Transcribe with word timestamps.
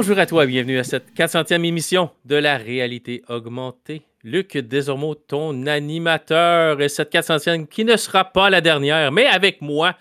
Bonjour 0.00 0.20
à 0.20 0.26
toi, 0.26 0.46
bienvenue 0.46 0.78
à 0.78 0.84
cette 0.84 1.12
400e 1.12 1.64
émission 1.64 2.10
de 2.24 2.36
la 2.36 2.56
réalité 2.56 3.24
augmentée. 3.28 4.02
Luc 4.22 4.56
désormais 4.56 5.16
ton 5.26 5.66
animateur, 5.66 6.80
et 6.80 6.88
cette 6.88 7.12
400e 7.12 7.66
qui 7.66 7.84
ne 7.84 7.96
sera 7.96 8.22
pas 8.24 8.48
la 8.48 8.60
dernière, 8.60 9.10
mais 9.10 9.26
avec 9.26 9.60
moi, 9.60 9.96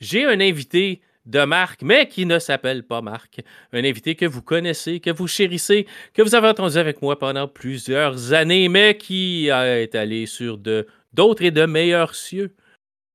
j'ai 0.00 0.24
un 0.24 0.40
invité 0.40 1.02
de 1.26 1.44
marque, 1.44 1.82
mais 1.82 2.08
qui 2.08 2.24
ne 2.24 2.38
s'appelle 2.38 2.84
pas 2.84 3.02
Marc. 3.02 3.42
Un 3.74 3.84
invité 3.84 4.14
que 4.14 4.24
vous 4.24 4.40
connaissez, 4.40 4.98
que 4.98 5.10
vous 5.10 5.28
chérissez, 5.28 5.86
que 6.14 6.22
vous 6.22 6.34
avez 6.34 6.48
entendu 6.48 6.78
avec 6.78 7.02
moi 7.02 7.18
pendant 7.18 7.46
plusieurs 7.46 8.32
années, 8.32 8.70
mais 8.70 8.96
qui 8.96 9.48
est 9.48 9.94
allé 9.94 10.24
sur 10.24 10.56
d'autres 10.56 11.42
et 11.42 11.50
de 11.50 11.66
meilleurs 11.66 12.14
cieux. 12.14 12.54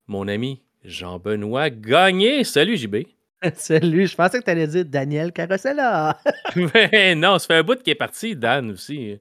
Mon 0.05 0.27
ami 0.27 0.61
Jean-Benoît 0.85 1.71
Gagné. 1.71 2.43
Salut 2.43 2.77
JB. 2.77 2.97
Salut, 3.55 4.07
je 4.07 4.15
pensais 4.15 4.39
que 4.39 4.43
tu 4.43 4.49
allais 4.49 4.67
dire 4.67 4.85
Daniel 4.85 5.31
Carosella. 5.31 6.17
Mais 6.55 7.15
non, 7.15 7.39
ça 7.39 7.47
fait 7.47 7.55
un 7.55 7.63
bout 7.63 7.81
qui 7.81 7.91
est 7.91 7.95
parti, 7.95 8.35
Dan 8.35 8.71
aussi. 8.71 9.17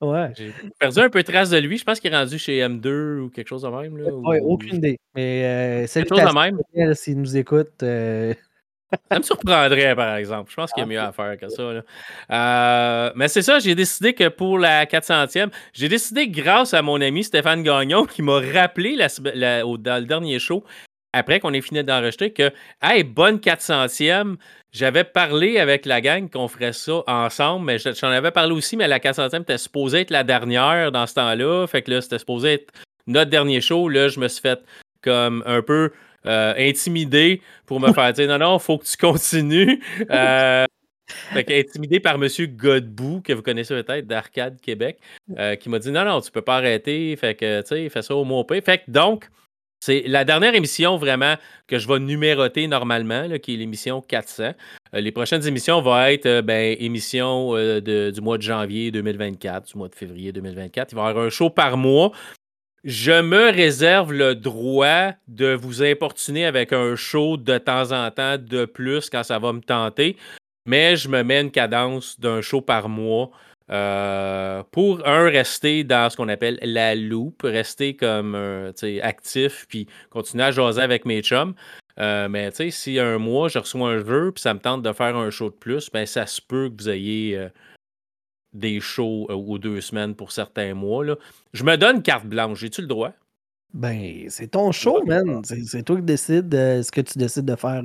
Ouais. 0.00 0.32
J'ai 0.36 0.52
perdu 0.78 0.98
un 0.98 1.10
peu 1.10 1.22
de 1.22 1.30
trace 1.30 1.50
de 1.50 1.58
lui. 1.58 1.78
Je 1.78 1.84
pense 1.84 2.00
qu'il 2.00 2.12
est 2.12 2.16
rendu 2.16 2.38
chez 2.38 2.58
M2 2.58 3.18
ou 3.18 3.30
quelque 3.30 3.48
chose 3.48 3.62
de 3.62 3.68
même. 3.68 3.96
Là, 3.98 4.12
ouais, 4.12 4.40
ou... 4.40 4.54
aucune 4.54 4.76
idée. 4.76 4.98
Mais 5.14 5.44
euh, 5.44 5.86
quelque 5.86 6.08
chose 6.08 6.24
de 6.24 6.34
même. 6.34 6.58
Daniel, 6.74 6.96
s'il 6.96 7.18
nous 7.18 7.36
écoute. 7.36 7.82
Euh... 7.82 8.34
Ça 9.10 9.18
me 9.18 9.22
surprendrait, 9.22 9.94
par 9.94 10.16
exemple. 10.16 10.50
Je 10.50 10.56
pense 10.56 10.72
qu'il 10.72 10.82
y 10.82 10.84
a 10.84 10.86
mieux 10.86 11.00
à 11.00 11.12
faire 11.12 11.38
que 11.38 11.48
ça. 11.48 11.62
Là. 11.62 11.82
Euh, 12.30 13.12
mais 13.16 13.28
c'est 13.28 13.40
ça, 13.40 13.58
j'ai 13.58 13.74
décidé 13.74 14.12
que 14.12 14.28
pour 14.28 14.58
la 14.58 14.84
400e, 14.84 15.48
j'ai 15.72 15.88
décidé 15.88 16.28
grâce 16.28 16.74
à 16.74 16.82
mon 16.82 17.00
ami 17.00 17.24
Stéphane 17.24 17.62
Gagnon 17.62 18.04
qui 18.04 18.20
m'a 18.20 18.40
rappelé 18.40 18.94
la, 18.94 19.08
la, 19.34 19.66
au, 19.66 19.78
dans 19.78 19.98
le 19.98 20.04
dernier 20.04 20.38
show 20.38 20.62
après 21.12 21.40
qu'on 21.40 21.52
ait 21.52 21.60
fini 21.60 21.84
d'enregistrer 21.84 22.32
que, 22.32 22.50
hey, 22.82 23.04
bonne 23.04 23.36
400e, 23.36 24.36
j'avais 24.72 25.04
parlé 25.04 25.58
avec 25.58 25.84
la 25.84 26.00
gang 26.00 26.30
qu'on 26.30 26.48
ferait 26.48 26.72
ça 26.72 27.02
ensemble, 27.06 27.66
mais 27.66 27.78
j'en 27.78 28.08
avais 28.08 28.30
parlé 28.30 28.52
aussi, 28.52 28.76
mais 28.76 28.88
la 28.88 28.98
400e 28.98 29.42
était 29.42 29.58
supposée 29.58 30.00
être 30.00 30.10
la 30.10 30.24
dernière 30.24 30.90
dans 30.92 31.06
ce 31.06 31.14
temps-là. 31.14 31.66
Fait 31.66 31.82
que 31.82 31.90
là, 31.90 32.00
c'était 32.00 32.18
supposé 32.18 32.54
être 32.54 32.72
notre 33.06 33.30
dernier 33.30 33.60
show. 33.60 33.88
Là, 33.88 34.08
je 34.08 34.18
me 34.18 34.28
suis 34.28 34.40
fait 34.40 34.60
comme 35.02 35.42
un 35.46 35.60
peu 35.62 35.90
euh, 36.24 36.54
intimidé 36.56 37.42
pour 37.66 37.80
me 37.80 37.92
faire 37.92 38.12
dire 38.12 38.28
non, 38.28 38.38
non, 38.38 38.58
faut 38.58 38.78
que 38.78 38.84
tu 38.84 38.96
continues. 38.96 39.82
Euh, 40.10 40.64
fait 41.34 41.44
que, 41.44 41.52
intimidé 41.52 42.00
par 42.00 42.14
M. 42.14 42.26
Godbout, 42.56 43.20
que 43.22 43.32
vous 43.34 43.42
connaissez 43.42 43.82
peut-être 43.82 44.06
d'Arcade 44.06 44.60
Québec, 44.60 44.98
euh, 45.36 45.56
qui 45.56 45.68
m'a 45.68 45.78
dit 45.78 45.90
non, 45.90 46.04
non, 46.04 46.20
tu 46.20 46.30
peux 46.30 46.42
pas 46.42 46.56
arrêter. 46.56 47.14
Fait 47.16 47.34
que, 47.34 47.60
tu 47.62 47.68
sais, 47.68 47.88
fais 47.88 48.02
ça 48.02 48.14
au 48.14 48.24
mot 48.24 48.46
Fait 48.48 48.78
que 48.78 48.90
donc, 48.90 49.28
c'est 49.82 50.04
la 50.06 50.24
dernière 50.24 50.54
émission 50.54 50.96
vraiment 50.96 51.34
que 51.66 51.76
je 51.76 51.88
vais 51.88 51.98
numéroter 51.98 52.68
normalement, 52.68 53.28
qui 53.42 53.54
est 53.54 53.56
l'émission 53.56 54.00
400. 54.00 54.52
Euh, 54.94 55.00
les 55.00 55.10
prochaines 55.10 55.44
émissions 55.44 55.82
vont 55.82 55.98
être 56.02 56.26
euh, 56.26 56.40
ben, 56.40 56.76
émissions 56.78 57.56
euh, 57.56 58.12
du 58.12 58.20
mois 58.20 58.38
de 58.38 58.42
janvier 58.42 58.92
2024, 58.92 59.72
du 59.72 59.76
mois 59.76 59.88
de 59.88 59.96
février 59.96 60.30
2024. 60.30 60.92
Il 60.92 60.94
va 60.94 61.06
y 61.06 61.08
avoir 61.08 61.24
un 61.24 61.30
show 61.30 61.50
par 61.50 61.76
mois. 61.76 62.12
Je 62.84 63.22
me 63.22 63.50
réserve 63.50 64.12
le 64.12 64.36
droit 64.36 65.14
de 65.26 65.52
vous 65.52 65.82
importuner 65.82 66.46
avec 66.46 66.72
un 66.72 66.94
show 66.94 67.36
de 67.36 67.58
temps 67.58 67.90
en 67.90 68.08
temps 68.12 68.38
de 68.38 68.66
plus 68.66 69.10
quand 69.10 69.24
ça 69.24 69.40
va 69.40 69.52
me 69.52 69.62
tenter, 69.62 70.16
mais 70.64 70.94
je 70.94 71.08
me 71.08 71.24
mets 71.24 71.40
une 71.40 71.50
cadence 71.50 72.20
d'un 72.20 72.40
show 72.40 72.60
par 72.60 72.88
mois. 72.88 73.32
Euh, 73.70 74.62
pour 74.70 75.06
un, 75.06 75.24
rester 75.28 75.84
dans 75.84 76.10
ce 76.10 76.16
qu'on 76.16 76.28
appelle 76.28 76.58
la 76.62 76.94
loupe, 76.94 77.42
rester 77.42 77.94
comme 77.96 78.34
euh, 78.34 78.72
actif, 79.02 79.66
puis 79.68 79.86
continuer 80.10 80.44
à 80.44 80.50
jaser 80.50 80.82
avec 80.82 81.04
mes 81.04 81.22
chums. 81.22 81.54
Euh, 81.98 82.28
mais 82.28 82.50
tu 82.50 82.56
sais, 82.56 82.70
si 82.70 82.98
un 82.98 83.18
mois, 83.18 83.48
je 83.48 83.58
reçois 83.58 83.90
un 83.90 84.04
jeu, 84.04 84.32
puis 84.32 84.42
ça 84.42 84.54
me 84.54 84.58
tente 84.58 84.82
de 84.82 84.92
faire 84.92 85.16
un 85.16 85.30
show 85.30 85.50
de 85.50 85.54
plus, 85.54 85.90
ben 85.90 86.06
ça 86.06 86.26
se 86.26 86.40
peut 86.40 86.70
que 86.70 86.82
vous 86.82 86.88
ayez 86.88 87.48
des 88.52 88.80
shows 88.80 89.26
ou 89.30 89.58
deux 89.58 89.80
semaines 89.80 90.14
pour 90.14 90.32
certains 90.32 90.74
mois. 90.74 91.04
Là. 91.04 91.16
Je 91.52 91.64
me 91.64 91.76
donne 91.76 92.02
carte 92.02 92.26
blanche. 92.26 92.60
J'ai-tu 92.60 92.82
le 92.82 92.86
droit? 92.86 93.12
Ben, 93.72 94.26
c'est 94.28 94.48
ton 94.48 94.72
show, 94.72 95.02
man. 95.06 95.42
C'est 95.44 95.82
toi 95.82 95.96
qui 95.96 96.02
décides 96.02 96.52
ce 96.52 96.90
que 96.90 97.00
tu 97.00 97.18
décides 97.18 97.46
de 97.46 97.56
faire. 97.56 97.82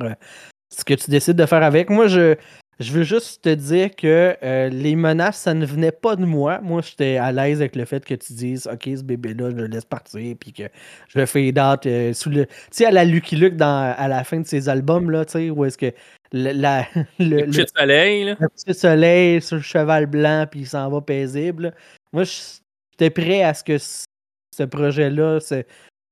ce 0.69 0.83
que 0.83 0.93
tu 0.95 1.09
décides 1.11 1.37
de 1.37 1.45
faire 1.45 1.63
avec. 1.63 1.89
Moi, 1.89 2.07
je, 2.07 2.35
je 2.79 2.91
veux 2.91 3.03
juste 3.03 3.43
te 3.43 3.49
dire 3.49 3.95
que 3.95 4.37
euh, 4.43 4.69
les 4.69 4.95
menaces, 4.95 5.37
ça 5.37 5.55
ne 5.55 5.65
venait 5.65 5.91
pas 5.91 6.15
de 6.15 6.25
moi. 6.25 6.59
Moi, 6.61 6.81
j'étais 6.81 7.17
à 7.17 7.31
l'aise 7.31 7.59
avec 7.59 7.75
le 7.75 7.85
fait 7.85 8.05
que 8.05 8.13
tu 8.13 8.33
dises 8.33 8.69
OK, 8.71 8.83
ce 8.85 9.01
bébé-là, 9.03 9.49
je 9.49 9.55
le 9.55 9.65
laisse 9.65 9.85
partir, 9.85 10.35
puis 10.39 10.53
que 10.53 10.63
je 11.07 11.25
fais 11.25 11.51
date 11.51 11.87
euh, 11.87 12.13
sous 12.13 12.29
le. 12.29 12.45
Tu 12.45 12.53
sais, 12.71 12.85
à 12.85 12.91
la 12.91 13.03
Lucky 13.03 13.35
Luke 13.35 13.55
dans, 13.55 13.95
à 13.97 14.07
la 14.07 14.23
fin 14.23 14.39
de 14.39 14.45
ses 14.45 14.69
albums, 14.69 15.09
là, 15.09 15.25
tu 15.25 15.31
sais, 15.33 15.49
où 15.49 15.65
est-ce 15.65 15.77
que. 15.77 15.91
Le, 16.33 16.51
la, 16.51 16.85
le, 17.19 17.45
le, 17.45 17.65
soleil, 17.75 18.25
là. 18.25 18.35
Le 18.39 18.49
petit 18.49 18.73
soleil 18.77 19.41
sur 19.41 19.55
le 19.55 19.63
cheval 19.63 20.05
blanc, 20.05 20.45
puis 20.49 20.61
il 20.61 20.67
s'en 20.67 20.87
va 20.89 21.01
paisible. 21.01 21.73
Moi, 22.13 22.25
j'étais 22.25 23.09
prêt 23.09 23.41
à 23.41 23.55
ce 23.55 23.63
que 23.63 23.77
ce 23.79 24.63
projet-là 24.63 25.39
se, 25.39 25.63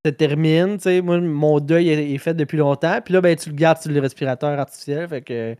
se, 0.03 0.09
termine. 0.09 0.77
Tu 0.77 0.83
sais, 0.83 1.01
moi, 1.01 1.19
mon 1.19 1.59
deuil 1.59 1.89
est, 1.89 2.17
fait 2.17 2.33
depuis 2.33 2.57
longtemps. 2.57 3.01
Puis 3.03 3.13
là, 3.13 3.21
ben, 3.21 3.35
tu 3.35 3.49
le 3.49 3.55
gardes 3.55 3.79
sur 3.79 3.91
le 3.91 3.99
respirateur 3.99 4.57
artificiel. 4.57 5.07
Fait 5.07 5.21
que 5.21 5.55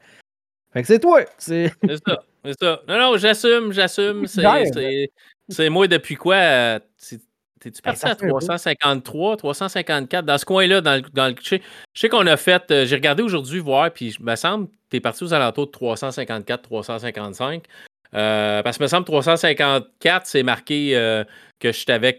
fait 0.76 0.82
que 0.82 0.88
c'est 0.88 1.00
toi. 1.00 1.22
C'est 1.38 1.72
ça. 2.06 2.20
C'est 2.44 2.60
ça. 2.60 2.82
Non, 2.88 2.98
non, 3.00 3.18
j'assume, 3.18 3.72
j'assume. 3.72 4.28
C'est 4.28 5.70
moi 5.70 5.88
depuis 5.88 6.16
quoi? 6.16 6.36
Euh, 6.36 6.80
t'es-tu 7.60 7.80
ah, 7.84 7.94
parti 7.94 8.06
à 8.06 8.16
353, 8.16 9.38
354 9.38 10.26
dans 10.26 10.38
ce 10.38 10.46
coin-là? 10.46 10.82
Dans, 10.82 11.02
dans 11.14 11.28
le, 11.28 11.36
je 11.42 11.60
sais, 11.94 12.10
qu'on 12.10 12.28
a 12.28 12.36
fait. 12.36 12.70
Euh, 12.72 12.86
j'ai 12.86 12.96
regardé 12.96 13.24
aujourd'hui 13.24 13.60
voir, 13.60 13.90
puis 13.92 14.16
il 14.20 14.26
me 14.26 14.36
semble 14.36 14.68
que 14.68 14.74
t'es 14.90 15.00
parti 15.00 15.24
aux 15.24 15.34
alentours 15.34 15.68
de 15.68 15.72
354, 15.72 16.62
355. 16.62 17.64
Euh, 18.14 18.62
parce 18.62 18.78
que 18.78 18.84
me 18.84 18.88
semble 18.88 19.06
354, 19.06 20.28
c'est 20.28 20.44
marqué 20.44 20.92
que 21.60 21.72
j'étais 21.72 21.94
avec 21.94 22.18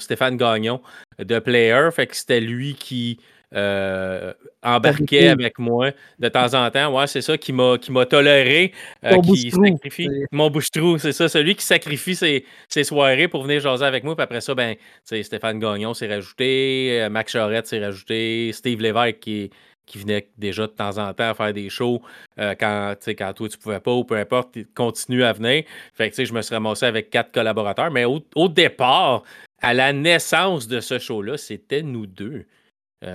Stéphane 0.00 0.36
Gagnon 0.36 0.82
de 1.18 1.38
Player. 1.38 1.88
Fait 1.92 2.06
que 2.06 2.14
c'était 2.14 2.40
lui 2.40 2.74
qui 2.74 3.18
euh, 3.54 4.34
embarquait 4.62 5.28
avec 5.28 5.58
moi 5.58 5.92
de 6.18 6.28
temps 6.28 6.52
en 6.52 6.70
temps. 6.70 6.94
Ouais, 6.94 7.06
c'est 7.06 7.22
ça 7.22 7.38
qui 7.38 7.54
m'a, 7.54 7.78
qui 7.78 7.90
m'a 7.90 8.04
toléré, 8.04 8.72
euh, 9.04 9.16
qui 9.22 9.50
sacrifie 9.50 10.08
mon 10.32 10.50
bouche-trou, 10.50 10.98
c'est 10.98 11.12
ça, 11.12 11.28
celui 11.28 11.54
qui 11.54 11.64
sacrifie 11.64 12.14
ses, 12.14 12.44
ses, 12.68 12.84
soirées 12.84 13.26
pour 13.26 13.44
venir 13.44 13.60
jaser 13.60 13.86
avec 13.86 14.04
moi. 14.04 14.14
Puis 14.14 14.24
après 14.24 14.42
ça, 14.42 14.54
ben, 14.54 14.74
Stéphane 15.02 15.58
Gagnon 15.58 15.94
s'est 15.94 16.08
rajouté, 16.08 17.00
euh, 17.00 17.08
Max 17.08 17.32
Charette 17.32 17.66
s'est 17.66 17.82
rajouté, 17.82 18.50
Steve 18.52 18.82
Lévesque 18.82 19.20
qui, 19.20 19.50
qui 19.86 19.96
venait 19.96 20.28
déjà 20.36 20.66
de 20.66 20.72
temps 20.72 20.98
en 20.98 21.14
temps 21.14 21.30
à 21.30 21.34
faire 21.34 21.54
des 21.54 21.70
shows 21.70 22.02
quand, 22.36 22.94
quand 23.06 23.32
toi 23.32 23.48
tu 23.48 23.56
pouvais 23.56 23.80
pas 23.80 23.92
ou 23.92 24.04
peu 24.04 24.16
importe, 24.16 24.56
il 24.56 24.66
continue 24.66 25.24
à 25.24 25.32
venir. 25.32 25.64
Fait 25.94 26.10
que 26.10 26.22
je 26.22 26.32
me 26.34 26.42
suis 26.42 26.54
ramassé 26.54 26.84
avec 26.84 27.08
quatre 27.08 27.32
collaborateurs. 27.32 27.90
Mais 27.90 28.04
au, 28.04 28.20
au 28.34 28.48
départ, 28.48 29.22
à 29.62 29.72
la 29.72 29.94
naissance 29.94 30.68
de 30.68 30.80
ce 30.80 30.98
show-là, 30.98 31.38
c'était 31.38 31.82
nous 31.82 32.06
deux 32.06 32.44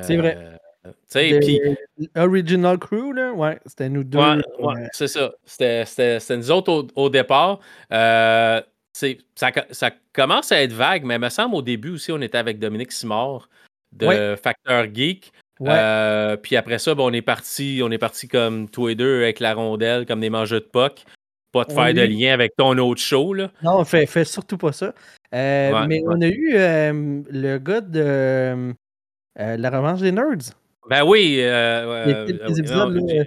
c'est 0.02 0.18
vrai. 0.18 0.38
Euh, 0.86 1.76
Original 2.16 2.78
Crew, 2.78 3.14
là, 3.14 3.32
ouais, 3.32 3.60
c'était 3.66 3.90
nous 3.90 4.04
deux. 4.04 4.20
Ouais, 4.20 4.42
ouais, 4.60 4.88
c'est 4.92 5.08
ça. 5.08 5.32
C'était 5.46 5.86
nous 6.38 6.52
autres 6.52 6.88
au, 6.96 7.10
départ. 7.10 7.60
Euh, 7.92 8.62
ça, 8.92 9.08
ça, 9.72 9.92
commence 10.12 10.52
à 10.52 10.62
être 10.62 10.74
vague, 10.74 11.04
mais 11.04 11.16
il 11.16 11.22
me 11.22 11.30
semble 11.30 11.56
au 11.56 11.62
début 11.62 11.92
aussi, 11.92 12.12
on 12.12 12.22
était 12.22 12.38
avec 12.38 12.60
Dominique 12.60 12.92
Simard 12.92 13.50
de 13.94 14.36
Facteur 14.42 14.94
Geek. 14.94 15.32
Euh, 15.62 16.36
puis 16.36 16.58
après 16.58 16.80
ça, 16.80 16.94
ben, 16.94 17.04
on 17.04 17.14
est 17.14 17.22
parti, 17.22 17.80
on 17.84 17.92
est 17.92 17.98
parti 17.98 18.28
comme 18.28 18.68
tous 18.68 18.90
et 18.90 18.96
deux 18.96 19.22
avec 19.22 19.40
la 19.40 19.54
rondelle, 19.54 20.06
comme 20.06 20.20
des 20.20 20.30
mangeurs 20.30 20.60
de 20.60 20.66
POC. 20.66 21.06
Pas 21.54 21.66
de 21.66 21.72
faire 21.72 21.94
de 21.94 22.02
lien 22.02 22.34
avec 22.34 22.56
ton 22.58 22.78
autre 22.80 23.00
show. 23.00 23.34
Là. 23.34 23.52
Non, 23.62 23.86
fait, 23.86 24.06
fait 24.08 24.26
surtout 24.26 24.58
pas 24.58 24.74
ça. 24.74 24.94
mais 25.32 26.04
on 26.06 26.20
a 26.22 26.28
eu 26.28 26.56
le 27.32 27.58
gars 27.60 27.82
de 27.82 28.74
euh, 29.40 29.58
la 29.58 29.70
revanche 29.70 30.02
des 30.02 30.12
nerds. 30.12 30.54
Ben 30.90 31.04
oui. 31.04 31.38
Euh, 31.40 32.06
euh, 32.08 33.26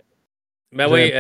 ben 0.73 0.89
oui, 0.91 1.11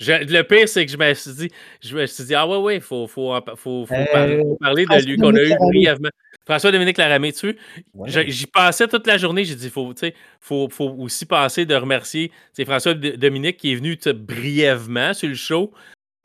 le 0.00 0.42
pire, 0.42 0.68
c'est 0.68 0.86
que 0.86 0.92
je 0.92 0.96
me 0.96 1.14
suis 1.14 1.32
dit, 1.32 1.50
je 1.80 1.96
me 1.96 2.06
suis 2.06 2.24
dit, 2.24 2.34
ah 2.34 2.46
ouais, 2.46 2.58
ouais, 2.58 2.74
il 2.76 2.80
faut, 2.80 3.06
faut, 3.06 3.34
faut, 3.56 3.86
parler, 3.86 4.86
de 4.86 5.06
lui 5.06 5.16
qu'on 5.16 5.34
a 5.34 5.42
eu 5.42 5.54
brièvement. 5.56 6.10
François-Dominique 6.44 6.96
Laramé, 6.96 7.32
tu 7.32 7.58
j'y 8.06 8.46
passais 8.46 8.86
toute 8.86 9.06
la 9.06 9.18
journée, 9.18 9.44
j'ai 9.44 9.56
dit, 9.56 9.68
faut, 9.68 9.92
faut, 10.40 10.68
faut 10.70 10.94
aussi 10.98 11.26
penser 11.26 11.66
de 11.66 11.74
remercier 11.74 12.30
François-Dominique 12.64 13.56
qui 13.56 13.72
est 13.72 13.76
venu 13.76 13.98
brièvement 14.14 15.12
sur 15.12 15.28
le 15.28 15.34
show, 15.34 15.72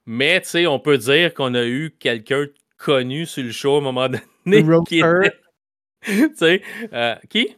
mais 0.05 0.43
on 0.67 0.79
peut 0.79 0.99
dire 0.99 1.33
qu'on 1.33 1.55
a 1.55 1.65
eu 1.65 1.95
quelqu'un 1.97 2.45
connu 2.77 3.25
sur 3.25 3.43
le 3.43 3.51
show 3.51 3.75
à 3.75 3.77
un 3.79 3.81
moment 3.81 4.09
donné. 4.45 4.63
tu 6.05 6.31
sais, 6.35 6.61
euh, 6.93 7.15
qui? 7.29 7.55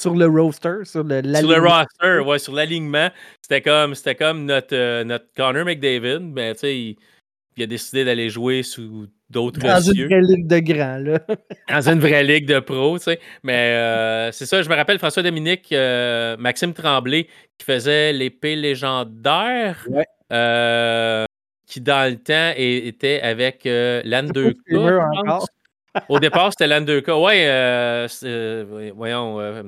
Sur 0.00 0.14
le 0.14 0.26
roster, 0.26 0.84
sur 0.84 1.04
le 1.04 1.22
Sur 1.22 1.48
le 1.48 1.60
roster, 1.60 2.18
ouais, 2.26 2.38
sur 2.38 2.54
l'alignement. 2.54 3.08
C'était 3.42 3.60
comme, 3.60 3.94
comme 4.18 4.44
notre, 4.46 4.74
euh, 4.74 5.04
notre 5.04 5.26
Connor 5.36 5.64
McDavid, 5.64 6.20
mais 6.20 6.54
tu 6.54 6.60
sais, 6.60 6.78
il, 7.56 7.62
a 7.62 7.66
décidé 7.66 8.04
d'aller 8.04 8.30
jouer 8.30 8.62
sous 8.62 9.06
d'autres 9.28 9.60
Dans 9.60 9.80
une 9.80 10.06
vraie 10.06 10.22
ligue 10.22 10.46
de 10.46 10.58
grands, 10.60 10.98
là. 10.98 11.20
Dans 11.68 11.88
une 11.88 12.00
vraie 12.00 12.24
ligue 12.24 12.46
de 12.46 12.60
pro, 12.60 12.98
tu 12.98 13.04
sais. 13.04 13.20
Mais 13.42 13.76
euh, 13.76 14.32
c'est 14.32 14.46
ça, 14.46 14.62
je 14.62 14.68
me 14.68 14.74
rappelle 14.74 14.98
François 14.98 15.22
Dominique, 15.22 15.70
euh, 15.72 16.36
Maxime 16.38 16.72
Tremblay, 16.72 17.28
qui 17.58 17.66
faisait 17.66 18.12
l'épée 18.12 18.56
légendaire. 18.56 19.86
Ouais. 19.90 20.06
qui 21.66 21.80
dans 21.80 22.10
le 22.10 22.16
temps 22.16 22.52
était 22.56 23.20
avec 23.20 23.66
euh, 23.66 24.00
l'an 24.04 24.28
C'est 25.94 26.00
2K. 26.00 26.00
pas 26.00 26.00
streamer 26.00 26.00
je 26.00 26.00
pense. 26.00 26.00
encore. 26.00 26.04
Au 26.08 26.18
départ, 26.18 26.52
c'était 26.52 26.66
l'an 26.66 26.80
2K. 26.80 27.22
Ouais, 27.22 27.44
euh, 27.46 28.08
euh, 28.24 28.92
voyons, 28.96 29.40
euh, 29.40 29.62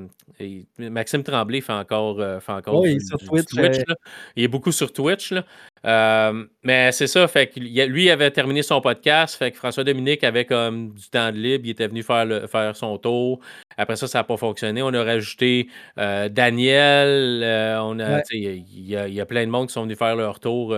Maxime 0.79 1.23
Tremblay 1.23 1.61
fait 1.61 1.73
encore, 1.73 2.19
euh, 2.19 2.39
fait 2.39 2.51
encore 2.51 2.81
du, 2.81 2.99
sur 2.99 3.17
du- 3.17 3.25
Twitch, 3.27 3.45
euh. 3.57 3.93
Il 4.35 4.43
est 4.43 4.47
beaucoup 4.47 4.71
sur 4.71 4.91
Twitch. 4.91 5.31
Là. 5.31 6.33
Mais 6.63 6.91
c'est 6.91 7.05
ça, 7.05 7.27
fait 7.27 7.47
que 7.47 7.59
lui 7.59 8.05
il 8.05 8.09
avait 8.09 8.31
terminé 8.31 8.63
son 8.63 8.81
podcast, 8.81 9.35
fait 9.37 9.51
que 9.51 9.57
François 9.57 9.83
Dominique 9.83 10.23
avait 10.23 10.45
comme 10.45 10.93
du 10.95 11.07
temps 11.09 11.31
de 11.31 11.37
libre, 11.37 11.65
il 11.67 11.69
était 11.71 11.87
venu 11.87 12.01
faire, 12.01 12.25
le- 12.25 12.47
faire 12.47 12.75
son 12.75 12.97
tour. 12.97 13.39
Après 13.77 13.95
ça, 13.95 14.07
ça 14.07 14.19
n'a 14.19 14.23
pas 14.23 14.37
fonctionné. 14.37 14.81
On 14.81 14.93
a 14.95 15.03
rajouté 15.03 15.67
Daniel, 15.95 17.43
on 17.81 17.99
a, 17.99 18.15
Ouais. 18.17 18.21
il 18.31 18.63
y, 18.73 18.93
y 18.93 19.21
a 19.21 19.25
plein 19.25 19.45
de 19.45 19.51
monde 19.51 19.67
qui 19.67 19.73
sont 19.73 19.83
venus 19.83 19.97
faire 19.97 20.15
leur 20.15 20.39
tour 20.39 20.75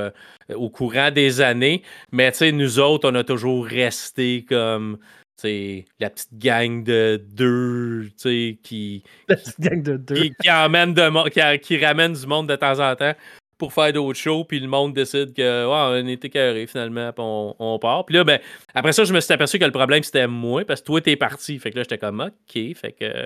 au 0.54 0.70
courant 0.70 1.12
des 1.12 1.40
années. 1.42 1.84
Mais 2.12 2.32
tu 2.32 2.40
sais, 2.40 2.52
nous 2.52 2.80
autres, 2.80 3.10
on 3.10 3.16
a 3.16 3.24
toujours 3.24 3.66
resté 3.66 4.46
comme 4.48 4.98
tu 5.38 5.42
sais, 5.48 5.86
la 6.00 6.10
petite 6.10 6.38
gang 6.38 6.84
de 6.84 7.24
deux 7.30 8.06
tu 8.10 8.14
sais, 8.18 8.60
qui, 8.64 9.04
La 9.28 9.36
petite 9.36 9.60
gang 9.60 9.84
de 9.84 9.98
deux. 9.98 10.16
qui, 10.16 10.34
qui 10.42 10.52
emmène 10.52 10.94
de 10.94 11.30
qui, 11.30 11.60
qui 11.60 11.86
ramène 11.86 12.14
du 12.14 12.26
monde 12.26 12.50
de 12.50 12.56
temps 12.56 12.80
en 12.80 12.96
temps 12.96 13.14
pour 13.58 13.74
faire 13.74 13.92
d'autres 13.92 14.20
shows, 14.20 14.44
puis 14.44 14.60
le 14.60 14.68
monde 14.68 14.94
décide 14.94 15.34
que 15.34 15.66
on 15.66 16.08
est 16.08 16.24
écœuré 16.24 16.68
finalement, 16.68 17.12
puis 17.12 17.24
on, 17.26 17.56
on 17.60 17.80
part. 17.80 18.06
Puis 18.06 18.16
là, 18.16 18.24
ben, 18.24 18.40
après 18.74 18.94
ça, 18.94 19.04
je 19.04 19.14
me 19.14 19.20
suis 19.20 19.34
aperçu 19.34 19.58
que 19.58 19.66
le 19.66 19.72
problème 19.72 20.04
c'était 20.04 20.28
moi, 20.28 20.64
parce 20.66 20.82
que 20.82 20.86
toi, 20.86 21.02
t'es 21.02 21.16
parti. 21.16 21.58
Fait 21.60 21.72
que 21.72 21.78
là, 21.78 21.84
j'étais 21.84 21.98
comme 21.98 22.22
OK, 22.22 22.76
fait 22.76 22.92
que. 22.92 23.26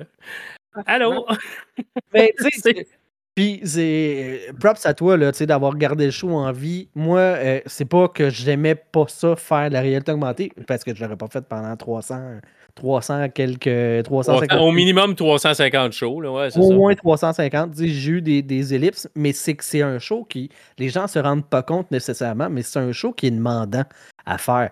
Allô? 0.85 1.27
Mais 2.13 2.33
tu 2.39 2.59
sais, 2.59 2.87
puis 3.35 3.61
c'est 3.63 4.49
euh, 4.49 4.53
props 4.59 4.85
à 4.85 4.93
toi 4.93 5.15
là, 5.17 5.31
tu 5.31 5.39
sais, 5.39 5.45
d'avoir 5.45 5.75
gardé 5.77 6.05
le 6.05 6.11
show 6.11 6.31
en 6.31 6.51
vie. 6.51 6.89
Moi, 6.95 7.19
euh, 7.19 7.61
c'est 7.65 7.85
pas 7.85 8.07
que 8.07 8.29
j'aimais 8.29 8.75
pas 8.75 9.05
ça 9.07 9.35
faire 9.35 9.69
de 9.69 9.73
la 9.73 9.81
réalité 9.81 10.11
augmentée 10.11 10.51
parce 10.67 10.83
que 10.83 10.93
je 10.93 11.03
l'aurais 11.03 11.17
pas 11.17 11.27
fait 11.27 11.41
pendant 11.41 11.75
300 11.75 12.39
300 12.75 13.29
quelques 13.29 14.03
350 14.03 14.59
Au 14.59 14.71
minimum 14.71 15.15
350 15.15 15.91
shows, 15.93 16.21
là, 16.21 16.31
ouais, 16.31 16.57
au 16.57 16.69
ça. 16.69 16.75
moins 16.75 16.95
350. 16.95 17.71
Tu 17.73 17.77
sais, 17.77 17.87
J'ai 17.87 18.11
eu 18.11 18.21
des, 18.21 18.41
des 18.41 18.73
ellipses, 18.73 19.09
mais 19.15 19.33
c'est 19.33 19.55
que 19.55 19.63
c'est 19.63 19.81
un 19.81 19.99
show 19.99 20.23
qui 20.23 20.49
les 20.77 20.89
gens 20.89 21.07
se 21.07 21.19
rendent 21.19 21.47
pas 21.47 21.63
compte 21.63 21.91
nécessairement, 21.91 22.49
mais 22.49 22.61
c'est 22.61 22.79
un 22.79 22.91
show 22.91 23.13
qui 23.13 23.27
est 23.27 23.31
demandant 23.31 23.83
à 24.25 24.37
faire. 24.37 24.71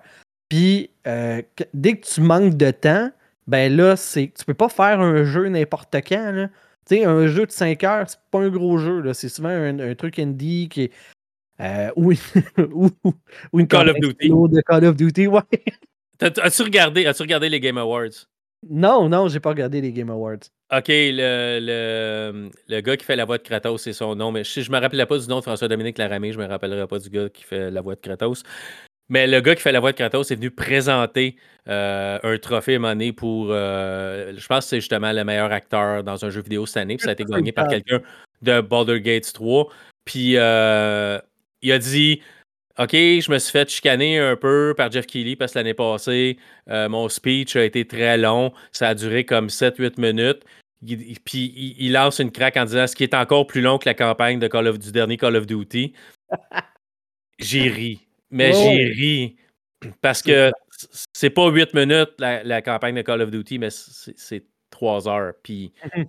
Puis 0.50 0.90
euh, 1.08 1.42
dès 1.74 1.98
que 1.98 2.06
tu 2.06 2.22
manques 2.22 2.56
de 2.56 2.72
temps, 2.72 3.12
ben 3.48 3.76
là, 3.76 3.96
c'est 3.96 4.32
tu 4.38 4.46
peux 4.46 4.54
pas 4.54 4.70
faire 4.70 5.00
un 5.00 5.24
jeu 5.24 5.48
n'importe 5.48 5.96
quand. 6.08 6.32
Là. 6.32 6.48
Sais, 6.90 7.06
un 7.06 7.28
jeu 7.28 7.46
de 7.46 7.52
5 7.52 7.84
heures, 7.84 8.10
c'est 8.10 8.20
pas 8.32 8.40
un 8.40 8.50
gros 8.50 8.78
jeu. 8.80 9.14
C'est 9.14 9.30
souvent 9.30 9.50
un, 9.50 9.80
un 9.80 9.96
truc 9.96 10.18
indie 10.18 10.68
qui 10.70 10.84
est. 10.86 10.92
euh, 11.62 11.92
ou, 11.96 12.14
ou, 12.74 12.90
ou 13.54 13.60
une 13.60 13.68
Call 13.68 13.90
of 13.90 14.00
Duty. 14.00 14.30
de 14.30 14.62
Call 14.62 14.86
of 14.86 14.96
Duty, 14.96 15.28
ouais. 15.28 15.42
As-tu 16.22 16.64
regardé, 16.64 17.06
as 17.06 17.18
regardé 17.20 17.48
les 17.50 17.60
Game 17.60 17.78
Awards? 17.78 18.28
Non, 18.70 19.08
non, 19.08 19.28
j'ai 19.30 19.40
pas 19.40 19.50
regardé 19.50 19.80
les 19.82 19.94
Game 19.94 20.10
Awards. 20.10 20.40
OK, 20.72 20.88
le, 20.90 21.60
le, 21.62 22.50
le 22.68 22.82
gars 22.82 22.98
qui 22.98 23.06
fait 23.06 23.16
la 23.16 23.24
voix 23.26 23.38
de 23.38 23.44
Kratos, 23.44 23.82
c'est 23.84 23.94
son 23.94 24.16
nom. 24.16 24.32
Mais 24.32 24.44
si 24.44 24.64
je 24.64 24.72
me 24.72 24.80
rappelais 24.80 25.06
pas 25.06 25.18
du 25.18 25.28
nom 25.28 25.38
de 25.38 25.44
François-Dominique 25.44 25.98
Laramé, 25.98 26.32
je 26.34 26.40
me 26.40 26.46
rappellerai 26.46 26.86
pas 26.88 27.00
du 27.00 27.10
gars 27.10 27.30
qui 27.30 27.44
fait 27.44 27.72
la 27.72 27.82
voix 27.82 27.96
de 27.96 28.02
Kratos. 28.02 28.44
Mais 29.10 29.26
le 29.28 29.42
gars 29.42 29.56
qui 29.56 29.62
fait 29.62 29.72
la 29.72 29.80
voix 29.80 29.92
de 29.92 29.98
Kratos 29.98 30.30
est 30.32 30.36
venu 30.36 30.52
présenter 30.52 31.36
euh, 31.68 32.20
un 32.22 32.38
trophée 32.38 32.76
à 32.76 32.80
un 32.88 33.12
pour. 33.12 33.48
euh, 33.50 34.34
je 34.38 34.48
pense 34.48 34.66
que 34.66 34.70
c'est 34.70 34.80
justement 34.82 35.12
le 35.12 35.24
meilleur 35.24 35.52
acteur 35.52 36.04
dans 36.04 36.24
un 36.24 36.30
jeu 36.30 36.42
vidéo 36.42 36.66
cette 36.66 36.78
année. 36.78 36.96
Puis 36.98 37.04
ça 37.06 37.10
a 37.10 37.14
été 37.14 37.26
gagné 37.26 37.52
par 37.52 37.68
quelqu'un 37.68 38.02
de 38.42 38.62
Baldur's 38.62 39.00
Gate 39.02 39.34
3. 39.34 39.68
Puis 40.06 40.34
euh, 40.38 41.20
il 41.62 41.72
a 41.72 41.80
dit 41.80 42.22
OK, 42.78 42.92
je 42.94 43.32
me 43.32 43.40
suis 43.40 43.52
fait 43.52 43.70
chicaner 43.70 44.20
un 44.20 44.36
peu 44.38 44.74
par 44.78 44.90
Jeff 44.92 45.06
Keighley 45.06 45.36
parce 45.36 45.52
que 45.54 45.60
l'année 45.60 45.74
passée, 45.74 46.38
mon 46.68 47.10
speech 47.10 47.56
a 47.56 47.64
été 47.66 47.86
très 47.86 48.18
long. 48.18 48.54
Ça 48.72 48.90
a 48.90 48.96
duré 48.96 49.26
comme 49.26 49.48
7-8 49.50 50.00
minutes. 50.00 50.44
Il- 50.86 51.20
puis 51.20 51.52
il, 51.58 51.76
il 51.88 51.92
lance 51.92 52.20
une 52.20 52.32
craque 52.32 52.56
en 52.58 52.64
disant 52.66 52.88
ce 52.88 52.96
qui 52.96 53.04
est 53.04 53.14
encore 53.14 53.48
plus 53.48 53.62
long 53.62 53.78
que 53.80 53.90
la 53.90 53.96
campagne 53.96 54.40
de 54.40 54.48
Call 54.48 54.68
of, 54.68 54.80
du 54.80 54.92
dernier 54.94 55.18
Call 55.18 55.36
of 55.36 55.46
Duty. 55.46 55.94
J'ai 57.40 57.70
ri. 57.70 58.08
Mais 58.32 58.56
Ouais, 58.56 58.76
j'ai 58.76 58.86
ri. 58.94 59.36
Parce 60.02 60.22
que 60.22 60.52
c'est 61.14 61.30
pas 61.30 61.50
8 61.50 61.74
minutes 61.74 62.12
la, 62.20 62.44
la 62.44 62.62
campagne 62.62 62.96
de 62.96 63.02
Call 63.02 63.22
of 63.22 63.32
Duty, 63.32 63.60
mais 63.60 63.70
c'est 63.70 64.18
c'est 64.18 64.46
3 64.72 65.08
heures. 65.08 65.34
Puis 65.44 65.74
Mhm. 65.96 66.06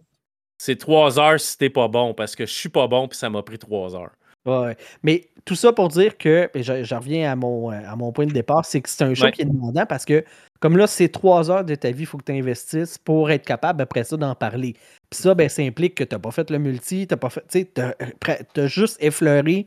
c'est 0.58 0.76
3 0.76 1.18
heures 1.20 1.40
si 1.40 1.56
t'es 1.58 1.70
pas 1.70 1.88
bon, 1.88 2.14
parce 2.14 2.36
que 2.36 2.46
je 2.46 2.52
suis 2.52 2.68
pas 2.68 2.86
bon, 2.88 3.08
puis 3.08 3.18
ça 3.18 3.30
m'a 3.30 3.42
pris 3.42 3.58
3 3.58 3.94
heures. 3.96 4.12
Ouais. 4.46 4.74
Mais 5.02 5.28
tout 5.44 5.54
ça 5.54 5.70
pour 5.72 5.88
dire 5.88 6.16
que, 6.16 6.48
et 6.54 6.62
je, 6.62 6.82
je 6.82 6.94
reviens 6.94 7.30
à 7.30 7.36
mon, 7.36 7.70
euh, 7.70 7.74
à 7.86 7.94
mon 7.94 8.10
point 8.10 8.26
de 8.26 8.32
départ, 8.32 8.64
c'est 8.64 8.80
que 8.80 8.88
c'est 8.88 9.04
un 9.04 9.10
Ouais. 9.14 9.32
qui 9.32 9.42
est 9.42 9.44
demandant 9.44 9.84
parce 9.84 10.06
que, 10.06 10.24
comme 10.60 10.78
là, 10.78 10.86
c'est 10.86 11.10
trois 11.10 11.50
heures 11.50 11.64
de 11.64 11.74
ta 11.74 11.90
vie, 11.90 12.04
il 12.04 12.06
faut 12.06 12.16
que 12.18 12.24
tu 12.24 12.32
investisses 12.32 12.96
pour 12.96 13.30
être 13.30 13.44
capable 13.44 13.82
après 13.82 14.02
ça 14.02 14.16
d'en 14.16 14.34
parler. 14.34 14.72
Puis 15.10 15.20
ça, 15.20 15.34
ben, 15.34 15.48
ça 15.50 15.60
implique 15.62 15.94
que 15.94 16.04
tu 16.04 16.14
n'as 16.14 16.18
pas 16.18 16.30
fait 16.30 16.50
le 16.50 16.58
multi, 16.58 17.06
tu 17.06 17.16
pas 17.18 17.28
fait, 17.30 17.44
tu 17.50 17.80
as, 18.60 18.66
juste 18.66 18.96
effleuré, 19.02 19.66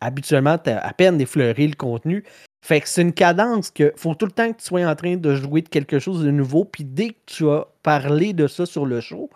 habituellement, 0.00 0.58
tu 0.58 0.70
as 0.70 0.78
à 0.84 0.92
peine 0.92 1.20
effleuré 1.20 1.66
le 1.66 1.74
contenu. 1.74 2.24
Fait 2.64 2.80
que 2.80 2.88
c'est 2.88 3.02
une 3.02 3.12
cadence 3.12 3.70
que 3.70 3.92
faut 3.96 4.14
tout 4.14 4.26
le 4.26 4.32
temps 4.32 4.52
que 4.52 4.58
tu 4.58 4.64
sois 4.66 4.84
en 4.86 4.94
train 4.94 5.16
de 5.16 5.34
jouer 5.34 5.62
de 5.62 5.68
quelque 5.68 5.98
chose 5.98 6.22
de 6.22 6.30
nouveau, 6.30 6.64
puis 6.64 6.84
dès 6.84 7.10
que 7.10 7.18
tu 7.26 7.48
as 7.48 7.66
parlé 7.82 8.32
de 8.32 8.46
ça 8.46 8.66
sur 8.66 8.86
le 8.86 9.00
show, 9.00 9.30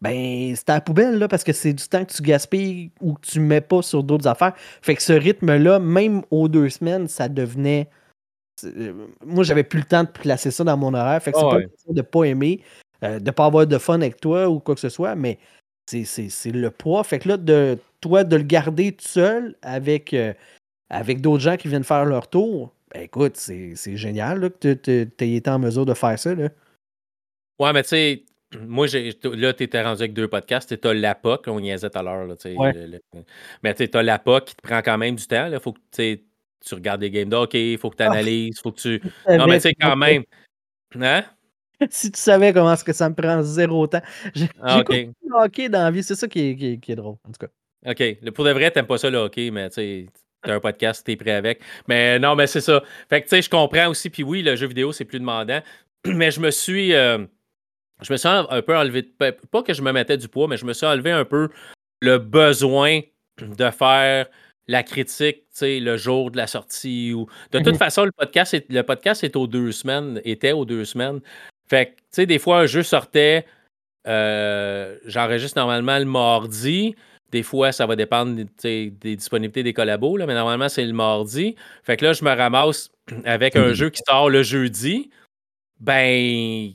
ben, 0.00 0.54
c'est 0.56 0.70
à 0.70 0.74
la 0.74 0.80
poubelle, 0.80 1.18
là, 1.18 1.28
parce 1.28 1.44
que 1.44 1.52
c'est 1.52 1.74
du 1.74 1.86
temps 1.86 2.04
que 2.06 2.12
tu 2.14 2.22
gaspilles 2.22 2.90
ou 3.02 3.14
que 3.14 3.20
tu 3.26 3.38
mets 3.38 3.60
pas 3.60 3.82
sur 3.82 4.02
d'autres 4.02 4.26
affaires. 4.28 4.54
Fait 4.80 4.94
que 4.94 5.02
ce 5.02 5.12
rythme-là, 5.12 5.78
même 5.78 6.22
aux 6.30 6.48
deux 6.48 6.70
semaines, 6.70 7.06
ça 7.06 7.28
devenait. 7.28 7.90
euh, 8.64 9.06
Moi, 9.26 9.44
j'avais 9.44 9.64
plus 9.64 9.80
le 9.80 9.84
temps 9.84 10.04
de 10.04 10.08
placer 10.08 10.50
ça 10.50 10.64
dans 10.64 10.76
mon 10.78 10.94
horaire. 10.94 11.22
Fait 11.22 11.32
que 11.32 11.38
c'est 11.38 11.44
Ah 11.44 11.50
pas 11.50 11.56
ouais. 11.56 11.62
une 11.64 11.68
question 11.70 11.92
de 11.92 12.02
pas 12.02 12.24
aimer, 12.24 12.62
euh, 13.04 13.18
de 13.20 13.30
pas 13.30 13.44
avoir 13.44 13.66
de 13.66 13.76
fun 13.78 13.96
avec 13.96 14.18
toi 14.20 14.48
ou 14.48 14.58
quoi 14.58 14.74
que 14.74 14.80
ce 14.80 14.88
soit, 14.88 15.14
mais 15.16 15.38
c'est- 16.04 16.50
le 16.52 16.70
poids. 16.70 17.04
Fait 17.04 17.18
que 17.18 17.28
là, 17.28 17.36
de 17.36 17.78
toi, 18.00 18.24
de 18.24 18.36
le 18.36 18.42
garder 18.42 18.92
tout 18.92 19.06
seul 19.08 19.54
avec, 19.62 20.14
euh, 20.14 20.32
avec 20.88 21.20
d'autres 21.20 21.42
gens 21.42 21.56
qui 21.56 21.68
viennent 21.68 21.84
faire 21.84 22.04
leur 22.04 22.28
tour, 22.28 22.72
ben 22.92 23.02
écoute, 23.02 23.36
c'est 23.36 23.74
génial 23.96 24.40
là, 24.40 24.50
que 24.50 24.72
tu 24.74 24.90
aies 24.90 25.34
été 25.36 25.50
en 25.50 25.58
mesure 25.58 25.86
de 25.86 25.94
faire 25.94 26.18
ça. 26.18 26.34
Là. 26.34 26.48
Ouais, 27.58 27.72
mais 27.72 27.82
tu 27.82 27.88
sais, 27.90 28.24
moi, 28.66 28.86
là, 28.86 29.52
tu 29.52 29.62
étais 29.62 29.82
rendu 29.82 30.02
avec 30.02 30.12
deux 30.14 30.28
podcasts. 30.28 30.80
Tu 30.80 30.88
as 30.88 30.94
l'APOC, 30.94 31.44
on 31.48 31.58
y 31.62 31.78
tout 31.78 31.86
à 31.94 32.02
l'heure. 32.02 32.26
là, 32.26 32.36
tu 32.36 32.42
sais, 32.42 32.56
Ouais. 32.56 32.72
le- 32.74 33.00
mais 33.62 33.74
tu 33.74 33.88
as 33.92 34.02
l'APOC 34.02 34.44
qui 34.46 34.56
te 34.56 34.62
prend 34.62 34.82
quand 34.82 34.98
même 34.98 35.14
du 35.14 35.26
temps. 35.26 35.46
Il 35.52 35.60
faut 35.60 35.72
que 35.72 35.78
tu 35.92 36.74
regardes 36.74 37.00
des 37.00 37.10
games 37.10 37.28
de 37.28 37.36
hockey, 37.36 37.72
il 37.72 37.78
faut 37.78 37.90
que 37.90 37.96
tu 37.96 38.02
analyses, 38.02 38.56
il 38.58 38.60
faut 38.60 38.72
que 38.72 38.80
tu. 38.80 39.02
Non, 39.28 39.46
mais 39.46 39.56
tu 39.56 39.68
sais, 39.68 39.74
quand 39.74 39.96
même. 39.96 40.24
Hein? 41.00 41.24
si 41.90 42.10
tu 42.12 42.20
savais 42.20 42.52
comment 42.52 42.72
est-ce 42.72 42.84
que 42.84 42.92
ça 42.92 43.08
me 43.08 43.14
prend 43.14 43.42
zéro 43.42 43.86
temps. 43.86 44.02
J'ai 44.34 44.48
Ah, 44.60 44.74
j'ai 44.74 44.80
ok. 44.80 44.86
compris 44.86 45.10
le 45.26 45.36
hockey 45.44 45.68
dans 45.68 45.82
la 45.84 45.90
vie, 45.90 46.02
c'est 46.02 46.14
ça 46.14 46.28
qui 46.28 46.50
est, 46.50 46.56
qui 46.56 46.66
est- 46.72 46.78
qui 46.78 46.92
est 46.92 46.96
drôle, 46.96 47.16
en 47.26 47.32
tout 47.32 47.46
cas. 47.46 47.90
OK. 47.90 48.18
Le- 48.22 48.30
Pour 48.30 48.44
de 48.44 48.50
vrai, 48.52 48.70
t'aimes 48.70 48.86
pas 48.86 48.98
ça 48.98 49.08
le 49.10 49.18
hockey, 49.18 49.50
mais 49.50 49.68
tu 49.70 49.74
sais, 49.76 50.06
t'as 50.42 50.54
un 50.54 50.60
podcast, 50.60 51.04
t'es 51.06 51.16
prêt 51.16 51.32
avec. 51.32 51.60
Mais 51.88 52.18
non, 52.18 52.34
mais 52.36 52.46
c'est 52.46 52.60
ça. 52.60 52.82
Fait 53.08 53.20
que 53.22 53.26
tu 53.28 53.36
sais, 53.36 53.42
je 53.42 53.48
comprends 53.50 53.88
aussi. 53.88 54.10
Puis 54.10 54.22
oui, 54.22 54.42
le 54.42 54.56
jeu 54.56 54.66
vidéo, 54.66 54.92
c'est 54.92 55.04
plus 55.06 55.18
demandant. 55.20 55.60
Mais 56.06 56.30
je 56.30 56.40
me 56.40 56.50
suis. 56.50 56.94
euh, 56.94 57.24
je 58.02 58.12
me 58.12 58.16
suis 58.16 58.28
un 58.28 58.62
peu 58.62 58.76
enlevé. 58.76 59.02
de- 59.02 59.08
Pas 59.08 59.32
pas 59.32 59.62
que 59.62 59.72
je 59.74 59.82
me 59.82 59.92
mettais 59.92 60.16
du 60.16 60.28
poids, 60.28 60.48
mais 60.48 60.56
je 60.56 60.64
me 60.64 60.72
suis 60.72 60.86
enlevé 60.86 61.10
un 61.10 61.24
peu 61.26 61.48
le 62.00 62.16
besoin 62.18 63.00
de 63.42 63.70
faire 63.70 64.26
la 64.68 64.82
critique, 64.82 65.38
tu 65.40 65.44
sais, 65.52 65.80
le 65.80 65.96
jour 65.98 66.30
de 66.30 66.36
la 66.38 66.46
sortie. 66.46 67.12
Ou... 67.12 67.26
De 67.52 67.58
toute 67.58 67.68
Mhm. 67.74 67.74
façon, 67.78 68.04
le 68.06 68.12
podcast, 68.12 68.54
est, 68.54 68.66
le 68.70 68.82
podcast 68.82 69.24
est 69.24 69.36
aux 69.36 69.46
deux 69.46 69.72
semaines, 69.72 70.20
était 70.24 70.52
aux 70.52 70.64
deux 70.64 70.84
semaines. 70.86 71.20
Fait 71.70 71.86
que, 71.86 71.90
tu 71.90 71.96
sais, 72.10 72.26
des 72.26 72.40
fois, 72.40 72.58
un 72.58 72.66
jeu 72.66 72.82
sortait, 72.82 73.46
euh, 74.08 74.98
j'enregistre 75.06 75.56
normalement 75.56 76.00
le 76.00 76.04
mardi. 76.04 76.96
Des 77.30 77.44
fois, 77.44 77.70
ça 77.70 77.86
va 77.86 77.94
dépendre 77.94 78.42
des 78.64 78.90
disponibilités 78.90 79.62
des 79.62 79.72
collabos, 79.72 80.16
là, 80.16 80.26
mais 80.26 80.34
normalement, 80.34 80.68
c'est 80.68 80.84
le 80.84 80.92
mardi. 80.92 81.54
Fait 81.84 81.96
que 81.96 82.04
là, 82.04 82.12
je 82.12 82.24
me 82.24 82.30
ramasse 82.30 82.90
avec 83.24 83.54
un 83.54 83.72
jeu 83.72 83.88
qui 83.90 84.02
sort 84.04 84.30
le 84.30 84.42
jeudi. 84.42 85.10
Ben, 85.78 86.72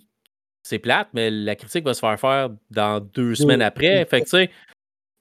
c'est 0.63 0.79
plate, 0.79 1.09
mais 1.11 1.29
la 1.29 1.57
critique 1.57 1.83
va 1.83 1.93
se 1.93 1.99
faire 1.99 2.17
faire 2.17 2.49
dans 2.71 3.01
deux 3.01 3.35
semaines 3.35 3.61
après. 3.61 4.05
Fait 4.05 4.21
que, 4.21 4.25
tu 4.25 4.29
sais, 4.29 4.49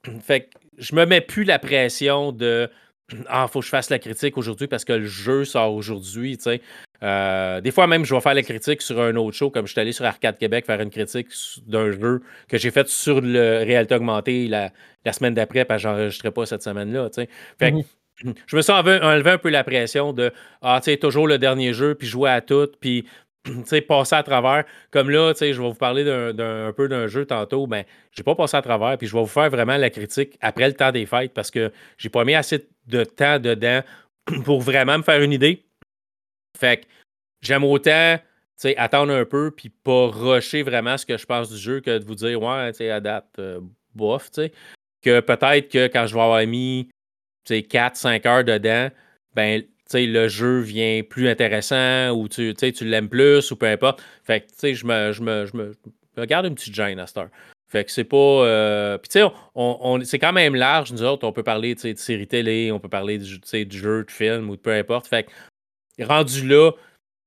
fait 0.21 0.41
que 0.45 0.57
je 0.77 0.95
me 0.95 1.05
mets 1.05 1.21
plus 1.21 1.43
la 1.43 1.59
pression 1.59 2.31
de 2.31 2.69
Ah, 3.27 3.47
faut 3.47 3.59
que 3.59 3.65
je 3.65 3.69
fasse 3.69 3.89
la 3.89 3.99
critique 3.99 4.37
aujourd'hui 4.37 4.67
parce 4.67 4.83
que 4.83 4.93
le 4.93 5.05
jeu 5.05 5.45
sort 5.45 5.73
aujourd'hui, 5.73 6.37
tu 6.37 6.43
sais. 6.43 6.61
Euh, 7.03 7.61
des 7.61 7.71
fois 7.71 7.85
même, 7.85 8.03
je 8.03 8.15
vais 8.15 8.21
faire 8.21 8.33
la 8.33 8.41
critique 8.41 8.81
sur 8.81 8.99
un 8.99 9.15
autre 9.15 9.35
show, 9.35 9.51
comme 9.51 9.67
je 9.67 9.73
suis 9.73 9.81
allé 9.81 9.91
sur 9.91 10.05
Arcade 10.05 10.37
Québec 10.37 10.65
faire 10.65 10.81
une 10.81 10.89
critique 10.89 11.27
d'un 11.67 11.91
jeu 11.91 12.21
que 12.47 12.57
j'ai 12.57 12.71
fait 12.71 12.87
sur 12.87 13.21
le 13.21 13.63
réalité 13.63 13.95
augmentée 13.95 14.47
la, 14.47 14.71
la 15.03 15.13
semaine 15.13 15.35
d'après, 15.35 15.65
parce 15.65 15.83
que 15.83 15.89
j'enregistrais 15.89 16.31
pas 16.31 16.45
cette 16.47 16.63
semaine-là, 16.63 17.09
tu 17.09 17.21
sais. 17.21 17.29
Fait 17.59 17.71
que 17.71 17.77
Mhm. 18.23 18.33
je 18.47 18.55
me 18.55 18.61
suis 18.61 18.71
enlevé, 18.71 19.29
un 19.29 19.37
peu 19.37 19.49
la 19.49 19.63
pression 19.63 20.13
de 20.13 20.31
Ah, 20.61 20.79
tu 20.83 20.91
sais, 20.91 20.97
toujours 20.97 21.27
le 21.27 21.37
dernier 21.37 21.73
jeu, 21.73 21.95
puis 21.95 22.07
jouer 22.07 22.29
à 22.29 22.41
tout, 22.41 22.69
puis 22.79 23.05
passer 23.87 24.15
à 24.15 24.23
travers. 24.23 24.63
Comme 24.91 25.09
là, 25.09 25.33
je 25.39 25.45
vais 25.45 25.53
vous 25.53 25.73
parler 25.73 26.03
d'un 26.03 26.73
peu 26.73 26.87
d'un 26.87 27.07
jeu 27.07 27.25
tantôt, 27.25 27.67
mais 27.67 27.83
ben, 27.83 27.89
j'ai 28.11 28.23
pas 28.23 28.35
passé 28.35 28.57
à 28.57 28.61
travers, 28.61 28.97
puis 28.97 29.07
je 29.07 29.13
vais 29.13 29.21
vous 29.21 29.27
faire 29.27 29.49
vraiment 29.49 29.77
la 29.77 29.89
critique 29.89 30.37
après 30.41 30.67
le 30.67 30.73
temps 30.73 30.91
des 30.91 31.05
fêtes 31.05 31.33
parce 31.33 31.51
que 31.51 31.71
j'ai 31.97 32.09
pas 32.09 32.23
mis 32.23 32.35
assez 32.35 32.59
de 32.59 32.67
temps 33.03 33.39
dedans 33.39 33.81
pour 34.43 34.61
vraiment 34.61 34.97
me 34.97 35.03
faire 35.03 35.21
une 35.21 35.33
idée. 35.33 35.65
Fait 36.57 36.81
que 36.81 36.85
j'aime 37.41 37.63
autant 37.63 38.17
attendre 38.77 39.13
un 39.13 39.25
peu 39.25 39.51
puis 39.51 39.69
pas 39.69 40.07
rusher 40.07 40.63
vraiment 40.63 40.97
ce 40.97 41.05
que 41.05 41.17
je 41.17 41.25
pense 41.25 41.49
du 41.51 41.57
jeu 41.57 41.81
que 41.81 41.97
de 41.97 42.05
vous 42.05 42.15
dire 42.15 42.41
ouais, 42.41 42.71
tu 42.71 42.77
sais, 42.77 42.89
à 42.89 42.99
date, 42.99 43.27
euh, 43.39 43.59
bof, 43.93 44.31
tu 44.31 44.43
sais. 44.43 44.51
Que 45.01 45.19
peut-être 45.19 45.69
que 45.69 45.87
quand 45.87 46.07
je 46.07 46.15
vais 46.15 46.21
avoir 46.21 46.45
mis 46.47 46.89
4-5 47.47 48.27
heures 48.27 48.43
dedans, 48.43 48.89
ben 49.35 49.61
le 49.93 50.27
jeu 50.27 50.59
vient 50.59 51.03
plus 51.03 51.29
intéressant 51.29 52.09
ou 52.11 52.27
tu, 52.27 52.53
tu 52.55 52.85
l'aimes 52.85 53.09
plus 53.09 53.51
ou 53.51 53.55
peu 53.55 53.67
importe. 53.67 54.01
Fait 54.23 54.41
que, 54.41 54.73
je 54.73 54.85
me, 54.85 55.11
je, 55.11 55.21
me, 55.21 55.45
je 55.45 55.55
me 55.55 55.73
regarde 56.17 56.47
une 56.47 56.55
petite 56.55 56.73
gêne 56.73 56.99
à 56.99 57.05
cette 57.05 57.17
heure. 57.17 57.29
Fait 57.67 57.83
que 57.83 57.91
c'est 57.91 58.03
pas. 58.03 58.17
Euh, 58.17 58.97
puis, 58.97 59.09
tu 59.09 59.19
sais, 59.19 59.25
on, 59.55 59.99
c'est 60.03 60.19
quand 60.19 60.33
même 60.33 60.55
large, 60.55 60.91
nous 60.91 61.03
autres. 61.03 61.27
On 61.27 61.31
peut 61.31 61.43
parler 61.43 61.75
de 61.75 61.95
séries 61.95 62.27
télé, 62.27 62.71
on 62.71 62.79
peut 62.79 62.89
parler 62.89 63.17
du, 63.17 63.39
du 63.65 63.77
jeu, 63.77 64.03
de 64.03 64.11
film 64.11 64.49
ou 64.49 64.55
de 64.55 64.61
peu 64.61 64.73
importe. 64.73 65.07
Fait 65.07 65.23
que, 65.23 66.03
rendu 66.03 66.47
là, 66.47 66.71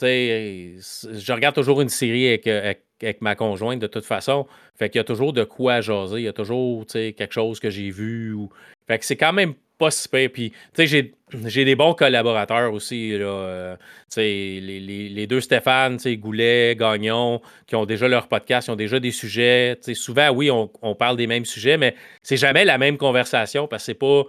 je 0.01 1.33
regarde 1.33 1.55
toujours 1.55 1.81
une 1.81 1.89
série 1.89 2.29
avec, 2.29 2.47
avec, 2.47 3.21
ma 3.21 3.35
conjointe 3.35 3.81
de 3.81 3.89
toute 3.89 4.05
façon. 4.05 4.47
Fait 4.77 4.89
qu'il 4.91 4.99
y 4.99 5.01
a 5.01 5.05
toujours 5.05 5.33
de 5.33 5.45
quoi 5.45 5.81
jaser. 5.81 6.19
Il 6.19 6.25
y 6.25 6.29
a 6.29 6.33
toujours, 6.33 6.87
quelque 6.87 7.33
chose 7.33 7.59
que 7.59 7.71
j'ai 7.71 7.91
vu. 7.91 8.33
Ou... 8.33 8.49
Fait 8.87 8.99
que 8.99 9.05
c'est 9.05 9.17
quand 9.17 9.33
même 9.33 9.55
pas 9.79 9.91
si 9.93 10.09
Puis, 10.09 10.51
tu 10.51 10.57
sais, 10.75 10.87
j'ai, 11.33 11.65
des 11.65 11.77
bons 11.77 11.95
collaborateurs 11.95 12.73
aussi. 12.73 13.13
Euh, 13.15 13.77
les, 14.17 14.61
les, 14.61 15.09
les, 15.09 15.27
deux 15.27 15.41
Stéphane, 15.41 15.99
Goulet, 16.17 16.75
Gagnon, 16.77 17.41
qui 17.67 17.77
ont 17.77 17.87
déjà 17.87 18.09
leur 18.09 18.27
podcast, 18.27 18.67
qui 18.67 18.71
ont 18.73 18.77
déjà 18.77 18.99
des 18.99 19.13
sujets. 19.13 19.79
Souvent, 19.95 20.31
oui, 20.31 20.51
on, 20.51 20.71
on, 20.83 20.95
parle 20.95 21.17
des 21.17 21.29
mêmes 21.29 21.45
sujets, 21.45 21.77
mais 21.77 21.95
c'est 22.23 22.37
jamais 22.37 22.65
la 22.65 22.77
même 22.77 22.99
conversation 22.99 23.69
parce 23.69 23.83
que 23.83 23.87
c'est 23.87 23.95
pas. 23.95 24.25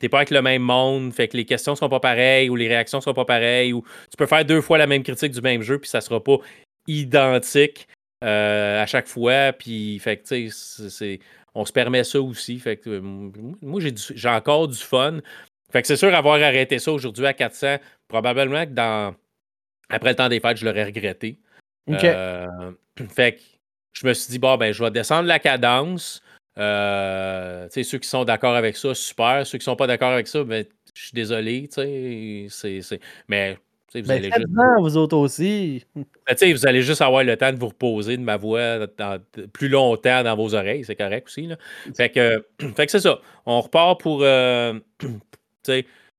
T'es 0.00 0.08
pas 0.08 0.18
avec 0.18 0.30
le 0.30 0.42
même 0.42 0.62
monde, 0.62 1.12
fait 1.14 1.28
que 1.28 1.36
les 1.36 1.44
questions 1.44 1.76
sont 1.76 1.88
pas 1.88 2.00
pareilles 2.00 2.50
ou 2.50 2.56
les 2.56 2.66
réactions 2.66 3.00
sont 3.00 3.14
pas 3.14 3.24
pareilles 3.24 3.72
ou 3.72 3.84
tu 4.10 4.16
peux 4.18 4.26
faire 4.26 4.44
deux 4.44 4.60
fois 4.60 4.78
la 4.78 4.88
même 4.88 5.04
critique 5.04 5.30
du 5.30 5.40
même 5.40 5.62
jeu 5.62 5.78
puis 5.78 5.88
ça 5.88 6.00
sera 6.00 6.20
pas 6.20 6.38
identique 6.88 7.86
euh, 8.24 8.82
à 8.82 8.86
chaque 8.86 9.06
fois 9.06 9.52
puis 9.52 10.00
fait 10.00 10.16
que 10.16 10.26
tu 10.26 10.50
sais 10.50 10.88
c'est 10.90 11.20
on 11.56 11.64
se 11.64 11.72
permet 11.72 12.04
ça 12.04 12.20
aussi. 12.20 12.58
Fait 12.58 12.76
que, 12.76 12.90
euh, 12.90 13.00
moi, 13.00 13.80
j'ai 13.80 14.28
encore 14.28 14.68
du 14.68 14.76
fun. 14.76 15.18
Fait 15.72 15.80
que 15.80 15.88
c'est 15.88 15.96
sûr, 15.96 16.14
avoir 16.14 16.36
arrêté 16.36 16.78
ça 16.78 16.92
aujourd'hui 16.92 17.26
à 17.26 17.32
400, 17.32 17.78
probablement 18.08 18.64
que 18.66 18.70
dans 18.70 19.14
après 19.88 20.10
le 20.10 20.16
temps 20.16 20.28
des 20.28 20.38
fêtes, 20.40 20.58
je 20.58 20.66
l'aurais 20.66 20.84
regretté. 20.84 21.38
Euh, 21.88 22.46
fait 23.08 23.36
que 23.36 23.42
je 23.94 24.06
me 24.06 24.12
suis 24.12 24.30
dit, 24.30 24.38
bon, 24.38 24.56
ben, 24.56 24.72
je 24.72 24.84
vais 24.84 24.90
descendre 24.90 25.26
la 25.26 25.38
cadence. 25.38 26.22
Euh, 26.58 27.68
ceux 27.70 27.98
qui 27.98 28.08
sont 28.08 28.24
d'accord 28.24 28.54
avec 28.54 28.76
ça, 28.76 28.94
super. 28.94 29.46
Ceux 29.46 29.58
qui 29.58 29.62
ne 29.62 29.72
sont 29.72 29.76
pas 29.76 29.86
d'accord 29.86 30.12
avec 30.12 30.28
ça, 30.28 30.44
ben, 30.44 30.64
je 30.94 31.02
suis 31.02 31.14
désolé. 31.14 31.68
C'est, 31.70 33.00
Mais 33.28 33.58
vous, 34.00 34.08
ben, 34.08 34.18
allez 34.18 34.30
juste... 34.30 34.48
vous 34.78 34.96
autres 34.96 35.16
aussi. 35.16 35.84
Ben, 35.94 36.52
vous 36.52 36.66
allez 36.66 36.82
juste 36.82 37.02
avoir 37.02 37.24
le 37.24 37.36
temps 37.36 37.52
de 37.52 37.58
vous 37.58 37.68
reposer 37.68 38.16
de 38.16 38.22
ma 38.22 38.36
voix 38.36 38.86
plus 39.52 39.68
longtemps 39.68 40.22
dans 40.22 40.36
vos 40.36 40.54
oreilles, 40.54 40.84
c'est 40.84 40.96
correct 40.96 41.26
aussi. 41.28 41.46
Là. 41.46 41.56
Fait 41.96 42.10
que, 42.10 42.44
fait 42.76 42.86
que 42.86 42.92
c'est 42.92 43.00
ça. 43.00 43.20
On 43.44 43.60
repart 43.60 44.00
pour. 44.00 44.20
Euh, 44.22 44.78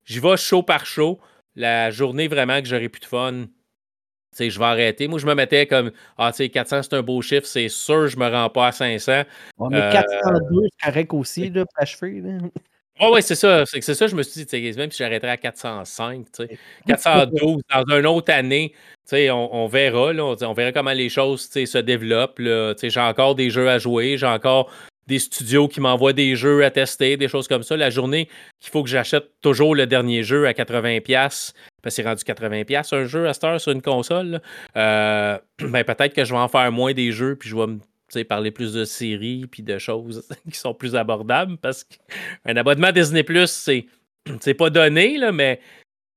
J'y 0.05 0.19
vais 0.19 0.37
chaud 0.37 0.63
par 0.63 0.85
chaud. 0.85 1.19
La 1.55 1.89
journée 1.91 2.27
vraiment 2.27 2.61
que 2.61 2.67
j'aurai 2.67 2.87
plus 2.87 3.01
de 3.01 3.05
fun, 3.05 3.45
je 4.39 4.59
vais 4.59 4.65
arrêter. 4.65 5.07
Moi, 5.07 5.19
je 5.19 5.25
me 5.25 5.33
mettais 5.33 5.65
comme 5.67 5.91
Ah, 6.17 6.31
tu 6.31 6.37
sais, 6.37 6.49
400, 6.49 6.83
c'est 6.83 6.93
un 6.93 7.01
beau 7.01 7.21
chiffre, 7.21 7.45
c'est 7.45 7.69
sûr, 7.69 8.07
je 8.07 8.17
me 8.17 8.29
rends 8.29 8.49
pas 8.49 8.67
à 8.67 8.71
500. 8.71 9.23
mais 9.69 9.89
402, 9.91 10.61
c'est 10.63 10.89
correct 10.89 11.13
aussi, 11.13 11.49
là, 11.49 11.65
pour 11.65 11.81
achever. 11.81 12.21
Oh, 12.99 13.11
oui, 13.13 13.21
c'est 13.21 13.35
ça. 13.35 13.63
C'est 13.65 13.81
ça, 13.81 14.07
je 14.07 14.15
me 14.15 14.23
suis 14.23 14.45
dit, 14.45 14.73
même 14.77 14.91
si 14.91 14.99
j'arrêterais 14.99 15.31
à 15.31 15.37
405, 15.37 16.25
412, 16.87 17.61
dans 17.69 17.97
une 17.97 18.07
autre 18.07 18.33
année, 18.33 18.73
on, 19.11 19.49
on, 19.51 19.67
verra, 19.67 20.13
là, 20.13 20.23
on, 20.41 20.53
verra 20.53 20.71
comment 20.71 20.93
les 20.93 21.09
choses 21.09 21.49
se 21.49 21.77
développent. 21.77 22.39
J'ai 22.39 22.99
encore 22.99 23.35
des 23.35 23.49
jeux 23.49 23.69
à 23.69 23.77
jouer, 23.77 24.17
j'ai 24.17 24.25
encore 24.25 24.71
des 25.07 25.19
studios 25.19 25.67
qui 25.67 25.79
m'envoient 25.79 26.13
des 26.13 26.35
jeux 26.35 26.63
à 26.63 26.71
tester, 26.71 27.17
des 27.17 27.27
choses 27.27 27.47
comme 27.47 27.63
ça. 27.63 27.77
La 27.77 27.89
journée 27.89 28.27
qu'il 28.59 28.71
faut 28.71 28.83
que 28.83 28.89
j'achète 28.89 29.31
toujours 29.41 29.73
le 29.73 29.87
dernier 29.87 30.23
jeu 30.23 30.47
à 30.47 30.51
80$, 30.51 31.03
parce 31.07 31.53
que 31.83 31.89
c'est 31.89 32.03
rendu 32.03 32.23
80$ 32.23 32.95
un 32.95 33.05
jeu 33.05 33.27
à 33.27 33.33
cette 33.33 33.43
heure 33.45 33.61
sur 33.61 33.71
une 33.71 33.81
console, 33.81 34.41
euh, 34.75 35.37
ben 35.59 35.83
peut-être 35.83 36.13
que 36.13 36.25
je 36.25 36.33
vais 36.33 36.39
en 36.39 36.49
faire 36.49 36.71
moins 36.71 36.93
des 36.93 37.11
jeux, 37.11 37.35
puis 37.35 37.49
je 37.49 37.55
vais 37.55 37.67
me 37.67 37.79
parler 38.27 38.51
plus 38.51 38.73
de 38.73 38.85
séries 38.85 39.47
puis 39.47 39.63
de 39.63 39.77
choses 39.77 40.27
qui 40.51 40.57
sont 40.57 40.73
plus 40.73 40.95
abordables 40.95 41.57
parce 41.57 41.83
qu'un 41.83 42.55
abonnement 42.55 42.91
Disney 42.91 43.23
Plus, 43.23 43.49
c'est, 43.49 43.85
c'est 44.41 44.53
pas 44.53 44.69
donné, 44.69 45.17
là, 45.17 45.31
mais 45.31 45.59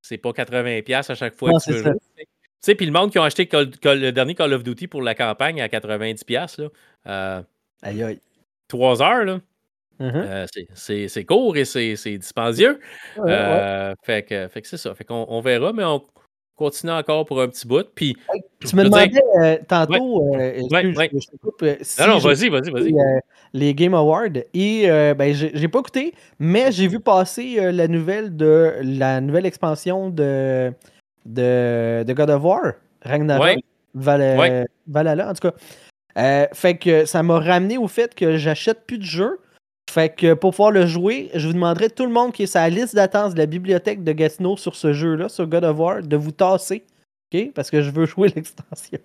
c'est 0.02 0.18
pas 0.18 0.30
80$ 0.30 1.10
à 1.10 1.14
chaque 1.14 1.36
fois 1.36 1.52
que 1.52 1.64
tu 1.64 1.72
veux 1.72 1.82
jouer. 1.82 2.74
Puis 2.74 2.86
le 2.86 2.92
monde 2.92 3.10
qui 3.10 3.18
a 3.18 3.24
acheté 3.24 3.48
le 3.52 4.10
dernier 4.10 4.34
Call 4.34 4.52
of 4.52 4.62
Duty 4.62 4.86
pour 4.86 5.02
la 5.02 5.14
campagne 5.14 5.60
à 5.60 5.68
90$, 5.68 6.60
là, 6.60 6.68
euh, 7.06 7.42
aïe 7.82 8.02
aïe. 8.02 8.20
3 8.68 9.02
heures, 9.02 9.24
là. 9.24 9.40
Mm-hmm. 10.00 10.46
Euh, 10.78 11.06
c'est, 11.08 11.24
court 11.24 11.56
et 11.56 11.66
c'est, 11.66 12.18
dispendieux. 12.18 12.80
Euh, 13.18 13.94
fait 14.02 14.22
que, 14.22 14.48
fait 14.48 14.62
que 14.62 14.68
c'est 14.68 14.78
ça. 14.78 14.94
Fait 14.94 15.04
qu'on 15.04 15.26
on 15.28 15.40
verra, 15.40 15.74
mais 15.74 15.84
on, 15.84 16.02
continue 16.60 16.92
encore 16.92 17.24
pour 17.24 17.40
un 17.40 17.48
petit 17.48 17.66
bout. 17.66 17.86
Puis, 17.94 18.14
tu 18.60 18.76
me 18.76 18.84
demandais 18.84 19.10
euh, 19.40 19.56
tantôt, 19.66 20.34
euh, 20.34 20.60
euh, 20.60 21.78
si 21.80 22.00
non, 22.00 22.06
non, 22.06 22.18
vas-y, 22.18 22.50
vas-y, 22.50 22.70
vas-y. 22.70 22.94
les 23.54 23.74
Game 23.74 23.94
Awards. 23.94 24.36
Et 24.52 24.86
ben, 24.86 25.32
j'ai 25.32 25.68
pas 25.68 25.78
écouté, 25.78 26.14
mais 26.38 26.70
j'ai 26.70 26.86
vu 26.86 27.00
passer 27.00 27.72
la 27.72 27.88
nouvelle 27.88 28.36
de 28.36 28.74
la 28.82 29.22
nouvelle 29.22 29.46
expansion 29.46 30.10
de, 30.10 30.70
de, 31.24 32.04
de 32.06 32.12
God 32.12 32.28
of 32.28 32.44
War, 32.44 32.72
Ragnarok, 33.02 33.56
Valhalla, 33.94 35.30
en 35.30 35.32
tout 35.32 35.48
cas. 35.48 36.48
fait 36.52 36.76
que 36.76 37.06
ça 37.06 37.22
m'a 37.22 37.40
ramené 37.40 37.78
au 37.78 37.88
fait 37.88 38.14
que 38.14 38.36
j'achète 38.36 38.84
plus 38.86 38.98
de 38.98 39.04
jeux. 39.04 39.38
Fait 39.90 40.14
que 40.14 40.34
pour 40.34 40.52
pouvoir 40.52 40.70
le 40.70 40.86
jouer, 40.86 41.30
je 41.34 41.48
vous 41.48 41.52
demanderai 41.52 41.90
tout 41.90 42.06
le 42.06 42.12
monde 42.12 42.32
qui 42.32 42.44
est 42.44 42.46
sur 42.46 42.60
la 42.60 42.70
liste 42.70 42.94
d'attente 42.94 43.34
de 43.34 43.38
la 43.38 43.46
bibliothèque 43.46 44.04
de 44.04 44.12
Gatineau 44.12 44.56
sur 44.56 44.76
ce 44.76 44.92
jeu-là, 44.92 45.28
sur 45.28 45.48
God 45.48 45.64
of 45.64 45.76
War, 45.76 46.02
de 46.02 46.16
vous 46.16 46.30
tasser. 46.30 46.84
OK? 47.34 47.52
Parce 47.54 47.72
que 47.72 47.82
je 47.82 47.90
veux 47.90 48.06
jouer 48.06 48.28
l'extension. 48.36 49.00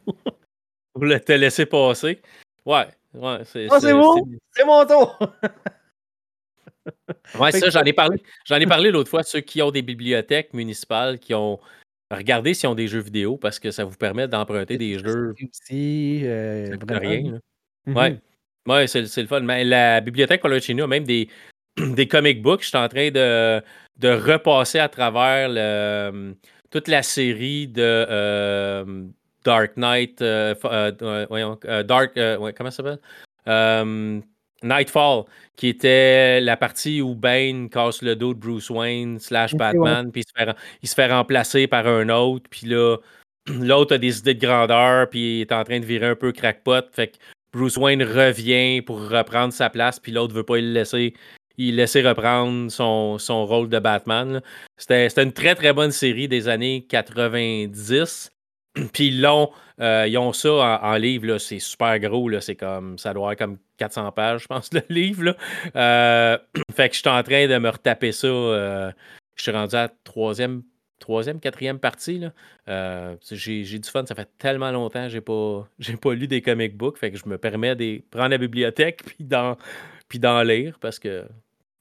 vous 0.94 1.04
le 1.04 1.20
te 1.20 1.32
laisser 1.32 1.66
passer. 1.66 2.22
Ouais, 2.68 2.86
ouais. 3.16 3.40
C'est 3.46 3.68
oh, 3.72 3.78
c'est 3.80 3.94
bon. 3.94 4.28
C'est 4.52 4.64
mon 4.64 4.86
tour. 4.86 5.18
ouais, 7.40 7.52
ça, 7.52 7.72
j'en 7.72 7.82
ai 7.82 7.94
parlé. 7.94 8.22
J'en 8.46 8.58
ai 8.58 8.68
parlé 8.68 8.92
l'autre 8.92 9.10
fois, 9.10 9.24
ceux 9.24 9.42
qui 9.42 9.64
ont 9.64 9.72
des 9.72 9.82
bibliothèques 9.82 10.54
municipales, 10.54 11.18
qui 11.18 11.34
ont 11.34 11.60
regardé 12.12 12.54
s'ils 12.54 12.70
ont 12.70 12.76
des 12.76 12.88
jeux 12.88 13.00
vidéo 13.00 13.38
parce 13.38 13.58
que 13.58 13.72
ça 13.72 13.86
vous 13.86 13.98
permet 13.98 14.28
d'emprunter 14.28 14.78
des 14.78 15.00
jeux. 15.00 15.34
Aussi, 15.34 16.22
euh, 16.26 16.78
rien. 16.90 17.40
Ouais. 17.88 18.20
Oui, 18.68 18.88
c'est 18.88 19.02
le 19.02 19.28
fun. 19.28 19.42
Mais 19.42 19.64
la 19.64 20.02
bibliothèque 20.02 20.42
chez 20.62 20.74
nous 20.74 20.84
a 20.84 20.88
même 20.88 21.04
des, 21.04 21.30
des 21.78 22.08
comic 22.08 22.42
books. 22.42 22.64
Je 22.64 22.68
suis 22.70 22.78
en 22.78 22.88
train 22.88 23.10
de, 23.12 23.62
de 23.98 24.10
repasser 24.10 24.80
à 24.80 24.90
travers 24.90 25.50
le, 25.50 26.36
toute 26.72 26.88
la 26.88 27.04
série 27.04 27.68
de 27.68 27.82
euh, 27.82 29.04
Dark 29.44 29.78
Knight. 29.78 30.22
Euh, 30.22 30.56
euh, 30.66 31.84
Dark. 31.84 32.14
comment 32.56 32.72
ça 32.72 32.84
s'appelle? 32.84 34.22
Nightfall, 34.64 35.26
qui 35.56 35.68
était 35.68 36.42
la 36.42 36.58
partie 36.58 37.02
où 37.02 37.14
Bane 37.14 37.70
casse 37.70 38.02
le 38.02 38.16
dos 38.16 38.34
de 38.34 38.40
Bruce 38.40 38.70
Wayne 38.70 39.20
slash 39.20 39.54
Batman, 39.54 40.12
puis 40.12 40.22
il 40.22 40.28
se, 40.28 40.34
fait, 40.36 40.56
il 40.82 40.90
se 40.90 40.96
fait 40.96 41.12
remplacer 41.12 41.68
par 41.68 41.86
un 41.88 42.10
autre, 42.10 42.50
puis 42.50 42.68
là, 42.68 42.98
l'autre 43.48 43.96
a 43.96 43.98
des 43.98 44.20
idées 44.20 44.34
de 44.34 44.46
grandeur, 44.46 45.10
puis 45.10 45.38
il 45.38 45.42
est 45.42 45.52
en 45.52 45.64
train 45.64 45.80
de 45.80 45.86
virer 45.86 46.08
un 46.08 46.16
peu 46.16 46.32
crackpot. 46.32 46.82
Fait 46.94 47.10
que 47.10 47.18
Bruce 47.56 47.78
Wayne 47.78 48.04
revient 48.04 48.82
pour 48.82 49.08
reprendre 49.08 49.54
sa 49.54 49.70
place, 49.70 49.98
puis 49.98 50.12
l'autre 50.12 50.34
veut 50.34 50.44
pas 50.44 50.58
le 50.58 50.74
laisser. 50.74 51.14
Il 51.58 51.78
laisser 51.78 52.02
reprendre 52.02 52.70
son, 52.70 53.18
son 53.18 53.46
rôle 53.46 53.70
de 53.70 53.80
Batman. 53.80 54.42
C'était 54.76 55.24
une 55.24 55.32
très 55.32 55.56
très 55.56 55.72
bonne 55.72 55.92
série 55.92 56.28
des 56.28 56.50
années 56.50 56.86
90. 56.90 58.30
Puis 58.94 59.08
ils 59.08 59.26
euh, 59.26 60.06
ils 60.06 60.18
ont 60.18 60.34
ça 60.34 60.82
en, 60.84 60.96
livre, 60.96 61.38
c'est 61.38 61.60
super 61.60 61.98
gros, 62.00 62.30
c'est 62.42 62.56
comme, 62.56 62.98
ça 62.98 63.14
doit 63.14 63.32
être 63.32 63.40
comme 63.40 63.58
400 63.78 64.12
pages, 64.12 64.42
je 64.42 64.48
pense, 64.48 64.70
le 64.74 64.82
livre. 64.90 65.34
Euh, 65.78 66.38
fait 66.76 66.90
que 66.90 66.96
je 66.96 67.00
suis 67.00 67.10
en 67.10 67.24
train 67.24 67.48
de 67.48 67.58
me 67.58 67.70
retaper 67.70 68.12
ça. 68.12 68.28
Euh, 68.28 68.92
je 69.36 69.44
suis 69.44 69.52
rendu 69.54 69.76
à 69.76 69.84
la 69.84 69.90
troisième 70.04 70.62
troisième, 71.06 71.40
quatrième 71.40 71.78
partie. 71.78 72.18
Là. 72.18 72.34
Euh, 72.68 73.16
j'ai, 73.32 73.64
du 73.64 73.90
fun, 73.90 74.04
ça 74.08 74.16
fait 74.16 74.28
tellement 74.40 74.72
longtemps 74.72 75.04
que 75.04 75.10
j'ai 75.10 75.22
pas, 75.22 75.70
j'ai 75.80 75.98
pas 75.98 76.14
lu 76.16 76.28
des 76.28 76.42
comic 76.42 76.76
books, 76.76 76.98
fait 76.98 77.12
que 77.12 77.18
je 77.18 77.30
me 77.30 77.38
permets 77.38 77.76
de 77.76 78.02
prendre 78.10 78.30
la 78.30 78.40
bibliothèque 78.40 79.04
puis 79.06 79.24
d'en, 79.24 79.56
puis 80.10 80.18
d'en 80.18 80.42
lire 80.42 80.80
parce 80.82 80.98
que 80.98 81.26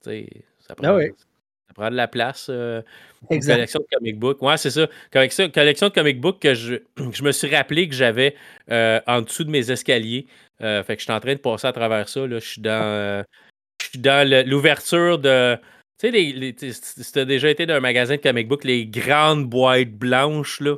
ça 0.03 0.75
prend, 0.77 0.99
ah 0.99 1.01
Ça 1.01 1.75
prend 1.75 1.91
de 1.91 1.97
la 1.97 2.07
place. 2.07 2.49
Euh, 2.51 2.83
une 3.31 3.41
collection 3.41 3.81
de 3.81 3.97
comic 3.97 4.19
book. 4.19 4.43
Ouais, 4.43 4.59
c'est 4.59 4.71
ça. 4.71 4.87
Collection, 5.11 5.49
collection 5.49 5.89
de 5.89 5.95
comic 5.95 6.21
book 6.21 6.39
que 6.41 6.53
je, 6.53 6.75
je 7.13 7.23
me 7.23 7.33
suis 7.33 7.49
rappelé 7.49 7.89
que 7.89 7.95
j'avais 7.95 8.37
euh, 8.71 9.01
en 9.07 9.23
dessous 9.23 9.45
de 9.45 9.51
mes 9.51 9.71
escaliers. 9.71 10.27
fait 10.61 10.85
que 10.87 10.99
je 10.99 11.05
suis 11.05 11.13
en 11.13 11.21
train 11.21 11.33
de 11.33 11.41
passer 11.41 11.67
à 11.67 11.73
travers 11.73 12.11
ça. 12.11 12.27
Là. 12.27 12.39
Je 12.41 12.47
suis 12.47 12.61
dans, 12.61 13.25
dans 13.97 14.47
l'ouverture 14.47 15.19
de. 15.19 15.59
Tu 15.99 16.11
sais, 16.11 16.73
si 16.73 17.13
tu 17.13 17.19
as 17.19 17.25
déjà 17.25 17.51
été 17.51 17.67
dans 17.67 17.75
un 17.75 17.81
magasin 17.81 18.17
de 18.17 18.21
comic 18.21 18.49
book, 18.49 18.65
les 18.65 18.87
grandes 18.87 19.49
boîtes 19.49 19.93
blanches, 19.93 20.61
là. 20.61 20.77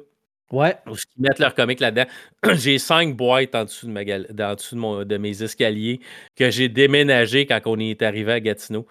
Ouais. 0.52 0.76
Où 0.87 0.94
ils 0.94 1.23
mettent 1.23 1.40
leurs 1.40 1.54
comics 1.54 1.80
là-dedans. 1.80 2.06
j'ai 2.54 2.78
cinq 2.78 3.16
boîtes 3.16 3.54
en 3.54 3.64
dessous, 3.64 3.87
de, 3.87 3.92
ma, 3.92 4.02
en 4.02 4.54
dessous 4.54 4.75
de, 4.76 4.80
mon, 4.80 5.04
de, 5.04 5.16
mes 5.16 5.42
escaliers 5.42 6.00
que 6.37 6.50
j'ai 6.50 6.68
déménagé 6.68 7.46
quand 7.46 7.61
on 7.66 7.78
est 7.80 8.00
arrivé 8.02 8.32
à 8.32 8.40
Gatineau. 8.40 8.87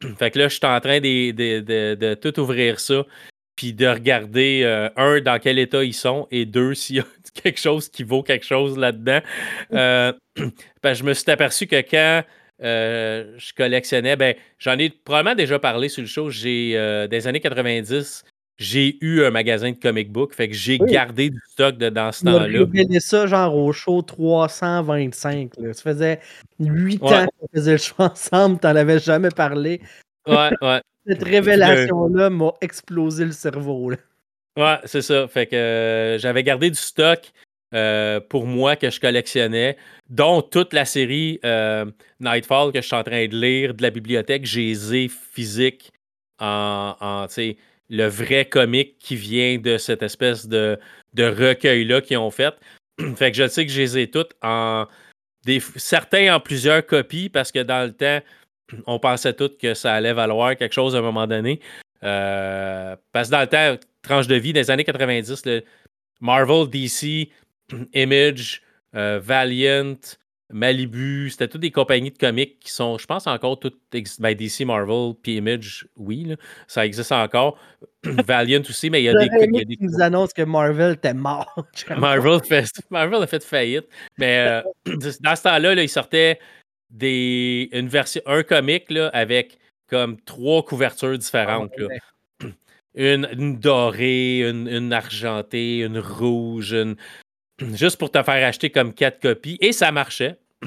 fait 0.18 0.30
que 0.30 0.38
là, 0.38 0.48
je 0.48 0.56
suis 0.56 0.66
en 0.66 0.80
train 0.80 0.98
de, 0.98 1.30
de, 1.30 1.94
de, 1.94 2.14
tout 2.14 2.40
ouvrir 2.40 2.80
ça, 2.80 3.04
puis 3.54 3.72
de 3.72 3.86
regarder, 3.86 4.62
euh, 4.64 4.88
un, 4.96 5.20
dans 5.20 5.38
quel 5.38 5.58
état 5.58 5.84
ils 5.84 5.94
sont, 5.94 6.26
et 6.30 6.44
deux, 6.44 6.74
s'il 6.74 6.96
y 6.96 7.00
a 7.00 7.06
quelque 7.34 7.60
chose 7.60 7.88
qui 7.88 8.02
vaut 8.02 8.22
quelque 8.22 8.46
chose 8.46 8.76
là-dedans. 8.76 9.20
Euh, 9.72 10.12
ben, 10.82 10.94
je 10.94 11.04
me 11.04 11.14
suis 11.14 11.30
aperçu 11.30 11.66
que 11.66 11.80
quand 11.82 12.24
euh, 12.62 13.34
je 13.36 13.52
collectionnais, 13.54 14.16
ben, 14.16 14.34
j'en 14.58 14.78
ai 14.78 14.90
probablement 14.90 15.34
déjà 15.34 15.58
parlé 15.58 15.88
sur 15.88 16.02
le 16.02 16.08
show. 16.08 16.30
J'ai, 16.30 17.06
des 17.10 17.26
années 17.26 17.40
90, 17.40 18.24
j'ai 18.58 18.96
eu 19.02 19.22
un 19.22 19.30
magasin 19.30 19.70
de 19.70 19.76
comic 19.76 20.10
book, 20.10 20.34
fait 20.34 20.48
que 20.48 20.54
j'ai 20.54 20.78
gardé 20.78 21.30
du 21.30 21.40
stock 21.50 21.76
de, 21.76 21.90
dans 21.90 22.10
ce 22.12 22.24
temps-là. 22.24 22.66
J'ai 22.72 23.00
ça 23.00 23.26
genre 23.26 23.54
au 23.54 23.72
show 23.72 24.00
325. 24.00 25.52
Ça 25.72 25.82
faisait 25.82 26.20
8 26.58 27.02
ans 27.02 27.26
qu'on 27.38 27.48
faisait 27.54 27.72
le 27.72 27.78
show 27.78 27.94
ensemble, 27.98 28.58
t'en 28.58 28.74
avais 28.74 28.98
jamais 28.98 29.28
parlé. 29.28 29.80
Ouais, 30.26 30.50
ouais. 30.62 30.80
Cette 31.06 31.22
révélation-là 31.22 32.30
m'a 32.30 32.52
explosé 32.60 33.24
le 33.24 33.32
cerveau. 33.32 33.92
Ouais, 34.56 34.78
c'est 34.84 35.02
ça. 35.02 35.28
Fait 35.28 35.46
que 35.46 35.54
euh, 35.54 36.18
j'avais 36.18 36.42
gardé 36.42 36.70
du 36.70 36.76
stock 36.76 37.30
euh, 37.74 38.20
pour 38.20 38.46
moi 38.46 38.76
que 38.76 38.90
je 38.90 39.00
collectionnais, 39.00 39.76
dont 40.08 40.40
toute 40.40 40.72
la 40.72 40.84
série 40.84 41.40
euh, 41.44 41.84
Nightfall 42.20 42.72
que 42.72 42.80
je 42.80 42.86
suis 42.86 42.96
en 42.96 43.02
train 43.02 43.26
de 43.26 43.36
lire 43.36 43.74
de 43.74 43.82
la 43.82 43.90
bibliothèque. 43.90 44.44
J'ai 44.46 44.72
les 44.72 45.08
physique 45.08 45.92
en, 46.38 46.96
en 47.00 47.26
le 47.88 48.06
vrai 48.06 48.44
comique 48.44 48.98
qui 48.98 49.16
vient 49.16 49.58
de 49.58 49.78
cette 49.78 50.02
espèce 50.02 50.46
de, 50.46 50.78
de 51.14 51.24
recueil-là 51.24 52.00
qu'ils 52.00 52.18
ont 52.18 52.30
fait. 52.30 52.54
fait 53.16 53.30
que 53.30 53.36
je 53.36 53.48
sais 53.48 53.66
que 53.66 53.72
je 53.72 53.96
les 53.96 54.10
toutes 54.10 54.32
en. 54.42 54.86
Certains 55.76 56.34
en 56.34 56.40
plusieurs 56.40 56.84
copies 56.84 57.28
parce 57.28 57.52
que 57.52 57.60
dans 57.60 57.86
le 57.86 57.92
temps, 57.92 58.20
on 58.86 58.98
pensait 58.98 59.32
toutes 59.32 59.58
que 59.58 59.74
ça 59.74 59.94
allait 59.94 60.12
valoir 60.12 60.56
quelque 60.56 60.72
chose 60.72 60.96
à 60.96 60.98
un 60.98 61.02
moment 61.02 61.26
donné. 61.26 61.60
Euh, 62.02 62.96
parce 63.12 63.28
que 63.28 63.32
dans 63.32 63.40
le 63.40 63.46
temps, 63.46 63.86
tranche 64.02 64.26
de 64.26 64.34
vie 64.34 64.52
des 64.52 64.70
années 64.70 64.84
90, 64.84 65.46
le 65.46 65.62
Marvel, 66.20 66.68
DC, 66.68 67.28
Image, 67.94 68.62
euh, 68.94 69.20
Valiant, 69.22 69.96
Malibu, 70.52 71.28
c'était 71.30 71.48
toutes 71.48 71.62
des 71.62 71.72
compagnies 71.72 72.12
de 72.12 72.18
comics 72.18 72.60
qui 72.60 72.70
sont, 72.70 72.98
je 72.98 73.06
pense, 73.06 73.26
encore 73.26 73.58
toutes 73.58 73.80
ben, 74.20 74.34
DC, 74.34 74.60
Marvel, 74.60 75.14
puis 75.20 75.36
Image, 75.36 75.88
oui, 75.96 76.34
ça 76.68 76.86
existe 76.86 77.10
encore. 77.10 77.58
Valiant 78.04 78.60
aussi, 78.60 78.88
mais 78.88 79.02
il 79.02 79.04
y 79.04 79.08
a 79.08 79.14
des. 79.14 79.26
Il 79.26 79.56
y 79.56 79.60
a 79.60 79.64
des... 79.64 79.76
nous 79.80 80.00
annoncent 80.00 80.32
que 80.34 80.42
Marvel 80.42 80.92
était 80.92 81.14
mort. 81.14 81.66
Marvel, 81.98 82.40
fait, 82.44 82.66
Marvel 82.90 83.22
a 83.22 83.26
fait 83.26 83.42
faillite. 83.42 83.88
Mais 84.18 84.62
euh, 84.86 84.94
dans 85.20 85.36
ce 85.36 85.42
temps-là, 85.42 85.74
là, 85.74 85.82
il 85.82 85.88
sortait 85.88 86.38
des, 86.90 87.68
une 87.72 87.88
version, 87.88 88.22
un 88.26 88.44
comic 88.44 88.90
là, 88.90 89.08
avec 89.08 89.58
comme 89.88 90.20
trois 90.20 90.64
couvertures 90.64 91.18
différentes. 91.18 91.72
Ah, 91.80 92.46
une, 92.94 93.58
dorée, 93.58 94.40
une, 94.48 94.68
une, 94.68 94.92
argentée, 94.92 95.80
une 95.80 95.98
rouge, 95.98 96.72
une, 96.72 96.96
juste 97.60 97.98
pour 97.98 98.10
te 98.10 98.22
faire 98.22 98.46
acheter 98.46 98.70
comme 98.70 98.92
quatre 98.92 99.20
copies. 99.20 99.58
Et 99.60 99.72
ça 99.72 99.92
marchait. 99.92 100.36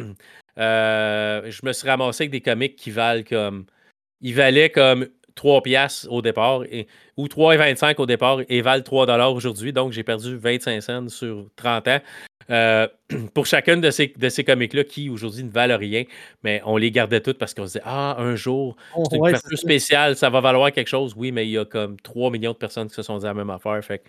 Euh, 0.57 1.49
je 1.49 1.65
me 1.65 1.71
suis 1.71 1.87
ramassé 1.87 2.23
avec 2.23 2.31
des 2.31 2.41
comics 2.41 2.75
qui 2.75 2.91
valent 2.91 3.23
comme. 3.23 3.65
Ils 4.19 4.35
valaient 4.35 4.69
comme 4.69 5.07
3 5.35 5.63
piastres 5.63 6.11
au 6.11 6.21
départ, 6.21 6.63
et, 6.69 6.85
ou 7.15 7.27
3,25 7.27 7.95
au 7.97 8.05
départ, 8.05 8.39
et 8.49 8.61
valent 8.61 8.83
3 8.83 9.05
dollars 9.05 9.33
aujourd'hui. 9.33 9.71
Donc, 9.71 9.93
j'ai 9.93 10.03
perdu 10.03 10.35
25 10.35 10.81
cents 10.81 11.07
sur 11.07 11.45
30 11.55 11.87
ans. 11.87 11.99
Euh, 12.49 12.87
pour 13.33 13.45
chacun 13.45 13.77
de 13.77 13.89
ces, 13.89 14.07
de 14.07 14.27
ces 14.27 14.43
comics-là 14.43 14.83
qui 14.83 15.09
aujourd'hui 15.09 15.43
ne 15.43 15.49
valent 15.49 15.77
rien, 15.77 16.03
mais 16.43 16.61
on 16.65 16.75
les 16.75 16.91
gardait 16.91 17.21
toutes 17.21 17.37
parce 17.37 17.53
qu'on 17.53 17.63
se 17.67 17.73
disait 17.73 17.83
Ah, 17.85 18.17
un 18.19 18.35
jour, 18.35 18.75
oh, 18.97 19.03
c'est 19.09 19.17
une 19.17 19.39
peu 19.49 19.55
spécial, 19.55 20.17
ça 20.17 20.29
va 20.29 20.41
valoir 20.41 20.73
quelque 20.73 20.89
chose. 20.89 21.13
Oui, 21.15 21.31
mais 21.31 21.47
il 21.47 21.51
y 21.51 21.57
a 21.57 21.63
comme 21.63 21.97
3 22.01 22.31
millions 22.31 22.51
de 22.51 22.57
personnes 22.57 22.89
qui 22.89 22.95
se 22.95 23.01
sont 23.01 23.17
dit 23.17 23.25
la 23.25 23.33
même 23.33 23.49
affaire. 23.49 23.81
Fait 23.81 24.03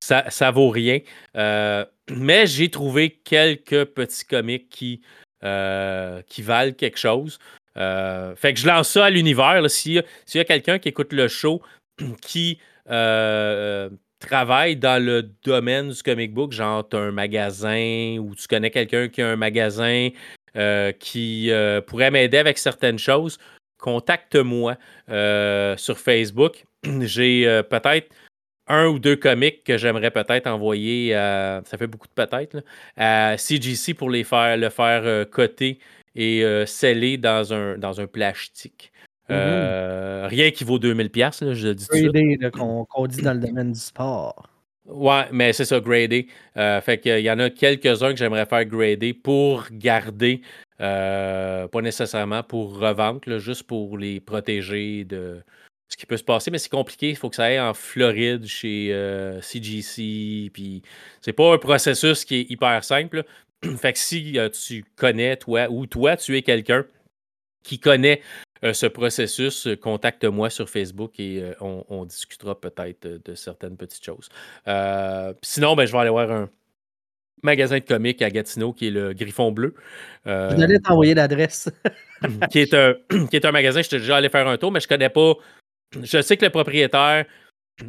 ça, 0.00 0.24
ça 0.30 0.50
vaut 0.50 0.70
rien. 0.70 1.00
Euh, 1.36 1.84
mais 2.10 2.46
j'ai 2.46 2.70
trouvé 2.70 3.10
quelques 3.10 3.84
petits 3.86 4.24
comics 4.24 4.68
qui, 4.68 5.00
euh, 5.44 6.22
valent 6.38 6.72
quelque 6.72 6.98
chose. 6.98 7.38
Euh, 7.76 8.34
fait 8.36 8.54
que 8.54 8.60
je 8.60 8.66
lance 8.66 8.88
ça 8.88 9.06
à 9.06 9.10
l'univers. 9.10 9.68
S'il 9.70 10.02
y 10.34 10.38
a, 10.38 10.44
quelqu'un 10.44 10.78
qui 10.78 10.88
écoute 10.88 11.12
le 11.12 11.28
show 11.28 11.62
qui 12.22 12.58
travaille 14.18 14.76
dans 14.76 15.04
le 15.04 15.22
domaine 15.44 15.90
du 15.90 16.02
comic 16.02 16.32
book, 16.32 16.52
genre 16.52 16.88
tu 16.88 16.96
as 16.96 17.00
un 17.00 17.10
magasin 17.10 18.16
ou 18.18 18.34
tu 18.34 18.46
connais 18.48 18.70
quelqu'un 18.70 19.08
qui 19.08 19.22
a 19.22 19.28
un 19.28 19.36
magasin 19.36 20.10
qui 20.98 21.50
pourrait 21.86 22.10
m'aider 22.10 22.38
avec 22.38 22.58
certaines 22.58 22.98
choses, 22.98 23.38
contacte-moi 23.78 24.76
sur 25.76 25.98
Facebook. 25.98 26.64
J'ai 27.00 27.62
peut-être 27.68 28.08
un 28.68 28.86
ou 28.88 28.98
deux 28.98 29.16
comics 29.16 29.62
que 29.64 29.76
j'aimerais 29.76 30.10
peut-être 30.10 30.46
envoyer 30.46 31.14
à, 31.14 31.62
ça 31.64 31.78
fait 31.78 31.86
beaucoup 31.86 32.08
de 32.08 32.12
peut-être, 32.12 32.62
à 32.96 33.36
CGC 33.38 33.94
pour 33.94 34.10
les 34.10 34.24
faire, 34.24 34.56
le 34.56 34.68
faire 34.70 35.02
euh, 35.04 35.24
coter 35.24 35.78
et 36.14 36.44
euh, 36.44 36.66
sceller 36.66 37.16
dans 37.18 37.52
un, 37.52 37.78
dans 37.78 38.00
un 38.00 38.06
plastique. 38.06 38.92
Euh, 39.30 40.24
mm-hmm. 40.24 40.28
rien 40.28 40.50
qui 40.52 40.62
vaut 40.62 40.78
2000 40.78 41.10
pièces 41.10 41.42
je 41.52 41.68
dis 41.68 41.86
Gradé, 41.90 42.38
qu'on 42.52 43.06
dit 43.08 43.22
dans 43.22 43.34
le 43.34 43.40
domaine 43.40 43.72
du 43.72 43.80
sport. 43.80 44.48
Ouais, 44.86 45.24
mais 45.32 45.52
c'est 45.52 45.64
ça, 45.64 45.80
gradé. 45.80 46.28
fait 46.54 47.00
qu'il 47.00 47.18
y 47.18 47.30
en 47.30 47.40
a 47.40 47.50
quelques-uns 47.50 48.12
que 48.12 48.18
j'aimerais 48.18 48.46
faire 48.46 48.64
grader 48.64 49.14
pour 49.14 49.64
garder, 49.72 50.42
pas 50.78 51.80
nécessairement 51.82 52.44
pour 52.44 52.78
revendre, 52.78 53.38
juste 53.38 53.64
pour 53.64 53.98
les 53.98 54.20
protéger 54.20 55.04
de, 55.04 55.42
ce 55.88 55.96
qui 55.96 56.06
peut 56.06 56.16
se 56.16 56.24
passer, 56.24 56.50
mais 56.50 56.58
c'est 56.58 56.70
compliqué. 56.70 57.10
Il 57.10 57.16
faut 57.16 57.30
que 57.30 57.36
ça 57.36 57.44
aille 57.44 57.60
en 57.60 57.74
Floride 57.74 58.46
chez 58.46 58.88
CGC. 59.40 60.02
Euh, 60.02 60.50
puis 60.52 60.82
c'est 61.20 61.32
pas 61.32 61.54
un 61.54 61.58
processus 61.58 62.24
qui 62.24 62.36
est 62.36 62.50
hyper 62.50 62.82
simple. 62.84 63.24
fait 63.78 63.92
que 63.92 63.98
si 63.98 64.38
euh, 64.38 64.48
tu 64.48 64.84
connais, 64.96 65.36
toi, 65.36 65.68
ou 65.70 65.86
toi, 65.86 66.16
tu 66.16 66.36
es 66.36 66.42
quelqu'un 66.42 66.84
qui 67.62 67.78
connaît 67.78 68.20
euh, 68.64 68.72
ce 68.72 68.86
processus, 68.86 69.68
contacte-moi 69.80 70.50
sur 70.50 70.68
Facebook 70.68 71.18
et 71.20 71.42
on, 71.60 72.04
discutera 72.04 72.60
peut-être 72.60 73.06
de, 73.06 73.34
certaines 73.34 73.76
petites 73.76 74.04
choses. 74.04 74.28
sinon, 75.42 75.76
ben, 75.76 75.86
je 75.86 75.92
vais 75.92 75.98
aller 75.98 76.10
voir 76.10 76.30
un 76.30 76.48
magasin 77.42 77.78
de 77.78 77.84
comics 77.84 78.22
à 78.22 78.30
Gatineau 78.30 78.72
qui 78.72 78.88
est 78.88 78.90
le 78.90 79.12
Griffon 79.12 79.52
Bleu. 79.52 79.74
je 80.24 80.66
vais 80.66 80.78
t'envoyer 80.78 81.14
l'adresse. 81.14 81.68
qui, 82.50 82.60
est 82.60 82.74
un, 82.74 82.94
qui 83.30 83.36
est 83.36 83.44
un 83.44 83.52
magasin, 83.52 83.82
je 83.82 83.88
suis 83.88 83.98
déjà 83.98 84.16
allé 84.16 84.28
faire 84.28 84.48
un 84.48 84.56
tour, 84.56 84.72
mais 84.72 84.80
je 84.80 84.88
connais 84.88 85.10
pas 85.10 85.34
je 85.92 86.20
sais 86.22 86.36
que 86.36 86.44
le 86.44 86.50
propriétaire 86.50 87.26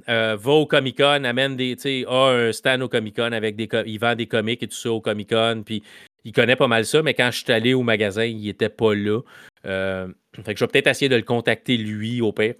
euh, 0.10 0.36
va 0.36 0.51
au 0.51 0.65
Comic 0.65 0.97
Con, 0.97 1.23
amène 1.23 1.55
des, 1.55 1.75
a 2.07 2.29
un 2.29 2.51
stand 2.51 2.81
au 2.81 2.89
Comic 2.89 3.15
Con 3.15 3.31
avec 3.31 3.55
des, 3.55 3.69
il 3.86 3.99
vend 3.99 4.15
des 4.15 4.27
comics 4.27 4.62
et 4.62 4.67
tout 4.67 4.75
ça 4.75 4.91
au 4.91 4.99
Comic 4.99 5.29
Con, 5.29 5.63
puis 5.65 5.81
il 6.25 6.33
connaît 6.33 6.57
pas 6.57 6.67
mal 6.67 6.86
ça, 6.86 7.01
mais 7.01 7.13
quand 7.13 7.31
je 7.31 7.43
suis 7.43 7.53
allé 7.53 7.73
au 7.73 7.83
magasin, 7.83 8.25
il 8.25 8.49
était 8.49 8.69
pas 8.69 8.93
là. 8.93 9.21
Euh, 9.65 10.07
fait 10.43 10.53
que 10.53 10.60
je 10.60 10.65
vais 10.65 10.71
peut-être 10.71 10.88
essayer 10.88 11.07
de 11.07 11.15
le 11.15 11.21
contacter 11.21 11.77
lui 11.77 12.21
au 12.21 12.33
pire. 12.33 12.55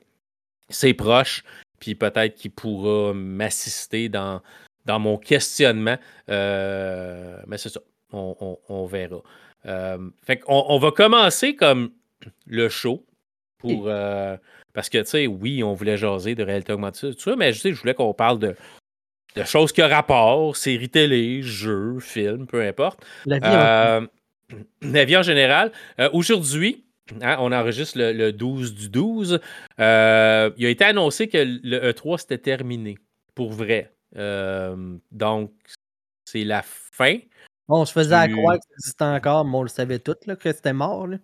C'est 0.70 0.94
proche, 0.94 1.44
puis 1.80 1.96
peut-être 1.96 2.36
qu'il 2.36 2.52
pourra 2.52 3.14
m'assister 3.14 4.08
dans, 4.08 4.42
dans 4.86 5.00
mon 5.00 5.18
questionnement. 5.18 5.98
Euh, 6.30 7.42
mais 7.46 7.58
c'est 7.58 7.70
ça, 7.70 7.82
on, 8.14 8.86
verra. 8.86 9.22
fait 10.24 10.40
qu'on 10.40 10.64
on 10.70 10.80
va 10.80 10.92
commencer 10.92 11.56
comme 11.56 11.92
le 12.46 12.70
show 12.70 13.06
pour. 13.58 13.90
Parce 14.78 14.90
que, 14.90 15.00
tu 15.00 15.06
sais, 15.08 15.26
oui, 15.26 15.64
on 15.64 15.74
voulait 15.74 15.98
jaser 15.98 16.36
de 16.36 16.44
réalité 16.44 16.72
augmentée, 16.72 17.12
tout 17.16 17.20
ça, 17.20 17.36
mais 17.36 17.52
je, 17.52 17.60
sais, 17.60 17.74
je 17.74 17.82
voulais 17.82 17.96
qu'on 17.96 18.14
parle 18.14 18.38
de, 18.38 18.56
de, 19.36 19.44
choses 19.44 19.72
qui 19.72 19.82
ont 19.82 19.90
rapport, 19.90 20.56
séries 20.56 20.88
télé, 20.88 21.42
jeux, 21.42 21.98
films, 22.00 22.46
peu 22.46 22.62
importe. 22.62 23.04
La 23.26 23.40
vie, 23.40 23.48
en... 23.48 23.50
Euh, 23.50 24.02
la 24.84 25.04
vie 25.04 25.18
en 25.18 25.24
général. 25.24 25.72
Euh, 26.00 26.12
aujourd'hui, 26.14 26.86
hein, 27.24 27.38
on 27.40 27.52
enregistre 27.54 27.98
le, 27.98 28.32
12 28.32 28.76
du 28.76 28.90
12. 28.90 29.40
Euh, 29.80 30.52
il 30.58 30.68
a 30.68 30.70
été 30.70 30.84
annoncé 30.86 31.28
que 31.28 31.40
le 31.40 31.92
E3 31.92 32.20
c'était 32.20 32.38
terminé, 32.38 33.00
pour 33.34 33.54
vrai. 33.54 33.92
donc, 35.12 35.54
c'est 36.24 36.44
la 36.44 36.62
fin. 36.62 37.18
on 37.68 37.84
se 37.84 37.94
faisait 37.94 38.14
à 38.14 38.28
croire 38.28 38.58
que 38.58 38.64
ça 38.64 38.74
existait 38.78 39.06
encore, 39.06 39.44
mais 39.44 39.58
on 39.58 39.64
le 39.64 39.70
savait 39.70 39.98
tout, 39.98 40.18
là, 40.28 40.36
que 40.36 40.54
c'était 40.54 40.74
mort. 40.74 41.08
Là. 41.08 41.18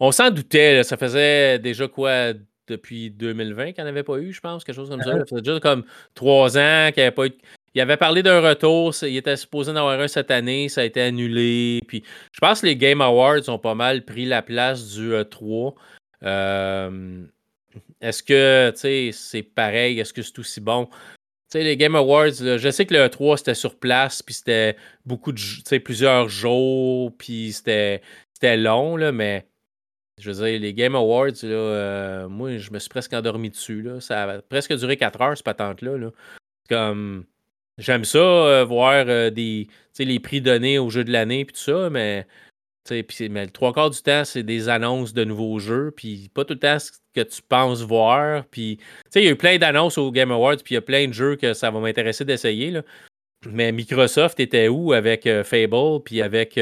On 0.00 0.10
s'en 0.10 0.32
doutait, 0.32 0.82
ça 0.82 0.96
faisait 0.96 1.60
déjà 1.60 1.86
quoi 1.86 2.32
depuis 2.70 3.10
2020 3.10 3.72
qu'il 3.72 3.84
n'y 3.84 3.88
en 3.88 3.92
avait 3.92 4.02
pas 4.02 4.18
eu, 4.18 4.32
je 4.32 4.40
pense, 4.40 4.64
quelque 4.64 4.76
chose 4.76 4.88
comme 4.88 5.02
ça. 5.02 5.12
Ça 5.12 5.24
fait 5.26 5.42
déjà 5.42 5.60
comme 5.60 5.84
trois 6.14 6.56
ans 6.56 6.90
qu'il 6.92 7.02
n'y 7.02 7.06
avait 7.06 7.10
pas 7.10 7.26
eu. 7.26 7.32
Il 7.74 7.80
avait 7.80 7.96
parlé 7.96 8.22
d'un 8.22 8.40
retour, 8.40 8.92
il 9.02 9.16
était 9.16 9.36
supposé 9.36 9.70
en 9.70 9.76
avoir 9.76 10.00
un 10.00 10.08
cette 10.08 10.32
année, 10.32 10.68
ça 10.68 10.80
a 10.80 10.84
été 10.84 11.00
annulé. 11.00 11.80
Puis 11.86 12.02
je 12.32 12.40
pense 12.40 12.62
que 12.62 12.66
les 12.66 12.76
Game 12.76 13.00
Awards 13.00 13.48
ont 13.48 13.58
pas 13.58 13.76
mal 13.76 14.04
pris 14.04 14.26
la 14.26 14.42
place 14.42 14.94
du 14.94 15.12
E3. 15.12 15.74
Euh, 16.24 17.22
est-ce 18.00 18.22
que 18.22 18.72
c'est 19.12 19.42
pareil? 19.42 20.00
Est-ce 20.00 20.12
que 20.12 20.22
c'est 20.22 20.38
aussi 20.38 20.60
bon? 20.60 20.88
sais, 21.50 21.64
les 21.64 21.76
Game 21.76 21.96
Awards, 21.96 22.58
je 22.58 22.70
sais 22.70 22.86
que 22.86 22.94
le 22.94 23.06
E3 23.06 23.38
c'était 23.38 23.54
sur 23.54 23.78
place, 23.78 24.22
puis 24.22 24.34
c'était 24.34 24.76
beaucoup 25.04 25.32
de, 25.32 25.78
plusieurs 25.78 26.28
jours, 26.28 27.12
puis 27.16 27.52
c'était 27.52 28.00
long, 28.56 28.96
là, 28.96 29.12
mais 29.12 29.46
je 30.20 30.30
veux 30.30 30.46
dire, 30.46 30.60
les 30.60 30.74
Game 30.74 30.94
Awards, 30.94 31.42
là, 31.42 31.48
euh, 31.48 32.28
moi, 32.28 32.58
je 32.58 32.70
me 32.70 32.78
suis 32.78 32.88
presque 32.88 33.12
endormi 33.12 33.50
dessus. 33.50 33.82
Là. 33.82 34.00
Ça 34.00 34.24
a 34.24 34.42
presque 34.42 34.74
duré 34.74 34.96
4 34.96 35.20
heures, 35.20 35.36
cette 35.36 35.46
patente-là. 35.46 35.96
Là. 35.96 36.10
Comme, 36.68 37.24
j'aime 37.78 38.04
ça, 38.04 38.18
euh, 38.18 38.64
voir 38.64 39.04
euh, 39.08 39.30
les 39.30 40.20
prix 40.20 40.40
donnés 40.40 40.78
au 40.78 40.90
jeu 40.90 41.04
de 41.04 41.12
l'année, 41.12 41.44
puis 41.44 41.54
tout 41.54 41.62
ça, 41.62 41.90
mais 41.90 42.26
mais 42.90 43.44
le 43.44 43.50
trois 43.50 43.72
quarts 43.72 43.90
du 43.90 44.02
temps, 44.02 44.24
c'est 44.24 44.42
des 44.42 44.68
annonces 44.68 45.14
de 45.14 45.22
nouveaux 45.22 45.60
jeux, 45.60 45.92
puis 45.94 46.28
pas 46.34 46.44
tout 46.44 46.54
le 46.54 46.58
temps 46.58 46.78
ce 46.80 46.90
que 47.14 47.20
tu 47.20 47.40
penses 47.40 47.82
voir. 47.82 48.44
Puis, 48.46 48.78
il 49.14 49.22
y 49.22 49.28
a 49.28 49.30
eu 49.30 49.36
plein 49.36 49.58
d'annonces 49.58 49.96
au 49.96 50.10
Game 50.10 50.32
Awards, 50.32 50.56
puis 50.56 50.72
il 50.72 50.74
y 50.74 50.78
a 50.78 50.82
plein 50.82 51.06
de 51.06 51.12
jeux 51.12 51.36
que 51.36 51.52
ça 51.52 51.70
va 51.70 51.78
m'intéresser 51.78 52.24
d'essayer. 52.24 52.80
Mais 53.46 53.70
Microsoft 53.70 54.40
était 54.40 54.66
où 54.66 54.92
avec 54.92 55.28
Fable, 55.44 56.02
puis 56.04 56.20
avec 56.20 56.58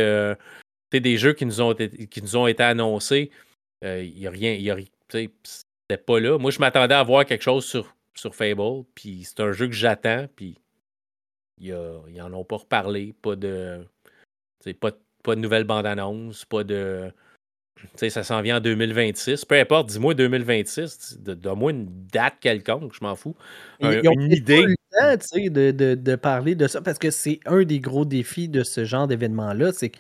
des 0.92 1.16
jeux 1.16 1.32
qui 1.32 1.46
nous 1.46 1.60
ont 1.60 1.74
qui 1.74 2.22
nous 2.22 2.36
ont 2.36 2.46
été 2.46 2.62
annoncés? 2.62 3.30
Euh, 3.84 4.02
il 4.02 4.14
n'y 4.14 4.26
a 4.26 4.30
rien, 4.30 4.52
y 4.54 4.70
a, 4.70 4.76
c'était 5.10 6.02
pas 6.04 6.20
là. 6.20 6.38
Moi, 6.38 6.50
je 6.50 6.58
m'attendais 6.58 6.94
à 6.94 7.02
voir 7.02 7.24
quelque 7.24 7.44
chose 7.44 7.64
sur, 7.64 7.94
sur 8.14 8.34
Fable, 8.34 8.84
puis 8.94 9.24
c'est 9.24 9.40
un 9.40 9.52
jeu 9.52 9.66
que 9.66 9.74
j'attends, 9.74 10.26
puis 10.34 10.58
ils 11.58 11.74
n'en 12.16 12.32
ont 12.32 12.44
pas 12.44 12.56
reparlé. 12.56 13.14
Pas 13.22 13.36
de. 13.36 13.84
Pas 14.80 14.90
pas 15.22 15.34
de 15.34 15.40
nouvelle 15.40 15.64
bande-annonce, 15.64 16.44
pas 16.44 16.64
de. 16.64 17.12
Tu 17.76 17.86
sais, 17.96 18.10
ça 18.10 18.24
s'en 18.24 18.40
vient 18.42 18.56
en 18.56 18.60
2026. 18.60 19.44
Peu 19.44 19.56
importe, 19.56 19.88
dis-moi 19.88 20.14
2026, 20.14 21.18
donne-moi 21.20 21.70
une 21.70 21.86
date 22.12 22.34
quelconque, 22.40 22.92
je 22.92 23.04
m'en 23.04 23.14
fous. 23.14 23.36
Ils, 23.80 24.08
ont 24.08 24.12
une 24.12 24.32
idée. 24.32 24.62
Pas 24.62 24.68
le 25.12 25.18
temps, 25.18 25.38
de, 25.52 25.70
de, 25.70 25.94
de, 25.94 26.16
parler 26.16 26.54
de 26.54 26.66
ça 26.66 26.80
parce 26.80 26.98
que 26.98 27.10
c'est 27.10 27.40
un 27.46 27.62
des 27.62 27.78
gros 27.78 28.04
défis 28.04 28.48
de 28.48 28.64
ce 28.64 28.84
genre 28.84 29.06
d'événement-là. 29.06 29.72
C'est 29.72 29.90
que 29.90 29.98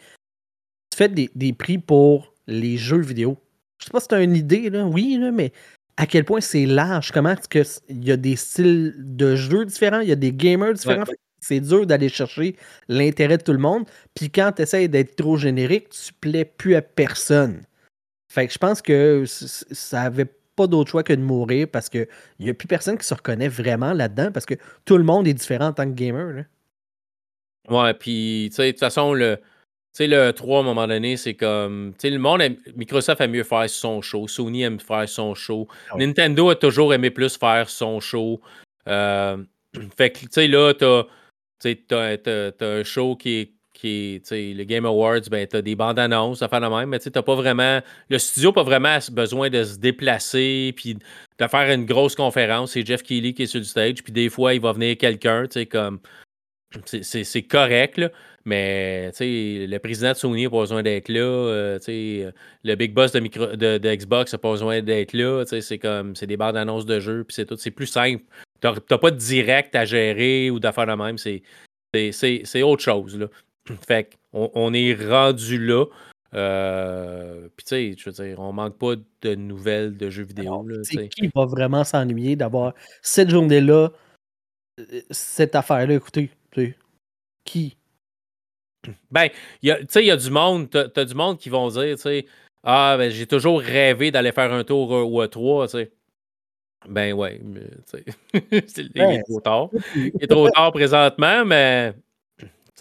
tu 0.90 0.96
fais 0.96 1.08
des, 1.08 1.30
des, 1.34 1.52
prix 1.52 1.78
pour 1.78 2.34
les 2.46 2.76
jeux 2.78 3.00
vidéo. 3.00 3.38
Je 3.78 3.86
sais 3.86 3.90
pas 3.90 4.00
si 4.00 4.08
tu 4.08 4.14
as 4.14 4.22
une 4.22 4.36
idée, 4.36 4.70
là. 4.70 4.84
oui, 4.84 5.16
là, 5.20 5.30
mais 5.30 5.52
à 5.96 6.06
quel 6.06 6.24
point 6.24 6.40
c'est 6.40 6.66
large. 6.66 7.12
Comment 7.12 7.30
est-ce 7.30 7.80
qu'il 7.80 8.04
y 8.04 8.12
a 8.12 8.16
des 8.16 8.36
styles 8.36 8.94
de 8.98 9.36
jeux 9.36 9.64
différents, 9.64 10.00
il 10.00 10.08
y 10.08 10.12
a 10.12 10.16
des 10.16 10.32
gamers 10.32 10.74
différents 10.74 11.04
c'est 11.40 11.60
dur 11.60 11.86
d'aller 11.86 12.08
chercher 12.08 12.56
l'intérêt 12.88 13.38
de 13.38 13.42
tout 13.42 13.52
le 13.52 13.58
monde. 13.58 13.84
Puis 14.14 14.30
quand 14.30 14.52
tu 14.52 14.62
essaies 14.62 14.88
d'être 14.88 15.16
trop 15.16 15.36
générique, 15.36 15.90
tu 15.90 16.12
plais 16.12 16.44
plus 16.44 16.74
à 16.74 16.82
personne. 16.82 17.62
Fait 18.30 18.46
que 18.46 18.52
je 18.52 18.58
pense 18.58 18.82
que 18.82 19.24
ça 19.26 20.02
avait 20.02 20.26
pas 20.56 20.66
d'autre 20.66 20.90
choix 20.90 21.02
que 21.02 21.12
de 21.12 21.22
mourir 21.22 21.68
parce 21.68 21.88
qu'il 21.88 22.08
n'y 22.40 22.50
a 22.50 22.54
plus 22.54 22.68
personne 22.68 22.98
qui 22.98 23.06
se 23.06 23.14
reconnaît 23.14 23.48
vraiment 23.48 23.92
là-dedans 23.92 24.32
parce 24.32 24.44
que 24.44 24.54
tout 24.84 24.98
le 24.98 25.04
monde 25.04 25.26
est 25.26 25.34
différent 25.34 25.68
en 25.68 25.72
tant 25.72 25.84
que 25.84 25.94
gamer. 25.94 26.32
Là. 26.32 26.42
Ouais, 27.70 27.94
puis 27.94 28.48
tu 28.50 28.56
sais, 28.56 28.66
de 28.66 28.70
toute 28.72 28.80
façon, 28.80 29.14
le, 29.14 29.38
le 30.06 30.30
3 30.32 30.58
à 30.58 30.60
un 30.60 30.64
moment 30.64 30.86
donné, 30.86 31.16
c'est 31.16 31.34
comme. 31.34 31.92
Tu 31.94 32.08
sais, 32.08 32.10
le 32.10 32.18
monde, 32.18 32.42
Microsoft 32.76 33.20
aime 33.20 33.32
mieux 33.32 33.44
faire 33.44 33.68
son 33.68 34.00
show, 34.00 34.28
Sony 34.28 34.62
aime 34.62 34.80
faire 34.80 35.08
son 35.08 35.34
show, 35.34 35.66
ah 35.90 35.96
Nintendo 35.96 36.50
a 36.50 36.54
toujours 36.54 36.94
aimé 36.94 37.10
plus 37.10 37.36
faire 37.36 37.68
son 37.68 38.00
show. 38.00 38.40
Euh, 38.86 39.36
fait 39.96 40.10
que, 40.10 40.20
tu 40.20 40.28
sais, 40.30 40.48
là, 40.48 40.72
t'as 40.74 41.04
tu 41.60 41.94
as, 41.94 42.54
un 42.60 42.84
show 42.84 43.16
qui 43.16 43.34
est 43.36 43.52
qui 43.78 44.20
le 44.30 44.64
Game 44.64 44.84
Awards, 44.84 45.20
ben, 45.30 45.46
tu 45.46 45.56
as 45.56 45.62
des 45.62 45.76
bandes 45.76 46.00
annonces, 46.00 46.40
ça 46.40 46.48
fait 46.48 46.58
la 46.58 46.68
même, 46.68 46.88
mais 46.88 46.98
tu 46.98 47.10
n'as 47.14 47.22
pas 47.22 47.36
vraiment. 47.36 47.80
Le 48.10 48.18
studio 48.18 48.50
n'a 48.50 48.54
pas 48.54 48.62
vraiment 48.64 48.98
besoin 49.12 49.50
de 49.50 49.62
se 49.62 49.78
déplacer 49.78 50.72
puis 50.76 50.94
de 50.94 51.46
faire 51.46 51.72
une 51.72 51.86
grosse 51.86 52.16
conférence. 52.16 52.72
C'est 52.72 52.84
Jeff 52.84 53.04
Keighley 53.04 53.34
qui 53.34 53.44
est 53.44 53.46
sur 53.46 53.60
le 53.60 53.64
stage, 53.64 54.02
puis 54.02 54.12
des 54.12 54.30
fois, 54.30 54.54
il 54.54 54.60
va 54.60 54.72
venir 54.72 54.96
quelqu'un, 54.98 55.44
tu 55.44 55.60
sais, 55.60 55.66
comme. 55.66 56.00
C'est 56.84 57.42
correct, 57.44 57.96
là, 57.96 58.10
mais 58.48 59.12
le 59.20 59.78
président 59.78 60.12
de 60.12 60.16
Sony 60.16 60.44
n'a 60.44 60.50
pas 60.50 60.60
besoin 60.60 60.82
d'être 60.82 61.10
là. 61.10 61.20
Euh, 61.20 61.78
le 62.64 62.74
big 62.74 62.94
boss 62.94 63.12
de, 63.12 63.20
micro, 63.20 63.46
de, 63.46 63.94
Xbox 63.94 64.32
n'a 64.32 64.38
pas 64.38 64.50
besoin 64.50 64.80
d'être 64.80 65.12
là. 65.12 65.44
C'est 65.44 65.78
comme 65.78 66.16
c'est 66.16 66.26
des 66.26 66.38
bandes 66.38 66.56
annonces 66.56 66.86
de 66.86 66.98
jeu, 66.98 67.24
puis 67.24 67.34
c'est 67.34 67.44
tout. 67.44 67.56
C'est 67.58 67.70
plus 67.70 67.86
simple. 67.86 68.24
Tu 68.62 68.68
n'as 68.68 68.98
pas 68.98 69.10
de 69.10 69.16
direct 69.16 69.76
à 69.76 69.84
gérer 69.84 70.50
ou 70.50 70.58
d'affaires 70.58 70.86
de 70.86 70.94
même. 70.94 71.18
C'est 71.18 72.62
autre 72.62 72.82
chose. 72.82 73.18
Là. 73.18 73.26
Fait 73.86 74.16
qu'on 74.32 74.50
on 74.54 74.72
est 74.72 74.94
rendu 74.94 75.64
là. 75.64 75.84
Euh, 76.34 77.48
puis 77.56 77.64
tu 77.64 77.68
sais, 77.68 77.94
je 77.96 78.10
veux 78.10 78.24
dire, 78.26 78.40
on 78.40 78.52
manque 78.52 78.78
pas 78.78 78.94
de 79.22 79.34
nouvelles 79.34 79.96
de 79.96 80.10
jeux 80.10 80.24
vidéo. 80.24 80.66
Qui 80.90 81.30
va 81.34 81.44
vraiment 81.44 81.84
s'ennuyer 81.84 82.34
d'avoir 82.36 82.74
cette 83.02 83.30
journée-là, 83.30 83.90
euh, 84.78 85.00
cette 85.10 85.54
affaire-là, 85.54 85.94
écoutez, 85.94 86.30
qui? 87.44 87.77
Ben, 89.10 89.28
tu 89.62 89.70
sais, 89.88 90.02
il 90.02 90.06
y 90.06 90.10
a 90.10 90.16
du 90.16 90.30
monde, 90.30 90.70
tu 90.70 90.78
as, 90.78 91.04
du 91.04 91.14
monde 91.14 91.38
qui 91.38 91.48
vont 91.48 91.68
dire, 91.68 91.96
tu 91.96 92.02
sais, 92.02 92.26
ah, 92.62 92.96
ben, 92.96 93.10
j'ai 93.10 93.26
toujours 93.26 93.60
rêvé 93.60 94.10
d'aller 94.10 94.32
faire 94.32 94.52
un 94.52 94.64
tour 94.64 94.90
au 94.90 95.24
E3, 95.24 95.66
tu 95.66 95.70
sais. 95.72 95.92
Ben 96.88 97.12
ouais, 97.12 97.40
tu 97.90 98.02
sais, 98.66 98.86
il 98.94 99.02
est 99.02 99.22
trop 99.22 99.40
tard. 99.40 99.68
Il 99.94 100.12
est 100.20 100.28
trop 100.28 100.48
tard 100.48 100.72
présentement, 100.72 101.44
mais 101.44 101.92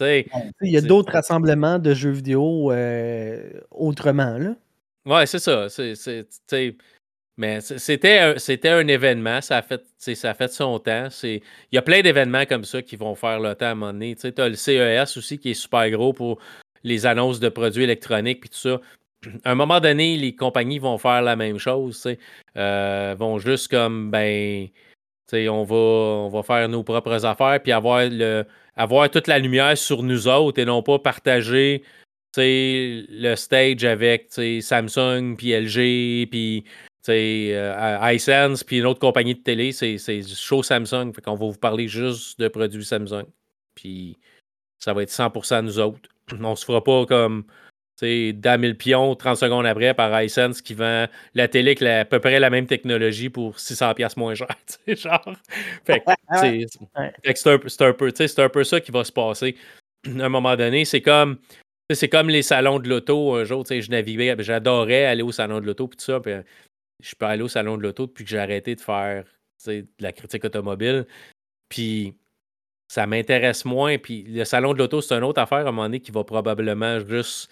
il 0.00 0.24
y 0.62 0.76
a 0.76 0.80
d'autres 0.80 1.12
rassemblements 1.12 1.78
de 1.78 1.94
jeux 1.94 2.10
vidéo 2.10 2.70
euh, 2.72 3.50
autrement, 3.70 4.38
là. 4.38 4.54
Ouais, 5.04 5.26
c'est 5.26 5.38
ça. 5.38 5.68
Mais 7.38 7.60
c'était 7.60 8.18
un, 8.18 8.34
un 8.64 8.88
événement, 8.88 9.40
ça 9.40 9.58
a 9.58 9.62
fait, 9.62 9.80
ça 9.96 10.34
fait 10.34 10.52
son 10.52 10.80
temps. 10.80 11.06
Il 11.22 11.40
y 11.70 11.78
a 11.78 11.82
plein 11.82 12.02
d'événements 12.02 12.44
comme 12.46 12.64
ça 12.64 12.82
qui 12.82 12.96
vont 12.96 13.14
faire 13.14 13.38
le 13.38 13.54
temps 13.54 13.66
à 13.66 13.70
un 13.70 13.74
moment 13.76 13.92
donné. 13.92 14.16
Tu 14.16 14.26
as 14.36 14.48
le 14.48 14.56
CES 14.56 15.16
aussi 15.16 15.38
qui 15.38 15.52
est 15.52 15.54
super 15.54 15.88
gros 15.90 16.12
pour 16.12 16.40
les 16.82 17.06
annonces 17.06 17.38
de 17.38 17.48
produits 17.48 17.84
électroniques 17.84 18.44
et 18.44 18.48
tout 18.48 18.58
ça. 18.58 18.80
À 19.44 19.52
un 19.52 19.54
moment 19.54 19.78
donné, 19.78 20.16
les 20.16 20.34
compagnies 20.34 20.80
vont 20.80 20.98
faire 20.98 21.22
la 21.22 21.36
même 21.36 21.58
chose. 21.58 22.08
Euh, 22.56 23.14
vont 23.16 23.38
juste 23.38 23.68
comme 23.68 24.10
ben 24.10 24.68
on 25.32 25.62
va, 25.62 25.76
on 25.76 26.28
va 26.28 26.42
faire 26.42 26.68
nos 26.68 26.82
propres 26.82 27.24
affaires 27.24 27.60
puis 27.62 27.70
avoir 27.70 28.08
le, 28.10 28.44
avoir 28.74 29.08
toute 29.10 29.28
la 29.28 29.38
lumière 29.38 29.78
sur 29.78 30.02
nous 30.02 30.26
autres 30.26 30.60
et 30.60 30.64
non 30.64 30.82
pas 30.82 30.98
partager 30.98 31.84
le 32.36 33.34
stage 33.34 33.84
avec 33.84 34.28
Samsung, 34.30 35.36
puis 35.36 35.52
LG, 35.52 36.28
puis 36.30 36.64
euh, 37.08 38.12
iSense, 38.12 38.64
puis 38.64 38.78
une 38.78 38.86
autre 38.86 39.00
compagnie 39.00 39.34
de 39.34 39.40
télé, 39.40 39.72
c'est 39.72 39.98
show 40.22 40.62
Samsung. 40.62 41.12
Fait 41.14 41.22
qu'on 41.22 41.34
va 41.34 41.46
vous 41.46 41.58
parler 41.58 41.88
juste 41.88 42.38
de 42.38 42.48
produits 42.48 42.84
Samsung. 42.84 43.26
Puis 43.74 44.18
ça 44.78 44.92
va 44.92 45.02
être 45.02 45.10
100% 45.10 45.62
nous 45.62 45.78
autres. 45.78 46.08
On 46.40 46.56
se 46.56 46.64
fera 46.64 46.82
pas 46.82 47.06
comme 47.06 47.44
dans 48.00 48.60
le 48.60 48.74
pion 48.74 49.14
30 49.16 49.36
secondes 49.36 49.66
après 49.66 49.92
par 49.92 50.22
iSense 50.22 50.62
qui 50.62 50.74
vend 50.74 51.06
la 51.34 51.48
télé 51.48 51.70
avec 51.70 51.82
à 51.82 52.04
peu 52.04 52.20
près 52.20 52.38
la 52.38 52.48
même 52.48 52.66
technologie 52.66 53.28
pour 53.28 53.56
600$ 53.56 54.12
moins 54.16 54.34
cher. 54.34 54.48
Genre. 54.86 55.34
Fait 55.84 56.02
c'est 56.34 57.46
un, 57.46 57.58
peu, 57.58 57.68
un 58.38 58.48
peu 58.48 58.64
ça 58.64 58.80
qui 58.80 58.92
va 58.92 59.04
se 59.04 59.12
passer. 59.12 59.56
À 60.06 60.24
un 60.24 60.28
moment 60.28 60.54
donné, 60.56 60.84
c'est 60.84 61.00
comme. 61.00 61.38
C'est 61.90 62.08
comme 62.08 62.28
les 62.28 62.42
salons 62.42 62.78
de 62.78 62.88
l'auto. 62.88 63.34
Un 63.34 63.44
jour, 63.44 63.64
je 63.68 63.90
naviguais, 63.90 64.36
j'adorais 64.40 65.06
aller 65.06 65.22
au 65.22 65.32
salon 65.32 65.58
de 65.58 65.66
l'auto, 65.66 65.88
puis 65.88 65.96
tout 65.96 66.04
ça. 66.04 66.20
Je 67.00 67.14
peux 67.14 67.26
aller 67.26 67.42
au 67.42 67.48
salon 67.48 67.76
de 67.76 67.82
l'auto 67.82 68.06
depuis 68.06 68.24
que 68.24 68.30
j'ai 68.30 68.38
arrêté 68.38 68.74
de 68.74 68.80
faire 68.80 69.24
de 69.66 69.86
la 70.00 70.12
critique 70.12 70.44
automobile. 70.44 71.06
Puis 71.68 72.14
ça 72.88 73.06
m'intéresse 73.06 73.64
moins. 73.64 73.98
Puis 73.98 74.22
le 74.22 74.44
salon 74.44 74.72
de 74.72 74.78
l'auto, 74.78 75.00
c'est 75.00 75.14
une 75.14 75.24
autre 75.24 75.40
affaire 75.40 75.58
à 75.58 75.62
un 75.62 75.72
moment 75.72 75.84
donné 75.84 76.00
qui 76.00 76.10
va 76.10 76.24
probablement 76.24 77.00
juste 77.00 77.50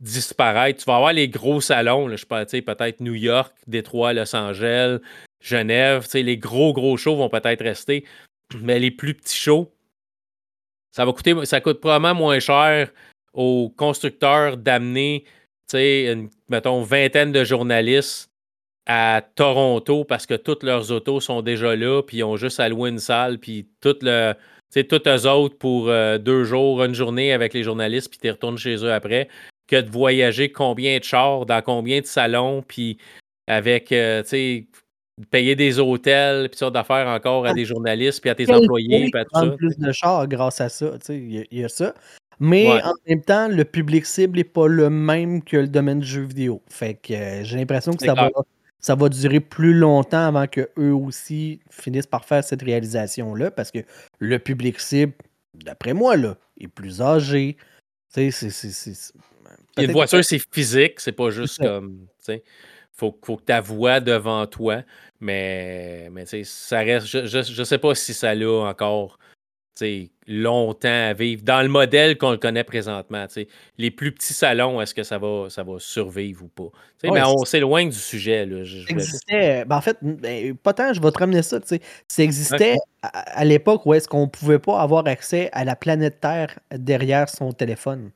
disparaître. 0.00 0.80
Tu 0.80 0.86
vas 0.86 0.96
avoir 0.96 1.12
les 1.12 1.28
gros 1.28 1.60
salons, 1.60 2.08
je 2.08 2.16
sais 2.48 2.62
peut-être 2.62 3.00
New 3.00 3.14
York, 3.14 3.54
Détroit, 3.66 4.14
Los 4.14 4.34
Angeles, 4.34 4.98
Genève. 5.40 6.06
Les 6.14 6.38
gros, 6.38 6.72
gros 6.72 6.96
shows 6.96 7.16
vont 7.16 7.28
peut-être 7.28 7.62
rester. 7.62 8.04
Mais 8.60 8.78
les 8.78 8.90
plus 8.90 9.14
petits 9.14 9.36
shows, 9.36 9.70
ça 10.90 11.04
va 11.04 11.12
coûter, 11.12 11.44
ça 11.44 11.60
coûte 11.60 11.80
probablement 11.80 12.14
moins 12.14 12.40
cher 12.40 12.90
aux 13.32 13.72
constructeurs 13.76 14.56
d'amener, 14.56 15.24
mettons, 16.48 16.82
vingtaine 16.82 17.30
de 17.30 17.44
journalistes 17.44 18.29
à 18.86 19.22
Toronto 19.34 20.04
parce 20.04 20.26
que 20.26 20.34
toutes 20.34 20.62
leurs 20.62 20.90
autos 20.90 21.20
sont 21.20 21.42
déjà 21.42 21.76
là, 21.76 22.02
puis 22.02 22.18
ils 22.18 22.24
ont 22.24 22.36
juste 22.36 22.60
à 22.60 22.68
louer 22.68 22.90
une 22.90 22.98
salle, 22.98 23.38
puis 23.38 23.68
tout 23.80 23.96
le, 24.02 24.34
toutes 24.88 25.06
eux 25.06 25.26
autres 25.28 25.56
pour 25.58 25.88
euh, 25.88 26.18
deux 26.18 26.44
jours, 26.44 26.82
une 26.82 26.94
journée 26.94 27.32
avec 27.32 27.54
les 27.54 27.62
journalistes, 27.62 28.10
puis 28.10 28.18
tu 28.20 28.30
retournes 28.30 28.58
chez 28.58 28.76
eux 28.84 28.92
après 28.92 29.28
que 29.68 29.80
de 29.80 29.88
voyager 29.90 30.50
combien 30.50 30.98
de 30.98 31.04
chars, 31.04 31.46
dans 31.46 31.62
combien 31.62 32.00
de 32.00 32.06
salons, 32.06 32.62
puis 32.66 32.98
avec, 33.46 33.92
euh, 33.92 34.22
tu 34.22 34.28
sais, 34.28 34.66
payer 35.30 35.54
des 35.54 35.78
hôtels, 35.78 36.48
puis 36.48 36.58
sortes 36.58 36.74
d'affaires 36.74 37.06
encore 37.06 37.46
à 37.46 37.52
des 37.52 37.64
journalistes, 37.64 38.20
puis 38.20 38.30
à 38.30 38.34
tes 38.34 38.52
employés, 38.52 39.10
puis 39.12 39.20
à 39.20 39.24
tout 39.24 39.30
ça. 39.38 39.46
plus 39.56 39.76
de 39.78 39.92
chars 39.92 40.26
grâce 40.26 40.60
à 40.60 40.68
ça, 40.68 40.90
tu 40.92 41.06
sais, 41.06 41.16
il 41.16 41.34
y 41.34 41.38
a- 41.40 41.44
il 41.50 41.58
y, 41.60 41.64
a 41.64 41.68
ça. 41.68 41.94
Mais 42.40 42.66
Ouais. 42.68 42.82
en 42.82 42.92
même 43.06 43.22
temps, 43.22 43.48
le 43.48 43.64
public 43.64 44.06
cible 44.06 44.38
n'est 44.38 44.44
pas 44.44 44.66
le 44.66 44.88
même 44.88 45.44
que 45.44 45.58
le 45.58 45.68
domaine 45.68 46.00
du 46.00 46.06
jeu 46.06 46.22
vidéo. 46.22 46.62
Fait 46.68 46.94
que 46.94 47.12
euh, 47.12 47.44
j'ai 47.44 47.58
l'impression 47.58 47.92
que 47.92 48.02
ça 48.04 48.14
va. 48.14 48.30
Ça 48.80 48.94
va 48.94 49.08
durer 49.08 49.40
plus 49.40 49.74
longtemps 49.74 50.26
avant 50.26 50.46
que 50.46 50.68
eux 50.78 50.94
aussi 50.94 51.60
finissent 51.70 52.06
par 52.06 52.24
faire 52.24 52.42
cette 52.42 52.62
réalisation-là, 52.62 53.50
parce 53.50 53.70
que 53.70 53.80
le 54.18 54.38
public 54.38 54.80
cible, 54.80 55.12
d'après 55.54 55.92
moi, 55.92 56.16
là, 56.16 56.36
est 56.58 56.68
plus 56.68 57.00
âgé. 57.02 57.56
Tu 58.14 58.30
sais, 58.32 58.50
c'est- 58.50 59.12
Une 59.76 59.86
voiture, 59.92 60.24
c'est 60.24 60.42
physique, 60.52 61.00
c'est 61.00 61.12
pas 61.12 61.30
juste 61.30 61.60
comme, 61.66 62.06
sais, 62.18 62.42
faut, 62.92 63.16
faut 63.24 63.36
que 63.36 63.44
ta 63.44 63.60
voix 63.60 64.00
devant 64.00 64.46
toi, 64.46 64.82
mais, 65.20 66.08
mais 66.10 66.24
ça 66.44 66.80
reste, 66.80 67.06
je, 67.06 67.26
je, 67.26 67.42
je 67.42 67.62
sais 67.64 67.78
pas 67.78 67.94
si 67.94 68.12
ça 68.14 68.34
l'a 68.34 68.50
encore, 68.50 69.18
longtemps 70.26 70.88
à 71.08 71.12
vivre 71.12 71.42
dans 71.42 71.62
le 71.62 71.68
modèle 71.68 72.16
qu'on 72.18 72.30
le 72.30 72.36
connaît 72.36 72.64
présentement, 72.64 73.26
tu 73.26 73.34
sais. 73.34 73.48
Les 73.78 73.90
plus 73.90 74.12
petits 74.12 74.32
salons, 74.34 74.80
est-ce 74.80 74.94
que 74.94 75.02
ça 75.02 75.18
va, 75.18 75.46
ça 75.50 75.62
va 75.62 75.74
survivre 75.78 76.44
ou 76.44 76.48
pas? 76.48 76.70
Ouais, 77.04 77.10
mais 77.12 77.22
on 77.24 77.44
s'éloigne 77.44 77.88
du 77.90 77.96
sujet, 77.98 78.46
là. 78.46 78.62
Je- 78.64 78.80
je 78.80 78.90
existait. 78.90 79.64
ben, 79.64 79.76
en 79.76 79.80
fait, 79.80 79.96
ben, 80.02 80.54
pas 80.56 80.72
tant, 80.74 80.92
je 80.92 81.00
vais 81.00 81.10
te 81.10 81.18
ramener 81.18 81.42
ça. 81.42 81.60
tu 81.60 81.68
sais. 81.68 81.80
Ça 82.08 82.22
existait 82.22 82.76
à, 83.02 83.08
à 83.40 83.44
l'époque 83.44 83.84
où 83.86 83.94
est-ce 83.94 84.08
qu'on 84.08 84.28
pouvait 84.28 84.58
pas 84.58 84.80
avoir 84.80 85.06
accès 85.06 85.48
à 85.52 85.64
la 85.64 85.76
planète 85.76 86.20
Terre 86.20 86.58
derrière 86.72 87.28
son 87.28 87.52
téléphone. 87.52 88.10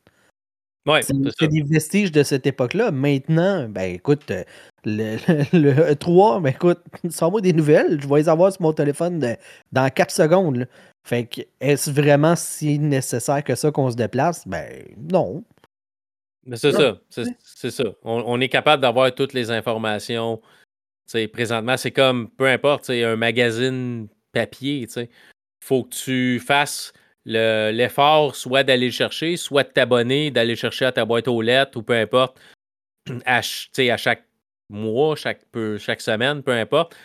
Ouais, 0.86 1.00
C'est 1.00 1.14
c'est 1.14 1.24
ça. 1.30 1.34
c'est 1.40 1.48
des 1.48 1.62
vestiges 1.62 2.12
de 2.12 2.22
cette 2.22 2.46
époque-là. 2.46 2.90
Maintenant, 2.90 3.66
ben 3.70 3.94
écoute, 3.94 4.30
euh, 4.30 4.44
le, 4.84 5.16
le 5.58 5.94
E3, 5.94 6.42
ben 6.42 6.50
écoute, 6.50 6.80
sors-moi 7.08 7.40
des 7.40 7.54
nouvelles, 7.54 7.98
je 8.02 8.06
vais 8.06 8.16
les 8.16 8.28
avoir 8.28 8.52
sur 8.52 8.60
mon 8.60 8.74
téléphone 8.74 9.18
de- 9.18 9.36
dans 9.72 9.88
4 9.88 10.10
secondes. 10.10 10.68
Fait 11.04 11.26
que 11.26 11.42
est-ce 11.60 11.90
vraiment 11.90 12.34
si 12.34 12.78
nécessaire 12.78 13.44
que 13.44 13.54
ça 13.54 13.70
qu'on 13.70 13.90
se 13.90 13.96
déplace? 13.96 14.48
Ben 14.48 14.84
non. 14.96 15.44
Mais 16.46 16.56
c'est 16.56 16.72
ça, 16.72 16.98
c'est 17.10 17.24
c'est 17.42 17.70
ça. 17.70 17.84
On, 18.02 18.22
on 18.26 18.40
est 18.40 18.48
capable 18.48 18.82
d'avoir 18.82 19.14
toutes 19.14 19.32
les 19.32 19.50
informations. 19.50 20.38
Tu 21.06 21.12
sais, 21.12 21.28
présentement, 21.28 21.76
c'est 21.76 21.90
comme, 21.90 22.30
peu 22.30 22.46
importe, 22.48 22.84
tu 22.84 22.86
sais, 22.88 23.04
un 23.04 23.16
magazine 23.16 24.08
papier, 24.32 24.86
tu 24.86 24.92
sais. 24.94 25.10
faut 25.62 25.84
que 25.84 25.94
tu 25.94 26.40
fasses 26.40 26.92
le- 27.26 27.70
l'effort 27.72 28.34
soit 28.36 28.62
d'aller 28.64 28.86
le 28.86 28.92
chercher, 28.92 29.36
soit 29.36 29.64
de 29.64 29.68
t'abonner, 29.70 30.30
d'aller 30.30 30.50
le 30.50 30.56
chercher 30.56 30.86
à 30.86 30.92
ta 30.92 31.04
boîte 31.04 31.28
aux 31.28 31.40
lettres 31.42 31.78
ou 31.78 31.82
peu 31.82 31.94
importe, 31.94 32.38
à, 33.26 33.42
ch- 33.42 33.70
tu 33.72 33.82
sais, 33.82 33.90
à 33.90 33.96
chaque 33.96 34.24
mois, 34.70 35.16
chaque, 35.16 35.44
peu, 35.52 35.78
chaque 35.78 36.00
semaine, 36.00 36.42
peu 36.42 36.52
importe. 36.52 36.96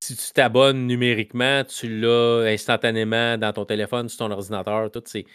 Si 0.00 0.16
tu 0.16 0.32
t'abonnes 0.32 0.86
numériquement, 0.86 1.64
tu 1.64 2.00
l'as 2.00 2.44
instantanément 2.46 3.36
dans 3.36 3.52
ton 3.52 3.64
téléphone, 3.64 4.08
sur 4.08 4.18
ton 4.18 4.30
ordinateur, 4.30 4.90
tout. 4.90 5.02
C'est, 5.06 5.26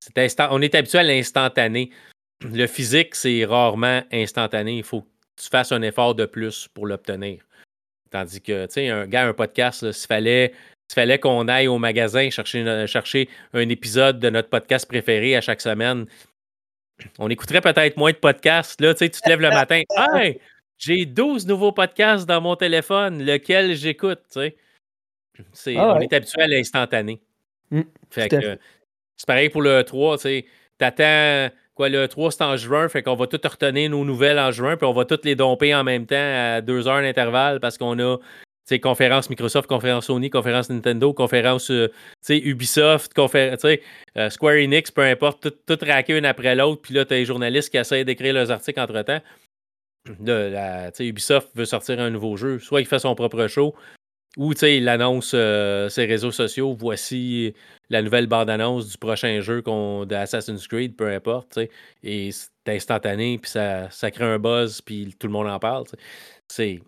c'est 0.00 0.18
instant, 0.18 0.48
on 0.50 0.60
est 0.60 0.74
habitué 0.74 0.98
à 0.98 1.02
l'instantané. 1.02 1.90
Le 2.44 2.66
physique, 2.66 3.14
c'est 3.14 3.44
rarement 3.44 4.02
instantané. 4.12 4.78
Il 4.78 4.84
faut 4.84 5.02
que 5.02 5.08
tu 5.42 5.48
fasses 5.48 5.72
un 5.72 5.82
effort 5.82 6.14
de 6.14 6.26
plus 6.26 6.68
pour 6.74 6.86
l'obtenir. 6.86 7.42
Tandis 8.10 8.40
que, 8.40 8.66
tu 8.66 8.72
sais, 8.72 8.88
un 8.88 9.06
gars, 9.06 9.26
un 9.26 9.32
podcast, 9.32 9.90
s'il 9.90 10.06
fallait, 10.06 10.52
fallait 10.94 11.18
qu'on 11.18 11.48
aille 11.48 11.68
au 11.68 11.78
magasin 11.78 12.28
chercher, 12.30 13.28
un 13.52 13.68
épisode 13.68 14.20
de 14.20 14.30
notre 14.30 14.48
podcast 14.48 14.86
préféré 14.86 15.34
à 15.36 15.40
chaque 15.40 15.60
semaine, 15.60 16.06
on 17.18 17.28
écouterait 17.28 17.60
peut-être 17.60 17.96
moins 17.96 18.12
de 18.12 18.16
podcasts. 18.16 18.80
Là, 18.80 18.94
tu 18.94 18.98
sais, 19.00 19.10
tu 19.10 19.20
te 19.20 19.28
lèves 19.28 19.40
le 19.40 19.50
matin, 19.50 19.82
hey, 20.14 20.38
j'ai 20.78 21.06
12 21.06 21.46
nouveaux 21.46 21.72
podcasts 21.72 22.26
dans 22.26 22.40
mon 22.40 22.56
téléphone, 22.56 23.24
lequel 23.24 23.74
j'écoute, 23.74 24.20
tu 24.32 24.40
sais. 24.40 24.56
C'est- 25.52 25.76
Ah 25.76 25.94
On 25.96 26.00
est 26.00 26.12
habitué 26.12 26.42
à 26.42 26.46
l'instantané. 26.46 27.20
Mm, 27.70 27.80
Fait 28.10 28.28
que, 28.28 28.58
c'est 29.16 29.26
pareil 29.26 29.48
pour 29.48 29.62
le 29.62 29.82
3, 29.82 30.16
tu 30.16 30.22
sais. 30.22 30.46
T'attends, 30.78 31.50
quoi, 31.74 31.88
le 31.88 32.06
3, 32.08 32.30
c'est 32.30 32.42
en 32.42 32.56
juin, 32.56 32.88
fait 32.88 33.02
qu'on 33.02 33.14
va 33.16 33.26
tout 33.26 33.40
retenir 33.42 33.90
nos 33.90 34.04
nouvelles 34.04 34.38
en 34.38 34.50
juin, 34.50 34.76
puis 34.76 34.86
on 34.86 34.92
va 34.92 35.04
toutes 35.04 35.24
les 35.24 35.34
domper 35.34 35.74
en 35.74 35.84
même 35.84 36.06
temps 36.06 36.14
à 36.16 36.60
deux 36.60 36.86
heures 36.88 37.00
d'intervalle 37.02 37.60
parce 37.60 37.78
qu'on 37.78 37.98
a, 37.98 38.16
tu 38.18 38.22
sais, 38.64 38.80
conférence 38.80 39.28
Microsoft, 39.30 39.68
conférence 39.68 40.06
Sony, 40.06 40.30
conférence 40.30 40.70
Nintendo, 40.70 41.12
conférence, 41.12 41.70
euh, 41.70 41.88
tu 41.88 41.94
sais, 42.22 42.38
Ubisoft, 42.38 43.12
tu 43.14 43.20
euh, 44.16 44.30
Square 44.30 44.54
Enix, 44.54 44.90
peu 44.90 45.02
importe, 45.02 45.42
tout, 45.66 45.76
tout 45.76 45.84
raqué 45.84 46.16
une 46.16 46.26
après 46.26 46.54
l'autre, 46.54 46.80
puis 46.82 46.94
là, 46.94 47.04
t'as 47.04 47.16
les 47.16 47.24
journalistes 47.24 47.70
qui 47.70 47.76
essayent 47.76 48.04
d'écrire 48.04 48.34
leurs 48.34 48.50
articles 48.50 48.80
entre-temps. 48.80 49.20
Ubisoft 50.06 51.50
veut 51.54 51.64
sortir 51.64 52.00
un 52.00 52.10
nouveau 52.10 52.36
jeu, 52.36 52.58
soit 52.58 52.80
il 52.80 52.86
fait 52.86 52.98
son 52.98 53.14
propre 53.14 53.46
show, 53.46 53.74
ou 54.36 54.52
il 54.52 54.88
annonce 54.88 55.32
euh, 55.34 55.88
ses 55.88 56.06
réseaux 56.06 56.32
sociaux, 56.32 56.74
voici 56.74 57.54
la 57.88 58.02
nouvelle 58.02 58.26
bande-annonce 58.26 58.88
du 58.88 58.98
prochain 58.98 59.40
jeu 59.40 59.62
d'Assassin's 60.06 60.66
Creed, 60.66 60.96
peu 60.96 61.08
importe, 61.08 61.58
et 62.02 62.30
c'est 62.32 62.50
instantané, 62.66 63.38
puis 63.38 63.50
ça, 63.50 63.88
ça 63.90 64.10
crée 64.10 64.24
un 64.24 64.38
buzz, 64.38 64.80
puis 64.80 65.14
tout 65.18 65.28
le 65.28 65.32
monde 65.32 65.46
en 65.48 65.58
parle. 65.58 65.84
C'est, 66.48 66.82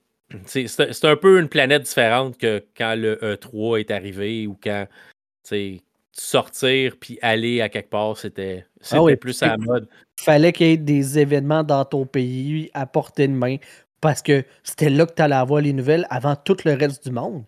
un 1.05 1.17
peu 1.17 1.41
une 1.41 1.49
planète 1.49 1.83
différente 1.83 2.37
que 2.37 2.65
quand 2.77 2.97
le 2.97 3.17
E3 3.17 3.81
est 3.81 3.91
arrivé 3.91 4.47
ou 4.47 4.59
quand, 4.61 4.87
sortir 6.19 6.97
puis 6.99 7.19
aller 7.23 7.61
à 7.61 7.69
quelque 7.69 7.91
part, 7.91 8.17
c'était, 8.17 8.67
Ah 8.91 9.03
oui, 9.03 9.17
plus 9.17 9.43
à 9.43 9.49
la 9.49 9.57
mode. 9.59 9.89
fallait 10.21 10.53
qu'il 10.53 10.67
y 10.67 10.71
ait 10.73 10.77
des 10.77 11.19
événements 11.19 11.63
dans 11.63 11.85
ton 11.85 12.07
pays 12.07 12.71
à 12.75 12.87
portée 12.87 13.29
de 13.29 13.33
main 13.33 13.57
parce 14.01 14.23
que 14.23 14.45
c'était 14.63 14.91
là 14.91 15.07
que 15.07 15.13
tu 15.15 15.23
allais 15.23 15.35
avoir 15.35 15.61
les 15.61 15.73
nouvelles 15.73 16.07
avant 16.11 16.37
tout 16.37 16.57
le 16.65 16.73
reste 16.75 17.05
du 17.07 17.13
monde. 17.13 17.45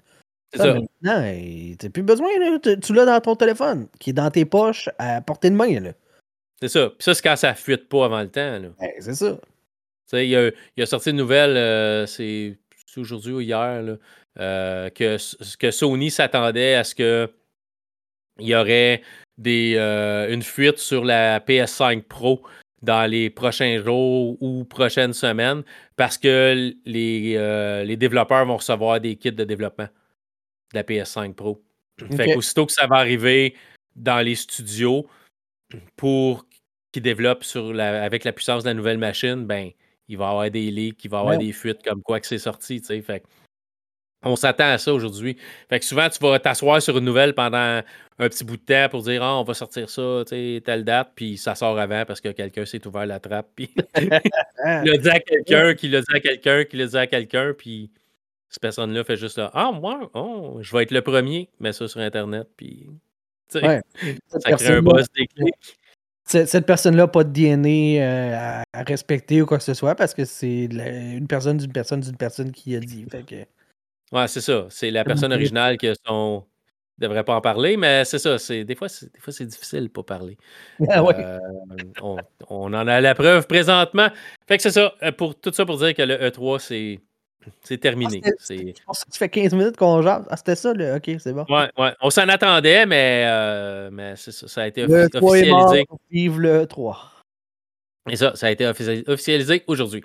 C'est 0.52 0.58
Ça, 0.58 0.64
ça. 0.64 0.74
maintenant, 0.74 1.22
hey, 1.22 1.76
t'as 1.78 1.90
plus 1.90 2.02
besoin, 2.02 2.28
là, 2.38 2.58
tu, 2.58 2.92
l'as 2.94 3.04
dans 3.04 3.20
ton 3.20 3.36
téléphone, 3.36 3.86
qui 3.98 4.10
est 4.10 4.14
dans 4.14 4.30
tes 4.30 4.44
poches 4.44 4.88
à 4.98 5.20
portée 5.20 5.50
de 5.50 5.54
main. 5.54 5.92
C'est 6.60 6.68
ça. 6.68 6.88
Puis 6.88 6.96
ça, 7.04 7.14
c'est 7.14 7.22
quand 7.22 7.36
ça 7.36 7.54
fuite 7.54 7.88
pas 7.88 8.06
avant 8.06 8.20
le 8.22 8.30
temps. 8.30 8.60
Ben, 8.80 8.90
c'est 8.98 9.14
ça. 9.14 9.38
Il, 10.14 10.34
a, 10.36 10.50
il 10.76 10.82
a 10.82 10.86
sorti 10.86 11.10
une 11.10 11.16
nouvelle, 11.16 11.56
euh, 11.56 12.06
c'est 12.06 12.56
aujourd'hui 12.96 13.32
ou 13.32 13.40
hier, 13.40 13.82
là, 13.82 13.96
euh, 14.40 14.88
que, 14.90 15.18
que 15.58 15.70
Sony 15.70 16.10
s'attendait 16.10 16.74
à 16.74 16.84
ce 16.84 16.94
que 16.94 17.30
il 18.38 18.46
y 18.48 18.54
aurait 18.54 19.02
des, 19.36 19.74
euh, 19.76 20.32
une 20.32 20.42
fuite 20.42 20.78
sur 20.78 21.04
la 21.04 21.40
PS5 21.40 22.02
Pro 22.04 22.42
dans 22.82 23.10
les 23.10 23.30
prochains 23.30 23.82
jours 23.82 24.36
ou 24.40 24.64
prochaines 24.64 25.12
semaines 25.12 25.62
parce 25.96 26.16
que 26.18 26.72
les, 26.86 27.34
euh, 27.36 27.84
les 27.84 27.96
développeurs 27.96 28.46
vont 28.46 28.56
recevoir 28.56 29.00
des 29.00 29.16
kits 29.16 29.32
de 29.32 29.44
développement 29.44 29.88
de 30.72 30.78
la 30.78 30.84
PS5 30.84 31.34
Pro. 31.34 31.62
Fait 32.16 32.28
Ok. 32.28 32.34
qu'aussitôt 32.34 32.66
que 32.66 32.72
ça 32.72 32.86
va 32.86 32.96
arriver 32.96 33.54
dans 33.96 34.20
les 34.24 34.36
studios 34.36 35.06
pour 35.96 36.46
qu'ils 36.92 37.02
développent 37.02 37.44
sur 37.44 37.72
la, 37.72 38.02
avec 38.04 38.24
la 38.24 38.32
puissance 38.32 38.62
de 38.62 38.68
la 38.68 38.74
nouvelle 38.74 38.98
machine, 38.98 39.44
ben, 39.46 39.70
il 40.08 40.16
va 40.16 40.26
y 40.26 40.28
avoir 40.30 40.50
des 40.50 40.70
leaks, 40.70 41.04
il 41.04 41.10
va 41.10 41.18
y 41.18 41.20
avoir 41.20 41.36
Ouais. 41.36 41.44
des 41.44 41.52
fuites 41.52 41.82
comme 41.82 42.02
quoi 42.02 42.20
que 42.20 42.26
c'est 42.26 42.38
sorti. 42.38 42.80
tu 42.80 42.86
sais. 42.86 43.02
Fait 43.02 43.22
on 44.22 44.36
s'attend 44.36 44.70
à 44.70 44.78
ça 44.78 44.92
aujourd'hui. 44.92 45.36
Fait 45.68 45.78
que 45.78 45.84
souvent, 45.84 46.08
tu 46.08 46.18
vas 46.20 46.38
t'asseoir 46.38 46.82
sur 46.82 46.98
une 46.98 47.04
nouvelle 47.04 47.34
pendant 47.34 47.82
un 48.20 48.28
petit 48.28 48.44
bout 48.44 48.56
de 48.56 48.62
temps 48.62 48.88
pour 48.90 49.02
dire 49.02 49.22
Ah, 49.22 49.38
on 49.38 49.44
va 49.44 49.54
sortir 49.54 49.88
ça, 49.90 50.22
tu 50.26 50.30
sais, 50.30 50.60
telle 50.64 50.84
date, 50.84 51.12
puis 51.14 51.36
ça 51.36 51.54
sort 51.54 51.78
avant 51.78 52.04
parce 52.04 52.20
que 52.20 52.30
quelqu'un 52.30 52.64
s'est 52.64 52.84
ouvert 52.86 53.06
la 53.06 53.20
trappe, 53.20 53.48
puis 53.54 53.70
il 54.00 54.08
l'a 54.64 54.96
dit 54.96 55.10
à 55.10 55.20
quelqu'un, 55.20 55.74
qui 55.74 55.88
l'a 55.88 56.00
dit 56.00 56.14
à 56.14 56.20
quelqu'un, 56.20 56.64
qui 56.64 56.76
l'a 56.76 56.86
dit 56.86 56.98
à 56.98 57.06
quelqu'un, 57.06 57.52
puis 57.56 57.90
cette 58.48 58.62
personne-là 58.62 59.04
fait 59.04 59.16
juste 59.16 59.38
là, 59.38 59.50
Ah, 59.54 59.70
moi, 59.72 60.10
oh, 60.14 60.58
je 60.62 60.74
vais 60.76 60.82
être 60.82 60.90
le 60.90 61.02
premier, 61.02 61.48
mets 61.60 61.72
ça 61.72 61.86
sur 61.86 62.00
Internet, 62.00 62.48
puis 62.56 62.88
Ouais. 63.54 63.80
ça 64.28 64.52
crée 64.52 64.74
un 64.74 64.82
des 64.82 65.26
clics. 65.26 65.54
cette, 66.24 66.48
cette 66.48 66.66
personne-là 66.66 67.04
n'a 67.04 67.08
pas 67.08 67.24
de 67.24 67.32
DNA 67.32 68.02
euh, 68.02 68.62
à, 68.72 68.82
respecter 68.82 69.42
ou 69.42 69.46
quoi 69.46 69.58
que 69.58 69.64
ce 69.64 69.74
soit 69.74 69.94
parce 69.94 70.14
que 70.14 70.24
c'est 70.24 70.64
une 70.64 71.26
personne 71.26 71.56
d'une 71.56 71.72
personne 71.72 72.00
d'une 72.00 72.16
personne 72.16 72.52
qui 72.52 72.76
a 72.76 72.80
dit. 72.80 73.06
Fait 73.10 73.24
que, 73.24 73.36
Ouais, 74.12 74.28
c'est 74.28 74.40
ça. 74.40 74.66
C'est 74.70 74.90
la 74.90 75.04
personne 75.04 75.32
originale 75.32 75.76
que 75.78 75.92
son. 76.06 76.44
devrait 76.98 77.22
pas 77.24 77.36
en 77.36 77.40
parler, 77.40 77.76
mais 77.76 78.04
c'est 78.04 78.18
ça. 78.18 78.38
C'est... 78.38 78.64
Des 78.64 78.74
fois, 78.74 78.88
c'est, 78.88 79.12
des 79.12 79.20
fois, 79.20 79.32
c'est 79.32 79.44
difficile 79.46 79.82
de 79.84 79.88
pas 79.88 80.02
parler. 80.02 80.36
Ah 80.88 81.02
ouais. 81.04 81.14
Euh, 81.18 81.38
on, 82.02 82.16
on 82.48 82.72
en 82.74 82.86
a 82.88 83.00
la 83.00 83.14
preuve 83.14 83.46
présentement. 83.46 84.08
Fait 84.48 84.56
que 84.56 84.62
c'est 84.62 84.70
ça. 84.72 84.94
euh, 85.02 85.12
Pour, 85.12 85.38
tout 85.38 85.52
ça 85.52 85.64
pour 85.66 85.76
dire 85.78 85.94
que 85.94 86.02
le 86.02 86.16
E3, 86.16 86.58
c'est, 86.58 86.98
c'est 87.62 87.78
terminé. 87.78 88.20
Ah, 88.24 88.30
c'est... 88.38 88.56
Je 88.58 88.82
pense 88.84 89.04
que 89.04 89.12
ça 89.12 89.18
fait 89.18 89.28
15 89.28 89.52
minutes 89.54 89.76
qu'on 89.76 90.02
jase. 90.02 90.26
Ah, 90.30 90.36
c'était 90.36 90.56
ça, 90.56 90.72
là. 90.74 90.96
Ok, 90.96 91.10
c'est 91.18 91.32
bon. 91.32 91.44
Ouais, 91.48 91.70
ouais. 91.78 91.92
On 92.00 92.10
s'en 92.10 92.28
attendait, 92.28 92.84
mais, 92.86 93.24
euh, 93.28 93.90
mais 93.92 94.14
c'est 94.16 94.32
ça. 94.32 94.48
Ça 94.48 94.62
a 94.62 94.66
été 94.66 94.86
Le 94.86 95.08
3 95.08 95.38
est 95.38 95.50
mort, 95.50 95.66
officialisé. 95.66 95.86
vive 96.10 96.40
le 96.40 96.66
3. 96.66 97.12
Et 98.10 98.16
ça, 98.16 98.34
ça 98.34 98.46
a 98.46 98.50
été 98.50 98.64
offici- 98.64 99.04
officialisé 99.06 99.62
aujourd'hui. 99.66 100.02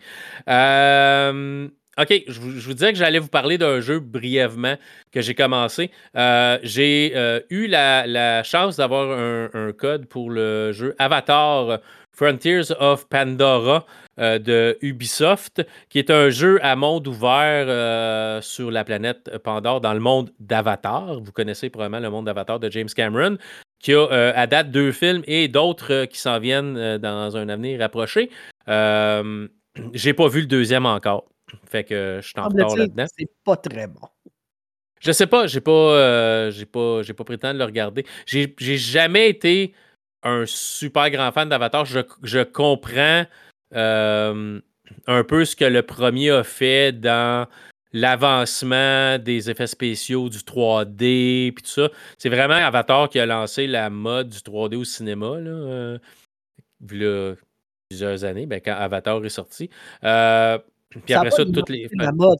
Euh, 0.50 1.70
OK, 2.00 2.24
je 2.28 2.40
vous, 2.40 2.74
disais 2.74 2.92
que 2.92 2.98
j'allais 2.98 3.20
vous 3.20 3.28
parler 3.28 3.60
d'un 3.60 3.80
jeu 3.80 4.00
brièvement 4.00 4.78
que 5.12 5.22
j'ai 5.22 5.36
commencé. 5.36 5.92
Euh, 6.18 6.58
j'ai 6.64 7.12
euh, 7.16 7.40
eu 7.52 7.68
la, 7.68 8.42
chance 8.42 8.78
d'avoir 8.78 9.12
un, 9.12 9.72
code 9.74 10.08
pour 10.08 10.32
le 10.32 10.72
jeu 10.72 10.96
Avatar 10.98 11.80
Frontiers 12.12 12.72
of 12.80 13.08
Pandora 13.10 13.86
de 14.18 14.78
Ubisoft, 14.82 15.66
qui 15.90 16.00
est 16.00 16.10
un 16.10 16.30
jeu 16.30 16.60
à 16.64 16.76
monde 16.76 17.08
ouvert 17.08 18.44
sur 18.44 18.72
la 18.72 18.84
planète 18.84 19.38
Pandore, 19.44 19.82
dans 19.82 19.94
le 19.94 20.00
monde 20.00 20.32
d'Avatar. 20.40 21.20
Vous 21.20 21.32
connaissez 21.32 21.70
probablement 21.70 22.02
le 22.02 22.10
monde 22.10 22.26
d'Avatar 22.26 22.60
de 22.60 22.72
James 22.72 22.90
Cameron, 22.96 23.38
qui 23.80 23.94
a 23.94 24.08
à 24.36 24.48
date 24.48 24.72
deux 24.72 24.92
films 24.92 25.24
et 25.26 25.48
d'autres 25.48 26.06
qui 26.06 26.20
s'en 26.20 26.40
viennent 26.40 26.98
dans 26.98 27.38
un 27.38 27.50
avenir 27.50 27.80
rapproché. 27.80 28.32
J'ai 28.68 30.14
pas 30.14 30.28
vu 30.28 30.42
le 30.42 30.48
deuxième 30.48 30.86
encore. 30.86 31.26
Fait 31.66 31.84
que 31.84 32.20
je 32.22 32.28
suis 32.28 32.40
en 32.40 32.48
retard 32.48 32.76
là-dedans. 32.76 33.06
C'est 33.18 33.30
pas 33.44 33.58
très 33.58 33.88
bon. 33.88 34.02
Je 35.00 35.12
sais 35.12 35.28
pas, 35.28 35.48
j'ai 35.48 35.60
pas, 35.60 35.72
euh, 35.72 36.52
j'ai 36.52 36.66
pas, 36.66 37.02
j'ai 37.04 37.14
pas 37.14 37.26
prétendu 37.26 37.56
de 37.56 37.60
le 37.60 37.66
regarder. 37.66 38.06
J'ai, 38.26 38.56
jamais 38.58 39.30
été 39.30 39.74
un 40.24 40.46
super 40.46 41.10
grand 41.10 41.32
fan 41.34 41.50
d'Avatar. 41.50 41.86
Je, 41.86 42.44
comprends 42.44 43.26
euh, 43.76 44.62
un 45.08 45.24
peu 45.26 45.44
ce 45.44 45.58
que 45.58 45.66
le 45.66 45.82
premier 45.82 46.30
a 46.30 46.44
fait 46.44 46.94
dans 46.94 47.48
l'avancement 47.92 49.20
des 49.20 49.50
effets 49.50 49.68
spéciaux, 49.68 50.30
du 50.30 50.40
3D, 50.40 51.52
puis 51.54 51.64
tout 51.64 51.70
ça. 51.70 51.90
C'est 52.18 52.30
vraiment 52.30 52.56
Avatar 52.56 53.10
qui 53.10 53.20
a 53.20 53.26
lancé 53.26 53.68
la 53.68 53.90
mode 53.90 54.30
du 54.30 54.40
3D 54.40 54.76
au 54.76 54.84
cinéma, 54.84 55.40
là, 55.40 55.52
euh, 55.52 55.98
là 56.90 57.36
plusieurs 57.90 58.24
années, 58.24 58.46
ben, 58.48 58.60
quand 58.60 58.74
Avatar 58.74 59.24
est 59.24 59.30
sorti. 59.30 59.70
Euh, 60.04 60.58
puis 61.06 61.14
après 61.14 61.32
ça, 61.32 61.46
toutes 61.46 61.70
les. 61.70 61.90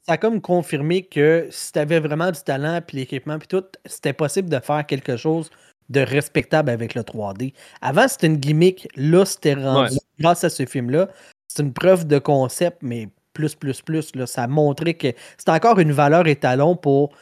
Ça 0.06 0.12
a 0.12 0.16
comme 0.16 0.40
confirmé 0.40 1.02
que 1.02 1.48
si 1.50 1.72
tu 1.72 1.78
avais 1.78 2.00
vraiment 2.00 2.30
du 2.30 2.40
talent, 2.40 2.80
puis 2.86 2.98
l'équipement, 2.98 3.38
puis 3.38 3.48
tout, 3.48 3.64
c'était 3.86 4.12
possible 4.12 4.48
de 4.48 4.58
faire 4.58 4.84
quelque 4.86 5.16
chose 5.16 5.50
de 5.90 6.00
respectable 6.00 6.70
avec 6.70 6.94
le 6.94 7.02
3D. 7.02 7.52
Avant, 7.82 8.08
c'était 8.08 8.26
une 8.26 8.36
gimmick. 8.36 8.88
Là, 8.96 9.24
c'était 9.24 9.54
rendu, 9.54 9.96
grâce 10.18 10.44
à 10.44 10.50
ce 10.50 10.64
film-là, 10.64 11.08
c'est 11.48 11.62
une 11.62 11.72
preuve 11.72 12.06
de 12.06 12.18
concept, 12.18 12.78
mais 12.82 13.08
plus, 13.32 13.54
plus, 13.54 13.82
plus. 13.82 14.14
Là, 14.14 14.26
ça 14.26 14.44
a 14.44 14.46
montré 14.46 14.94
que 14.94 15.08
c'est 15.36 15.50
encore 15.50 15.78
une 15.78 15.92
valeur 15.92 16.26
étalon 16.26 16.76
pour. 16.76 17.14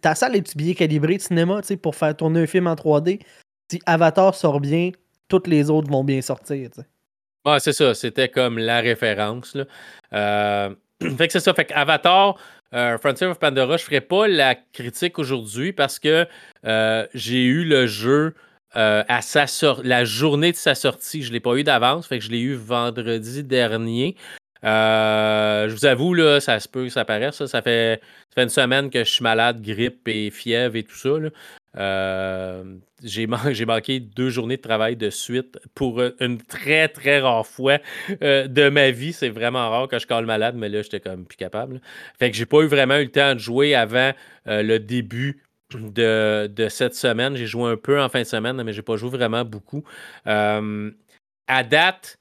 Ta 0.00 0.14
salle 0.14 0.36
est 0.36 0.56
bien 0.56 0.74
calibrée 0.74 1.16
de 1.16 1.22
cinéma 1.22 1.60
pour 1.82 1.96
faire 1.96 2.16
tourner 2.16 2.42
un 2.42 2.46
film 2.46 2.68
en 2.68 2.74
3D. 2.74 3.20
Si 3.70 3.80
Avatar 3.86 4.34
sort 4.34 4.60
bien, 4.60 4.90
toutes 5.28 5.48
les 5.48 5.70
autres 5.70 5.90
vont 5.90 6.04
bien 6.04 6.22
sortir. 6.22 6.70
Ouais, 7.44 7.60
c'est 7.60 7.72
ça. 7.72 7.94
C'était 7.94 8.28
comme 8.28 8.58
la 8.58 8.80
référence. 8.80 9.54
Là. 9.54 9.64
Euh, 10.14 10.74
fait 11.18 11.26
que 11.26 11.32
c'est 11.32 11.40
ça. 11.40 11.52
Fait 11.52 11.70
Avatar, 11.72 12.38
euh, 12.74 12.96
Frontier 12.98 13.26
of 13.26 13.38
Pandora, 13.38 13.76
je 13.76 13.84
ferai 13.84 14.00
pas 14.00 14.26
la 14.26 14.54
critique 14.54 15.18
aujourd'hui 15.18 15.72
parce 15.72 15.98
que 15.98 16.26
euh, 16.64 17.06
j'ai 17.14 17.44
eu 17.44 17.64
le 17.64 17.86
jeu 17.86 18.34
à 18.76 19.22
sa 19.22 19.44
la 19.84 20.04
journée 20.04 20.50
de 20.50 20.56
sa 20.56 20.74
sortie. 20.74 21.22
Je 21.22 21.28
ne 21.28 21.34
l'ai 21.34 21.40
pas 21.40 21.54
eu 21.54 21.62
d'avance. 21.62 22.08
Fait 22.08 22.18
que 22.18 22.24
je 22.24 22.30
l'ai 22.30 22.40
eu 22.40 22.54
vendredi 22.54 23.44
dernier. 23.44 24.16
je 24.64 25.70
vous 25.70 25.86
avoue, 25.86 26.12
là, 26.14 26.40
ça 26.40 26.58
se 26.58 26.68
peut 26.68 26.84
que 26.84 26.90
ça 26.90 27.04
paraisse. 27.04 27.44
Ça. 27.44 27.62
fait, 27.62 28.00
ça 28.02 28.34
fait 28.34 28.42
une 28.42 28.48
semaine 28.48 28.90
que 28.90 29.04
je 29.04 29.10
suis 29.10 29.22
malade, 29.22 29.62
grippe 29.62 30.08
et 30.08 30.30
fièvre 30.30 30.74
et 30.74 30.82
tout 30.82 30.96
ça. 30.96 31.20
Là. 31.20 31.28
Euh, 31.76 32.76
j'ai, 33.02 33.26
manqué 33.26 34.00
deux 34.00 34.30
journées 34.30 34.56
de 34.56 34.62
travail 34.62 34.96
de 34.96 35.10
suite 35.10 35.58
pour 35.74 36.00
une 36.20 36.38
très, 36.38 36.88
très 36.88 37.20
rare 37.20 37.46
fois 37.46 37.78
euh, 38.22 38.46
de 38.46 38.68
ma 38.68 38.90
vie. 38.90 39.12
C'est 39.12 39.28
vraiment 39.28 39.68
rare 39.70 39.88
que 39.88 39.98
je 39.98 40.06
colle 40.06 40.26
malade, 40.26 40.54
mais 40.56 40.68
là, 40.68 40.82
j'étais 40.82 41.00
comme 41.00 41.24
plus 41.26 41.36
capable. 41.36 41.80
Fait 42.18 42.30
que 42.30 42.36
j'ai 42.36 42.46
pas 42.46 42.60
eu 42.62 42.66
vraiment 42.66 42.96
eu 42.96 43.04
le 43.04 43.10
temps 43.10 43.34
de 43.34 43.40
jouer 43.40 43.74
avant 43.74 44.12
euh, 44.46 44.62
le 44.62 44.78
début 44.78 45.42
de, 45.72 46.48
cette 46.68 46.94
semaine. 46.94 47.36
J'ai 47.36 47.46
joué 47.46 47.70
un 47.70 47.76
peu 47.76 48.00
en 48.00 48.08
fin 48.08 48.20
de 48.20 48.26
semaine, 48.26 48.62
mais 48.62 48.72
j'ai 48.72 48.82
pas 48.82 48.96
joué 48.96 49.10
vraiment 49.10 49.44
beaucoup. 49.44 49.84
à 50.26 51.62
date, 51.62 52.18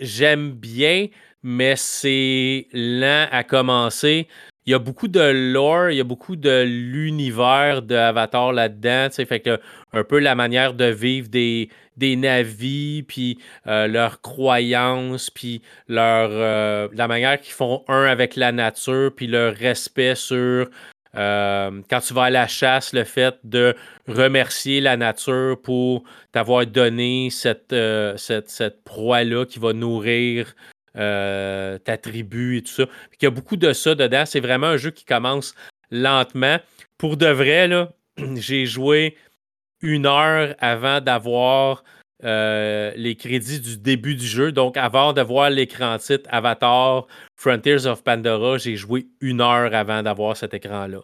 j'aime 0.00 0.52
bien, 0.52 1.06
mais 1.42 1.76
c'est 1.76 2.66
lent 2.72 3.28
à 3.30 3.44
commencer 3.44 4.28
il 4.70 4.74
y 4.74 4.76
a 4.76 4.78
beaucoup 4.78 5.08
de 5.08 5.52
lore, 5.52 5.90
il 5.90 5.96
y 5.96 6.00
a 6.00 6.04
beaucoup 6.04 6.36
de 6.36 6.62
l'univers 6.62 7.82
d'Avatar 7.82 8.52
là-dedans. 8.52 9.08
Fait 9.10 9.40
que 9.40 9.58
un 9.92 10.04
peu 10.04 10.20
la 10.20 10.36
manière 10.36 10.74
de 10.74 10.84
vivre 10.84 11.26
des, 11.26 11.70
des 11.96 12.14
navis, 12.14 13.02
puis 13.02 13.38
euh, 13.66 13.88
leurs 13.88 14.20
croyances, 14.20 15.28
puis 15.28 15.60
leur, 15.88 16.28
euh, 16.30 16.86
la 16.92 17.08
manière 17.08 17.40
qu'ils 17.40 17.52
font 17.52 17.82
un 17.88 18.04
avec 18.04 18.36
la 18.36 18.52
nature, 18.52 19.10
puis 19.12 19.26
leur 19.26 19.56
respect 19.56 20.14
sur 20.14 20.70
euh, 21.16 21.82
quand 21.90 22.00
tu 22.00 22.14
vas 22.14 22.24
à 22.24 22.30
la 22.30 22.46
chasse, 22.46 22.92
le 22.92 23.02
fait 23.02 23.34
de 23.42 23.74
remercier 24.06 24.80
la 24.80 24.96
nature 24.96 25.60
pour 25.60 26.04
t'avoir 26.30 26.64
donné 26.64 27.30
cette, 27.30 27.74
cette, 28.16 28.48
cette 28.48 28.84
proie-là 28.84 29.46
qui 29.46 29.58
va 29.58 29.72
nourrir 29.72 30.54
euh, 30.96 31.78
ta 31.78 31.96
tribu 31.96 32.56
et 32.56 32.62
tout 32.62 32.72
ça. 32.72 32.84
Il 33.20 33.24
y 33.24 33.26
a 33.26 33.30
beaucoup 33.30 33.56
de 33.56 33.72
ça 33.72 33.94
dedans. 33.94 34.24
C'est 34.26 34.40
vraiment 34.40 34.66
un 34.66 34.76
jeu 34.76 34.90
qui 34.90 35.04
commence 35.04 35.54
lentement. 35.92 36.58
Pour 36.98 37.16
de 37.16 37.28
vrai, 37.28 37.68
là, 37.68 37.92
j'ai 38.34 38.66
joué 38.66 39.16
une 39.82 40.04
heure 40.04 40.56
avant 40.58 41.00
d'avoir 41.00 41.84
euh, 42.24 42.92
les 42.96 43.14
crédits 43.14 43.60
du 43.60 43.78
début 43.78 44.16
du 44.16 44.26
jeu. 44.26 44.50
Donc, 44.50 44.76
avant 44.76 45.12
de 45.12 45.22
voir 45.22 45.48
l'écran 45.50 45.96
titre 45.98 46.28
Avatar 46.30 47.06
Frontiers 47.36 47.86
of 47.86 48.02
Pandora, 48.02 48.58
j'ai 48.58 48.74
joué 48.74 49.06
une 49.20 49.40
heure 49.40 49.72
avant 49.72 50.02
d'avoir 50.02 50.36
cet 50.36 50.54
écran-là. 50.54 51.02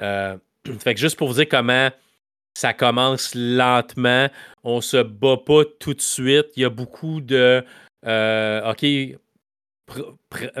Euh, 0.00 0.36
fait 0.80 0.94
que 0.94 1.00
juste 1.00 1.16
pour 1.16 1.28
vous 1.28 1.34
dire 1.34 1.48
comment 1.48 1.90
ça 2.54 2.72
commence 2.72 3.34
lentement, 3.34 4.28
on 4.64 4.80
se 4.80 5.02
bat 5.02 5.36
pas 5.36 5.64
tout 5.78 5.92
de 5.92 6.00
suite. 6.00 6.46
Il 6.56 6.62
y 6.62 6.64
a 6.64 6.70
beaucoup 6.70 7.20
de 7.20 7.62
OK, 8.02 8.84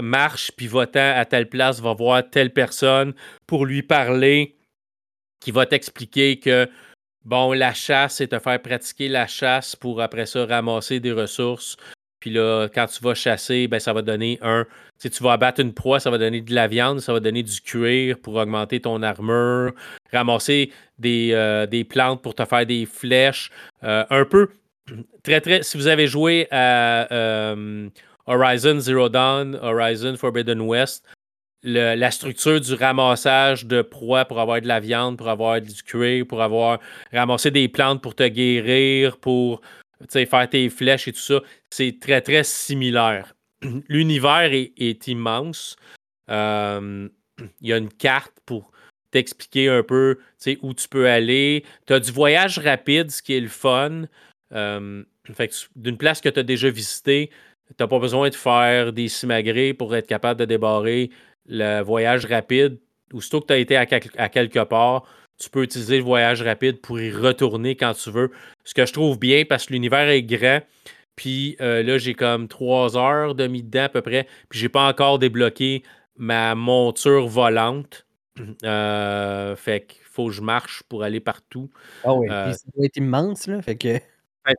marche 0.00 0.52
puis 0.56 0.66
va 0.66 0.86
à 0.94 1.24
telle 1.24 1.48
place, 1.48 1.80
va 1.80 1.94
voir 1.94 2.22
telle 2.30 2.52
personne 2.52 3.14
pour 3.46 3.66
lui 3.66 3.82
parler, 3.82 4.56
qui 5.40 5.50
va 5.50 5.66
t'expliquer 5.66 6.38
que 6.38 6.68
bon, 7.24 7.52
la 7.52 7.74
chasse, 7.74 8.16
c'est 8.16 8.28
te 8.28 8.38
faire 8.38 8.60
pratiquer 8.62 9.08
la 9.08 9.26
chasse 9.26 9.76
pour 9.76 10.00
après 10.00 10.26
ça 10.26 10.46
ramasser 10.46 11.00
des 11.00 11.12
ressources. 11.12 11.76
Puis 12.20 12.30
là, 12.30 12.68
quand 12.74 12.86
tu 12.86 13.02
vas 13.02 13.14
chasser, 13.14 13.68
ben, 13.68 13.78
ça 13.78 13.92
va 13.92 14.02
donner 14.02 14.38
un. 14.42 14.64
Si 14.98 15.10
tu 15.10 15.22
vas 15.22 15.32
abattre 15.32 15.60
une 15.60 15.74
proie, 15.74 16.00
ça 16.00 16.10
va 16.10 16.16
donner 16.18 16.40
de 16.40 16.54
la 16.54 16.66
viande, 16.66 17.00
ça 17.00 17.12
va 17.12 17.20
donner 17.20 17.42
du 17.42 17.60
cuir 17.60 18.18
pour 18.18 18.34
augmenter 18.36 18.80
ton 18.80 19.02
armure, 19.02 19.74
ramasser 20.12 20.72
des, 20.98 21.30
euh, 21.34 21.84
plantes 21.88 22.22
pour 22.22 22.34
te 22.34 22.44
faire 22.44 22.64
des 22.64 22.86
flèches. 22.86 23.50
Euh, 23.84 24.04
un 24.08 24.24
peu, 24.24 24.48
très, 25.22 25.40
très. 25.40 25.62
Si 25.62 25.76
vous 25.76 25.88
avez 25.88 26.06
joué 26.06 26.48
à 26.50 27.12
euh, 27.12 27.88
Horizon 28.26 28.80
Zero 28.80 29.08
Dawn, 29.08 29.54
Horizon 29.62 30.16
Forbidden 30.16 30.60
West, 30.62 31.04
la 31.62 32.10
structure 32.10 32.60
du 32.60 32.74
ramassage 32.74 33.66
de 33.66 33.82
proies 33.82 34.24
pour 34.24 34.40
avoir 34.40 34.60
de 34.60 34.68
la 34.68 34.80
viande, 34.80 35.18
pour 35.18 35.28
avoir 35.28 35.60
du 35.60 35.82
cuir, 35.82 36.26
pour 36.26 36.42
avoir 36.42 36.78
ramassé 37.12 37.50
des 37.50 37.68
plantes 37.68 38.02
pour 38.02 38.14
te 38.14 38.26
guérir, 38.26 39.16
pour 39.18 39.60
faire 40.10 40.48
tes 40.48 40.68
flèches 40.68 41.08
et 41.08 41.12
tout 41.12 41.18
ça, 41.18 41.40
c'est 41.70 41.98
très, 42.00 42.20
très 42.20 42.44
similaire. 42.44 43.34
L'univers 43.88 44.50
est, 44.52 45.08
immense. 45.08 45.76
Euh, 46.30 47.08
il 47.60 47.68
y 47.68 47.72
a 47.72 47.78
une 47.78 47.92
carte 47.92 48.34
pour 48.44 48.70
t'expliquer 49.10 49.68
un 49.68 49.82
peu 49.82 50.18
où 50.62 50.74
tu 50.74 50.88
peux 50.88 51.08
aller. 51.08 51.64
Tu 51.86 51.92
as 51.92 52.00
du 52.00 52.12
voyage 52.12 52.58
rapide, 52.58 53.10
ce 53.10 53.22
qui 53.22 53.34
est 53.34 53.40
le 53.40 53.48
fun. 53.48 54.04
Euh, 54.52 55.02
d'une 55.74 55.98
place 55.98 56.20
que 56.20 56.28
tu 56.28 56.38
as 56.38 56.44
déjà 56.44 56.70
visitée, 56.70 57.30
tu 57.68 57.74
n'as 57.80 57.86
pas 57.86 57.98
besoin 57.98 58.28
de 58.28 58.34
faire 58.34 58.92
des 58.92 59.08
simagrées 59.08 59.74
pour 59.74 59.94
être 59.94 60.06
capable 60.06 60.40
de 60.40 60.44
débarrer 60.44 61.10
le 61.46 61.82
voyage 61.82 62.26
rapide. 62.26 62.78
Aussitôt 63.12 63.40
que 63.40 63.46
tu 63.46 63.52
as 63.52 63.58
été 63.58 63.76
à, 63.76 63.86
quelque 63.86 64.64
part, 64.64 65.04
tu 65.38 65.50
peux 65.50 65.62
utiliser 65.62 65.98
le 65.98 66.04
voyage 66.04 66.42
rapide 66.42 66.80
pour 66.80 67.00
y 67.00 67.10
retourner 67.10 67.76
quand 67.76 67.92
tu 67.94 68.10
veux. 68.10 68.30
Ce 68.64 68.74
que 68.74 68.86
je 68.86 68.92
trouve 68.92 69.18
bien 69.18 69.44
parce 69.48 69.66
que 69.66 69.72
l'univers 69.72 70.08
est 70.08 70.22
grand. 70.22 70.60
Puis 71.14 71.56
euh, 71.60 71.82
là, 71.82 71.98
j'ai 71.98 72.14
comme 72.14 72.46
trois 72.48 72.96
heures 72.96 73.34
de 73.34 73.46
mis 73.46 73.62
dedans 73.62 73.84
à 73.84 73.88
peu 73.88 74.02
près. 74.02 74.26
Puis 74.48 74.58
j'ai 74.58 74.68
pas 74.68 74.88
encore 74.88 75.18
débloqué 75.18 75.82
ma 76.16 76.54
monture 76.54 77.26
volante. 77.26 78.04
Euh, 78.64 79.56
fait 79.56 79.86
qu'il 79.86 80.02
faut 80.04 80.26
que 80.26 80.32
je 80.32 80.42
marche 80.42 80.82
pour 80.90 81.02
aller 81.02 81.20
partout. 81.20 81.70
Ah 82.04 82.12
oui, 82.12 82.28
euh, 82.30 82.52
ça 82.52 82.64
doit 82.74 82.84
être 82.84 82.98
immense, 82.98 83.46
là. 83.46 83.62
Fait 83.62 83.76
que. 83.76 83.98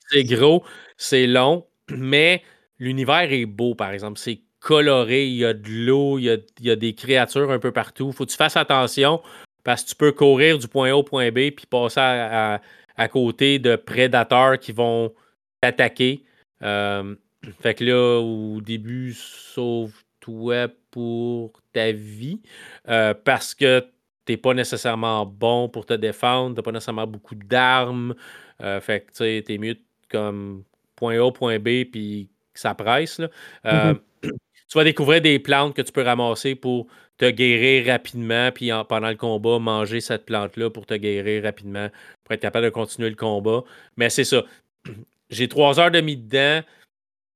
C'est 0.10 0.24
gros, 0.24 0.64
c'est 0.98 1.28
long, 1.28 1.68
mais 1.92 2.42
L'univers 2.80 3.32
est 3.32 3.46
beau, 3.46 3.76
par 3.76 3.92
exemple. 3.92 4.20
C'est 4.20 4.42
coloré, 4.60 5.28
il 5.28 5.36
y 5.36 5.46
a 5.46 5.54
de 5.54 5.70
l'eau, 5.70 6.18
il, 6.20 6.44
y 6.62 6.70
a, 6.70 6.76
des 6.76 6.94
créatures 6.94 7.52
un 7.52 7.60
peu 7.60 7.72
partout. 7.72 8.12
Faut 8.12 8.26
que 8.26 8.32
tu 8.32 8.38
fasses 8.38 8.58
attention 8.58 9.22
parce 9.64 9.84
que 9.84 9.90
tu 9.90 9.96
peux 9.96 10.12
courir 10.12 10.58
du 10.58 10.68
point 10.68 10.92
A 10.92 10.96
au 10.96 11.04
point 11.04 11.30
B 11.30 11.52
puis 11.52 11.66
passer 11.70 12.00
à, 12.00 13.08
côté 13.10 13.60
de 13.60 13.76
prédateurs 13.76 14.60
qui 14.60 14.72
vont 14.72 15.14
t'attaquer. 15.62 16.24
Euh, 16.64 17.16
fait 17.62 17.76
que 17.76 17.84
là, 17.84 18.20
au 18.20 18.62
début, 18.62 19.14
sauve-toi 19.14 20.70
pour 20.92 21.54
ta 21.74 21.92
vie 21.92 22.42
euh, 22.90 23.14
parce 23.14 23.54
que 23.54 23.86
t'es 24.26 24.38
pas 24.38 24.54
nécessairement 24.54 25.26
bon 25.26 25.70
pour 25.70 25.86
te 25.86 25.94
défendre, 25.94 26.56
t'as 26.56 26.62
pas 26.62 26.72
nécessairement 26.72 27.08
beaucoup 27.08 27.36
d'armes. 27.36 28.16
Euh, 28.62 28.82
fait 28.82 29.02
que 29.02 29.12
tu 29.12 29.18
sais, 29.18 29.44
t'es 29.46 29.58
mieux 29.58 29.78
comme 30.10 30.64
point 30.96 31.20
A, 31.26 31.32
point 31.32 31.60
B, 31.60 31.86
puis 31.92 32.30
ça 32.60 32.74
presse. 32.76 33.20
Euh, 33.66 33.94
mm-hmm. 34.24 34.32
Tu 34.70 34.78
vas 34.78 34.84
découvrir 34.84 35.22
des 35.22 35.40
plantes 35.40 35.74
que 35.78 35.82
tu 35.82 35.94
peux 35.94 36.02
ramasser 36.02 36.54
pour 36.54 36.88
te 37.18 37.30
guérir 37.30 37.88
rapidement, 37.88 38.52
puis 38.52 38.70
pendant 38.90 39.08
le 39.08 39.16
combat, 39.16 39.60
manger 39.60 40.02
cette 40.02 40.26
plante-là 40.26 40.70
pour 40.70 40.86
te 40.86 40.94
guérir 40.94 41.44
rapidement, 41.44 41.90
pour 42.26 42.34
être 42.34 42.42
capable 42.42 42.66
de 42.66 42.70
continuer 42.70 43.10
le 43.10 43.16
combat. 43.16 43.64
Mais 43.96 44.10
c'est 44.10 44.26
ça. 44.26 44.44
J'ai 45.30 45.48
trois 45.48 45.80
heures 45.80 45.92
de 45.92 46.00
demie 46.00 46.18
dedans. 46.18 46.62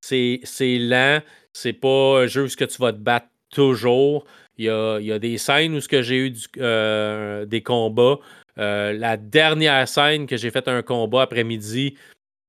C'est 0.02 0.42
lent. 0.62 1.22
C'est 1.54 1.74
pas 1.74 2.22
un 2.22 2.28
jeu 2.28 2.44
où 2.44 2.48
tu 2.48 2.66
vas 2.80 2.94
te 2.94 2.98
battre 2.98 3.28
toujours. 3.50 4.26
Il 4.58 4.66
y 4.66 4.70
a, 4.70 5.20
des 5.20 5.38
scènes 5.38 5.76
où 5.76 5.80
j'ai 5.82 6.28
eu 6.28 6.34
euh, 6.58 7.46
des 7.46 7.62
combats. 7.62 8.20
Euh, 8.58 8.94
la 8.94 9.18
dernière 9.18 9.88
scène 9.88 10.28
que 10.28 10.38
j'ai 10.38 10.52
fait 10.52 10.68
un 10.68 10.82
combat 10.82 11.24
après-midi, 11.24 11.96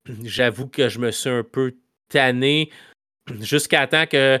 j'avoue 0.23 0.67
que 0.67 0.89
je 0.89 0.99
me 0.99 1.11
suis 1.11 1.29
un 1.29 1.43
peu 1.43 1.73
jusqu'à 3.41 3.87
temps 3.87 4.05
que 4.05 4.39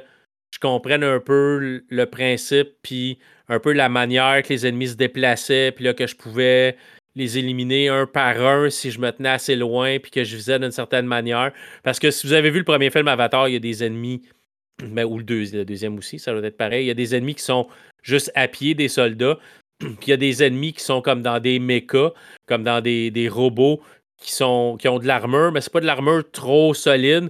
je 0.53 0.59
comprenne 0.59 1.03
un 1.03 1.19
peu 1.19 1.81
le 1.87 2.05
principe, 2.05 2.69
puis 2.81 3.17
un 3.49 3.59
peu 3.59 3.73
la 3.73 3.89
manière 3.89 4.43
que 4.43 4.49
les 4.49 4.67
ennemis 4.67 4.89
se 4.89 4.95
déplaçaient, 4.95 5.71
puis 5.71 5.85
là 5.85 5.93
que 5.93 6.07
je 6.07 6.15
pouvais 6.15 6.77
les 7.15 7.37
éliminer 7.37 7.89
un 7.89 8.05
par 8.05 8.41
un 8.41 8.69
si 8.69 8.91
je 8.91 8.99
me 8.99 9.11
tenais 9.11 9.29
assez 9.29 9.55
loin, 9.55 9.99
puis 9.99 10.11
que 10.11 10.23
je 10.23 10.35
visais 10.35 10.59
d'une 10.59 10.71
certaine 10.71 11.05
manière. 11.05 11.51
Parce 11.83 11.99
que 11.99 12.11
si 12.11 12.25
vous 12.27 12.33
avez 12.33 12.49
vu 12.49 12.59
le 12.59 12.65
premier 12.65 12.89
film 12.89 13.07
Avatar, 13.07 13.47
il 13.47 13.53
y 13.53 13.55
a 13.55 13.59
des 13.59 13.83
ennemis, 13.83 14.21
ben, 14.81 15.05
ou 15.05 15.19
le, 15.19 15.23
deuxième 15.23 15.97
aussi, 15.97 16.19
ça 16.19 16.33
doit 16.33 16.43
être 16.43 16.57
pareil, 16.57 16.85
il 16.85 16.87
y 16.87 16.91
a 16.91 16.95
des 16.95 17.15
ennemis 17.15 17.35
qui 17.35 17.43
sont 17.43 17.67
juste 18.01 18.31
à 18.35 18.47
pied 18.47 18.73
des 18.73 18.87
soldats, 18.87 19.37
puis 19.79 19.89
il 20.07 20.09
y 20.09 20.13
a 20.13 20.17
des 20.17 20.43
ennemis 20.43 20.73
qui 20.73 20.83
sont 20.83 21.01
comme 21.01 21.21
dans 21.21 21.39
des 21.39 21.59
mechas, 21.59 22.11
comme 22.47 22.63
dans 22.63 22.81
des, 22.81 23.11
des 23.11 23.29
robots 23.29 23.81
qui, 24.17 24.31
sont, 24.31 24.77
qui 24.79 24.87
ont 24.87 24.99
de 24.99 25.05
l'armure, 25.05 25.51
mais 25.51 25.61
c'est 25.61 25.73
pas 25.73 25.81
de 25.81 25.85
l'armure 25.85 26.23
trop 26.31 26.73
solide. 26.73 27.29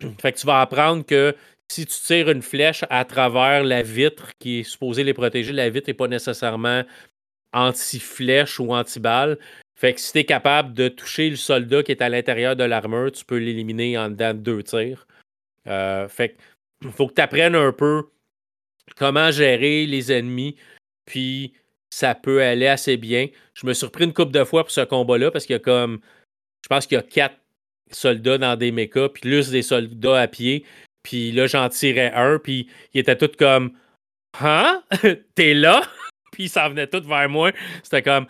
Fait 0.20 0.32
que 0.32 0.38
tu 0.38 0.46
vas 0.46 0.60
apprendre 0.60 1.04
que 1.04 1.34
si 1.70 1.86
tu 1.86 2.00
tires 2.00 2.30
une 2.30 2.42
flèche 2.42 2.84
à 2.88 3.04
travers 3.04 3.62
la 3.62 3.82
vitre 3.82 4.30
qui 4.38 4.60
est 4.60 4.62
supposée 4.62 5.04
les 5.04 5.14
protéger, 5.14 5.52
la 5.52 5.68
vitre 5.68 5.88
n'est 5.88 5.94
pas 5.94 6.08
nécessairement 6.08 6.84
anti-flèche 7.52 8.58
ou 8.60 8.74
anti-balle. 8.74 9.38
Fait 9.74 9.94
que 9.94 10.00
si 10.00 10.12
tu 10.12 10.18
es 10.18 10.24
capable 10.24 10.74
de 10.74 10.88
toucher 10.88 11.30
le 11.30 11.36
soldat 11.36 11.82
qui 11.82 11.92
est 11.92 12.02
à 12.02 12.08
l'intérieur 12.08 12.56
de 12.56 12.64
l'armure, 12.64 13.12
tu 13.12 13.24
peux 13.24 13.36
l'éliminer 13.36 13.96
en 13.98 14.08
dedans 14.08 14.34
de 14.34 14.40
deux 14.40 14.62
tirs. 14.62 15.06
Euh, 15.66 16.08
fait 16.08 16.30
que 16.82 16.88
faut 16.90 17.06
que 17.06 17.14
tu 17.14 17.20
apprennes 17.20 17.54
un 17.54 17.72
peu 17.72 18.04
comment 18.96 19.30
gérer 19.30 19.86
les 19.86 20.10
ennemis, 20.10 20.56
puis 21.04 21.52
ça 21.90 22.14
peut 22.14 22.42
aller 22.42 22.66
assez 22.66 22.96
bien. 22.96 23.28
Je 23.54 23.66
me 23.66 23.74
suis 23.74 23.86
repris 23.86 24.04
une 24.04 24.12
coupe 24.12 24.32
de 24.32 24.44
fois 24.44 24.62
pour 24.64 24.70
ce 24.70 24.80
combat-là 24.80 25.30
parce 25.30 25.46
qu'il 25.46 25.54
y 25.54 25.56
a 25.56 25.60
comme. 25.60 26.00
Je 26.62 26.68
pense 26.68 26.86
qu'il 26.86 26.96
y 26.96 26.98
a 26.98 27.02
quatre 27.02 27.36
soldats 27.90 28.38
dans 28.38 28.56
des 28.56 28.72
mechas, 28.72 29.08
puis 29.08 29.22
plus 29.22 29.50
des 29.50 29.62
soldats 29.62 30.20
à 30.20 30.28
pied. 30.28 30.64
Puis 31.02 31.32
là, 31.32 31.46
j'en 31.46 31.68
tirais 31.68 32.12
un, 32.14 32.38
puis 32.38 32.68
il 32.92 33.00
était 33.00 33.16
tout 33.16 33.30
comme 33.38 33.72
Hein? 34.40 34.82
T'es 35.34 35.54
là? 35.54 35.82
puis 36.32 36.48
ça 36.48 36.68
venait 36.68 36.86
tout 36.86 37.02
vers 37.02 37.28
moi. 37.28 37.52
C'était 37.82 38.02
comme 38.02 38.26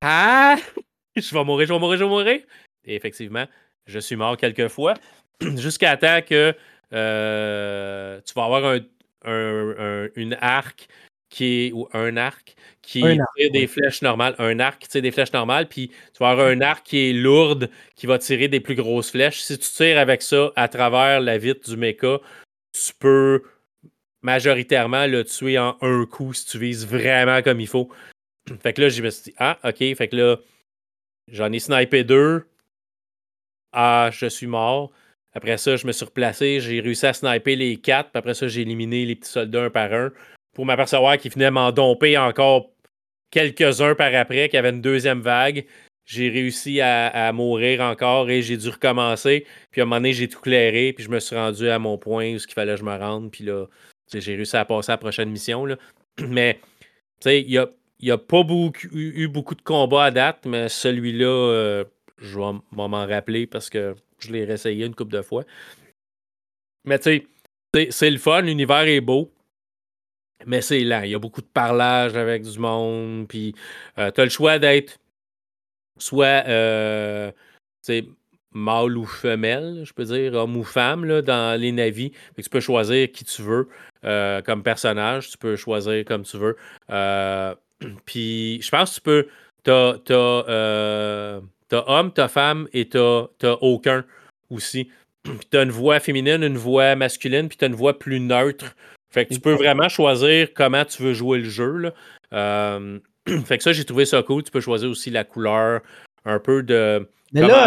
Ah! 0.00 0.56
Je 1.16 1.34
vais 1.34 1.44
mourir, 1.44 1.66
je 1.66 1.74
vais 1.74 1.78
mourir, 1.78 1.98
je 1.98 2.04
vais 2.04 2.10
mourir. 2.10 2.40
Et 2.86 2.94
effectivement, 2.94 3.46
je 3.86 3.98
suis 3.98 4.16
mort 4.16 4.34
quelques 4.38 4.68
fois. 4.68 4.94
Jusqu'à 5.40 5.94
temps 5.98 6.22
que 6.26 6.56
euh, 6.94 8.20
tu 8.22 8.32
vas 8.32 8.44
avoir 8.44 8.78
un, 9.26 10.08
une 10.16 10.34
arc 10.40 10.88
qui 11.32 11.66
est, 11.66 11.72
ou 11.72 11.88
un 11.94 12.18
arc 12.18 12.54
qui 12.82 13.00
tire 13.00 13.50
des 13.52 13.66
flèches 13.66 14.02
normales, 14.02 14.34
un 14.38 14.60
arc 14.60 14.82
qui 14.82 14.88
tire 14.88 15.00
des 15.00 15.10
flèches 15.10 15.32
normales, 15.32 15.66
puis 15.66 15.88
tu 15.88 16.18
vas 16.20 16.30
avoir 16.30 16.48
un 16.48 16.60
arc 16.60 16.84
qui 16.84 17.08
est 17.08 17.12
lourde 17.14 17.70
qui 17.96 18.06
va 18.06 18.18
tirer 18.18 18.48
des 18.48 18.60
plus 18.60 18.74
grosses 18.74 19.10
flèches. 19.10 19.40
Si 19.40 19.58
tu 19.58 19.68
tires 19.70 19.98
avec 19.98 20.20
ça 20.20 20.52
à 20.56 20.68
travers 20.68 21.20
la 21.20 21.38
vitre 21.38 21.70
du 21.70 21.76
mecha, 21.78 22.20
tu 22.72 22.92
peux 22.98 23.42
majoritairement 24.20 25.06
le 25.06 25.24
tuer 25.24 25.58
en 25.58 25.78
un 25.80 26.04
coup 26.04 26.34
si 26.34 26.44
tu 26.46 26.58
vises 26.58 26.86
vraiment 26.86 27.40
comme 27.40 27.60
il 27.60 27.68
faut. 27.68 27.88
Fait 28.62 28.74
que 28.74 28.82
là, 28.82 28.88
je 28.90 29.02
me 29.02 29.08
suis 29.08 29.30
dit, 29.30 29.34
ah, 29.38 29.58
ok, 29.64 29.96
fait 29.96 30.08
que 30.08 30.16
là, 30.16 30.36
j'en 31.28 31.50
ai 31.50 31.60
snipé 31.60 32.04
deux. 32.04 32.44
Ah, 33.72 34.10
je 34.12 34.26
suis 34.26 34.46
mort. 34.46 34.92
Après 35.32 35.56
ça, 35.56 35.76
je 35.76 35.86
me 35.86 35.92
suis 35.92 36.04
replacé, 36.04 36.60
j'ai 36.60 36.80
réussi 36.80 37.06
à 37.06 37.14
sniper 37.14 37.56
les 37.56 37.78
quatre, 37.78 38.10
puis 38.10 38.18
après 38.18 38.34
ça, 38.34 38.48
j'ai 38.48 38.62
éliminé 38.62 39.06
les 39.06 39.16
petits 39.16 39.30
soldats 39.30 39.64
un 39.64 39.70
par 39.70 39.94
un 39.94 40.12
pour 40.54 40.66
m'apercevoir 40.66 41.18
qu'il 41.18 41.32
venait 41.32 41.50
m'en 41.50 41.72
domper 41.72 42.16
encore 42.18 42.70
quelques-uns 43.30 43.94
par 43.94 44.14
après, 44.14 44.48
qu'il 44.48 44.56
y 44.56 44.58
avait 44.58 44.70
une 44.70 44.82
deuxième 44.82 45.20
vague. 45.20 45.64
J'ai 46.04 46.28
réussi 46.28 46.80
à, 46.80 47.32
mourir 47.32 47.80
encore 47.80 48.28
et 48.28 48.42
j'ai 48.42 48.56
dû 48.56 48.68
recommencer. 48.68 49.46
Puis 49.70 49.80
à 49.80 49.84
un 49.84 49.86
moment 49.86 49.96
donné, 49.96 50.12
j'ai 50.12 50.28
tout 50.28 50.40
clairé, 50.40 50.92
puis 50.92 51.04
je 51.04 51.10
me 51.10 51.20
suis 51.20 51.36
rendu 51.36 51.68
à 51.68 51.78
mon 51.78 51.96
point 51.96 52.34
où 52.34 52.36
il 52.36 52.52
fallait 52.52 52.72
que 52.72 52.80
je 52.80 52.84
me 52.84 52.96
rende. 52.96 53.30
Puis 53.30 53.44
là, 53.44 53.66
j'ai 54.12 54.34
réussi 54.34 54.56
à 54.56 54.64
passer 54.64 54.90
à 54.90 54.94
la 54.94 54.98
prochaine 54.98 55.30
mission. 55.30 55.66
Mais, 56.18 56.58
tu 57.20 57.30
sais, 57.30 57.40
il 57.40 57.48
n'y 57.48 58.10
a, 58.10 58.14
a 58.14 58.18
pas 58.18 58.42
eu 58.92 59.28
beaucoup 59.28 59.54
de 59.54 59.62
combats 59.62 60.06
à 60.06 60.10
date, 60.10 60.44
mais 60.44 60.68
celui-là, 60.68 61.24
euh, 61.24 61.84
je 62.18 62.38
vais 62.38 62.58
m'en 62.72 63.06
rappeler 63.06 63.46
parce 63.46 63.70
que 63.70 63.94
je 64.18 64.32
l'ai 64.32 64.44
réessayé 64.44 64.84
une 64.84 64.94
couple 64.94 65.12
de 65.12 65.22
fois. 65.22 65.44
Mais 66.84 66.98
tu 66.98 67.24
sais, 67.74 67.88
c'est 67.90 68.10
le 68.10 68.18
fun, 68.18 68.42
l'univers 68.42 68.86
est 68.86 69.00
beau. 69.00 69.32
Mais 70.46 70.60
c'est 70.60 70.80
lent. 70.80 71.02
Il 71.02 71.10
y 71.10 71.14
a 71.14 71.18
beaucoup 71.18 71.40
de 71.40 71.46
parlage 71.46 72.16
avec 72.16 72.42
du 72.42 72.58
monde. 72.58 73.26
Puis 73.28 73.54
euh, 73.98 74.10
tu 74.10 74.20
as 74.20 74.24
le 74.24 74.30
choix 74.30 74.58
d'être 74.58 74.98
soit 75.98 76.44
euh, 76.46 77.30
mâle 78.52 78.98
ou 78.98 79.04
femelle, 79.04 79.82
je 79.84 79.92
peux 79.92 80.04
dire, 80.04 80.34
homme 80.34 80.56
ou 80.56 80.64
femme 80.64 81.22
dans 81.22 81.60
les 81.60 81.72
navis. 81.72 82.12
tu 82.36 82.50
peux 82.50 82.60
choisir 82.60 83.10
qui 83.12 83.24
tu 83.24 83.42
veux 83.42 83.68
euh, 84.04 84.42
comme 84.42 84.62
personnage. 84.62 85.30
Tu 85.30 85.38
peux 85.38 85.56
choisir 85.56 86.04
comme 86.04 86.22
tu 86.22 86.36
veux. 86.38 86.56
puis 88.04 88.60
je 88.62 88.70
pense 88.70 88.90
que 88.90 88.94
tu 88.96 89.00
peux. 89.00 89.28
T'as, 89.64 89.98
t'as, 89.98 91.40
t'as 91.68 91.84
homme, 91.86 92.12
t'as 92.12 92.28
femme 92.28 92.68
et 92.72 92.88
t'as, 92.88 93.26
t'as 93.38 93.56
aucun 93.60 94.04
aussi. 94.50 94.90
Puis 95.22 95.38
t'as 95.50 95.62
une 95.62 95.70
voix 95.70 96.00
féminine, 96.00 96.42
une 96.42 96.58
voix 96.58 96.96
masculine, 96.96 97.48
puis 97.48 97.56
t'as 97.56 97.68
une 97.68 97.76
voix 97.76 97.96
plus 97.96 98.18
neutre. 98.18 98.74
Fait 99.12 99.26
que 99.26 99.34
tu 99.34 99.40
peux 99.40 99.52
vraiment 99.52 99.90
choisir 99.90 100.54
comment 100.54 100.84
tu 100.86 101.02
veux 101.02 101.12
jouer 101.12 101.38
le 101.38 101.48
jeu. 101.50 101.92
Euh, 102.32 102.98
fait 103.44 103.58
que 103.58 103.62
ça, 103.62 103.72
j'ai 103.72 103.84
trouvé 103.84 104.06
ça 104.06 104.22
cool. 104.22 104.42
Tu 104.42 104.50
peux 104.50 104.60
choisir 104.60 104.88
aussi 104.88 105.10
la 105.10 105.24
couleur, 105.24 105.82
un 106.24 106.38
peu 106.38 106.62
de. 106.62 107.06
Mais 107.34 107.42
là, 107.42 107.66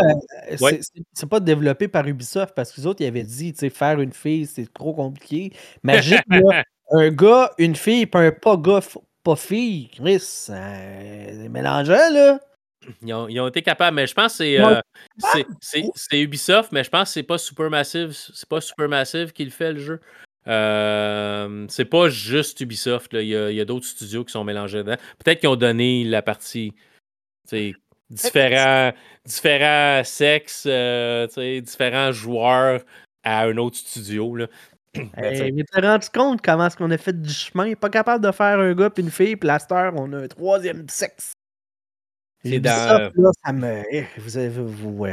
euh, 0.61 0.77
c'est 1.13 1.29
pas 1.29 1.39
développé 1.39 1.87
par 1.87 2.07
Ubisoft 2.07 2.53
parce 2.55 2.71
que 2.71 2.81
les 2.81 2.87
autres, 2.87 3.01
ils 3.01 3.07
avaient 3.07 3.23
dit, 3.23 3.53
tu 3.53 3.59
sais, 3.59 3.69
faire 3.69 3.99
une 3.99 4.11
fille, 4.11 4.45
c'est 4.45 4.71
trop 4.71 4.93
compliqué. 4.93 5.53
Imagine, 5.83 6.19
un 6.91 7.09
gars, 7.09 7.51
une 7.57 7.75
fille, 7.75 8.05
puis 8.05 8.21
un 8.21 8.31
pas 8.31 8.57
gars, 8.57 8.81
pas 9.23 9.35
fille. 9.35 9.89
Chris, 9.89 10.19
c'est 10.19 11.49
mélangeant, 11.49 12.11
là. 12.11 12.39
Ils 13.01 13.13
ont, 13.13 13.47
été 13.47 13.63
capables, 13.63 13.95
mais 13.95 14.05
je 14.05 14.13
pense 14.13 14.37
que 14.37 14.43
euh, 14.43 14.81
c'est 15.61 16.19
Ubisoft, 16.19 16.71
mais 16.71 16.83
je 16.83 16.89
pense 16.89 17.09
que 17.09 17.13
c'est 17.13 17.23
pas 17.23 17.39
Supermassive. 17.39 18.11
C'est 18.11 18.47
pas 18.47 18.61
Supermassive 18.61 19.31
qui 19.31 19.45
le 19.45 19.51
fait 19.51 19.73
le 19.73 19.79
jeu. 19.79 19.99
Euh, 20.47 21.65
c'est 21.69 21.85
pas 21.85 22.09
juste 22.09 22.59
Ubisoft. 22.61 23.13
Il 23.13 23.27
y 23.27 23.61
a, 23.61 23.65
d'autres 23.65 23.87
studios 23.87 24.23
qui 24.23 24.31
sont 24.31 24.43
mélangés 24.43 24.79
dedans. 24.79 24.97
Peut-être 25.23 25.39
qu'ils 25.39 25.49
ont 25.49 25.55
donné 25.55 26.03
la 26.03 26.21
partie 26.21 26.73
différents, 28.09 28.93
différents 29.25 30.03
sexes, 30.03 30.65
euh, 30.67 31.27
différents 31.61 32.11
joueurs 32.11 32.81
à 33.23 33.43
un 33.45 33.57
autre 33.57 33.77
studio. 33.77 34.35
Là. 34.35 34.47
Hey, 35.17 35.51
mais 35.51 35.63
tu 35.63 35.81
rendu 35.81 36.07
compte 36.09 36.41
comment 36.41 36.67
est-ce 36.67 36.77
qu'on 36.77 36.91
a 36.91 36.97
fait 36.97 37.19
du 37.19 37.29
chemin? 37.29 37.73
Pas 37.73 37.89
capable 37.89 38.23
de 38.23 38.31
faire 38.31 38.59
un 38.59 38.73
gars 38.73 38.89
et 38.95 39.01
une 39.01 39.11
fille, 39.11 39.35
puis 39.35 39.47
la 39.47 39.59
star, 39.59 39.93
on 39.95 40.13
a 40.13 40.19
un 40.19 40.27
troisième 40.27 40.87
sexe. 40.87 41.33
C'est 42.43 42.59
dans... 42.59 43.11
là, 43.13 43.31
ça 43.43 43.51
me... 43.51 43.83
Eh, 43.91 44.05
vous 44.17 44.37
avez, 44.37 44.49
vous, 44.49 45.05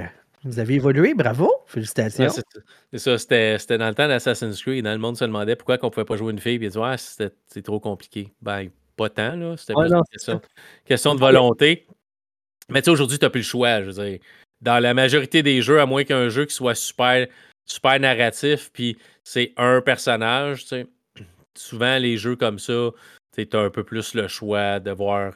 vous 0.45 0.59
avez 0.59 0.75
évolué, 0.75 1.15
bravo, 1.15 1.53
félicitations. 1.67 2.29
c'est 2.93 2.99
ça, 2.99 3.19
c'était 3.19 3.79
dans 3.79 3.89
le 3.89 3.95
temps 3.95 4.09
d'Assassin's 4.09 4.61
Creed. 4.61 4.85
Dans 4.85 4.93
le 4.93 4.99
monde 4.99 5.17
se 5.17 5.25
demandait 5.25 5.55
pourquoi 5.55 5.79
on 5.83 5.87
ne 5.87 5.91
pouvait 5.91 6.05
pas 6.05 6.17
jouer 6.17 6.33
une 6.33 6.41
fille. 6.41 6.59
Puis 6.59 6.67
ils 6.67 6.71
disaient, 6.71 7.31
c'est 7.47 7.63
trop 7.63 7.79
compliqué. 7.79 8.33
Ben, 8.43 8.69
pas 8.97 9.09
tant, 9.09 9.37
là. 9.37 9.57
C'était 9.57 9.75
une 9.75 10.41
question, 10.85 11.15
de 11.15 11.21
volonté. 11.21 11.87
Mais 12.69 12.83
tu 12.83 12.87
sais, 12.87 12.91
aujourd'hui, 12.91 13.19
tu 13.19 13.25
n'as 13.25 13.31
plus 13.31 13.41
le 13.41 13.45
choix. 13.45 13.83
Je 13.83 13.91
veux 13.91 14.05
dire, 14.05 14.19
dans 14.61 14.79
la 14.81 14.95
majorité 14.95 15.43
des 15.43 15.63
jeux, 15.63 15.81
à 15.81 15.87
moins 15.87 16.05
qu'un 16.05 16.29
jeu 16.29 16.45
qui 16.47 16.55
soit 16.55 16.75
super, 16.75 17.27
super 17.65 18.01
narratif, 18.01 18.71
puis 18.73 18.97
c'est 19.23 19.53
un 19.57 19.81
personnage, 19.81 20.63
tu 20.63 20.69
sais, 20.69 20.87
souvent 21.57 21.99
les 21.99 22.17
jeux 22.17 22.37
comme 22.37 22.59
ça, 22.59 22.91
tu 23.37 23.49
as 23.53 23.59
un 23.59 23.71
peu 23.71 23.85
plus 23.85 24.15
le 24.15 24.27
choix 24.27 24.81
de 24.81 24.91
voir 24.91 25.35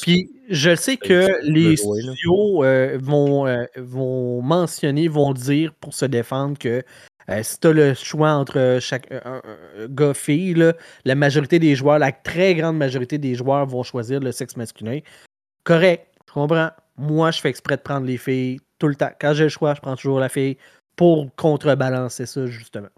puis 0.00 0.30
je 0.48 0.74
sais 0.74 0.96
que 0.96 1.28
les 1.42 1.76
studios 1.76 2.64
euh, 2.64 2.98
vont, 3.00 3.46
euh, 3.46 3.64
vont 3.76 4.42
mentionner, 4.42 5.08
vont 5.08 5.32
dire 5.32 5.72
pour 5.80 5.94
se 5.94 6.04
défendre 6.04 6.58
que 6.58 6.82
euh, 7.28 7.42
si 7.42 7.58
tu 7.58 7.68
as 7.68 7.72
le 7.72 7.94
choix 7.94 8.30
entre 8.30 8.78
chaque 8.80 9.12
gars 9.88 10.14
fille, 10.14 10.72
la 11.04 11.14
majorité 11.14 11.58
des 11.58 11.74
joueurs, 11.76 11.98
la 11.98 12.12
très 12.12 12.54
grande 12.54 12.76
majorité 12.76 13.18
des 13.18 13.34
joueurs 13.34 13.66
vont 13.66 13.82
choisir 13.82 14.20
le 14.20 14.32
sexe 14.32 14.56
masculin. 14.56 15.00
Correct, 15.64 16.06
je 16.26 16.32
comprends. 16.32 16.70
Moi, 16.96 17.30
je 17.30 17.40
fais 17.40 17.48
exprès 17.48 17.76
de 17.76 17.82
prendre 17.82 18.06
les 18.06 18.18
filles 18.18 18.60
tout 18.78 18.88
le 18.88 18.94
temps. 18.94 19.10
Quand 19.20 19.32
j'ai 19.34 19.44
le 19.44 19.50
choix, 19.50 19.74
je 19.74 19.80
prends 19.80 19.96
toujours 19.96 20.20
la 20.20 20.28
fille. 20.28 20.56
pour 20.96 21.34
contrebalancer 21.36 22.26
ça, 22.26 22.44
justement. 22.46 22.90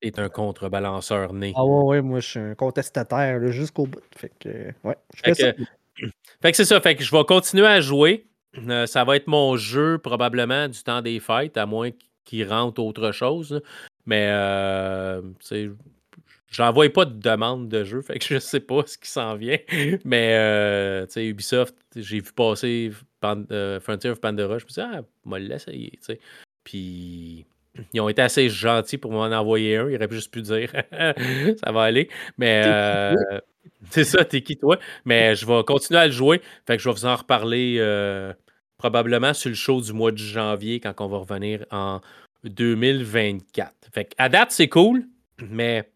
Est 0.00 0.18
un 0.18 0.28
contrebalanceur 0.28 1.32
né. 1.32 1.52
Ah 1.56 1.64
ouais, 1.64 1.82
ouais, 1.84 2.02
moi 2.02 2.20
je 2.20 2.28
suis 2.28 2.38
un 2.38 2.54
contestataire 2.54 3.50
jusqu'au 3.50 3.86
bout. 3.86 4.02
Fait 4.16 4.32
que, 4.38 4.48
ouais, 4.84 4.96
je 5.14 5.20
fais 5.24 5.34
fait 5.34 5.42
ça. 5.42 5.52
que, 5.52 5.62
fait 6.42 6.50
que 6.52 6.56
c'est 6.56 6.64
ça. 6.64 6.80
Fait 6.80 6.94
que 6.94 7.02
je 7.02 7.10
vais 7.10 7.24
continuer 7.24 7.66
à 7.66 7.80
jouer. 7.80 8.26
Euh, 8.56 8.86
ça 8.86 9.04
va 9.04 9.16
être 9.16 9.26
mon 9.26 9.56
jeu 9.56 9.98
probablement 9.98 10.68
du 10.68 10.82
temps 10.82 11.02
des 11.02 11.20
fêtes, 11.20 11.56
à 11.56 11.66
moins 11.66 11.90
qu'il 12.24 12.48
rentre 12.48 12.80
autre 12.82 13.12
chose. 13.12 13.60
Mais 14.06 14.28
euh, 14.30 15.20
tu 15.40 15.46
sais, 15.46 15.70
j'envoie 16.50 16.88
pas 16.90 17.04
de 17.04 17.18
demande 17.18 17.68
de 17.68 17.84
jeu, 17.84 18.00
fait 18.02 18.18
que 18.18 18.24
je 18.24 18.38
sais 18.38 18.60
pas 18.60 18.82
ce 18.86 18.96
qui 18.98 19.10
s'en 19.10 19.34
vient. 19.34 19.58
Mais 20.04 20.34
euh, 20.34 21.06
tu 21.06 21.12
sais, 21.12 21.26
Ubisoft, 21.26 21.74
j'ai 21.96 22.20
vu 22.20 22.32
passer 22.32 22.92
Pan- 23.20 23.44
euh, 23.50 23.80
Frontier 23.80 24.10
of 24.10 24.20
Pandora, 24.20 24.58
je 24.58 24.64
me 24.64 24.70
suis 24.70 24.80
dit, 24.80 24.88
ah, 24.92 25.02
moi 25.24 25.38
l'essayer, 25.38 25.90
tu 25.90 25.98
sais. 26.02 26.20
Puis 26.64 27.46
ils 27.92 28.00
ont 28.00 28.08
été 28.08 28.22
assez 28.22 28.48
gentils 28.48 28.98
pour 28.98 29.12
m'en 29.12 29.24
envoyer 29.24 29.76
un. 29.76 29.88
Ils 29.88 29.96
auraient 29.96 30.08
juste 30.10 30.32
pu 30.32 30.42
dire 30.42 30.70
ça 31.64 31.72
va 31.72 31.82
aller. 31.82 32.08
Mais 32.36 32.62
euh, 32.66 33.14
c'est 33.90 34.04
ça, 34.04 34.24
t'es 34.24 34.42
qui 34.42 34.56
toi? 34.56 34.78
Mais 35.04 35.34
je 35.34 35.46
vais 35.46 35.62
continuer 35.64 36.00
à 36.00 36.06
le 36.06 36.12
jouer. 36.12 36.40
Fait 36.66 36.76
que 36.76 36.82
je 36.82 36.88
vais 36.88 36.94
vous 36.94 37.06
en 37.06 37.16
reparler 37.16 37.76
euh, 37.78 38.32
probablement 38.78 39.34
sur 39.34 39.48
le 39.48 39.54
show 39.54 39.80
du 39.80 39.92
mois 39.92 40.12
de 40.12 40.18
janvier 40.18 40.80
quand 40.80 40.94
on 41.00 41.08
va 41.08 41.18
revenir 41.18 41.64
en 41.70 42.00
2024. 42.44 43.72
Fait 43.92 44.04
que 44.04 44.14
à 44.18 44.28
date, 44.28 44.50
c'est 44.52 44.68
cool, 44.68 45.04
mais 45.50 45.88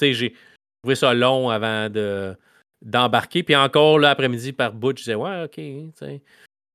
j'ai 0.00 0.34
trouvé 0.82 0.94
ça 0.94 1.14
long 1.14 1.50
avant 1.50 1.90
de 1.90 2.36
d'embarquer. 2.82 3.42
Puis 3.42 3.56
encore 3.56 3.98
l'après-midi 3.98 4.52
par 4.52 4.72
bout, 4.72 4.90
je 4.90 5.04
disais 5.04 5.14
ouais, 5.14 5.44
ok, 5.44 5.54
tu 5.54 5.92
sais. 5.96 6.22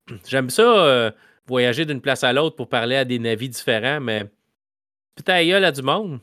J'aime 0.28 0.50
ça 0.50 0.64
euh, 0.64 1.12
voyager 1.50 1.86
d'une 1.86 2.00
place 2.02 2.24
à 2.24 2.32
l'autre 2.32 2.56
pour 2.56 2.70
parler 2.70 2.95
à 2.95 3.04
des 3.06 3.20
navis 3.20 3.50
différents, 3.50 4.00
mais 4.00 4.24
putain, 5.16 5.43
gueule 5.45 5.66
à 5.66 5.72
du 5.72 5.82
monde. 5.82 6.20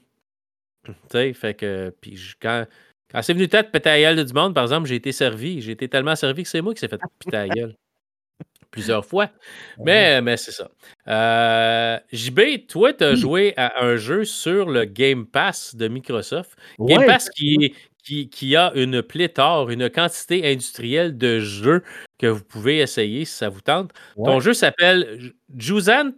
Tu 0.85 0.93
sais, 1.11 1.33
fait 1.35 1.55
que. 1.55 1.95
Puis 2.01 2.17
je- 2.17 2.37
quand, 2.41 2.65
quand 3.11 3.21
c'est 3.23 3.35
venu 3.35 3.49
péter 3.49 3.91
à 3.91 4.01
gueule 4.01 4.17
de 4.17 4.23
du 4.23 4.33
monde, 4.33 4.55
par 4.55 4.65
exemple, 4.65 4.89
j'ai 4.89 4.95
été 4.97 5.13
servi. 5.13 5.61
J'ai 5.61 5.73
été 5.73 5.89
tellement 5.89 6.17
servi 6.17 6.43
que 6.45 6.49
c'est 6.49 6.61
moi 6.63 6.73
qui 6.75 6.81
s'est 6.81 6.89
fait 6.89 7.01
péter 7.19 7.37
à 7.37 7.49
gueule. 7.49 7.75
Plusieurs 8.71 9.07
fois. 9.07 9.31
Mais, 9.79 10.21
mais 10.21 10.37
c'est 10.37 10.51
ça. 10.53 10.69
Euh, 11.09 11.99
JB, 12.13 12.67
toi, 12.69 12.93
tu 12.93 13.05
as 13.05 13.11
Oui. 13.13 13.17
joué 13.17 13.55
à 13.57 13.83
un 13.85 13.97
jeu 13.97 14.25
sur 14.25 14.69
le 14.69 14.85
Game 14.85 15.25
Pass 15.27 15.75
de 15.75 15.89
Microsoft. 15.89 16.57
Game 16.79 16.99
Ouais, 16.99 17.07
Pass 17.07 17.31
qui, 17.31 17.75
qui, 18.07 18.29
qui 18.29 18.55
a 18.55 18.73
une 18.75 19.03
pléthore, 19.03 19.69
une 19.71 19.91
quantité 19.91 20.49
industrielle 20.51 21.19
de 21.19 21.41
jeux 21.41 21.83
que 22.19 22.27
vous 22.29 22.45
pouvez 22.45 22.79
essayer 22.79 23.25
si 23.25 23.35
ça 23.35 23.49
vous 23.49 23.61
tente. 23.61 23.91
Ton 24.15 24.39
jeu 24.41 24.55
s'appelle 24.55 25.19
Ju- 25.21 25.35
Jusant? 25.57 26.13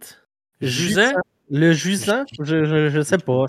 Jusant? 0.61 1.13
Le 1.49 1.73
jusant, 1.73 2.25
je, 2.39 2.63
je, 2.63 2.89
je 2.89 3.01
sais 3.01 3.17
pas. 3.17 3.45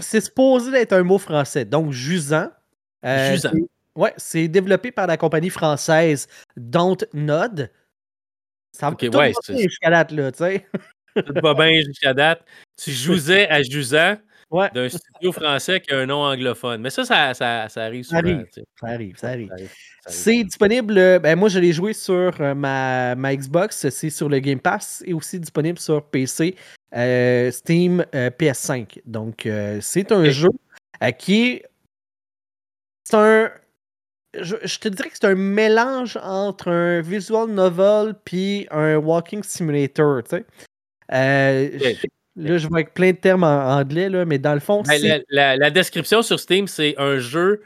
C'est 0.00 0.20
supposé 0.20 0.72
être 0.78 0.94
un 0.94 1.02
mot 1.02 1.18
français. 1.18 1.66
Donc, 1.66 1.92
jusant. 1.92 2.48
euh, 3.04 3.32
Jusant. 3.32 3.50
c'est- 3.52 3.62
Ouais, 3.94 4.14
c'est 4.16 4.46
développé 4.46 4.92
par 4.92 5.08
la 5.08 5.16
compagnie 5.16 5.50
française 5.50 6.28
Dontnod. 6.56 7.68
Ça 8.72 8.90
Ok, 8.90 9.10
tout 9.10 9.18
ouais, 9.18 9.32
jusqu'à 9.58 9.90
date, 9.90 10.12
là, 10.12 10.30
tu 10.30 10.38
sais. 10.38 10.66
Tout 11.16 11.32
va 11.42 11.52
bien 11.52 11.82
jusqu'à 11.86 12.14
date. 12.14 12.44
Tu 12.80 12.92
jouais 12.92 13.48
à 13.50 13.60
Jusant 13.62 14.16
Ouais, 14.50 14.70
d'un 14.72 14.88
studio 14.88 15.30
français 15.32 15.78
qui 15.80 15.92
a 15.92 15.98
un 15.98 16.06
nom 16.06 16.22
anglophone. 16.24 16.80
Mais 16.80 16.88
ça, 16.90 17.04
ça, 17.04 17.34
ça, 17.34 17.68
ça 17.68 17.82
arrive 17.84 18.04
Ça 18.04 18.18
souvent. 18.20 18.42
ça 18.80 18.86
arrive, 18.86 19.16
ça 19.18 19.28
arrive. 19.28 19.48
Ça 19.50 19.54
arrive. 19.56 19.70
C'est 20.06 20.44
disponible. 20.44 20.96
euh, 20.96 21.18
Ben 21.18 21.38
moi, 21.38 21.50
je 21.50 21.58
l'ai 21.58 21.72
joué 21.72 21.92
sur 21.92 22.32
euh, 22.40 22.54
ma, 22.54 23.14
ma 23.14 23.36
Xbox. 23.36 23.88
C'est 23.90 24.08
sur 24.10 24.28
le 24.30 24.38
Game 24.38 24.58
Pass 24.60 25.02
et 25.06 25.12
aussi 25.12 25.38
disponible 25.38 25.78
sur 25.78 26.02
PC, 26.02 26.54
euh, 26.96 27.50
Steam, 27.50 28.02
euh, 28.14 28.30
PS5. 28.30 29.00
Donc, 29.04 29.44
euh, 29.44 29.78
c'est 29.82 30.12
un 30.12 30.24
Ok. 30.24 30.30
jeu 30.30 30.48
qui 31.18 31.42
est. 31.48 31.64
C'est 33.04 33.16
un. 33.16 33.50
Je, 34.40 34.56
je 34.62 34.78
te 34.78 34.88
dirais 34.88 35.08
que 35.10 35.16
c'est 35.20 35.26
un 35.26 35.34
mélange 35.34 36.18
entre 36.22 36.68
un 36.70 37.00
visual 37.02 37.48
novel 37.50 38.14
puis 38.24 38.66
un 38.70 38.96
walking 38.96 39.42
simulator. 39.42 40.22
Tu 40.22 40.36
sais. 40.36 40.44
Euh. 41.12 41.78
Là, 42.38 42.56
je 42.58 42.68
vois 42.68 42.78
avec 42.78 42.94
plein 42.94 43.10
de 43.10 43.16
termes 43.16 43.42
en 43.44 43.76
anglais, 43.78 44.08
là, 44.08 44.24
mais 44.24 44.38
dans 44.38 44.54
le 44.54 44.60
fond, 44.60 44.82
Ben, 44.82 45.00
la, 45.02 45.18
la- 45.28 45.56
la 45.56 45.70
description 45.70 46.22
sur 46.22 46.38
Steam, 46.40 46.66
c'est 46.68 46.94
un 46.98 47.18
jeu 47.18 47.62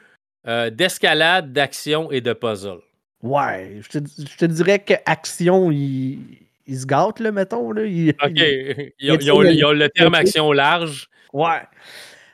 euh, 0.48 0.70
d'escalade, 0.70 1.52
d'action 1.52 2.10
et 2.10 2.20
de 2.20 2.32
puzzle. 2.32 2.78
Ouais, 3.22 3.78
je 3.82 3.98
te, 4.00 4.04
je 4.18 4.36
te 4.36 4.44
dirais 4.46 4.80
que 4.80 4.94
Action, 5.06 5.70
il, 5.70 6.18
il 6.66 6.76
se 6.78 6.86
gâte, 6.86 7.20
là, 7.20 7.30
mettons. 7.30 7.70
Là, 7.70 7.84
il- 7.84 8.10
OK. 8.10 8.16
il- 8.34 8.92
Ils 8.98 9.10
ont, 9.12 9.14
ils 9.20 9.30
ont- 9.30 9.42
ils 9.44 9.64
ont 9.64 9.72
le 9.72 9.88
terme 9.90 10.14
action 10.14 10.50
large. 10.52 11.08
Ouais. 11.32 11.60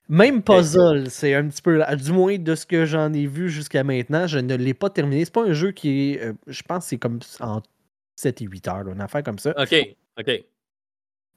Même 0.08 0.42
puzzle, 0.42 1.10
c'est 1.10 1.34
un 1.34 1.46
petit 1.48 1.60
peu. 1.60 1.82
Du 1.96 2.12
moins, 2.12 2.38
de 2.38 2.54
ce 2.54 2.64
que 2.64 2.86
j'en 2.86 3.12
ai 3.12 3.26
vu 3.26 3.50
jusqu'à 3.50 3.84
maintenant, 3.84 4.26
je 4.26 4.38
ne 4.38 4.54
l'ai 4.54 4.72
pas 4.72 4.88
terminé. 4.88 5.24
C'est 5.26 5.34
pas 5.34 5.44
un 5.44 5.52
jeu 5.52 5.72
qui 5.72 6.12
est. 6.14 6.22
euh, 6.22 6.32
je 6.46 6.62
pense 6.62 6.84
que 6.84 6.88
c'est 6.90 6.96
comme 6.98 7.18
en 7.40 7.60
7 8.16 8.40
et 8.40 8.46
8 8.46 8.66
heures, 8.68 8.84
là, 8.84 8.92
une 8.94 9.00
affaire 9.02 9.22
comme 9.22 9.38
ça. 9.38 9.50
OK. 9.60 9.74
OK. 10.18 10.44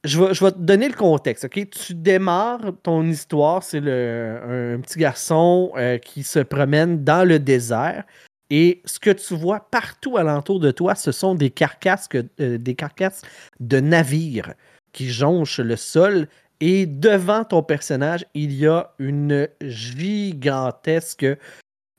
Je 0.04 0.20
vais, 0.20 0.52
te 0.52 0.58
donner 0.58 0.88
le 0.88 0.96
contexte, 0.96 1.46
ok? 1.46 1.70
Tu 1.70 1.94
démarres 1.94 2.74
ton 2.82 3.04
histoire, 3.04 3.62
c'est 3.62 3.78
un 3.78 4.80
petit 4.82 4.98
garçon 4.98 5.72
euh, 5.76 6.00
qui 6.00 6.24
se 6.24 6.40
promène 6.40 7.04
dans 7.04 7.28
le 7.28 7.38
désert 7.38 8.04
et 8.52 8.82
ce 8.84 9.00
que 9.00 9.12
tu 9.12 9.34
vois 9.34 9.62
partout 9.72 10.18
alentour 10.18 10.60
de 10.60 10.72
toi, 10.72 10.94
ce 10.94 11.14
sont 11.14 11.36
des 11.36 11.50
carcasses, 11.50 12.10
euh, 12.16 12.58
des 12.58 12.76
carcasses 12.76 13.22
de 13.62 13.80
navires 13.80 14.54
qui 14.92 15.10
jonchent 15.10 15.62
le 15.62 15.78
sol 15.78 16.28
et 16.60 16.86
devant 16.86 17.46
ton 17.46 17.64
personnage, 17.64 18.26
il 18.34 18.52
y 18.52 18.68
a 18.68 18.94
une 19.00 19.48
gigantesque 19.62 21.26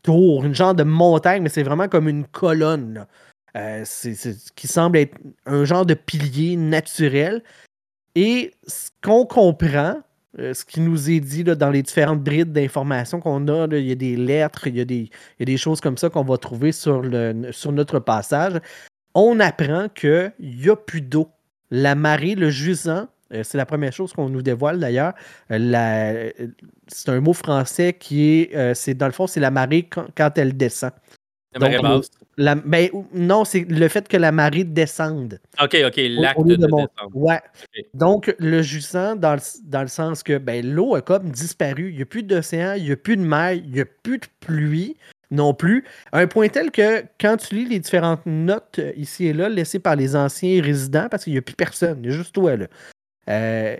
tour, 0.02 0.44
une 0.44 0.54
genre 0.54 0.74
de 0.74 0.84
montagne, 0.84 1.42
mais 1.42 1.48
c'est 1.48 1.62
vraiment 1.62 1.88
comme 1.88 2.06
une 2.06 2.26
colonne. 2.26 3.06
Euh, 3.56 3.84
qui 4.56 4.66
semble 4.66 4.98
être 4.98 5.16
un 5.46 5.64
genre 5.64 5.84
de 5.84 5.94
pilier 5.94 6.56
naturel. 6.56 7.42
Et 8.14 8.52
ce 8.66 8.90
qu'on 9.02 9.24
comprend, 9.24 9.96
euh, 10.38 10.54
ce 10.54 10.64
qui 10.64 10.80
nous 10.80 11.10
est 11.10 11.20
dit 11.20 11.44
là, 11.44 11.54
dans 11.54 11.70
les 11.70 11.82
différentes 11.82 12.22
brides 12.22 12.52
d'informations 12.52 13.20
qu'on 13.20 13.48
a, 13.48 13.66
il 13.70 13.86
y 13.86 13.92
a 13.92 13.94
des 13.94 14.16
lettres, 14.16 14.66
il 14.66 14.76
y 14.76 14.80
a 14.80 14.84
des, 14.84 15.56
choses 15.56 15.80
comme 15.80 15.96
ça 15.96 16.10
qu'on 16.10 16.24
va 16.24 16.36
trouver 16.38 16.72
sur, 16.72 17.02
sur 17.50 17.72
notre 17.72 17.98
passage. 17.98 18.60
On 19.14 19.40
apprend 19.40 19.88
qu'il 19.88 20.32
n'y 20.40 20.68
a 20.70 20.76
plus 20.76 21.02
d'eau. 21.02 21.28
La 21.70 21.94
marée, 21.94 22.34
le 22.34 22.50
jusant, 22.50 23.08
euh, 23.32 23.42
c'est 23.44 23.58
la 23.58 23.66
première 23.66 23.92
chose 23.92 24.12
qu'on 24.12 24.28
nous 24.28 24.42
dévoile 24.42 24.78
d'ailleurs. 24.78 25.14
Euh, 25.50 26.30
c'est 26.88 27.08
un 27.10 27.20
mot 27.20 27.32
français 27.32 27.94
qui 27.98 28.30
est, 28.30 28.74
c'est 28.74 28.94
dans 28.94 29.06
le 29.06 29.12
fond, 29.12 29.26
c'est 29.26 29.40
la 29.40 29.50
marée 29.50 29.88
quand 30.14 30.38
elle 30.38 30.56
descend. 30.56 30.92
La 31.54 31.60
marée 31.60 31.78
Donc. 31.78 32.04
La, 32.38 32.54
ben, 32.54 32.88
non, 33.12 33.44
c'est 33.44 33.64
le 33.68 33.88
fait 33.88 34.08
que 34.08 34.16
la 34.16 34.32
marée 34.32 34.64
descende. 34.64 35.38
OK, 35.62 35.76
OK. 35.86 35.96
L'acte 35.96 36.40
de, 36.46 36.56
de 36.56 36.66
mon- 36.66 36.86
descendre. 36.86 37.14
Ouais. 37.14 37.40
Donc, 37.94 38.34
le 38.38 38.62
jusant, 38.62 39.16
dans 39.16 39.34
le, 39.34 39.40
dans 39.64 39.82
le 39.82 39.88
sens 39.88 40.22
que 40.22 40.38
ben, 40.38 40.66
l'eau 40.66 40.94
a 40.94 41.02
comme 41.02 41.30
disparu. 41.30 41.90
Il 41.90 41.96
n'y 41.96 42.02
a 42.02 42.06
plus 42.06 42.22
d'océan, 42.22 42.74
il 42.76 42.84
n'y 42.84 42.92
a 42.92 42.96
plus 42.96 43.16
de 43.16 43.22
mer, 43.22 43.52
il 43.52 43.70
n'y 43.70 43.80
a 43.80 43.84
plus 43.84 44.18
de 44.18 44.26
pluie 44.40 44.96
non 45.30 45.54
plus. 45.54 45.84
À 46.12 46.18
un 46.18 46.26
point 46.26 46.48
tel 46.48 46.70
que 46.70 47.04
quand 47.20 47.36
tu 47.38 47.54
lis 47.54 47.64
les 47.64 47.80
différentes 47.80 48.24
notes 48.26 48.78
euh, 48.78 48.92
ici 48.96 49.26
et 49.26 49.32
là 49.32 49.48
laissées 49.48 49.78
par 49.78 49.96
les 49.96 50.14
anciens 50.14 50.62
résidents, 50.62 51.08
parce 51.10 51.24
qu'il 51.24 51.32
n'y 51.32 51.38
a 51.38 51.42
plus 51.42 51.56
personne, 51.56 52.00
il 52.04 52.10
y 52.10 52.14
a 52.14 52.16
juste 52.16 52.34
toi 52.34 52.56
là, 52.56 52.66
euh, 53.28 53.76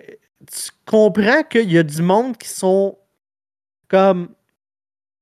tu 0.51 0.71
comprends 0.87 1.43
qu'il 1.45 1.71
y 1.71 1.79
a 1.79 1.83
du 1.83 2.03
monde 2.03 2.37
qui 2.37 2.49
sont 2.49 2.97
comme 3.89 4.31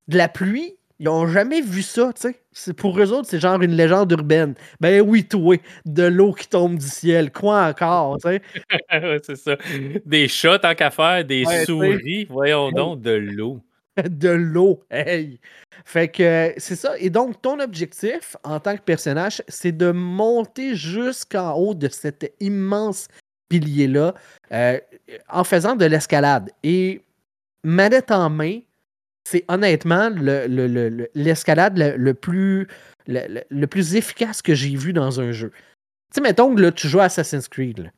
de 0.08 0.16
la 0.16 0.28
pluie. 0.28 0.76
Ils 1.00 1.04
n'ont 1.06 1.26
jamais 1.26 1.62
vu 1.62 1.80
ça, 1.80 2.12
tu 2.12 2.34
sais. 2.52 2.74
Pour 2.74 3.00
eux 3.00 3.10
autres, 3.10 3.26
c'est 3.26 3.40
genre 3.40 3.62
une 3.62 3.72
légende 3.72 4.12
urbaine. 4.12 4.54
Ben 4.80 5.00
oui, 5.00 5.26
toi, 5.26 5.56
de 5.86 6.02
l'eau 6.02 6.34
qui 6.34 6.46
tombe 6.46 6.76
du 6.76 6.86
ciel. 6.86 7.32
Quoi 7.32 7.68
encore, 7.68 8.18
tu 8.18 8.28
sais? 8.28 8.42
Ouais, 8.92 9.18
c'est 9.24 9.36
ça. 9.36 9.56
Des 10.04 10.28
chats, 10.28 10.58
tant 10.58 10.74
qu'à 10.74 10.90
faire, 10.90 11.24
des 11.24 11.46
Ouais, 11.46 11.64
souris. 11.64 12.26
Voyons 12.26 12.70
donc, 12.70 13.00
de 13.00 13.12
l'eau. 13.12 13.62
de 14.10 14.28
l'eau. 14.28 14.84
Hey! 14.90 15.40
Fait 15.86 16.08
que 16.08 16.52
c'est 16.58 16.76
ça. 16.76 16.92
Et 16.98 17.08
donc, 17.08 17.40
ton 17.40 17.60
objectif 17.60 18.36
en 18.44 18.60
tant 18.60 18.76
que 18.76 18.82
personnage, 18.82 19.42
c'est 19.48 19.72
de 19.72 19.92
monter 19.92 20.76
jusqu'en 20.76 21.54
haut 21.54 21.72
de 21.72 21.88
cet 21.88 22.30
immense 22.40 23.08
pilier-là 23.48 24.12
euh, 24.52 24.78
en 25.30 25.44
faisant 25.44 25.76
de 25.76 25.86
l'escalade. 25.86 26.50
Et 26.62 27.00
manette 27.64 28.10
en 28.10 28.28
main, 28.28 28.60
c'est 29.30 29.44
honnêtement 29.46 30.10
le- 30.10 30.48
le- 30.48 30.66
le- 30.66 30.88
le- 30.88 31.08
l'escalade 31.14 31.78
le, 31.78 32.14
plus, 32.14 32.66
le, 33.06 33.66
plus 33.66 33.94
efficace 33.94 34.42
que 34.42 34.54
j'ai 34.54 34.74
vu 34.74 34.92
dans 34.92 35.20
un 35.20 35.30
jeu. 35.30 35.50
Tu 35.50 36.16
sais, 36.16 36.20
mettons 36.20 36.52
que 36.52 36.60
là, 36.60 36.72
tu 36.72 36.88
joues 36.88 36.98
à 36.98 37.04
Assassin's 37.04 37.46
Creed 37.46 37.78
là, 37.78 37.90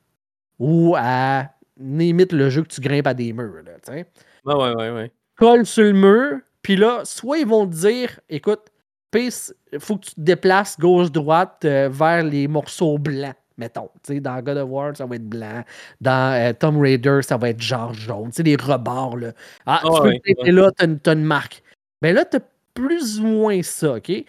ou 0.59 0.95
à 0.99 1.49
limite 1.81 2.33
le 2.35 2.51
jeu 2.51 2.63
que 2.63 2.69
tu 2.69 2.83
grimpes 2.83 3.07
à 3.07 3.15
des 3.15 3.33
murs. 3.33 3.63
Là, 3.65 3.73
Ouais, 3.89 4.07
ouais, 4.45 4.75
ouais, 4.75 4.91
ouais. 4.91 5.11
colle 5.37 5.65
sur 5.65 5.85
le 5.85 5.93
mur, 5.95 6.39
puis 6.61 6.77
là, 6.77 7.01
soit 7.05 7.39
ils 7.39 7.47
vont 7.47 7.67
te 7.67 7.75
dire, 7.75 8.21
écoute, 8.29 8.67
il 9.15 9.31
faut 9.79 9.97
que 9.97 10.07
tu 10.07 10.15
te 10.15 10.21
déplaces 10.21 10.79
gauche-droite 10.79 11.65
euh, 11.65 11.89
vers 11.91 12.23
les 12.25 12.47
morceaux 12.47 12.99
blancs. 12.99 13.37
Mettons, 13.59 13.91
dans 14.09 14.43
God 14.43 14.59
of 14.59 14.71
War, 14.71 14.97
ça 14.97 15.07
va 15.07 15.17
être 15.17 15.29
blanc. 15.29 15.65
Dans 16.01 16.35
euh, 16.35 16.53
Tomb 16.53 16.81
Raider, 16.81 17.21
ça 17.23 17.37
va 17.37 17.51
être 17.51 17.61
genre 17.61 17.93
jaune. 17.93 18.31
Tu 18.31 18.37
sais, 18.37 18.43
les 18.43 18.57
rebords, 18.57 19.17
là. 19.17 19.33
Ah, 19.67 19.81
tu 19.85 19.91
peux 19.91 20.09
ouais, 20.09 20.53
là, 20.53 20.71
tu 20.79 20.85
as, 20.85 21.13
une 21.13 21.25
marque. 21.25 21.63
Ben 22.01 22.15
là, 22.15 22.25
tu 22.25 22.39
as 22.39 22.41
plus 22.75 23.21
ou 23.21 23.27
moins 23.27 23.63
ça, 23.63 23.95
OK? 23.95 24.25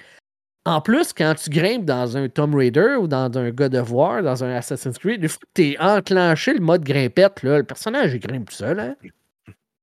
En 0.66 0.80
plus, 0.80 1.12
quand 1.12 1.36
tu 1.36 1.50
grimpes 1.50 1.86
dans 1.86 2.16
un 2.16 2.30
Tomb 2.30 2.56
Raider 2.56 2.96
ou 3.00 3.08
dans 3.08 3.30
un 3.38 3.52
God 3.52 3.76
of 3.76 3.92
War, 3.92 4.24
dans 4.24 4.44
un 4.44 4.56
Assassin's 4.56 4.98
Creed, 4.98 5.20
il 5.22 5.28
faut 5.28 5.40
que 5.40 5.62
tu 5.62 5.78
enclenché 5.78 6.54
le 6.54 6.62
mode 6.62 6.84
grimpette. 6.84 7.44
Là. 7.44 7.58
Le 7.58 7.64
personnage, 7.64 8.14
il 8.14 8.20
grimpe 8.20 8.50
tout 8.50 8.56
seul. 8.56 8.80
Hein? 8.80 8.96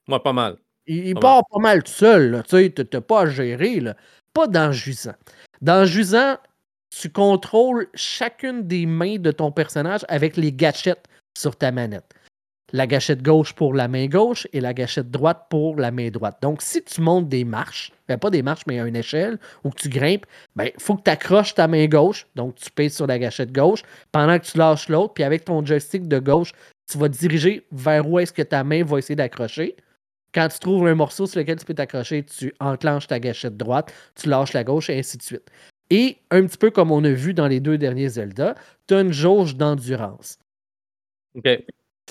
Moi, 0.09 0.23
pas 0.23 0.33
mal. 0.33 0.57
Il, 0.87 1.15
part 1.15 1.43
pas 1.51 1.61
mal 1.61 1.83
tout 1.83 1.93
seul. 1.93 2.43
Tu 2.49 2.73
n'as 2.93 3.01
pas 3.03 3.23
à 3.23 3.27
gérer. 3.27 3.81
Là. 3.81 3.95
Pas 4.33 4.47
dans 4.47 4.73
Jusant. 4.73 5.15
Dans 5.61 5.85
Jusant, 5.85 6.39
tu 6.91 7.11
contrôles 7.11 7.89
chacune 7.95 8.67
des 8.67 8.87
mains 8.87 9.17
de 9.19 9.31
ton 9.31 9.53
personnage 9.53 10.05
avec 10.09 10.37
les 10.37 10.53
gâchettes 10.53 11.07
sur 11.37 11.57
ta 11.57 11.73
manette 11.73 12.15
la 12.73 12.87
gâchette 12.87 13.23
gauche 13.23 13.53
pour 13.53 13.75
la 13.75 13.89
main 13.89 14.07
gauche 14.07 14.47
et 14.53 14.61
la 14.61 14.75
gâchette 14.75 15.11
droite 15.11 15.47
pour 15.51 15.77
la 15.77 15.91
main 15.91 16.11
droite. 16.11 16.39
Donc, 16.43 16.63
si 16.63 16.83
tu 16.83 17.01
montes 17.01 17.29
des 17.29 17.45
marches, 17.45 17.93
ben, 18.09 18.19
pas 18.19 18.31
des 18.31 18.43
marches, 18.43 18.63
mais 18.67 18.79
une 18.79 18.97
échelle, 18.97 19.39
ou 19.65 19.71
que 19.71 19.81
tu 19.81 19.89
grimpes, 19.89 20.27
il 20.27 20.57
ben, 20.57 20.71
faut 20.79 20.97
que 20.97 21.03
tu 21.03 21.11
accroches 21.11 21.55
ta 21.55 21.69
main 21.69 21.87
gauche. 21.87 22.27
Donc, 22.37 22.57
tu 22.57 22.71
pèses 22.71 22.95
sur 22.95 23.07
la 23.07 23.19
gâchette 23.19 23.53
gauche 23.53 23.83
pendant 24.13 24.39
que 24.39 24.45
tu 24.45 24.59
lâches 24.59 24.89
l'autre. 24.89 25.15
Puis 25.15 25.25
avec 25.25 25.45
ton 25.45 25.65
joystick 25.65 26.07
de 26.09 26.19
gauche, 26.19 26.53
tu 26.91 26.99
vas 26.99 27.09
diriger 27.09 27.67
vers 27.73 28.09
où 28.09 28.19
est-ce 28.19 28.33
que 28.33 28.43
ta 28.43 28.65
main 28.65 28.85
va 28.85 28.99
essayer 28.99 29.17
d'accrocher. 29.17 29.77
Quand 30.33 30.49
tu 30.49 30.61
trouves 30.61 30.87
un 30.87 30.95
morceau 30.95 31.27
sur 31.27 31.41
lequel 31.41 31.59
tu 31.59 31.65
peux 31.65 31.75
t'accrocher, 31.75 32.25
tu 32.25 32.55
enclenches 32.61 33.09
ta 33.09 33.19
gâchette 33.19 33.57
droite, 33.57 33.93
tu 34.15 34.29
lâches 34.29 34.53
la 34.53 34.63
gauche 34.63 34.89
et 34.91 34.99
ainsi 34.99 35.19
de 35.19 35.23
suite. 35.23 35.51
Et 35.91 36.19
un 36.31 36.47
petit 36.47 36.59
peu 36.59 36.71
comme 36.71 36.91
on 36.91 37.05
a 37.05 37.11
vu 37.11 37.35
dans 37.35 37.49
les 37.49 37.61
deux 37.61 37.79
derniers 37.79 38.09
Zelda, 38.09 38.55
tu 38.87 38.95
as 38.95 39.01
une 39.01 39.13
jauge 39.13 39.57
d'endurance. 39.57 40.39
OK. 41.35 41.49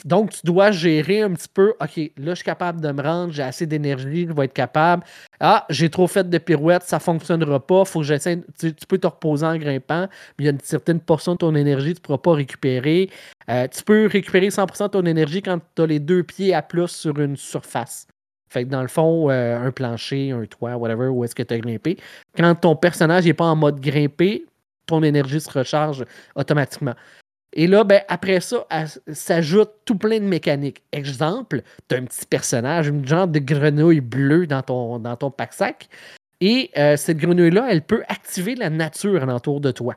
Donc, 0.06 0.32
tu 0.32 0.42
dois 0.46 0.72
gérer 0.72 1.22
un 1.22 1.34
petit 1.34 1.48
peu, 1.54 1.74
OK, 1.82 1.98
là, 2.18 2.32
je 2.32 2.36
suis 2.36 2.44
capable 2.46 2.80
de 2.82 2.92
me 2.92 3.02
rendre, 3.02 3.34
j'ai 3.34 3.44
assez 3.44 3.66
d'énergie, 3.66 4.28
je 4.28 4.34
vais 4.34 4.46
être 4.46 4.54
capable. 4.54 5.04
Ah, 5.40 5.66
j'ai 5.70 5.90
trop 5.90 6.08
fait 6.08 6.30
de 6.30 6.38
pirouettes, 6.38 6.84
ça 6.84 6.98
ne 6.98 7.02
fonctionnera 7.02 7.60
pas, 7.60 7.86
faut 7.86 8.00
que 8.00 8.06
j'essaie. 8.06 8.42
Tu, 8.58 8.74
peux 8.88 8.98
te 8.98 9.08
reposer 9.08 9.46
en 9.46 9.58
grimpant, 9.58 10.08
mais 10.38 10.44
il 10.44 10.46
y 10.46 10.48
a 10.48 10.52
une 10.52 10.60
certaine 10.62 11.00
portion 11.00 11.34
de 11.34 11.40
ton 11.40 11.56
énergie 11.56 11.90
que 11.90 11.96
tu 11.96 12.02
ne 12.02 12.06
pourras 12.06 12.18
pas 12.20 12.34
récupérer. 12.34 13.10
Euh, 13.50 13.68
tu 13.68 13.84
peux 13.84 14.08
récupérer 14.08 14.48
100% 14.48 14.84
de 14.84 14.88
ton 14.90 15.06
énergie 15.06 15.42
quand 15.42 15.60
tu 15.76 15.82
as 15.82 15.86
les 15.86 16.00
deux 16.00 16.24
pieds 16.24 16.54
à 16.54 16.62
plus 16.62 16.88
sur 16.88 17.20
une 17.20 17.36
surface. 17.36 18.08
Fait 18.50 18.64
que 18.64 18.70
dans 18.70 18.82
le 18.82 18.88
fond, 18.88 19.30
euh, 19.30 19.58
un 19.58 19.72
plancher, 19.72 20.32
un 20.32 20.46
toit, 20.46 20.76
whatever, 20.76 21.08
où 21.08 21.24
est-ce 21.24 21.36
que 21.36 21.44
tu 21.44 21.54
as 21.54 21.60
grimpé. 21.60 21.98
Quand 22.36 22.56
ton 22.56 22.76
personnage 22.76 23.26
n'est 23.26 23.34
pas 23.34 23.46
en 23.46 23.56
mode 23.56 23.80
grimpé, 23.80 24.46
ton 24.86 25.04
énergie 25.04 25.40
se 25.40 25.52
recharge 25.52 26.06
automatiquement. 26.36 26.96
Et 27.54 27.68
là, 27.68 27.84
ben, 27.84 28.02
après 28.08 28.40
ça, 28.42 28.66
s'ajoute 29.12 29.72
tout 29.86 29.96
plein 29.96 30.20
de 30.20 30.26
mécaniques. 30.26 30.84
Exemple, 30.92 31.62
tu 31.88 31.96
un 31.96 32.06
petit 32.06 32.26
personnage, 32.26 32.88
une 32.88 33.08
genre 33.08 33.28
de 33.28 33.40
grenouille 33.40 34.02
bleue 34.02 34.46
dans 34.46 34.62
ton, 34.62 35.00
dans 35.00 35.16
ton 35.16 35.32
pack-sac. 35.32 35.90
Et 36.42 36.70
euh, 36.78 36.96
cette 36.96 37.18
grenouille-là, 37.18 37.68
elle 37.70 37.82
peut 37.82 38.04
activer 38.08 38.56
la 38.56 38.70
nature 38.70 39.22
alentour 39.22 39.62
de 39.62 39.72
toi. 39.72 39.96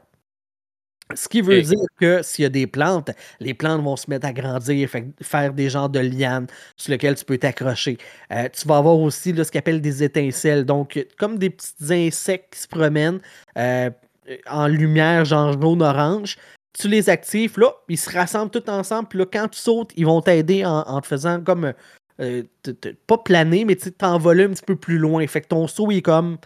Ce 1.15 1.29
qui 1.29 1.43
veut 1.43 1.61
dire 1.61 1.79
que 2.01 2.23
s'il 2.23 2.45
y 2.45 2.47
a 2.47 2.49
des 2.49 2.67
plantes, 2.67 3.11
les 3.41 3.55
plantes 3.55 3.83
vont 3.83 3.97
se 3.97 4.09
mettre 4.09 4.27
à 4.27 4.33
grandir, 4.33 4.89
faire 5.21 5.53
des 5.53 5.69
genres 5.69 5.91
de 5.91 6.01
lianes 6.01 6.47
sur 6.77 6.93
lesquelles 6.93 7.17
tu 7.17 7.25
peux 7.25 7.39
t'accrocher. 7.39 7.99
Euh, 8.33 8.49
tu 8.49 8.67
vas 8.67 8.79
avoir 8.79 8.99
aussi 8.99 9.35
ce 9.37 9.51
qu'on 9.51 9.59
appelle 9.59 9.81
des 9.81 10.03
étincelles, 10.03 10.65
donc 10.65 11.05
comme 11.19 11.39
des 11.39 11.51
petits 11.51 11.75
insectes 11.91 12.55
qui 12.55 12.61
se 12.61 12.69
promènent 12.69 13.21
euh, 13.59 13.91
en 14.49 14.69
lumière, 14.69 15.25
genre 15.25 15.61
jaune-orange 15.61 16.39
tu 16.73 16.89
les 16.89 17.09
actives, 17.11 17.59
là, 17.59 17.75
ils 17.89 17.99
se 17.99 18.11
rassemblent 18.11 18.51
tous 18.51 18.71
ensemble, 18.71 19.09
puis 19.09 19.19
là, 19.19 19.27
quand 19.31 19.49
tu 19.49 19.59
sautes, 19.59 19.93
ils 19.97 20.07
vont 20.07 20.21
t'aider 20.21 20.65
en, 20.65 21.01
te 21.01 21.07
faisant 21.07 21.41
comme. 21.43 21.73
Euh, 22.21 22.43
pas 23.07 23.19
planer, 23.19 23.65
mais 23.65 23.75
tu 23.75 23.91
t'envoler 23.93 24.45
un 24.45 24.51
petit 24.51 24.65
peu 24.65 24.77
plus 24.77 24.99
loin. 24.99 25.27
Fait 25.27 25.41
que 25.41 25.49
ton 25.49 25.67
saut 25.67 25.91
est 25.91 26.03
comme, 26.03 26.37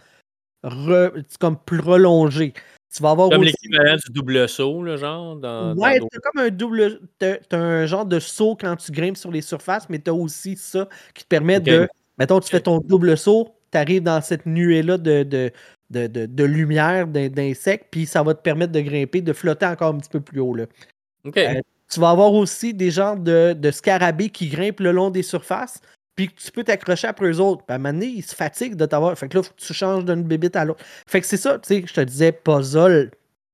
comme 1.39 1.57
plus 1.65 1.79
relongé. 1.79 2.53
Tu 2.95 3.03
vas 3.03 3.11
avoir 3.11 3.29
comme 3.29 3.43
l'équivalent 3.43 3.95
du 3.95 4.11
double 4.11 4.47
saut, 4.47 4.81
le 4.81 4.97
genre. 4.97 5.35
Dans, 5.35 5.75
ouais, 5.75 5.99
t'as 5.99 6.19
comme 6.19 6.41
un 6.41 6.49
double. 6.49 7.01
T'as, 7.19 7.37
un 7.51 7.85
genre 7.85 8.05
de 8.05 8.19
saut 8.19 8.57
quand 8.59 8.75
tu 8.77 8.91
grimpes 8.91 9.17
sur 9.17 9.31
les 9.31 9.41
surfaces, 9.41 9.89
mais 9.89 9.99
t'as 9.99 10.13
aussi 10.13 10.55
ça 10.55 10.87
qui 11.13 11.23
te 11.23 11.27
permet 11.27 11.59
de. 11.59 11.87
Mettons, 12.17 12.39
tu 12.39 12.49
fais 12.49 12.61
ton 12.61 12.79
double 12.79 13.17
saut, 13.17 13.49
tu 13.71 13.77
arrives 13.77 14.03
dans 14.03 14.21
cette 14.21 14.45
nuée-là 14.45 14.97
de, 14.97 15.23
de, 15.23 15.51
de, 15.89 16.43
lumière 16.43 17.07
d'insectes, 17.07 17.87
puis 17.91 18.05
ça 18.05 18.23
va 18.23 18.33
te 18.33 18.41
permettre 18.41 18.71
de 18.71 18.81
grimper, 18.81 19.21
de 19.21 19.33
flotter 19.33 19.67
encore 19.67 19.93
un 19.93 19.97
petit 19.97 20.09
peu 20.09 20.21
plus 20.21 20.39
haut. 20.39 20.55
Là. 20.55 20.65
Euh, 21.25 21.61
tu 21.89 21.99
vas 21.99 22.09
avoir 22.09 22.33
aussi 22.33 22.73
des 22.73 22.89
genres 22.89 23.17
de, 23.17 23.53
de 23.53 23.71
scarabées 23.71 24.29
qui 24.29 24.47
grimpent 24.47 24.79
le 24.79 24.91
long 24.91 25.09
des 25.09 25.23
surfaces, 25.23 25.81
puis 26.17 26.29
tu 26.29 26.51
peux 26.51 26.63
t'accrocher 26.63 27.07
après 27.07 27.27
eux 27.27 27.39
autres. 27.39 27.63
Puis 27.63 27.71
à 27.71 27.75
un 27.75 27.77
moment 27.77 27.93
donné, 27.93 28.07
ils 28.07 28.23
se 28.23 28.35
fatiguent 28.35 28.75
de 28.75 28.85
t'avoir. 28.85 29.17
Fait 29.17 29.29
que 29.29 29.37
là, 29.37 29.43
faut 29.43 29.53
que 29.53 29.61
tu 29.61 29.73
changes 29.73 30.03
d'une 30.03 30.23
bébite 30.23 30.55
à 30.55 30.65
l'autre. 30.65 30.83
Fait 31.05 31.21
que 31.21 31.27
c'est 31.27 31.37
ça, 31.37 31.59
tu 31.59 31.67
sais, 31.67 31.83
je 31.87 31.93
te 31.93 32.01
disais, 32.01 32.31
puzzle, 32.31 33.11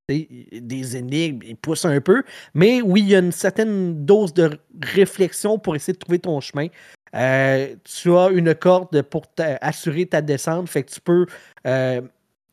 des 0.10 0.98
énigmes, 0.98 1.40
ils 1.46 1.56
poussent 1.56 1.86
un 1.86 2.00
peu. 2.02 2.24
Mais 2.54 2.82
oui, 2.82 3.02
il 3.02 3.10
y 3.10 3.16
a 3.16 3.20
une 3.20 3.32
certaine 3.32 4.06
dose 4.06 4.34
de 4.34 4.58
réflexion 4.82 5.60
pour 5.60 5.76
essayer 5.76 5.94
de 5.94 6.00
trouver 6.00 6.20
ton 6.20 6.40
chemin. 6.40 6.68
Euh, 7.16 7.76
tu 7.84 8.16
as 8.16 8.30
une 8.30 8.56
corde 8.56 9.02
pour 9.04 9.26
assurer 9.62 10.06
ta 10.06 10.22
descente, 10.22 10.68
fait 10.68 10.84
que 10.84 10.92
tu 10.92 11.02
peux 11.02 11.26
euh, 11.68 12.02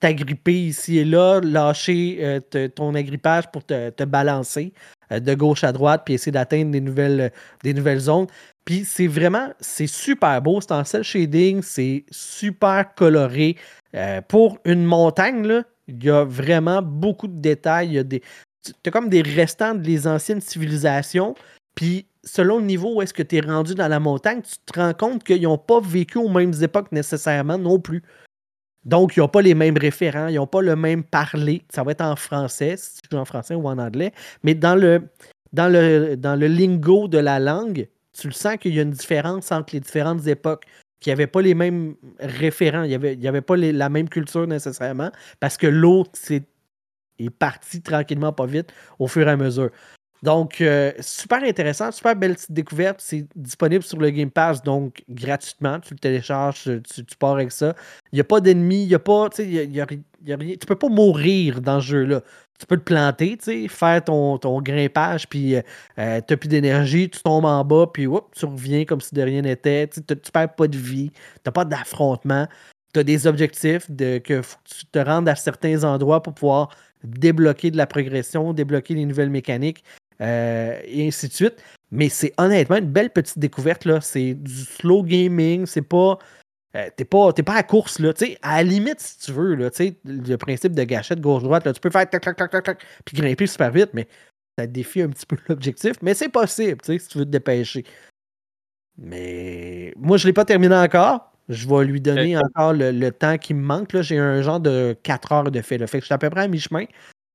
t'agripper 0.00 0.54
ici 0.54 0.98
et 0.98 1.04
là, 1.04 1.40
lâcher 1.40 2.18
euh, 2.20 2.68
ton 2.68 2.94
agrippage 2.94 3.50
pour 3.50 3.64
te, 3.64 4.04
balancer 4.04 4.72
de 5.18 5.34
gauche 5.34 5.64
à 5.64 5.72
droite, 5.72 6.02
puis 6.04 6.14
essayer 6.14 6.32
d'atteindre 6.32 6.70
des 6.70 6.80
nouvelles, 6.80 7.32
des 7.64 7.74
nouvelles 7.74 8.00
zones. 8.00 8.26
Puis 8.64 8.84
c'est 8.84 9.06
vraiment, 9.06 9.48
c'est 9.61 9.86
super 9.86 10.40
beau, 10.42 10.61
c'est 10.61 10.72
en 10.72 10.84
cel 10.84 11.02
shading, 11.02 11.62
c'est 11.62 12.04
super 12.11 12.94
coloré. 12.94 13.56
Euh, 13.94 14.20
pour 14.20 14.58
une 14.64 14.84
montagne, 14.84 15.46
là, 15.46 15.64
il 15.88 16.04
y 16.04 16.11
a 16.11 16.24
vraiment 16.24 16.82
beaucoup 16.82 17.26
de 17.26 17.40
détails. 17.40 17.96
Il 17.96 18.20
comme 18.92 19.08
des 19.08 19.22
restants 19.22 19.74
des 19.74 20.06
anciennes 20.06 20.40
civilisations. 20.40 21.34
Puis 21.74 22.06
selon 22.24 22.58
le 22.58 22.64
niveau 22.64 22.96
où 22.96 23.02
est-ce 23.02 23.14
que 23.14 23.22
tu 23.22 23.36
es 23.36 23.40
rendu 23.40 23.74
dans 23.74 23.88
la 23.88 24.00
montagne, 24.00 24.42
tu 24.42 24.56
te 24.66 24.78
rends 24.78 24.94
compte 24.94 25.24
qu'ils 25.24 25.42
n'ont 25.42 25.58
pas 25.58 25.80
vécu 25.80 26.18
aux 26.18 26.28
mêmes 26.28 26.52
époques 26.62 26.92
nécessairement 26.92 27.58
non 27.58 27.80
plus. 27.80 28.02
Donc, 28.85 29.16
ils 29.16 29.20
n'ont 29.20 29.28
pas 29.28 29.43
les 29.43 29.55
mêmes 29.55 29.76
référents, 29.76 30.28
ils 30.28 30.37
n'ont 30.37 30.47
pas 30.47 30.62
le 30.62 30.76
même 30.76 31.05
parler. 31.05 31.62
Ça 31.72 31.83
va 31.83 31.93
être 31.93 32.01
en 32.01 32.16
français, 32.16 32.76
si 32.76 33.01
tu 33.09 33.16
en 33.16 33.24
français 33.24 33.55
ou 33.55 33.68
en 33.68 33.78
anglais. 33.78 34.12
Mais 34.43 34.55
dans 34.55 34.74
le, 34.74 35.03
dans 35.53 35.68
le, 35.68 36.16
dans 36.16 36.37
le 36.37 36.47
lingo 36.47 37.09
de 37.09 37.18
la 37.18 37.39
langue, 37.39 37.89
tu 38.18 38.28
le 38.28 38.33
sens 38.33 38.57
qu'il 38.57 38.74
y 38.74 38.78
a 38.78 38.83
une 38.83 38.91
différence 38.91 39.53
entre 39.53 39.74
les 39.74 39.81
différentes 39.81 40.26
époques, 40.26 40.64
qu'il 41.01 41.11
n'y 41.11 41.14
avait 41.14 41.26
pas 41.26 41.43
les 41.43 41.55
mêmes 41.55 41.95
référents, 42.18 42.83
il 42.83 42.89
n'y 42.89 42.95
avait, 42.95 43.26
avait 43.26 43.41
pas 43.41 43.57
la 43.57 43.89
même 43.89 44.09
culture 44.09 44.47
nécessairement, 44.47 45.11
parce 45.41 45.57
que 45.57 45.66
l'autre 45.66 46.18
est 46.31 47.31
parti 47.31 47.83
tranquillement, 47.83 48.33
pas 48.33 48.47
vite, 48.47 48.72
au 48.99 49.07
fur 49.07 49.26
et 49.28 49.31
à 49.31 49.37
mesure. 49.37 49.70
Donc, 50.22 50.60
euh, 50.60 50.92
super 51.00 51.42
intéressant, 51.42 51.90
super 51.92 52.14
belle 52.14 52.34
petite 52.34 52.52
découverte. 52.52 53.00
C'est 53.00 53.26
disponible 53.34 53.82
sur 53.82 53.98
le 53.98 54.10
Game 54.10 54.30
Pass, 54.30 54.62
donc 54.62 55.02
gratuitement. 55.08 55.80
Tu 55.80 55.94
le 55.94 55.98
télécharges, 55.98 56.64
tu, 56.64 57.16
pars 57.18 57.32
avec 57.32 57.52
ça. 57.52 57.74
Il 58.12 58.16
n'y 58.16 58.20
a 58.20 58.24
pas 58.24 58.40
d'ennemis, 58.40 58.92
a 58.94 58.98
pas. 58.98 59.30
Tu 59.30 59.44
y. 59.44 59.86
Tu 60.58 60.66
peux 60.66 60.76
pas 60.76 60.88
mourir 60.88 61.62
dans 61.62 61.80
ce 61.80 61.86
jeu-là. 61.86 62.20
Tu 62.58 62.66
peux 62.66 62.76
te 62.76 62.82
planter, 62.82 63.38
faire 63.68 64.04
ton, 64.04 64.36
ton 64.36 64.60
grimpage, 64.60 65.26
puis 65.26 65.56
euh, 65.56 65.62
euh 65.98 66.20
tu 66.20 66.34
n'as 66.34 66.36
plus 66.36 66.48
d'énergie, 66.48 67.08
tu 67.08 67.22
tombes 67.22 67.46
en 67.46 67.64
bas, 67.64 67.86
puis 67.90 68.06
tu 68.32 68.44
reviens 68.44 68.84
comme 68.84 69.00
si 69.00 69.14
de 69.14 69.22
rien 69.22 69.40
n'était. 69.40 69.88
Tu 69.88 70.02
perds 70.30 70.54
pas 70.54 70.68
de 70.68 70.76
vie, 70.76 71.10
tu 71.10 71.40
n'as 71.46 71.52
pas 71.52 71.64
d'affrontement. 71.64 72.46
Tu 72.92 73.00
as 73.00 73.04
des 73.04 73.26
objectifs 73.26 73.90
de 73.90 74.18
que 74.18 74.42
tu 74.64 74.84
te 74.92 74.98
rendes 74.98 75.28
à 75.28 75.36
certains 75.36 75.84
endroits 75.84 76.22
pour 76.22 76.34
pouvoir 76.34 76.68
débloquer 77.04 77.70
de 77.70 77.76
la 77.76 77.86
progression, 77.86 78.52
débloquer 78.52 78.94
les 78.94 79.06
nouvelles 79.06 79.30
mécaniques. 79.30 79.84
Euh, 80.20 80.80
et 80.84 81.06
ainsi 81.08 81.28
de 81.28 81.32
suite. 81.32 81.62
Mais 81.90 82.08
c'est 82.08 82.32
honnêtement 82.38 82.76
une 82.76 82.90
belle 82.90 83.10
petite 83.10 83.38
découverte. 83.38 83.84
là. 83.84 84.00
C'est 84.00 84.34
du 84.34 84.64
slow 84.64 85.02
gaming, 85.02 85.66
c'est 85.66 85.82
pas. 85.82 86.18
Euh, 86.76 86.88
t'es 86.96 87.04
pas, 87.04 87.32
pas 87.32 87.54
à 87.54 87.62
course, 87.64 87.98
là. 87.98 88.12
sais 88.14 88.38
à 88.42 88.58
la 88.58 88.62
limite, 88.62 89.00
si 89.00 89.18
tu 89.18 89.32
veux, 89.32 89.56
là, 89.56 89.70
le 90.04 90.36
principe 90.36 90.72
de 90.72 90.84
gâchette 90.84 91.20
gauche-droite, 91.20 91.72
tu 91.72 91.80
peux 91.80 91.90
faire 91.90 92.08
tac, 92.08 92.22
tac, 92.22 92.36
tac, 92.36 92.48
tac, 92.48 92.62
tac, 92.62 92.86
puis 93.04 93.16
grimper 93.16 93.48
super 93.48 93.72
vite, 93.72 93.90
mais 93.92 94.06
ça 94.56 94.68
défie 94.68 95.02
un 95.02 95.08
petit 95.08 95.26
peu 95.26 95.36
l'objectif. 95.48 95.94
Mais 96.00 96.14
c'est 96.14 96.28
possible, 96.28 96.78
si 96.84 96.98
tu 97.08 97.18
veux 97.18 97.24
te 97.24 97.30
dépêcher. 97.30 97.84
Mais 98.98 99.92
moi, 99.96 100.16
je 100.16 100.24
ne 100.24 100.28
l'ai 100.28 100.32
pas 100.32 100.44
terminé 100.44 100.74
encore. 100.76 101.32
Je 101.48 101.66
vais 101.66 101.84
lui 101.84 102.00
donner 102.00 102.36
encore 102.36 102.72
le, 102.72 103.10
temps 103.10 103.36
qui 103.36 103.54
me 103.54 103.62
manque. 103.62 104.00
J'ai 104.02 104.18
un 104.18 104.40
genre 104.40 104.60
de 104.60 104.96
4 105.02 105.32
heures 105.32 105.50
de 105.50 105.60
fait. 105.62 105.78
Là. 105.78 105.88
Fait 105.88 105.98
que 105.98 106.02
je 106.02 106.06
suis 106.06 106.14
à 106.14 106.18
peu 106.18 106.30
près 106.30 106.42
à 106.42 106.48
mi-chemin. 106.48 106.84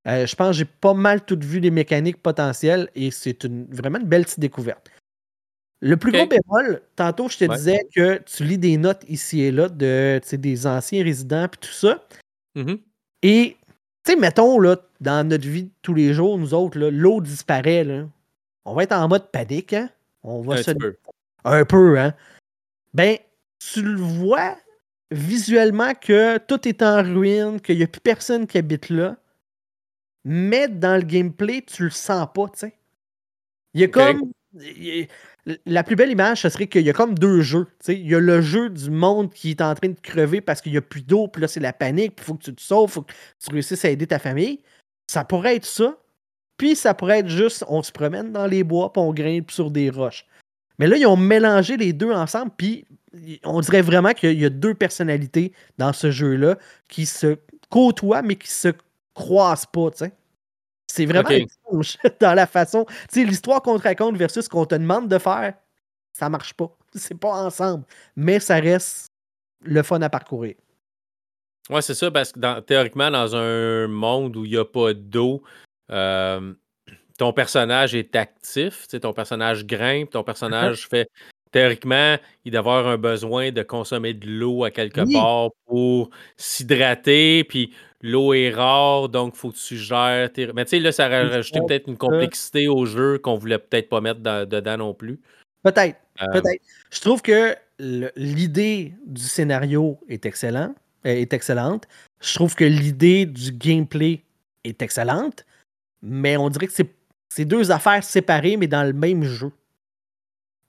Euh, 0.08 0.26
je 0.26 0.36
pense 0.36 0.49
que 0.49 0.58
j'ai 0.58 0.66
pas 0.66 0.93
mal 0.93 1.26
tout 1.26 1.39
vu 1.41 1.60
les 1.60 1.72
mécaniques 1.72 2.22
potentielles 2.22 2.89
et 2.95 3.12
c'est 3.12 3.43
une, 3.43 3.66
vraiment 3.66 3.99
une 3.99 4.08
belle 4.08 4.24
petite 4.26 4.39
découverte. 4.39 4.91
Le 5.82 5.97
plus 5.97 6.12
gros 6.12 6.26
bémol, 6.28 6.82
tantôt 6.95 7.28
je 7.28 7.38
te 7.38 7.45
disais 7.45 7.88
que 7.95 8.18
tu 8.24 8.43
lis 8.43 8.58
des 8.58 8.78
notes 8.78 9.03
ici 9.08 9.41
et 9.41 9.51
là 9.51 9.70
de 9.70 10.20
des 10.34 10.68
anciens 10.68 11.03
résidents 11.03 11.45
et 11.45 11.58
tout 11.60 11.70
ça. 11.72 12.03
Mm-hmm. 12.56 12.80
Et 13.24 13.58
Tu 14.06 14.12
sais, 14.12 14.20
mettons, 14.20 14.60
là, 14.60 14.78
dans 15.01 15.28
notre 15.28 15.47
vie 15.47 15.64
de 15.64 15.72
tous 15.82 15.95
les 15.95 16.14
jours, 16.14 16.38
nous 16.38 16.53
autres, 16.53 16.78
l'eau 16.78 17.22
disparaît, 17.22 17.84
là. 17.84 18.06
On 18.64 18.76
va 18.76 18.84
être 18.84 18.91
en 18.93 19.08
mode 19.08 19.32
panique, 19.32 19.74
hein? 19.74 19.89
On 20.22 20.41
va 20.41 20.56
Un 20.56 20.64
se... 20.64 20.72
peu. 20.72 20.95
Un 21.43 21.66
peu, 21.66 21.99
hein? 21.99 22.14
Ben, 22.93 23.18
tu 23.60 23.82
le 23.82 23.95
vois 23.95 24.56
visuellement 25.10 25.93
que 25.99 26.38
tout 26.38 26.68
est 26.68 26.84
en 26.84 27.01
ruine, 27.01 27.60
qu'il 27.60 27.78
n'y 27.78 27.84
a 27.84 27.88
plus 27.88 28.01
personne 28.01 28.45
qui 28.45 28.60
habite 28.60 28.89
là. 28.89 29.18
Mais 30.26 30.67
dans 30.67 30.97
le 30.97 31.03
gameplay, 31.03 31.61
tu 31.61 31.84
le 31.84 31.89
sens 31.91 32.28
pas, 32.34 32.47
tu 32.47 32.59
sais. 32.59 32.73
Il 33.73 33.82
y 33.82 33.84
a 33.84 33.88
comme. 33.88 34.32
il 34.59 35.07
La 35.65 35.84
plus 35.84 35.95
belle 35.95 36.09
image, 36.09 36.41
ce 36.41 36.49
serait 36.49 36.67
qu'il 36.67 36.82
y 36.82 36.89
a 36.89 36.93
comme 36.93 37.17
deux 37.17 37.41
jeux. 37.41 37.65
tu 37.80 37.86
sais. 37.86 37.99
Il 37.99 38.09
y 38.09 38.15
a 38.15 38.19
le 38.19 38.41
jeu 38.41 38.69
du 38.71 38.89
monde 38.89 39.32
qui 39.32 39.51
est 39.51 39.61
en 39.61 39.76
train 39.76 39.89
de 39.89 39.99
crever 40.01 40.41
parce 40.41 40.61
qu'il 40.61 40.71
n'y 40.71 40.78
a 40.80 40.82
plus 40.82 41.03
d'eau, 41.03 41.28
puis 41.28 41.41
là, 41.41 41.47
c'est 41.47 41.59
la 41.59 41.73
panique, 41.73 42.15
puis 42.15 42.23
il 42.23 42.26
faut 42.26 42.34
que 42.34 42.43
tu 42.43 42.55
te 42.55 42.61
sauves, 42.61 42.89
il 42.89 42.93
faut 42.93 43.01
que 43.03 43.13
tu 43.39 43.51
réussisses 43.51 43.86
à 43.86 43.89
aider 43.89 44.07
ta 44.07 44.17
famille. 44.17 44.61
Ça 45.07 45.23
pourrait 45.23 45.57
être 45.57 45.65
ça. 45.65 45.97
Puis 46.57 46.76
ça 46.76 46.93
pourrait 46.93 47.19
être 47.19 47.30
juste, 47.30 47.65
on 47.67 47.84
se 47.84 47.91
promène 47.91 48.32
dans 48.32 48.47
les 48.47 48.63
bois, 48.63 48.91
puis 48.91 49.01
on 49.01 49.13
grimpe 49.13 49.51
sur 49.51 49.69
des 49.71 49.89
roches. 49.89 50.26
Mais 50.80 50.88
là, 50.88 50.97
ils 50.97 51.05
ont 51.05 51.17
mélangé 51.17 51.78
les 51.78 51.93
deux 51.93 52.11
ensemble, 52.11 52.51
puis 52.57 52.86
on 53.43 53.59
dirait 53.61 53.82
vraiment 53.82 54.13
qu'il 54.13 54.39
y 54.39 54.45
a 54.45 54.49
deux 54.49 54.73
personnalités 54.73 55.53
dans 55.78 55.93
ce 55.93 56.11
jeu-là 56.11 56.57
qui 56.88 57.05
se 57.05 57.38
côtoient, 57.69 58.21
mais 58.21 58.36
qui 58.36 58.49
se 58.49 58.69
croisent 59.16 59.66
pas, 59.66 59.89
tu 59.91 59.97
sais. 59.97 60.13
C'est 60.88 61.05
vraiment 61.07 61.30
étrange 61.30 61.97
dans 62.20 62.34
la 62.36 62.45
façon. 62.45 62.86
Tu 62.86 63.22
sais, 63.22 63.24
l'histoire 63.26 63.61
qu'on 63.61 63.78
te 63.80 63.84
raconte 63.84 64.16
versus 64.18 64.45
ce 64.45 64.49
qu'on 64.49 64.66
te 64.66 64.76
demande 64.76 65.07
de 65.09 65.18
faire, 65.18 65.55
ça 66.13 66.30
marche 66.30 66.53
pas. 66.53 66.70
C'est 66.93 67.20
pas 67.20 67.32
ensemble. 67.43 67.84
Mais 68.16 68.39
ça 68.39 68.55
reste 68.59 69.07
le 69.63 69.82
fun 69.82 70.01
à 70.03 70.09
parcourir. 70.09 70.55
Ouais, 71.72 71.82
c'est 71.82 71.95
ça, 71.95 72.11
parce 72.11 72.32
que 72.32 72.39
dans- 72.39 72.61
théoriquement, 72.61 73.09
dans 73.09 73.36
un 73.36 73.88
monde 73.88 74.38
où 74.38 74.45
il 74.45 74.51
n'y 74.51 74.57
a 74.57 74.66
pas 74.66 74.93
d'eau, 74.93 75.41
euh, 75.91 76.53
ton 77.18 77.34
personnage 77.34 77.95
est 77.95 78.16
actif, 78.16 78.84
tu 78.84 78.91
sais, 78.91 78.99
ton 78.99 79.13
personnage 79.13 79.66
grimpe, 79.66 80.11
ton 80.11 80.24
personnage 80.24 80.88
fait. 80.89 81.09
Théoriquement, 81.51 82.18
il 82.43 82.51
doit 82.51 82.59
avoir 82.59 82.88
un 82.88 82.97
besoin 82.97 83.51
de 83.51 83.63
consommer 83.63 84.13
de 84.13 84.28
l'eau 84.28 84.63
à 84.63 84.70
quelque 84.72 85.01
Oui. 85.01 85.13
part 85.13 85.49
pour 85.66 86.11
s'hydrater, 86.38 87.43
puis 87.45 87.74
l'eau 88.10 88.34
est 88.34 88.51
rare, 88.51 89.10
donc 89.10 89.34
il 89.36 89.38
faut 89.38 89.51
que 89.51 89.58
tu 89.58 89.78
gères. 89.78 90.32
tes- 90.32 90.51
Mais 90.53 90.66
tu 90.66 90.72
sais, 90.72 90.80
là, 90.80 90.91
ça 90.91 91.08
C'est 91.10 91.22
rajouté 91.24 91.60
peut-être 91.68 91.88
une 91.88 91.97
complexité 91.97 92.68
au 92.68 92.86
jeu 92.86 93.18
qu'on 93.20 93.36
voulait 93.36 93.60
peut-être 93.60 93.89
pas 93.89 94.01
mettre 94.01 94.20
dans- 94.20 94.47
dedans 94.47 94.78
non 94.78 94.93
plus. 94.93 95.20
Peut-être. 95.64 95.97
Euh, 96.22 96.32
Peut-être. 96.32 96.62
Je 96.91 97.01
trouve 97.01 97.22
que 97.22 97.56
l'idée 98.16 98.93
du 99.06 99.22
scénario 99.22 99.99
est 100.08 100.26
excellent, 100.26 100.74
euh, 101.06 101.10
est 101.10 101.34
excellente. 101.34 101.88
Je 102.22 102.34
trouve 102.36 102.56
que 102.56 102.64
l'idée 102.64 103.26
du 103.26 103.51
gameplay 103.51 104.24
est 104.64 104.82
excellente, 104.82 105.45
mais 106.01 106.38
on 106.38 106.49
dirait 106.49 106.68
que 106.68 106.74
c'est 107.30 107.45
deux 107.45 107.72
affaires 107.72 108.03
séparées, 108.03 108.56
mais 108.58 108.68
dans 108.68 108.84
le 108.84 108.93
même 108.93 109.24
jeu. 109.24 109.51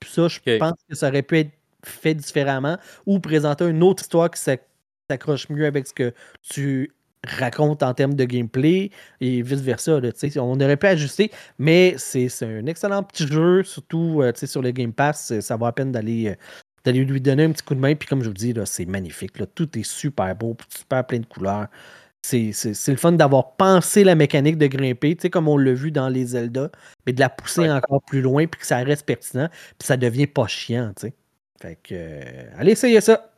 Puis 0.00 0.10
ça, 0.10 0.28
je 0.28 0.40
pense 0.58 0.72
que 0.88 0.94
ça 0.96 1.08
aurait 1.08 1.22
pu 1.22 1.38
être 1.38 1.50
fait 1.84 2.14
différemment 2.14 2.78
ou 3.06 3.20
présenter 3.20 3.66
une 3.68 3.82
autre 3.82 4.02
histoire 4.02 4.30
qui 4.30 4.40
s'ac- 4.40 4.66
s'accroche 5.08 5.48
mieux 5.48 5.66
avec 5.66 5.86
ce 5.86 5.94
que 5.94 6.12
tu 6.42 6.90
racontes 7.24 7.82
en 7.82 7.94
termes 7.94 8.14
de 8.14 8.24
gameplay 8.24 8.90
et 9.20 9.42
vice-versa. 9.42 10.00
On 10.36 10.60
aurait 10.60 10.76
pu 10.76 10.86
ajuster, 10.86 11.30
mais 11.58 11.94
c'est 11.98 12.28
un 12.42 12.66
excellent 12.66 13.02
petit 13.02 13.26
jeu, 13.26 13.62
surtout 13.62 14.22
euh, 14.22 14.32
sur 14.34 14.62
le 14.62 14.70
Game 14.70 14.92
Pass. 14.92 15.38
Ça 15.40 15.56
vaut 15.56 15.66
la 15.66 15.72
peine 15.72 15.92
d'aller 15.92 16.28
euh, 16.28 16.34
d'aller 16.84 17.04
lui 17.04 17.20
donner 17.20 17.44
un 17.44 17.50
petit 17.52 17.64
coup 17.64 17.74
de 17.74 17.80
main. 17.80 17.94
Puis 17.94 18.08
comme 18.08 18.22
je 18.22 18.28
vous 18.28 18.34
dis, 18.34 18.54
c'est 18.64 18.86
magnifique. 18.86 19.38
là. 19.38 19.46
Tout 19.46 19.76
est 19.78 19.82
super 19.82 20.34
beau, 20.36 20.56
super 20.68 21.04
plein 21.06 21.18
de 21.18 21.26
couleurs. 21.26 21.66
C'est 22.22 22.52
le 22.88 22.96
fun 22.96 23.12
d'avoir 23.12 23.54
pensé 23.56 24.02
la 24.02 24.16
mécanique 24.16 24.58
de 24.58 24.66
grimper, 24.66 25.16
comme 25.30 25.46
on 25.46 25.56
l'a 25.56 25.72
vu 25.74 25.92
dans 25.92 26.08
les 26.08 26.26
Zelda, 26.26 26.70
mais 27.06 27.12
de 27.12 27.20
la 27.20 27.28
pousser 27.28 27.60
Ouais. 27.62 27.70
encore 27.70 28.02
plus 28.02 28.20
loin, 28.20 28.46
puis 28.48 28.60
que 28.60 28.66
ça 28.66 28.78
reste 28.78 29.06
pertinent, 29.06 29.48
puis 29.78 29.86
ça 29.86 29.96
devient 29.96 30.26
pas 30.26 30.48
chiant. 30.48 30.92
Fait 31.60 31.78
que, 31.82 31.94
euh, 31.94 32.50
allez 32.58 32.72
essayer 32.72 33.00
ça. 33.00 33.32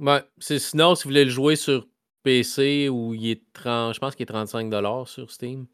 Ouais, 0.00 0.22
sinon, 0.40 0.94
si 0.96 1.04
vous 1.04 1.10
voulez 1.10 1.24
le 1.24 1.30
jouer 1.30 1.54
sur 1.56 1.86
PC 2.26 2.88
où 2.88 3.14
il 3.14 3.30
est 3.30 3.42
30, 3.52 3.94
je 3.94 4.00
pense 4.00 4.16
qu'il 4.16 4.26
est 4.28 4.32
35$ 4.32 5.06
sur 5.06 5.30
Steam, 5.30 5.66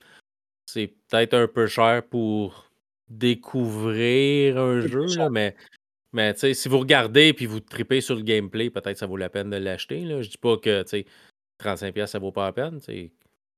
c'est 0.66 0.88
peut-être 1.08 1.32
un 1.32 1.48
peu 1.48 1.66
cher 1.66 2.02
pour 2.02 2.70
découvrir 3.08 4.58
un 4.58 4.80
jeu, 4.80 5.06
là, 5.16 5.30
mais, 5.30 5.54
si 6.34 6.68
vous 6.68 6.78
regardez 6.78 7.32
puis 7.32 7.46
vous 7.46 7.60
tripez 7.60 8.02
sur 8.02 8.16
le 8.16 8.22
gameplay, 8.22 8.68
peut-être 8.68 8.98
ça 8.98 9.06
vaut 9.06 9.16
la 9.16 9.30
peine 9.30 9.48
de 9.48 9.56
l'acheter. 9.56 10.00
là. 10.00 10.20
Je 10.20 10.28
dis 10.28 10.36
pas 10.36 10.58
que 10.58 10.82
tu 10.82 10.88
sais, 10.88 11.06
35$ 11.58 12.04
ça 12.04 12.18
vaut 12.18 12.32
pas 12.32 12.44
la 12.44 12.52
peine. 12.52 12.80
C'est 12.82 13.10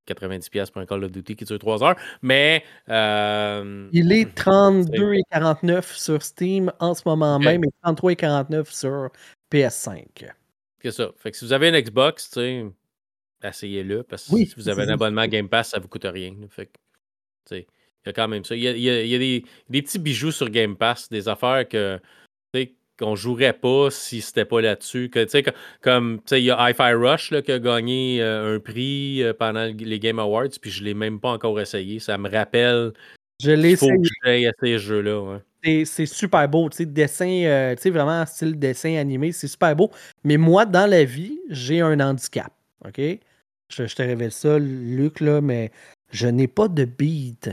90$ 0.07 0.71
pour 0.71 0.81
un 0.81 0.87
Call 0.87 1.03
of 1.03 1.11
Duty 1.11 1.35
qui 1.35 1.45
dure 1.45 1.59
3 1.59 1.83
heures. 1.83 1.97
Mais 2.23 2.63
euh, 2.91 3.89
Il 3.93 4.13
est 4.13 4.39
32,49 4.39 5.97
sur 5.97 6.23
Steam 6.23 6.73
en 6.79 6.95
ce 6.95 7.03
moment 7.07 7.41
même 7.41 7.65
et 7.65 7.71
33,49 7.85 8.73
sur 8.73 9.11
PS5. 9.53 10.31
c'est 10.81 10.93
ça. 10.93 11.11
Fait 11.17 11.33
que 11.33 11.37
si 11.37 11.45
vous 11.45 11.53
avez 11.53 11.71
une 11.71 11.81
Xbox, 11.81 12.31
tu 12.31 12.35
sais, 12.35 12.67
essayez-le. 13.45 14.03
Parce 14.03 14.29
que 14.29 14.33
Oui, 14.35 14.47
si 14.47 14.55
vous 14.57 14.69
avez 14.69 14.83
un 14.83 14.89
abonnement 14.89 15.27
Game 15.27 15.49
Pass, 15.49 15.71
ça 15.71 15.79
vous 15.79 15.89
coûte 15.89 16.07
rien. 16.07 16.35
Fait 16.51 16.71
il 17.51 17.65
y 18.07 18.09
a 18.09 18.13
quand 18.13 18.29
même 18.29 18.45
ça. 18.45 18.55
Il 18.55 18.63
y 18.63 18.69
a, 18.69 18.73
y 18.77 18.91
a- 18.91 19.03
il 19.03 19.09
y 19.09 19.15
a 19.15 19.19
des, 19.19 19.45
des 19.71 19.83
petits 19.83 19.99
bijoux 19.99 20.33
sur 20.33 20.49
Game 20.51 20.77
Pass, 20.77 21.09
des 21.09 21.29
affaires 21.29 21.69
que 21.69 22.01
qu'on 22.97 23.17
jouerait 23.17 23.55
pas 23.55 23.91
si 23.91 24.21
c'était 24.21 24.45
pas 24.45 24.61
là-dessus. 24.61 25.11
Que, 25.11 25.27
comme 25.81 26.21
il 26.31 26.39
y 26.39 26.51
a 26.53 26.71
Hi-Fi 26.71 26.93
Rush 26.93 27.33
là, 27.33 27.43
qui 27.43 27.51
a 27.51 27.59
gagné 27.59 28.23
euh, 28.23 28.55
un 28.55 28.61
prix 28.61 29.21
euh, 29.23 29.33
pendant 29.35 29.65
les 29.65 29.99
Game 29.99 30.21
Awards, 30.21 30.51
puis 30.63 30.71
je 30.71 30.85
l'ai 30.85 30.95
même 30.95 31.19
pas 31.19 31.31
encore 31.31 31.61
essayé. 31.61 31.99
Ça 31.99 32.17
me 32.19 32.31
rappelle 32.31 32.93
Je 33.43 33.51
l'ai 33.51 33.75
faut 33.75 33.89
que 33.89 34.09
j'aille 34.25 34.45
essayer 34.45 34.79
ce 34.79 34.83
jeu-là. 34.85 35.21
ouais. 35.21 35.39
C'est- 35.65 35.85
C'est 35.87 36.07
super 36.07 36.49
beau, 36.49 36.69
tu 36.69 36.77
sais, 36.77 36.87
dessin, 36.87 37.27
euh, 37.45 37.75
tu 37.75 37.83
sais, 37.83 37.91
vraiment 37.91 38.25
style 38.27 38.57
dessin 38.59 38.95
animé, 38.97 39.33
c'est 39.33 39.49
super 39.49 39.75
beau. 39.75 39.91
Mais 40.23 40.37
moi, 40.37 40.65
dans 40.67 40.89
la 40.89 41.05
vie, 41.05 41.41
j'ai 41.49 41.81
un 41.81 41.99
handicap, 41.99 42.53
OK? 42.87 43.01
Je, 43.69 43.87
je 43.87 43.95
te 43.95 44.03
révèle 44.03 44.33
ça, 44.33 44.59
Luc, 44.59 45.21
là, 45.21 45.41
mais 45.41 45.71
je 46.11 46.27
n'ai 46.27 46.49
pas 46.49 46.69
de 46.69 46.85
beat. 46.85 47.51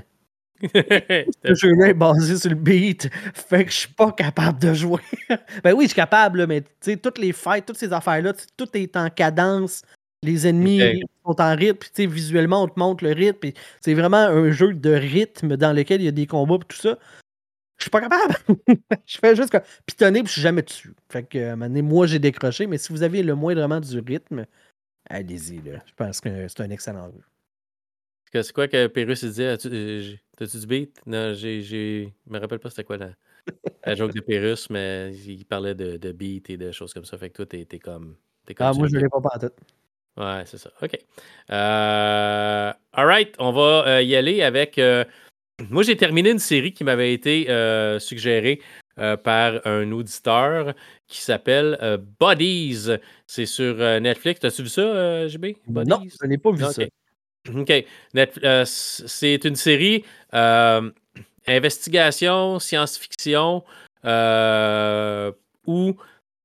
Ce 0.61 1.53
jeu-là 1.55 1.87
est 1.87 1.93
basé 1.93 2.37
sur 2.37 2.51
le 2.51 2.55
beat, 2.55 3.09
fait 3.33 3.65
que 3.65 3.71
je 3.71 3.77
suis 3.77 3.93
pas 3.93 4.11
capable 4.11 4.59
de 4.59 4.73
jouer. 4.73 5.01
ben 5.63 5.73
oui, 5.73 5.85
je 5.85 5.89
suis 5.89 5.95
capable, 5.95 6.39
là, 6.39 6.47
mais 6.47 6.61
tu 6.61 6.67
sais, 6.81 6.97
toutes 6.97 7.17
les 7.17 7.31
fights, 7.31 7.65
toutes 7.65 7.77
ces 7.77 7.93
affaires-là, 7.93 8.33
tout 8.57 8.67
est 8.75 8.95
en 8.95 9.09
cadence. 9.09 9.81
Les 10.23 10.45
ennemis 10.45 11.01
sont 11.25 11.41
en 11.41 11.55
rythme, 11.55 11.79
puis 11.79 11.89
tu 11.89 12.03
sais, 12.03 12.07
visuellement, 12.07 12.61
on 12.63 12.67
te 12.67 12.79
montre 12.79 13.03
le 13.03 13.11
rythme. 13.11 13.49
C'est 13.79 13.95
vraiment 13.95 14.17
un 14.17 14.51
jeu 14.51 14.73
de 14.73 14.91
rythme 14.91 15.57
dans 15.57 15.73
lequel 15.73 16.01
il 16.01 16.05
y 16.05 16.07
a 16.07 16.11
des 16.11 16.27
combats 16.27 16.57
et 16.61 16.67
tout 16.67 16.77
ça. 16.77 16.99
Je 17.79 17.85
suis 17.85 17.89
pas 17.89 18.01
capable. 18.01 18.35
je 19.07 19.17
fais 19.17 19.35
juste 19.35 19.57
pitonner 19.87 20.19
puis 20.19 20.27
je 20.27 20.33
suis 20.33 20.41
jamais 20.43 20.61
dessus. 20.61 20.93
Fait 21.11 21.23
que, 21.23 21.39
à 21.39 21.53
un 21.53 21.55
moment 21.55 21.65
donné, 21.65 21.81
moi, 21.81 22.05
j'ai 22.05 22.19
décroché, 22.19 22.67
mais 22.67 22.77
si 22.77 22.93
vous 22.93 23.01
avez 23.01 23.23
le 23.23 23.33
moindrement 23.33 23.79
du 23.79 23.97
rythme, 23.99 24.45
allez-y, 25.11 25.61
là. 25.61 25.79
Je 25.85 25.93
pense 25.95 26.19
que 26.21 26.47
c'est 26.47 26.61
un 26.61 26.69
excellent 26.69 27.11
jeu. 27.11 27.21
C'est 28.33 28.53
quoi 28.53 28.67
que 28.67 28.87
Pérus 28.87 29.23
disait? 29.23 29.47
As-tu 29.47 29.67
euh, 29.71 30.01
du 30.39 30.67
beat? 30.67 31.01
Non, 31.05 31.33
j'ai. 31.33 31.61
Je 31.61 32.07
me 32.27 32.39
rappelle 32.39 32.59
pas 32.59 32.69
c'était 32.69 32.85
quoi 32.85 32.97
la, 32.97 33.09
la 33.85 33.95
joke 33.95 34.13
de 34.13 34.21
Pérus, 34.21 34.69
mais 34.69 35.13
il 35.13 35.45
parlait 35.45 35.75
de, 35.75 35.97
de 35.97 36.11
beat 36.13 36.49
et 36.49 36.57
de 36.57 36.71
choses 36.71 36.93
comme 36.93 37.05
ça. 37.05 37.17
Fait 37.17 37.29
que 37.29 37.35
toi, 37.35 37.45
t'es 37.45 37.65
t'es 37.65 37.79
comme. 37.79 38.15
T'es 38.45 38.53
comme 38.53 38.67
Ah, 38.67 38.73
moi, 38.73 38.87
je 38.87 38.97
l'ai 38.97 39.09
pas 39.09 39.19
pas 39.19 39.35
en 39.35 39.39
tête. 39.39 39.59
Ouais, 40.17 40.43
c'est 40.45 40.57
ça. 40.57 40.71
OK. 40.81 40.97
Euh, 41.51 42.73
all 42.93 43.05
right, 43.05 43.35
on 43.39 43.51
va 43.51 43.87
euh, 43.87 44.01
y 44.01 44.15
aller 44.15 44.41
avec. 44.41 44.77
euh, 44.77 45.03
moi, 45.69 45.83
j'ai 45.83 45.95
terminé 45.95 46.31
une 46.31 46.39
série 46.39 46.73
qui 46.73 46.83
m'avait 46.83 47.13
été 47.13 47.49
euh, 47.49 47.99
suggérée 47.99 48.61
euh, 48.99 49.15
par 49.15 49.65
un 49.65 49.89
auditeur 49.91 50.73
qui 51.07 51.21
s'appelle 51.21 51.77
euh, 51.81 51.97
Bodies. 52.19 52.89
C'est 53.25 53.45
sur 53.45 53.75
euh, 53.79 53.99
Netflix. 53.99 54.41
T'as-tu 54.41 54.63
vu 54.63 54.69
ça, 54.69 55.27
JB? 55.27 55.45
Non, 55.67 55.83
Bodies? 55.99 56.13
je 56.21 56.27
n'ai 56.27 56.37
pas 56.37 56.51
vu 56.51 56.63
Ok. 56.65 56.73
ça. 56.73 56.83
OK. 57.55 57.85
C'est 58.65 59.45
une 59.45 59.55
série 59.55 60.03
investigation, 61.47 62.59
science-fiction, 62.59 63.63
où 65.65 65.95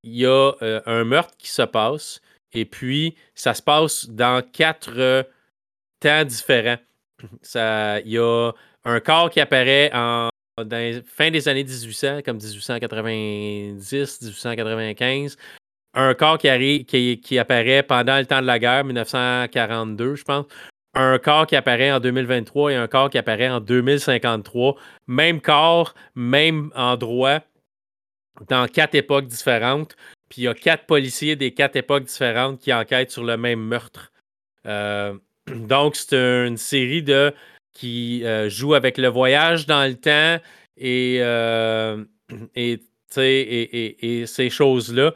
il 0.03 0.17
y 0.17 0.25
a 0.27 0.53
un 0.87 1.05
meurtre 1.05 1.37
qui 1.37 1.51
se 1.51 1.63
passe 1.63 2.21
et 2.53 2.65
puis 2.65 3.17
ça 3.35 3.55
se 3.55 3.63
passe 3.63 4.09
dans 4.09 4.43
quatre 4.53 5.27
temps 6.01 6.25
différents. 6.25 6.79
Il 7.55 8.03
y 8.13 8.19
a 8.19 8.53
un 8.85 9.01
corps 9.01 9.31
qui 9.31 9.41
apparaît 9.41 9.91
en 9.93 10.31
dans 10.65 10.79
les- 10.79 11.03
fin 11.03 11.31
des 11.31 11.49
années 11.49 11.65
1800, 11.65 12.23
comme 12.23 12.39
1890, 12.39 14.21
1895 14.23 15.37
un 15.99 16.15
corps 16.15 16.37
qui, 16.37 16.49
arrive, 16.49 16.85
qui, 16.85 17.39
apparaît 17.39 17.83
pendant 17.83 18.19
le 18.19 18.27
temps 18.27 18.43
de 18.43 18.47
la 18.47 18.59
guerre, 18.59 18.85
1942, 18.85 20.15
je 20.15 20.25
pense. 20.25 20.45
Un 20.95 21.19
corps 21.19 21.47
qui 21.47 21.57
apparaît 21.57 21.91
en 21.91 22.01
2023 22.01 22.73
et 22.73 22.75
un 22.75 22.87
corps 22.87 23.09
qui 23.09 23.17
apparaît 23.17 23.49
en 23.49 23.61
2053. 23.61 24.77
Même 25.07 25.41
corps, 25.41 25.95
même 26.15 26.71
endroit, 26.75 27.41
dans 28.49 28.69
quatre 28.69 28.95
époques 28.95 29.27
différentes. 29.27 29.97
Puis 30.29 30.43
il 30.43 30.45
y 30.45 30.49
a 30.49 30.55
quatre 30.55 30.85
policiers 30.85 31.35
des 31.35 31.53
quatre 31.55 31.77
époques 31.77 32.05
différentes 32.05 32.61
qui 32.61 32.75
enquêtent 32.75 33.11
sur 33.11 33.25
le 33.25 33.39
même 33.39 33.61
meurtre. 33.61 34.13
Euh, 34.67 35.15
donc, 35.47 35.97
c'est 35.97 36.47
une 36.47 36.59
série 36.59 37.03
de 37.03 37.33
qui 37.77 38.25
euh, 38.25 38.49
joue 38.49 38.75
avec 38.75 38.97
le 38.97 39.09
voyage 39.09 39.67
dans 39.67 39.85
le 39.87 39.95
temps 39.95 40.43
et, 40.79 41.19
euh, 41.21 42.03
et, 42.57 42.81
et, 43.13 44.27
ces 44.27 44.51
choses-là. 44.51 45.13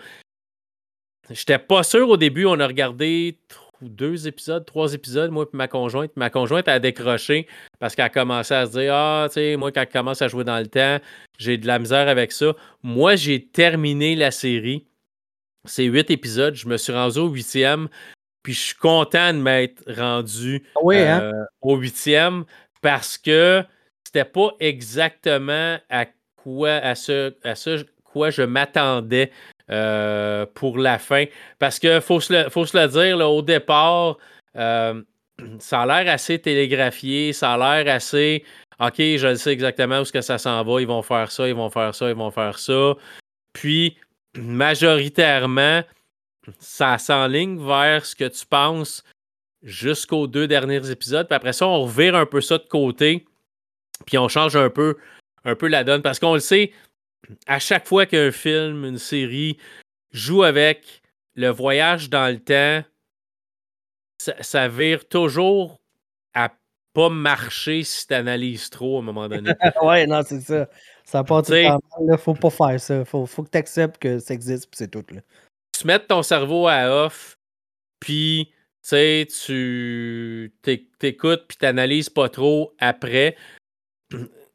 J'étais 1.30 1.58
pas 1.58 1.82
sûr 1.82 2.08
au 2.08 2.16
début, 2.16 2.44
on 2.44 2.60
a 2.60 2.66
regardé 2.66 3.38
deux 3.80 4.28
épisodes, 4.28 4.66
trois 4.66 4.92
épisodes, 4.92 5.30
moi 5.30 5.44
et 5.44 5.56
ma 5.56 5.68
conjointe. 5.68 6.10
Ma 6.16 6.28
conjointe 6.28 6.68
a 6.68 6.78
décroché 6.78 7.46
parce 7.78 7.94
qu'elle 7.94 8.04
a 8.06 8.10
commencé 8.10 8.52
à 8.52 8.66
se 8.66 8.72
dire 8.72 8.92
Ah, 8.94 9.26
tu 9.28 9.34
sais, 9.34 9.56
moi, 9.56 9.72
quand 9.72 9.80
elle 9.80 9.88
commence 9.88 10.20
à 10.20 10.28
jouer 10.28 10.44
dans 10.44 10.58
le 10.58 10.66
temps, 10.66 10.98
j'ai 11.38 11.56
de 11.56 11.66
la 11.66 11.78
misère 11.78 12.08
avec 12.08 12.32
ça. 12.32 12.54
Moi, 12.82 13.16
j'ai 13.16 13.46
terminé 13.46 14.16
la 14.16 14.32
série. 14.32 14.86
C'est 15.64 15.84
huit 15.84 16.10
épisodes. 16.10 16.54
Je 16.54 16.68
me 16.68 16.76
suis 16.76 16.92
rendu 16.92 17.20
au 17.20 17.28
huitième. 17.28 17.88
Puis 18.42 18.54
je 18.54 18.60
suis 18.60 18.74
content 18.76 19.32
de 19.34 19.38
m'être 19.38 19.82
rendu 19.92 20.64
ah 20.76 20.80
hein? 20.84 21.20
euh, 21.20 21.44
au 21.60 21.76
huitième 21.76 22.44
parce 22.80 23.18
que 23.18 23.62
c'était 24.04 24.24
pas 24.24 24.50
exactement 24.60 25.78
à 25.90 26.06
quoi, 26.36 26.70
à 26.70 26.94
ce, 26.94 27.34
à 27.44 27.54
ce 27.54 27.84
quoi 28.04 28.30
je 28.30 28.42
m'attendais 28.42 29.30
euh, 29.70 30.46
pour 30.54 30.78
la 30.78 30.98
fin. 30.98 31.26
Parce 31.58 31.78
que 31.78 32.00
faut 32.00 32.20
se 32.20 32.32
le, 32.32 32.50
faut 32.50 32.66
se 32.66 32.76
le 32.76 32.88
dire, 32.88 33.18
au 33.18 33.42
départ, 33.42 34.16
euh, 34.56 35.02
ça 35.58 35.82
a 35.82 35.86
l'air 35.86 36.12
assez 36.12 36.38
télégraphié, 36.38 37.32
ça 37.32 37.52
a 37.54 37.82
l'air 37.82 37.94
assez 37.94 38.44
OK, 38.80 38.94
je 38.96 39.34
sais 39.34 39.52
exactement 39.52 40.00
où 40.00 40.04
ce 40.06 40.12
que 40.12 40.22
ça 40.22 40.38
s'en 40.38 40.64
va, 40.64 40.80
ils 40.80 40.86
vont 40.86 41.02
faire 41.02 41.30
ça, 41.30 41.46
ils 41.46 41.54
vont 41.54 41.68
faire 41.68 41.94
ça, 41.94 42.08
ils 42.08 42.16
vont 42.16 42.30
faire 42.30 42.58
ça. 42.58 42.94
Puis, 43.52 43.96
majoritairement, 44.36 45.82
ça 46.58 46.98
s'enligne 46.98 47.64
vers 47.64 48.04
ce 48.04 48.14
que 48.14 48.28
tu 48.28 48.46
penses 48.46 49.04
jusqu'aux 49.62 50.26
deux 50.26 50.48
derniers 50.48 50.90
épisodes. 50.90 51.26
Puis 51.26 51.36
après 51.36 51.52
ça, 51.52 51.66
on 51.66 51.82
revire 51.82 52.14
un 52.16 52.26
peu 52.26 52.40
ça 52.40 52.58
de 52.58 52.66
côté. 52.66 53.26
Puis 54.06 54.18
on 54.18 54.28
change 54.28 54.56
un 54.56 54.70
peu, 54.70 54.96
un 55.44 55.54
peu 55.54 55.68
la 55.68 55.84
donne. 55.84 56.02
Parce 56.02 56.18
qu'on 56.18 56.34
le 56.34 56.40
sait, 56.40 56.72
à 57.46 57.58
chaque 57.58 57.86
fois 57.86 58.06
qu'un 58.06 58.32
film, 58.32 58.84
une 58.84 58.98
série 58.98 59.58
joue 60.12 60.42
avec 60.42 61.02
le 61.34 61.48
voyage 61.48 62.10
dans 62.10 62.32
le 62.32 62.40
temps, 62.40 62.86
ça, 64.18 64.68
vire 64.68 65.08
toujours 65.08 65.80
à 66.34 66.52
pas 66.92 67.08
marcher 67.08 67.84
si 67.84 68.06
tu 68.06 68.14
analyses 68.14 68.68
trop 68.68 68.96
à 68.96 69.00
un 69.00 69.04
moment 69.04 69.28
donné. 69.28 69.52
ouais, 69.82 70.06
non, 70.06 70.22
c'est 70.24 70.40
ça. 70.40 70.68
Ça 71.04 71.24
part 71.24 71.42
tout 71.42 71.52
mal. 71.52 71.78
Là, 72.02 72.18
faut 72.18 72.34
pas 72.34 72.50
faire 72.50 72.78
ça. 72.78 73.04
Faut, 73.04 73.24
faut 73.24 73.42
que 73.42 73.50
tu 73.50 73.58
acceptes 73.58 73.98
que 73.98 74.18
ça 74.18 74.34
existe, 74.34 74.70
puis 74.70 74.76
c'est 74.76 74.90
tout. 74.90 75.04
Là. 75.14 75.20
Tu 75.80 75.86
mets 75.86 75.98
ton 75.98 76.22
cerveau 76.22 76.68
à 76.68 77.04
off, 77.04 77.38
puis 78.00 78.52
tu 78.86 79.26
t'écoutes, 80.98 81.44
puis 81.48 81.56
tu 81.58 81.64
n'analyses 81.64 82.10
pas 82.10 82.28
trop 82.28 82.74
après 82.78 83.36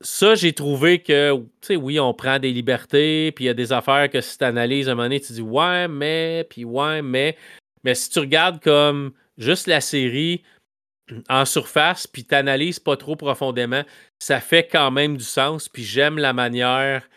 ça, 0.01 0.35
j'ai 0.35 0.53
trouvé 0.53 0.99
que, 0.99 1.35
tu 1.35 1.45
sais, 1.61 1.75
oui, 1.75 1.99
on 1.99 2.13
prend 2.13 2.39
des 2.39 2.51
libertés, 2.51 3.31
puis 3.31 3.45
il 3.45 3.47
y 3.47 3.49
a 3.49 3.53
des 3.53 3.73
affaires 3.73 4.09
que 4.09 4.21
si 4.21 4.37
tu 4.37 4.43
analyses 4.43 4.87
un 4.87 4.95
moment 4.95 5.05
donné, 5.05 5.19
tu 5.19 5.33
dis 5.33 5.41
ouais, 5.41 5.87
mais, 5.87 6.45
puis 6.49 6.63
ouais, 6.63 7.01
mais. 7.01 7.37
Mais 7.83 7.95
si 7.95 8.09
tu 8.09 8.19
regardes 8.19 8.61
comme 8.61 9.13
juste 9.37 9.67
la 9.67 9.81
série 9.81 10.43
en 11.29 11.45
surface, 11.45 12.07
puis 12.07 12.25
tu 12.25 12.33
analyses 12.33 12.79
pas 12.79 12.97
trop 12.97 13.15
profondément, 13.15 13.83
ça 14.19 14.39
fait 14.39 14.67
quand 14.67 14.91
même 14.91 15.17
du 15.17 15.23
sens. 15.23 15.69
Puis 15.69 15.83
j'aime 15.83 16.17
la 16.17 16.33
manière 16.33 17.07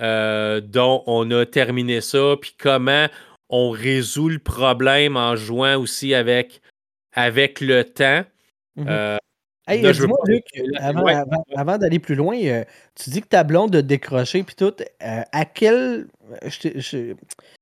euh, 0.00 0.60
dont 0.60 1.02
on 1.06 1.30
a 1.30 1.44
terminé 1.44 2.00
ça, 2.00 2.36
puis 2.40 2.54
comment 2.58 3.08
on 3.56 3.70
résout 3.70 4.28
le 4.28 4.40
problème 4.40 5.16
en 5.16 5.36
jouant 5.36 5.76
aussi 5.76 6.12
avec, 6.12 6.60
avec 7.12 7.60
le 7.60 7.84
temps. 7.84 8.24
Mm-hmm. 8.76 8.88
Euh, 8.88 9.16
Hey, 9.66 9.80
dis-moi, 9.80 10.18
Luc, 10.26 10.44
avant, 11.56 11.78
d'aller 11.78 11.98
plus 11.98 12.14
loin, 12.14 12.36
euh, 12.36 12.64
tu 12.94 13.08
dis 13.08 13.22
que 13.22 13.28
ta 13.28 13.44
blonde 13.44 13.70
de 13.70 13.80
décrocher 13.80 14.42
puis 14.42 14.54
tout. 14.54 14.74
Euh, 15.02 15.22
à 15.32 15.44
quel. 15.46 16.06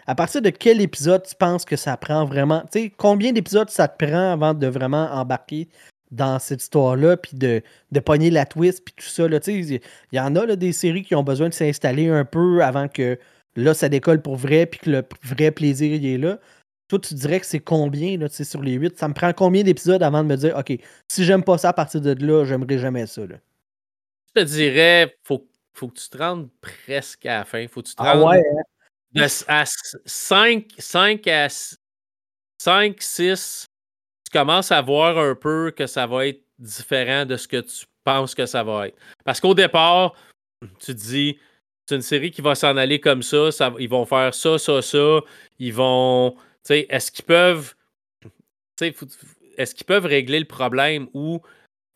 à 0.08 0.14
partir 0.16 0.42
de 0.42 0.50
quel 0.50 0.80
épisode 0.80 1.22
tu 1.22 1.36
penses 1.36 1.64
que 1.64 1.76
ça 1.76 1.96
prend 1.96 2.24
vraiment. 2.24 2.62
Tu 2.72 2.80
sais, 2.80 2.92
combien 2.96 3.30
d'épisodes 3.30 3.70
ça 3.70 3.86
te 3.86 4.04
prend 4.04 4.32
avant 4.32 4.52
de 4.52 4.66
vraiment 4.66 5.12
embarquer 5.12 5.68
dans 6.10 6.40
cette 6.40 6.60
histoire-là, 6.60 7.16
puis 7.16 7.36
de, 7.36 7.62
de 7.92 8.00
pogner 8.00 8.30
la 8.30 8.46
twist, 8.46 8.84
puis 8.84 8.94
tout 8.96 9.08
ça. 9.08 9.26
Il 9.46 9.80
y, 10.12 10.20
en 10.20 10.34
a 10.34 10.44
là, 10.44 10.56
des 10.56 10.72
séries 10.72 11.04
qui 11.04 11.14
ont 11.14 11.22
besoin 11.22 11.50
de 11.50 11.54
s'installer 11.54 12.08
un 12.08 12.24
peu 12.24 12.64
avant 12.64 12.88
que 12.88 13.16
là, 13.56 13.74
ça 13.74 13.88
décolle 13.88 14.22
pour 14.22 14.36
vrai, 14.36 14.66
puis 14.66 14.80
que 14.80 14.90
le 14.90 15.04
vrai 15.22 15.50
plaisir 15.50 15.94
il 15.94 16.06
est 16.06 16.18
là. 16.18 16.38
Toi, 16.88 16.98
tu 16.98 17.14
dirais 17.14 17.40
que 17.40 17.46
c'est 17.46 17.60
combien 17.60 18.18
là, 18.18 18.28
sur 18.28 18.62
les 18.62 18.72
8? 18.74 18.98
Ça 18.98 19.08
me 19.08 19.14
prend 19.14 19.32
combien 19.32 19.62
d'épisodes 19.62 20.02
avant 20.02 20.22
de 20.22 20.28
me 20.28 20.36
dire, 20.36 20.56
OK, 20.56 20.78
si 21.08 21.24
j'aime 21.24 21.42
pas 21.42 21.56
ça 21.58 21.70
à 21.70 21.72
partir 21.72 22.00
de 22.00 22.12
là, 22.24 22.44
j'aimerais 22.44 22.78
jamais 22.78 23.06
ça. 23.06 23.26
Là? 23.26 23.36
Je 24.34 24.42
te 24.42 24.46
dirais, 24.46 25.16
faut, 25.22 25.48
faut 25.72 25.88
que 25.88 25.98
tu 25.98 26.08
te 26.08 26.18
rendes 26.18 26.50
presque 26.60 27.24
à 27.26 27.38
la 27.38 27.44
fin. 27.44 27.66
Faut 27.68 27.82
que 27.82 27.88
tu 27.88 27.94
te 27.94 28.02
ah 28.02 28.22
ouais, 28.22 28.38
hein? 28.38 28.62
de, 29.12 29.22
à 29.48 29.64
5, 30.04 30.66
5 30.78 31.26
à 31.28 31.48
5, 32.58 33.02
6, 33.02 33.66
tu 34.24 34.38
commences 34.38 34.72
à 34.72 34.80
voir 34.82 35.18
un 35.18 35.34
peu 35.34 35.70
que 35.70 35.86
ça 35.86 36.06
va 36.06 36.26
être 36.26 36.42
différent 36.58 37.26
de 37.26 37.36
ce 37.36 37.48
que 37.48 37.60
tu 37.60 37.86
penses 38.04 38.34
que 38.34 38.46
ça 38.46 38.62
va 38.62 38.88
être. 38.88 38.98
Parce 39.24 39.40
qu'au 39.40 39.54
départ, 39.54 40.14
tu 40.78 40.86
te 40.86 40.92
dis, 40.92 41.38
c'est 41.92 41.96
une 41.96 42.02
série 42.02 42.30
qui 42.30 42.40
va 42.40 42.54
s'en 42.54 42.78
aller 42.78 43.00
comme 43.00 43.22
ça, 43.22 43.50
ils 43.78 43.88
vont 43.88 44.06
faire 44.06 44.32
ça, 44.34 44.56
ça, 44.56 44.80
ça, 44.80 45.20
ils 45.58 45.74
vont 45.74 46.34
est-ce 46.70 47.12
qu'ils 47.12 47.26
peuvent. 47.26 47.74
Est-ce 48.80 49.74
qu'ils 49.74 49.84
peuvent 49.84 50.06
régler 50.06 50.38
le 50.40 50.46
problème 50.46 51.08
ou 51.12 51.42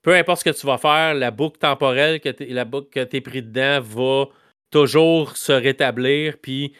peu 0.02 0.14
importe 0.14 0.40
ce 0.40 0.44
que 0.44 0.56
tu 0.56 0.66
vas 0.66 0.76
faire, 0.76 1.14
la 1.14 1.30
boucle 1.30 1.58
temporelle, 1.58 2.20
que 2.20 2.28
la 2.40 2.66
boucle 2.66 2.90
que 2.90 3.04
tu 3.04 3.16
es 3.16 3.20
pris 3.22 3.42
dedans 3.42 3.80
va 3.80 4.26
toujours 4.70 5.36
se 5.36 5.52
rétablir. 5.52 6.36
Puis 6.38 6.74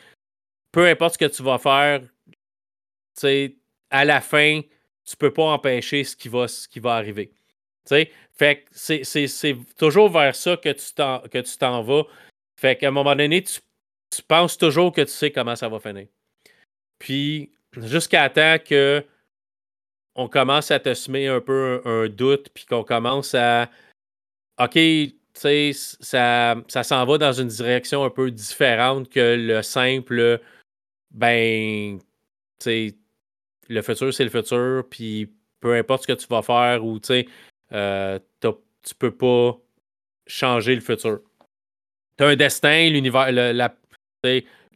peu 0.70 0.86
importe 0.86 1.14
ce 1.14 1.18
que 1.18 1.34
tu 1.34 1.42
vas 1.42 1.58
faire, 1.58 2.02
à 3.90 4.04
la 4.04 4.20
fin, 4.20 4.60
tu 5.06 5.16
peux 5.16 5.32
pas 5.32 5.44
empêcher 5.44 6.04
ce 6.04 6.14
qui 6.14 6.28
va, 6.28 6.48
ce 6.48 6.68
qui 6.68 6.80
va 6.80 6.96
arriver. 6.96 7.32
Fait 7.86 8.64
que 8.64 8.64
c'est 8.72 9.56
toujours 9.78 10.10
vers 10.10 10.36
ça 10.36 10.58
que 10.58 10.68
tu 10.72 11.56
t'en 11.58 11.82
vas. 11.82 12.04
Fait 12.58 12.76
qu'à 12.76 12.88
un 12.88 12.92
moment 12.92 13.14
donné, 13.14 13.42
tu, 13.42 13.60
penses 14.26 14.56
toujours 14.56 14.92
que 14.92 15.02
tu 15.02 15.12
sais 15.12 15.30
comment 15.30 15.56
ça 15.56 15.68
va 15.68 15.78
finir. 15.78 16.06
Puis 16.98 17.52
jusqu'à 17.76 18.30
temps 18.30 18.56
que 18.64 19.04
on 20.14 20.28
commence 20.28 20.70
à 20.70 20.80
te 20.80 20.94
semer 20.94 21.28
un 21.28 21.40
peu 21.42 21.82
un, 21.84 22.08
doute, 22.08 22.48
puis 22.54 22.64
qu'on 22.64 22.84
commence 22.84 23.34
à 23.34 23.70
OK, 24.58 24.72
tu 24.72 25.14
sais, 25.34 25.72
ça, 25.74 26.56
ça 26.68 26.82
s'en 26.82 27.04
va 27.04 27.18
dans 27.18 27.34
une 27.34 27.48
direction 27.48 28.02
un 28.04 28.08
peu 28.08 28.30
différente 28.30 29.10
que 29.10 29.36
le 29.36 29.60
simple 29.60 30.40
ben, 31.10 31.98
tu 31.98 32.04
sais, 32.60 32.96
le 33.68 33.82
futur, 33.82 34.12
c'est 34.12 34.24
le 34.24 34.30
futur, 34.30 34.84
puis 34.88 35.32
peu 35.60 35.74
importe 35.74 36.02
ce 36.02 36.08
que 36.08 36.12
tu 36.12 36.26
vas 36.28 36.42
faire 36.42 36.84
ou, 36.84 37.00
tu 37.00 37.06
sais, 37.08 37.26
euh, 37.72 38.18
tu 38.40 38.94
peux 38.98 39.14
pas 39.14 39.58
changer 40.26 40.74
le 40.74 40.80
futur. 40.80 41.20
Tu 42.18 42.24
as 42.24 42.28
un 42.28 42.36
destin, 42.36 42.88
l'univers, 42.90 43.30
la, 43.30 43.74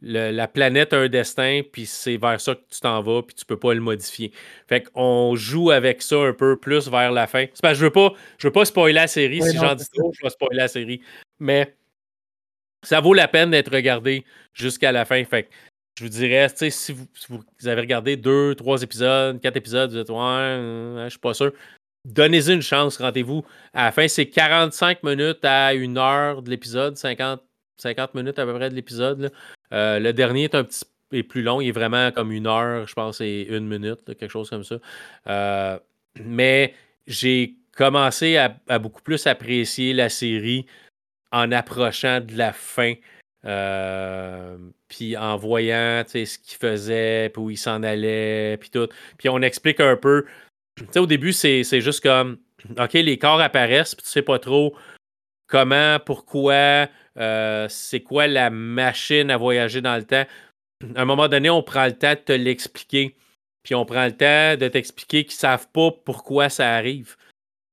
la 0.01 0.47
planète 0.47 0.93
a 0.93 0.97
un 0.97 1.07
destin, 1.07 1.61
puis 1.71 1.85
c'est 1.85 2.17
vers 2.17 2.39
ça 2.41 2.55
que 2.55 2.61
tu 2.69 2.79
t'en 2.79 3.01
vas, 3.01 3.21
puis 3.23 3.35
tu 3.35 3.45
peux 3.45 3.57
pas 3.57 3.73
le 3.73 3.81
modifier. 3.81 4.31
Fait 4.67 4.83
qu'on 4.83 5.35
joue 5.35 5.71
avec 5.71 6.01
ça 6.01 6.17
un 6.17 6.33
peu 6.33 6.57
plus 6.57 6.89
vers 6.89 7.11
la 7.11 7.27
fin. 7.27 7.45
C'est 7.53 7.61
parce 7.61 7.73
que 7.73 7.79
je 7.79 7.85
veux 7.85 7.91
pas, 7.91 8.13
je 8.37 8.47
veux 8.47 8.51
pas 8.51 8.65
spoiler 8.65 8.93
la 8.93 9.07
série. 9.07 9.41
si 9.41 9.57
j'en 9.57 9.75
dis 9.75 9.85
trop, 9.93 10.11
je 10.13 10.21
vais 10.23 10.29
spoiler 10.29 10.57
la 10.57 10.67
série. 10.67 11.01
Mais 11.39 11.75
ça 12.83 12.99
vaut 12.99 13.13
la 13.13 13.27
peine 13.27 13.51
d'être 13.51 13.71
regardé 13.71 14.25
jusqu'à 14.53 14.91
la 14.91 15.05
fin. 15.05 15.23
Fait 15.23 15.43
que 15.43 15.49
je 15.97 16.03
vous 16.03 16.09
dirais, 16.09 16.47
si 16.55 16.91
vous, 16.93 17.05
si 17.13 17.27
vous, 17.29 17.67
avez 17.67 17.81
regardé 17.81 18.15
deux, 18.17 18.55
trois 18.55 18.81
épisodes, 18.81 19.39
quatre 19.39 19.57
épisodes, 19.57 19.91
vous 19.91 19.97
êtes 19.97 20.09
ouais, 20.09 20.17
euh, 20.17 21.03
je 21.05 21.09
suis 21.09 21.19
pas 21.19 21.33
sûr. 21.33 21.51
Donnez-y 22.05 22.53
une 22.53 22.61
chance, 22.61 22.97
rendez-vous. 22.97 23.45
À 23.73 23.85
la 23.85 23.91
fin, 23.91 24.07
c'est 24.07 24.27
45 24.27 25.03
minutes 25.03 25.43
à 25.45 25.73
une 25.73 25.97
heure 25.97 26.41
de 26.41 26.49
l'épisode, 26.49 26.97
50 26.97 27.41
50 27.77 28.13
minutes 28.13 28.39
à 28.39 28.45
peu 28.45 28.53
près 28.53 28.69
de 28.69 28.75
l'épisode. 28.75 29.31
Euh, 29.73 29.99
le 29.99 30.13
dernier 30.13 30.45
est 30.45 30.55
un 30.55 30.63
petit 30.63 30.85
est 31.11 31.23
plus 31.23 31.41
long, 31.41 31.61
il 31.61 31.69
est 31.69 31.73
vraiment 31.73 32.11
comme 32.11 32.31
une 32.31 32.47
heure, 32.47 32.87
je 32.87 32.93
pense, 32.93 33.21
et 33.21 33.47
une 33.49 33.67
minute, 33.67 34.05
quelque 34.05 34.29
chose 34.29 34.49
comme 34.49 34.63
ça. 34.63 34.75
Euh, 35.27 35.77
mais 36.23 36.73
j'ai 37.07 37.55
commencé 37.75 38.37
à, 38.37 38.79
beaucoup 38.79 39.01
plus 39.01 39.27
apprécier 39.27 39.93
la 39.93 40.09
série 40.09 40.65
en 41.31 41.51
approchant 41.51 42.21
de 42.21 42.37
la 42.37 42.53
fin. 42.53 42.93
Euh, 43.43 44.57
puis 44.87 45.17
en 45.17 45.35
voyant 45.35 46.03
ce 46.05 46.37
qu'il 46.37 46.57
faisait, 46.57 47.29
puis 47.29 47.41
où 47.41 47.49
il 47.49 47.57
s'en 47.57 47.81
allait, 47.83 48.57
puis 48.57 48.69
tout. 48.69 48.87
Puis 49.17 49.29
on 49.29 49.41
explique 49.41 49.79
un 49.79 49.95
peu. 49.95 50.25
Au 50.95 51.05
début, 51.05 51.33
c'est 51.33 51.63
juste 51.81 52.01
comme 52.01 52.37
OK, 52.77 52.93
les 52.93 53.17
corps 53.17 53.41
apparaissent, 53.41 53.95
puis 53.95 54.03
tu 54.03 54.11
sais 54.11 54.21
pas 54.21 54.39
trop 54.39 54.75
comment, 55.47 55.99
pourquoi, 55.99 56.87
euh, 57.17 57.67
c'est 57.69 58.01
quoi 58.01 58.27
la 58.27 58.49
machine 58.49 59.29
à 59.29 59.37
voyager 59.37 59.81
dans 59.81 59.97
le 59.97 60.03
temps. 60.03 60.25
À 60.95 61.01
un 61.01 61.05
moment 61.05 61.27
donné, 61.27 61.49
on 61.49 61.61
prend 61.61 61.85
le 61.85 61.97
temps 61.97 62.13
de 62.13 62.19
te 62.19 62.31
l'expliquer. 62.31 63.15
puis 63.63 63.75
on 63.75 63.85
prend 63.85 64.05
le 64.05 64.13
temps 64.15 64.57
de 64.57 64.67
t'expliquer 64.67 65.25
qu'ils 65.25 65.33
savent 65.33 65.67
pas 65.71 65.91
pourquoi 66.05 66.49
ça 66.49 66.73
arrive. 66.73 67.15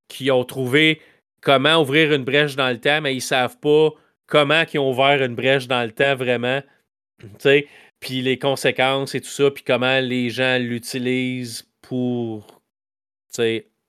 Qu'ils 0.09 0.33
ont 0.33 0.45
trouvé 0.45 1.01
comment 1.41 1.81
ouvrir 1.81 2.13
une 2.13 2.25
brèche 2.25 2.57
dans 2.57 2.69
le 2.69 2.81
temps, 2.81 3.01
mais 3.01 3.15
ils 3.15 3.23
savent 3.23 3.59
pas 3.59 3.91
comment 4.27 4.65
ils 4.73 4.79
ont 4.79 4.91
ouvert 4.91 5.23
une 5.23 5.35
brèche 5.35 5.69
dans 5.69 5.83
le 5.85 5.93
temps 5.93 6.17
vraiment. 6.17 6.63
Puis 8.01 8.23
les 8.23 8.39
conséquences 8.39 9.15
et 9.15 9.21
tout 9.21 9.29
ça, 9.29 9.51
puis 9.51 9.65
comment 9.65 10.01
les 10.01 10.31
gens 10.31 10.59
l'utilisent 10.59 11.69
pour 11.81 12.58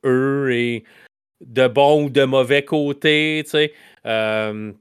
eux 0.06 0.54
et 0.54 0.84
de 1.42 1.68
bon 1.68 2.06
ou 2.06 2.10
de 2.10 2.24
mauvais 2.24 2.64
côté. 2.64 3.46
Euh, 4.06 4.74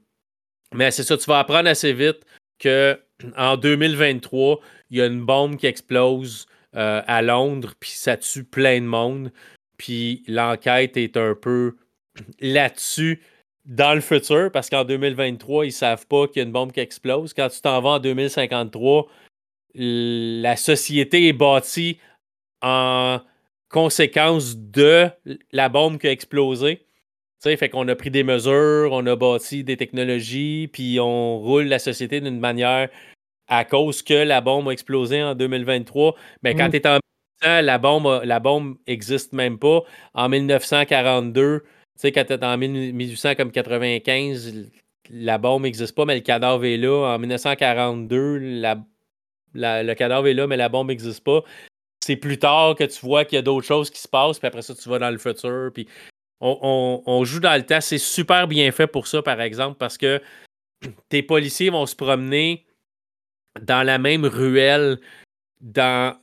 mais 0.75 0.91
c'est 0.91 1.03
ça, 1.03 1.17
tu 1.17 1.25
vas 1.27 1.41
apprendre 1.41 1.69
assez 1.69 1.93
vite 1.93 2.21
que 2.59 2.99
en 3.37 3.57
2023, 3.57 4.61
il 4.91 4.99
y 4.99 5.03
a 5.03 5.07
une 5.07 5.25
bombe 5.25 5.57
qui 5.57 5.67
explose 5.67 6.47
euh, 6.77 7.03
à 7.07 7.23
Londres, 7.23 7.75
puis 7.79 7.91
ça 7.91 8.17
tue 8.17 8.45
plein 8.45 8.81
de 8.81 8.87
monde. 8.87 9.33
Puis 9.77 10.25
l'enquête 10.27 10.97
est 10.97 11.17
un 11.17 11.35
peu 11.35 11.77
là-dessus 12.41 13.23
dans 13.65 13.95
le 13.95 14.01
futur, 14.01 14.51
parce 14.51 14.71
qu'en 14.71 14.85
2023, 14.85 15.67
ils 15.67 15.73
savent 15.73 16.07
pas 16.07 16.27
qu'il 16.27 16.39
y 16.39 16.41
a 16.41 16.47
une 16.47 16.53
bombe 16.53 16.73
qui 16.73 16.81
explose. 16.81 17.35
Quand 17.35 17.51
tu 17.51 17.61
t'en 17.61 17.81
vas 17.83 17.91
en 17.91 17.99
2053, 17.99 19.07
la 19.75 20.57
société 20.57 21.29
est 21.29 21.35
bâtie 21.35 21.99
en 22.63 23.21
conséquence 23.69 24.57
de 24.57 25.09
la 25.53 25.69
bombe 25.69 25.99
qui 25.99 26.07
a 26.07 26.13
explosé. 26.13 26.87
sais, 27.39 27.57
fait 27.57 27.69
qu'on 27.69 27.87
a 27.89 27.95
pris 27.95 28.11
des 28.11 28.25
mesures, 28.25 28.91
on 28.93 29.07
a 29.07 29.17
bâti 29.17 29.65
des 29.65 29.77
technologies, 29.77 30.69
puis 30.73 30.99
on 31.01 31.39
roule 31.39 31.65
la 31.65 31.79
société 31.79 32.21
d'une 32.21 32.41
manière 32.41 32.89
à 33.49 33.65
cause 33.65 34.03
que 34.03 34.15
la 34.15 34.41
bombe 34.41 34.69
a 34.69 34.73
explosé 34.73 35.23
en 35.23 35.35
2023. 35.35 36.15
Mais 36.43 36.55
quand 36.55 36.69
mm. 36.69 36.71
tu 36.71 36.77
es 36.77 36.87
en 36.87 36.99
la 37.45 37.79
bombe, 37.79 38.23
la 38.25 38.41
bombe 38.41 38.77
existe 38.87 39.33
même 39.33 39.59
pas. 39.59 39.83
En 40.15 40.29
1942, 40.29 41.61
tu 41.61 41.67
sais, 41.97 42.13
quand 42.13 42.25
tu 42.25 42.33
es 42.33 42.45
en 42.45 42.59
1895, 42.59 44.71
la 45.11 45.39
bombe 45.39 45.63
n'existe 45.63 45.95
pas, 45.95 46.05
mais 46.05 46.17
le 46.17 46.21
cadavre 46.21 46.65
est 46.65 46.77
là. 46.77 47.15
En 47.15 47.19
1942, 47.19 48.39
le 49.55 49.95
cadavre 49.95 50.27
est 50.27 50.35
là, 50.35 50.47
mais 50.47 50.57
la 50.57 50.69
bombe 50.69 50.89
n'existe 50.89 51.25
pas. 51.25 51.43
C'est 52.09 52.17
plus 52.17 52.39
tard 52.39 52.75
que 52.75 52.85
tu 52.85 53.05
vois 53.05 53.27
qu'il 53.27 53.37
y 53.37 53.39
a 53.39 53.43
d'autres 53.43 53.67
choses 53.67 53.91
qui 53.91 54.01
se 54.01 54.09
passent, 54.09 54.39
puis 54.39 54.49
après 54.49 54.63
ça, 54.63 54.75
tu 54.75 54.89
vas 54.89 54.99
dans 54.99 55.11
le 55.11 55.19
futur. 55.19 55.71
On 56.41 57.23
joue 57.27 57.39
dans 57.39 57.55
le 57.55 57.67
temps. 57.67 57.83
C'est 57.83 57.99
super 57.99 58.49
bien 58.49 58.73
fait 58.73 58.87
pour 58.87 59.07
ça, 59.07 59.21
par 59.21 59.43
exemple, 59.43 59.77
parce 59.77 59.99
que 59.99 60.19
tes 61.11 61.23
policiers 61.23 61.69
vont 61.69 61.85
se 61.85 61.95
promener 61.95 62.65
dans 63.61 63.83
la 63.83 63.99
même 63.99 64.25
ruelle 64.25 64.99
dans 65.61 66.19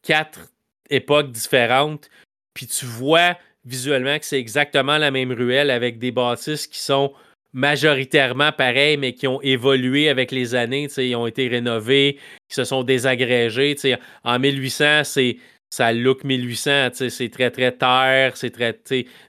quatre 0.00 0.50
époques 0.88 1.30
différentes, 1.30 2.08
puis 2.54 2.66
tu 2.66 2.86
vois 2.86 3.36
visuellement 3.66 4.18
que 4.18 4.24
c'est 4.24 4.40
exactement 4.40 4.96
la 4.96 5.10
même 5.10 5.32
ruelle 5.32 5.70
avec 5.70 5.98
des 5.98 6.10
bâtisses 6.10 6.66
qui 6.66 6.78
sont 6.78 7.12
majoritairement 7.52 8.52
pareilles, 8.52 8.96
mais 8.96 9.14
qui 9.14 9.26
ont 9.26 9.40
évolué 9.42 10.08
avec 10.08 10.30
les 10.32 10.54
années. 10.54 10.88
Ils 10.98 11.16
ont 11.16 11.26
été 11.26 11.48
rénovés, 11.48 12.18
qui 12.48 12.54
se 12.54 12.64
sont 12.64 12.82
désagrégés. 12.82 13.76
En 14.24 14.38
1800, 14.38 15.04
c'est 15.04 15.36
ça 15.70 15.92
look 15.92 16.24
1800, 16.24 16.90
c'est 17.10 17.28
très 17.30 17.50
très 17.50 17.72
terre, 17.72 18.36
c'est 18.36 18.50
très 18.50 18.78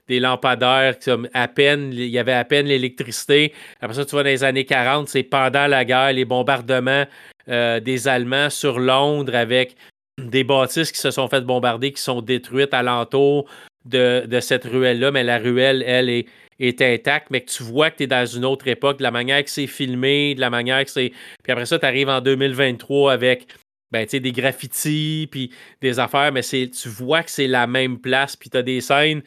des 0.08 0.20
lampadaires, 0.20 0.98
comme 0.98 1.28
à 1.34 1.48
peine, 1.48 1.90
il 1.92 2.06
y 2.06 2.18
avait 2.18 2.32
à 2.32 2.44
peine 2.44 2.66
l'électricité. 2.66 3.52
Après 3.80 3.94
ça, 3.94 4.04
tu 4.04 4.12
vois, 4.12 4.22
dans 4.22 4.30
les 4.30 4.42
années 4.44 4.64
40, 4.64 5.08
c'est 5.08 5.22
pendant 5.22 5.66
la 5.66 5.84
guerre, 5.84 6.12
les 6.14 6.24
bombardements 6.24 7.04
euh, 7.48 7.80
des 7.80 8.08
Allemands 8.08 8.48
sur 8.48 8.78
Londres 8.78 9.34
avec 9.34 9.76
des 10.18 10.44
bâtisses 10.44 10.92
qui 10.92 10.98
se 10.98 11.10
sont 11.10 11.28
faites 11.28 11.44
bombarder, 11.44 11.92
qui 11.92 12.02
sont 12.02 12.22
détruites 12.22 12.74
alentour 12.74 13.48
de, 13.84 14.40
cette 14.40 14.64
ruelle-là, 14.64 15.10
mais 15.10 15.24
la 15.24 15.38
ruelle, 15.38 15.82
elle, 15.86 16.08
est, 16.08 16.26
est 16.58 16.82
intacte, 16.82 17.28
mais 17.30 17.40
que 17.40 17.50
tu 17.50 17.62
vois 17.62 17.90
que 17.90 17.98
tu 17.98 18.02
es 18.04 18.06
dans 18.06 18.26
une 18.26 18.44
autre 18.44 18.68
époque, 18.68 18.98
de 18.98 19.02
la 19.02 19.10
manière 19.10 19.42
que 19.42 19.50
c'est 19.50 19.66
filmé, 19.66 20.34
de 20.34 20.40
la 20.40 20.50
manière 20.50 20.84
que 20.84 20.90
c'est. 20.90 21.12
Puis 21.42 21.52
après 21.52 21.66
ça, 21.66 21.78
tu 21.78 21.86
arrives 21.86 22.08
en 22.08 22.20
2023 22.20 23.12
avec 23.12 23.46
ben, 23.90 24.06
des 24.06 24.32
graffitis, 24.32 25.28
puis 25.30 25.50
des 25.80 25.98
affaires, 25.98 26.32
mais 26.32 26.42
tu 26.42 26.88
vois 26.88 27.22
que 27.22 27.30
c'est 27.30 27.48
la 27.48 27.66
même 27.66 27.98
place, 27.98 28.36
puis 28.36 28.50
tu 28.50 28.56
as 28.56 28.62
des 28.62 28.80
scènes 28.80 29.22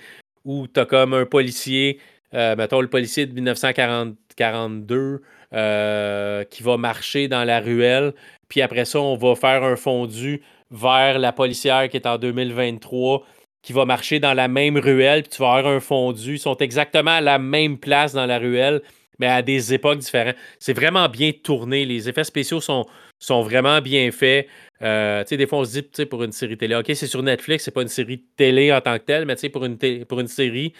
où 0.45 0.68
tu 0.68 0.80
as 0.80 0.86
comme 0.86 1.14
un 1.14 1.26
policier, 1.26 1.99
euh, 2.34 2.56
mettons 2.56 2.82
le 2.82 2.89
policier 2.89 3.26
de 3.26 3.34
1942, 3.34 5.22
euh, 5.54 6.43
qui 6.45 6.64
va 6.64 6.78
marcher 6.78 7.28
dans 7.28 7.43
la 7.43 7.60
ruelle, 7.60 8.14
puis 8.47 8.62
après 8.62 8.86
ça, 8.86 8.99
on 8.99 9.16
va 9.16 9.36
faire 9.36 9.64
un 9.64 9.76
fondu 9.76 10.41
vers 10.72 11.20
la 11.20 11.32
policière 11.32 11.89
qui 11.89 11.97
est 11.97 12.08
en 12.08 12.18
2023, 12.18 13.24
qui 13.64 13.74
va 13.74 13.86
marcher 13.86 14.20
dans 14.20 14.34
la 14.34 14.47
même 14.47 14.78
ruelle, 14.78 15.24
puis 15.24 15.32
tu 15.32 15.41
vas 15.41 15.53
avoir 15.53 15.74
un 15.74 15.80
fondu. 15.80 16.34
Ils 16.34 16.39
sont 16.39 16.57
exactement 16.57 17.11
à 17.11 17.22
la 17.22 17.39
même 17.39 17.78
place 17.78 18.14
dans 18.14 18.26
la 18.26 18.38
ruelle, 18.38 18.82
mais 19.20 19.28
à 19.28 19.41
des 19.41 19.74
époques 19.74 19.99
différentes. 19.99 20.36
C'est 20.59 20.74
vraiment 20.74 21.07
bien 21.07 21.32
tourné. 21.32 21.86
Les 21.86 22.09
effets 22.09 22.26
spéciaux 22.26 22.59
sont, 22.59 22.86
vraiment 23.30 23.80
bien 23.82 24.11
faits. 24.11 24.47
Euh, 24.82 25.24
des 25.24 25.47
fois, 25.47 25.59
on 25.59 25.66
se 25.66 25.80
dit, 25.80 26.05
pour 26.05 26.24
une 26.24 26.34
série 26.34 26.57
télé, 26.57 26.76
OK, 26.76 26.91
c'est 26.93 27.07
sur 27.07 27.24
Netflix, 27.24 27.64
c'est 27.64 27.72
pas 27.72 27.82
une 27.82 27.88
série 27.88 28.22
télé 28.36 28.74
en 28.74 28.82
tant 28.82 28.99
que 28.99 29.05
telle, 29.05 29.26
mais 29.26 29.36
pour 29.49 29.64
une, 29.64 29.78
pour 30.05 30.20
une 30.20 30.28
série, 30.28 30.74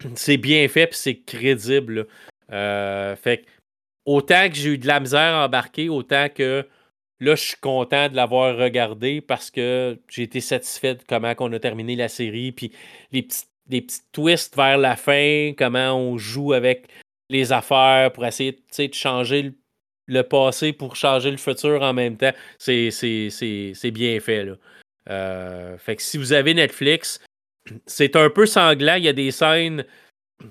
c'est 0.16 0.38
bien 0.38 0.66
fait 0.68 0.88
puis 0.88 0.98
c'est 0.98 1.20
crédible. 1.20 2.08
Euh, 2.50 3.14
fait 3.14 3.44
autant 4.04 4.48
que 4.48 4.56
j'ai 4.56 4.70
eu 4.70 4.78
de 4.78 4.86
la 4.88 4.98
misère 4.98 5.34
à 5.36 5.44
embarquer, 5.44 5.88
autant 5.88 6.28
que 6.34 6.66
là, 7.20 7.34
je 7.34 7.42
suis 7.42 7.56
content 7.60 8.08
de 8.08 8.16
l'avoir 8.16 8.56
regardé 8.56 9.20
parce 9.20 9.50
que 9.50 9.98
j'ai 10.08 10.22
été 10.22 10.40
satisfait 10.40 10.94
de 10.94 11.02
comment 11.08 11.34
on 11.38 11.52
a 11.52 11.58
terminé 11.58 11.96
la 11.96 12.08
série, 12.08 12.52
puis 12.52 12.72
les 13.12 13.22
petits, 13.22 13.44
les 13.68 13.86
twists 14.12 14.56
vers 14.56 14.78
la 14.78 14.96
fin, 14.96 15.52
comment 15.56 15.94
on 15.94 16.16
joue 16.16 16.52
avec 16.52 16.88
les 17.28 17.52
affaires 17.52 18.12
pour 18.12 18.24
essayer 18.24 18.52
de 18.52 18.94
changer 18.94 19.42
le 19.42 19.52
le 20.08 20.22
passé 20.22 20.72
pour 20.72 20.96
changer 20.96 21.30
le 21.30 21.36
futur 21.36 21.82
en 21.82 21.92
même 21.92 22.16
temps. 22.16 22.32
C'est, 22.58 22.90
bien 23.92 24.18
fait. 24.20 24.44
Là. 24.44 24.54
Euh, 25.10 25.78
fait 25.78 25.96
que 25.96 26.02
si 26.02 26.18
vous 26.18 26.32
avez 26.32 26.54
Netflix, 26.54 27.20
c'est 27.86 28.16
un 28.16 28.30
peu 28.30 28.46
sanglant. 28.46 28.94
Il 28.94 29.04
y 29.04 29.08
a 29.08 29.12
des 29.12 29.30
scènes, 29.30 29.84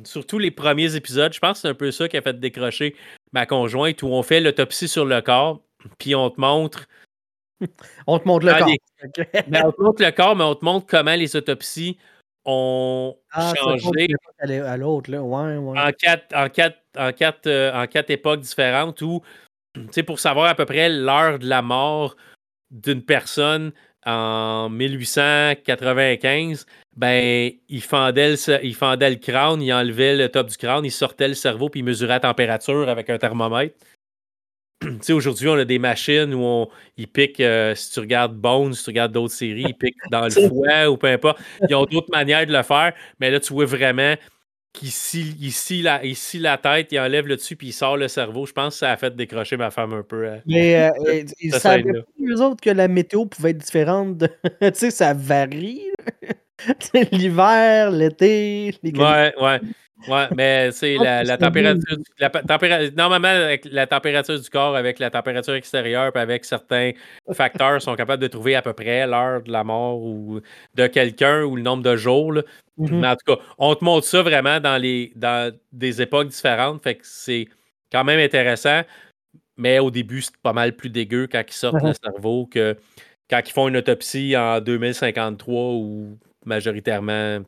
surtout 0.04 0.40
les 0.40 0.52
premiers 0.52 0.96
épisodes. 0.96 1.34
Je 1.34 1.40
pense 1.40 1.58
que 1.58 1.62
c'est 1.64 1.68
un 1.68 1.74
peu 1.74 1.92
ça 1.92 2.08
qui 2.08 2.18
a 2.18 2.22
fait 2.22 2.40
décrocher 2.40 2.96
ma 3.34 3.46
conjointe 3.46 4.02
où 4.04 4.08
on 4.08 4.24
fait 4.24 4.40
l'autopsie 4.40 4.88
sur 4.88 5.06
le 5.06 5.22
corps, 5.22 5.62
puis 5.98 6.16
on 6.16 6.30
te 6.30 6.40
montre. 6.40 6.88
on 8.08 8.20
te 8.20 8.28
montre 8.28 8.46
le 8.46 8.54
corps. 8.54 8.70
Ben, 9.48 9.64
on 9.66 9.72
te 9.72 9.82
montre 9.82 10.04
le 10.04 10.12
corps, 10.12 10.36
mais 10.36 10.44
on 10.44 10.56
te 10.56 10.66
montre 10.66 10.88
comment 10.88 11.16
les 11.16 11.36
autopsies 11.36 11.98
ont 12.46 13.16
ah, 13.32 13.54
changé 13.56 14.08
à 14.40 14.78
l'autre, 14.78 15.14
En 15.14 15.92
quatre, 15.92 16.34
en, 16.36 16.50
quatre, 16.50 16.78
en, 16.98 17.12
quatre, 17.12 17.48
euh, 17.48 17.74
en 17.74 17.88
quatre 17.88 18.10
époques 18.10 18.40
différentes 18.40 19.02
où 19.02 19.22
pour 20.06 20.20
savoir 20.20 20.50
à 20.50 20.56
peu 20.56 20.66
près 20.66 20.90
l'heure 20.90 21.40
de 21.40 21.48
la 21.48 21.62
mort 21.62 22.16
d'une 22.72 23.04
personne 23.04 23.72
en 24.06 24.70
1895, 24.70 26.66
ben, 26.96 27.52
il 27.68 27.82
fendait, 27.82 28.30
le, 28.30 28.38
il 28.66 28.76
fendait 28.76 29.10
le 29.10 29.18
crâne, 29.18 29.62
il 29.62 29.74
enlevait 29.74 30.16
le 30.16 30.30
top 30.30 30.48
du 30.48 30.56
crâne, 30.58 30.86
il 30.86 30.92
sortait 30.92 31.28
le 31.28 31.34
cerveau, 31.34 31.68
puis 31.70 31.82
il 31.82 31.84
mesurait 31.84 32.14
la 32.14 32.22
température 32.22 32.88
avec 32.88 33.10
un 33.10 33.18
thermomètre. 33.18 33.76
Aujourd'hui, 35.10 35.48
on 35.48 35.56
a 35.56 35.66
des 35.66 35.80
machines 35.80 36.34
où 36.34 36.44
on, 36.44 36.68
ils 36.98 37.08
piquent, 37.08 37.40
euh, 37.40 37.74
si 37.76 37.92
tu 37.92 38.00
regardes 38.00 38.36
Bones, 38.36 38.74
si 38.74 38.84
tu 38.84 38.90
regardes 38.92 39.12
d'autres 39.12 39.34
séries, 39.34 39.66
ils 39.68 39.78
piquent 39.78 39.96
dans 40.12 40.26
le 40.26 40.30
foie 40.50 40.90
ou 40.90 40.98
peu 40.98 41.08
importe. 41.08 41.40
Ils 41.68 41.76
ont 41.76 41.86
d'autres 41.86 42.12
manières 42.12 42.46
de 42.46 42.54
le 42.54 42.64
faire, 42.64 42.94
mais 43.20 43.32
là, 43.32 43.40
tu 43.40 43.54
vois 43.54 43.66
vraiment 43.66 44.16
ici 44.84 45.36
ici 45.40 45.82
la, 45.82 46.02
la 46.36 46.58
tête, 46.58 46.92
il 46.92 47.00
enlève 47.00 47.28
le 47.28 47.36
dessus 47.36 47.56
puis 47.56 47.68
il 47.68 47.74
sort 47.74 47.98
le 47.98 48.08
cerveau. 48.08 48.46
Je 48.46 48.54
pense 48.54 48.76
que 48.76 48.80
ça 48.80 48.92
a 48.92 48.98
fait 48.98 49.16
décrocher 49.16 49.58
ma 49.58 49.72
femme 49.72 49.94
un 49.94 50.04
peu. 50.04 50.28
Hein. 50.28 50.42
Mais 50.46 50.76
euh, 50.76 51.24
ils 51.40 51.54
savaient 51.54 51.84
pas, 51.84 52.00
eux 52.22 52.42
autres, 52.42 52.62
que 52.62 52.70
la 52.70 52.88
météo 52.88 53.26
pouvait 53.26 53.52
être 53.52 53.58
différente. 53.58 54.20
tu 54.62 54.72
sais, 54.74 54.92
ça 54.92 55.14
varie. 55.14 55.82
L'hiver, 57.12 57.92
l'été. 57.92 58.74
Ouais, 58.84 59.34
ouais. 59.40 59.60
Ouais, 60.08 60.28
mais 60.36 60.72
c'est 60.72 60.96
la, 60.98 61.24
la, 61.24 61.38
température. 61.38 61.98
La, 62.20 62.90
normalement, 62.92 63.28
avec 63.28 63.66
la 63.66 63.88
température 63.88 64.40
du 64.40 64.50
corps, 64.50 64.76
avec 64.76 65.00
la 65.00 65.10
température 65.10 65.56
extérieure, 65.56 66.12
puis 66.12 66.22
avec 66.22 66.46
certains 66.46 66.92
facteurs, 67.34 67.82
sont 67.82 67.96
capables 67.96 68.22
de 68.22 68.28
trouver 68.28 68.56
à 68.56 68.62
peu 68.62 68.74
près 68.74 69.08
l'heure 69.08 69.42
de 69.42 69.52
la 69.52 69.64
mort 69.64 70.00
ou 70.00 70.40
de 70.76 70.88
quelqu'un 70.88 71.44
ou 71.44 71.56
le 71.56 71.64
nombre 71.64 71.84
de 71.84 71.96
jours. 71.96 72.34
Mm-hmm. 72.78 72.92
Mais 72.92 73.08
en 73.08 73.16
tout 73.16 73.36
cas, 73.36 73.42
on 73.58 73.74
te 73.74 73.84
montre 73.84 74.06
ça 74.06 74.22
vraiment 74.22 74.60
dans, 74.60 74.78
les, 74.78 75.12
dans 75.16 75.52
des 75.72 76.02
époques 76.02 76.28
différentes. 76.28 76.84
Fait 76.84 76.96
que 76.96 77.04
c'est 77.04 77.48
quand 77.92 78.04
même 78.04 78.20
intéressant. 78.20 78.82
Mais 79.58 79.80
au 79.80 79.90
début, 79.90 80.22
c'est 80.22 80.38
pas 80.38 80.54
mal 80.54 80.76
plus 80.76 80.92
dégueu 80.92 81.28
quand 81.32 81.44
ils 81.46 81.54
sortent 81.54 81.82
le 81.82 81.90
uh-huh. 81.90 82.04
cerveau 82.04 82.46
que 82.46 82.78
quand 83.28 83.42
ils 83.44 83.52
font 83.52 83.68
une 83.68 83.78
autopsie 83.78 84.38
en 84.38 84.62
2053 84.62 85.74
ou 85.74 86.20
majoritairement 86.46 87.40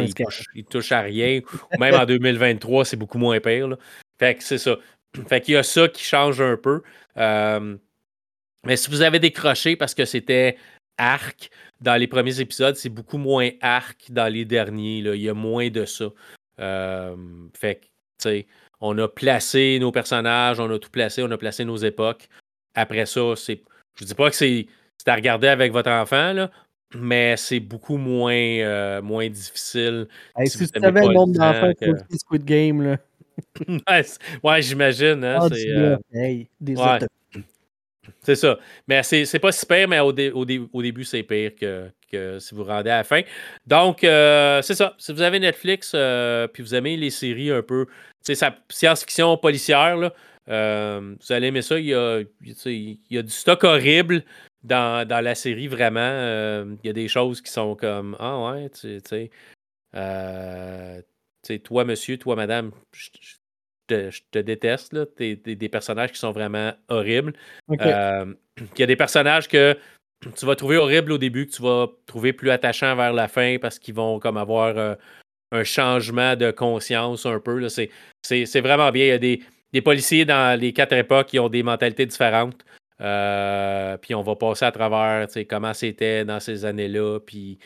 il 0.00 0.64
touche, 0.64 0.92
à 0.92 1.00
rien. 1.00 1.40
Même 1.78 1.94
en 1.94 2.04
2023, 2.06 2.84
c'est 2.84 2.96
beaucoup 2.96 3.18
moins 3.18 3.40
pire. 3.40 3.76
Fait 4.18 4.34
que 4.34 4.42
c'est 4.42 4.58
ça. 4.58 4.76
Fait 5.28 5.40
qu'il 5.40 5.54
y 5.54 5.56
a 5.56 5.62
ça 5.62 5.88
qui 5.88 6.04
change 6.04 6.40
un 6.40 6.56
peu. 6.56 6.82
Euh, 7.16 7.76
mais 8.64 8.76
si 8.76 8.90
vous 8.90 9.02
avez 9.02 9.18
décroché 9.18 9.76
parce 9.76 9.94
que 9.94 10.04
c'était 10.04 10.56
arc 10.98 11.50
dans 11.80 11.96
les 11.96 12.06
premiers 12.06 12.40
épisodes, 12.40 12.76
c'est 12.76 12.88
beaucoup 12.88 13.18
moins 13.18 13.50
arc 13.60 14.10
dans 14.10 14.32
les 14.32 14.44
derniers. 14.44 15.02
Là. 15.02 15.14
Il 15.14 15.22
y 15.22 15.28
a 15.28 15.34
moins 15.34 15.68
de 15.68 15.84
ça. 15.84 16.06
Euh, 16.60 17.16
fait 17.54 17.76
que, 17.76 17.80
tu 17.82 17.88
sais, 18.18 18.46
on 18.80 18.96
a 18.98 19.08
placé 19.08 19.78
nos 19.80 19.92
personnages, 19.92 20.60
on 20.60 20.70
a 20.70 20.78
tout 20.78 20.90
placé, 20.90 21.22
on 21.22 21.30
a 21.30 21.38
placé 21.38 21.64
nos 21.64 21.76
époques. 21.76 22.28
Après 22.74 23.06
ça, 23.06 23.34
c'est. 23.36 23.62
Je 23.98 24.04
dis 24.04 24.14
pas 24.14 24.30
que 24.30 24.36
c'est 24.36 24.66
à 25.06 25.14
regarder 25.14 25.48
avec 25.48 25.72
votre 25.72 25.90
enfant, 25.90 26.32
là, 26.32 26.50
mais 26.94 27.36
c'est 27.36 27.60
beaucoup 27.60 27.96
moins, 27.96 28.34
euh, 28.34 29.02
moins 29.02 29.28
difficile. 29.28 30.06
si, 30.44 30.58
tu 30.58 30.66
savais 30.66 31.06
le 31.06 31.12
nombre 31.12 31.34
d'enfants 31.34 31.72
qui 32.10 32.18
Squid 32.18 32.44
Game, 32.44 32.82
là. 32.82 32.96
ouais, 34.44 34.62
j'imagine. 34.62 35.24
Hein, 35.24 35.48
c'est 35.52 35.68
euh... 35.68 35.96
hey, 36.12 36.48
ouais. 36.60 36.98
C'est 38.20 38.36
ça. 38.36 38.58
Mais 38.86 39.02
c'est 39.02 39.38
pas 39.38 39.50
si 39.50 39.66
pire, 39.66 39.88
mais 39.88 39.98
au, 40.00 40.12
au, 40.12 40.46
au 40.72 40.82
début, 40.82 41.04
c'est 41.04 41.22
pire 41.22 41.52
que, 41.58 41.90
que, 42.10 42.38
si 42.38 42.54
vous 42.54 42.64
rendez 42.64 42.90
à 42.90 42.98
la 42.98 43.04
fin. 43.04 43.22
Donc, 43.66 44.04
euh, 44.04 44.62
c'est 44.62 44.74
ça. 44.74 44.94
Si 44.98 45.12
vous 45.12 45.22
avez 45.22 45.40
Netflix, 45.40 45.96
puis 46.52 46.62
vous 46.62 46.74
aimez 46.74 46.96
les 46.96 47.10
séries 47.10 47.50
un 47.50 47.62
peu, 47.62 47.86
science-fiction 48.22 49.36
policière, 49.36 49.96
là, 49.96 50.12
vous 51.00 51.32
allez 51.32 51.48
aimer 51.48 51.62
ça. 51.62 51.78
Il 51.78 51.86
y, 51.86 51.94
a, 51.94 52.20
il 52.66 52.98
y 53.10 53.18
a 53.18 53.22
du 53.22 53.32
stock 53.32 53.64
horrible 53.64 54.22
dans, 54.64 55.06
dans 55.06 55.20
la 55.20 55.34
série, 55.34 55.68
vraiment. 55.68 56.00
Euh, 56.00 56.74
il 56.82 56.86
y 56.86 56.90
a 56.90 56.94
des 56.94 57.08
choses 57.08 57.40
qui 57.40 57.52
sont 57.52 57.76
comme 57.76 58.16
Ah 58.18 58.52
ouais, 58.52 58.70
tu 58.70 59.00
sais. 59.06 59.30
Euh, 59.94 61.00
toi, 61.62 61.84
monsieur, 61.84 62.18
toi, 62.18 62.36
madame, 62.36 62.72
je, 62.92 63.10
je 63.88 64.20
te, 64.30 64.38
déteste. 64.38 64.92
Là. 64.92 65.06
T'es, 65.06 65.36
des 65.36 65.68
personnages 65.68 66.12
qui 66.12 66.18
sont 66.18 66.32
vraiment 66.32 66.72
horribles. 66.88 67.34
Euh, 67.80 68.34
il 68.76 68.80
y 68.80 68.82
a 68.82 68.86
des 68.86 68.96
personnages 68.96 69.48
que 69.48 69.76
tu 70.36 70.46
vas 70.46 70.56
trouver 70.56 70.76
horribles 70.76 71.12
au 71.12 71.18
début, 71.18 71.46
que 71.46 71.52
tu 71.52 71.62
vas 71.62 71.88
trouver 72.06 72.32
plus 72.32 72.50
attachants 72.50 72.96
vers 72.96 73.12
la 73.12 73.28
fin 73.28 73.58
parce 73.60 73.78
qu'ils 73.78 73.94
vont 73.94 74.18
comme 74.18 74.36
avoir 74.36 74.76
euh, 74.78 74.94
un 75.52 75.64
changement 75.64 76.36
de 76.36 76.50
conscience 76.50 77.26
un 77.26 77.40
peu. 77.40 77.58
Là. 77.58 77.68
C'est, 77.68 77.90
c'est, 78.22 78.60
vraiment 78.60 78.90
bien. 78.90 79.04
Il 79.04 79.08
y 79.08 79.12
a 79.12 79.18
des, 79.18 79.42
des, 79.72 79.82
policiers 79.82 80.24
dans 80.24 80.58
les 80.58 80.72
quatre 80.72 80.94
époques 80.94 81.28
qui 81.28 81.38
ont 81.38 81.48
des 81.48 81.62
mentalités 81.62 82.06
différentes. 82.06 82.64
Euh, 83.00 83.96
puis 83.98 84.14
on 84.14 84.22
va 84.22 84.36
passer 84.36 84.64
à 84.64 84.72
travers 84.72 85.26
comment 85.48 85.74
c'était 85.74 86.24
dans 86.24 86.40
ces 86.40 86.64
années-là, 86.64 87.18
puis 87.20 87.58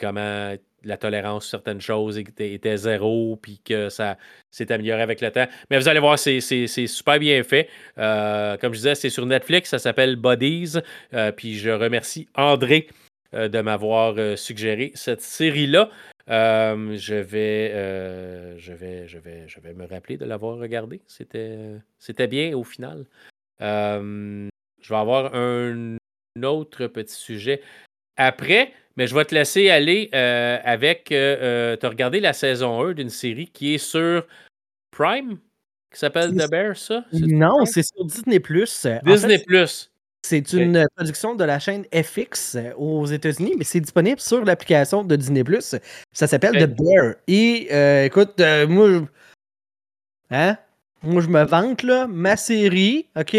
comment 0.00 0.56
la 0.84 0.96
tolérance 0.96 1.46
sur 1.46 1.58
certaines 1.58 1.80
choses 1.80 2.18
était, 2.18 2.76
zéro, 2.76 3.38
puis 3.40 3.60
que 3.64 3.88
ça 3.88 4.16
s'est 4.50 4.70
amélioré 4.72 5.02
avec 5.02 5.20
le 5.20 5.30
temps. 5.30 5.46
Mais 5.70 5.78
vous 5.78 5.88
allez 5.88 6.00
voir, 6.00 6.18
c'est 6.18 6.40
super 6.40 7.18
bien 7.18 7.42
fait. 7.42 7.68
Euh, 7.98 8.56
comme 8.56 8.72
je 8.72 8.78
disais, 8.78 8.94
c'est 8.94 9.10
sur 9.10 9.26
Netflix, 9.26 9.70
ça 9.70 9.78
s'appelle 9.78 10.16
Bodies. 10.16 10.78
Euh, 11.12 11.32
puis 11.32 11.54
je 11.56 11.70
remercie 11.70 12.28
André 12.34 12.88
euh, 13.34 13.48
de 13.48 13.60
m'avoir 13.60 14.38
suggéré 14.38 14.92
cette 14.94 15.22
série-là. 15.22 15.90
je, 16.28 17.14
vais, 17.14 18.56
je 18.58 19.60
vais 19.60 19.74
me 19.74 19.86
rappeler 19.86 20.16
de 20.16 20.24
l'avoir 20.24 20.58
regardé. 20.58 21.00
C'était 21.06 22.28
bien 22.28 22.56
au 22.56 22.64
final. 22.64 23.06
Je 23.60 24.48
vais 24.88 24.96
avoir 24.96 25.34
un 25.34 25.96
autre 26.42 26.86
petit 26.86 27.14
sujet 27.14 27.62
après. 28.16 28.72
Mais 28.96 29.06
je 29.06 29.14
vais 29.14 29.24
te 29.24 29.34
laisser 29.34 29.70
aller 29.70 30.08
euh, 30.14 30.58
avec. 30.64 31.10
Euh, 31.10 31.36
euh, 31.40 31.76
tu 31.76 31.86
as 31.86 31.88
regardé 31.88 32.20
la 32.20 32.32
saison 32.32 32.80
1 32.84 32.92
d'une 32.92 33.10
série 33.10 33.48
qui 33.48 33.74
est 33.74 33.78
sur 33.78 34.24
Prime, 34.92 35.38
qui 35.92 35.98
s'appelle 35.98 36.32
The 36.32 36.48
Bear, 36.48 36.76
ça? 36.76 37.04
Non, 37.12 37.64
c'est 37.64 37.82
sur 37.82 38.04
Disney. 38.04 38.38
Disney. 39.04 39.38
Plus. 39.40 39.90
c'est 40.24 40.52
une 40.52 40.86
production 40.94 41.34
de 41.34 41.44
la 41.44 41.58
chaîne 41.58 41.84
FX 41.92 42.56
aux 42.76 43.06
États-Unis, 43.06 43.54
mais 43.58 43.64
c'est 43.64 43.80
disponible 43.80 44.20
sur 44.20 44.44
l'application 44.44 45.02
de 45.02 45.16
Disney. 45.16 45.42
Ça 46.12 46.26
s'appelle 46.28 46.52
The 46.52 46.70
Bear. 46.70 47.16
Et 47.26 48.04
écoute, 48.06 48.40
moi, 48.68 49.02
hein? 50.30 50.56
Moi, 51.04 51.22
je 51.22 51.28
me 51.28 51.44
vante, 51.44 51.82
là, 51.82 52.06
ma 52.06 52.36
série, 52.36 53.08
OK? 53.16 53.36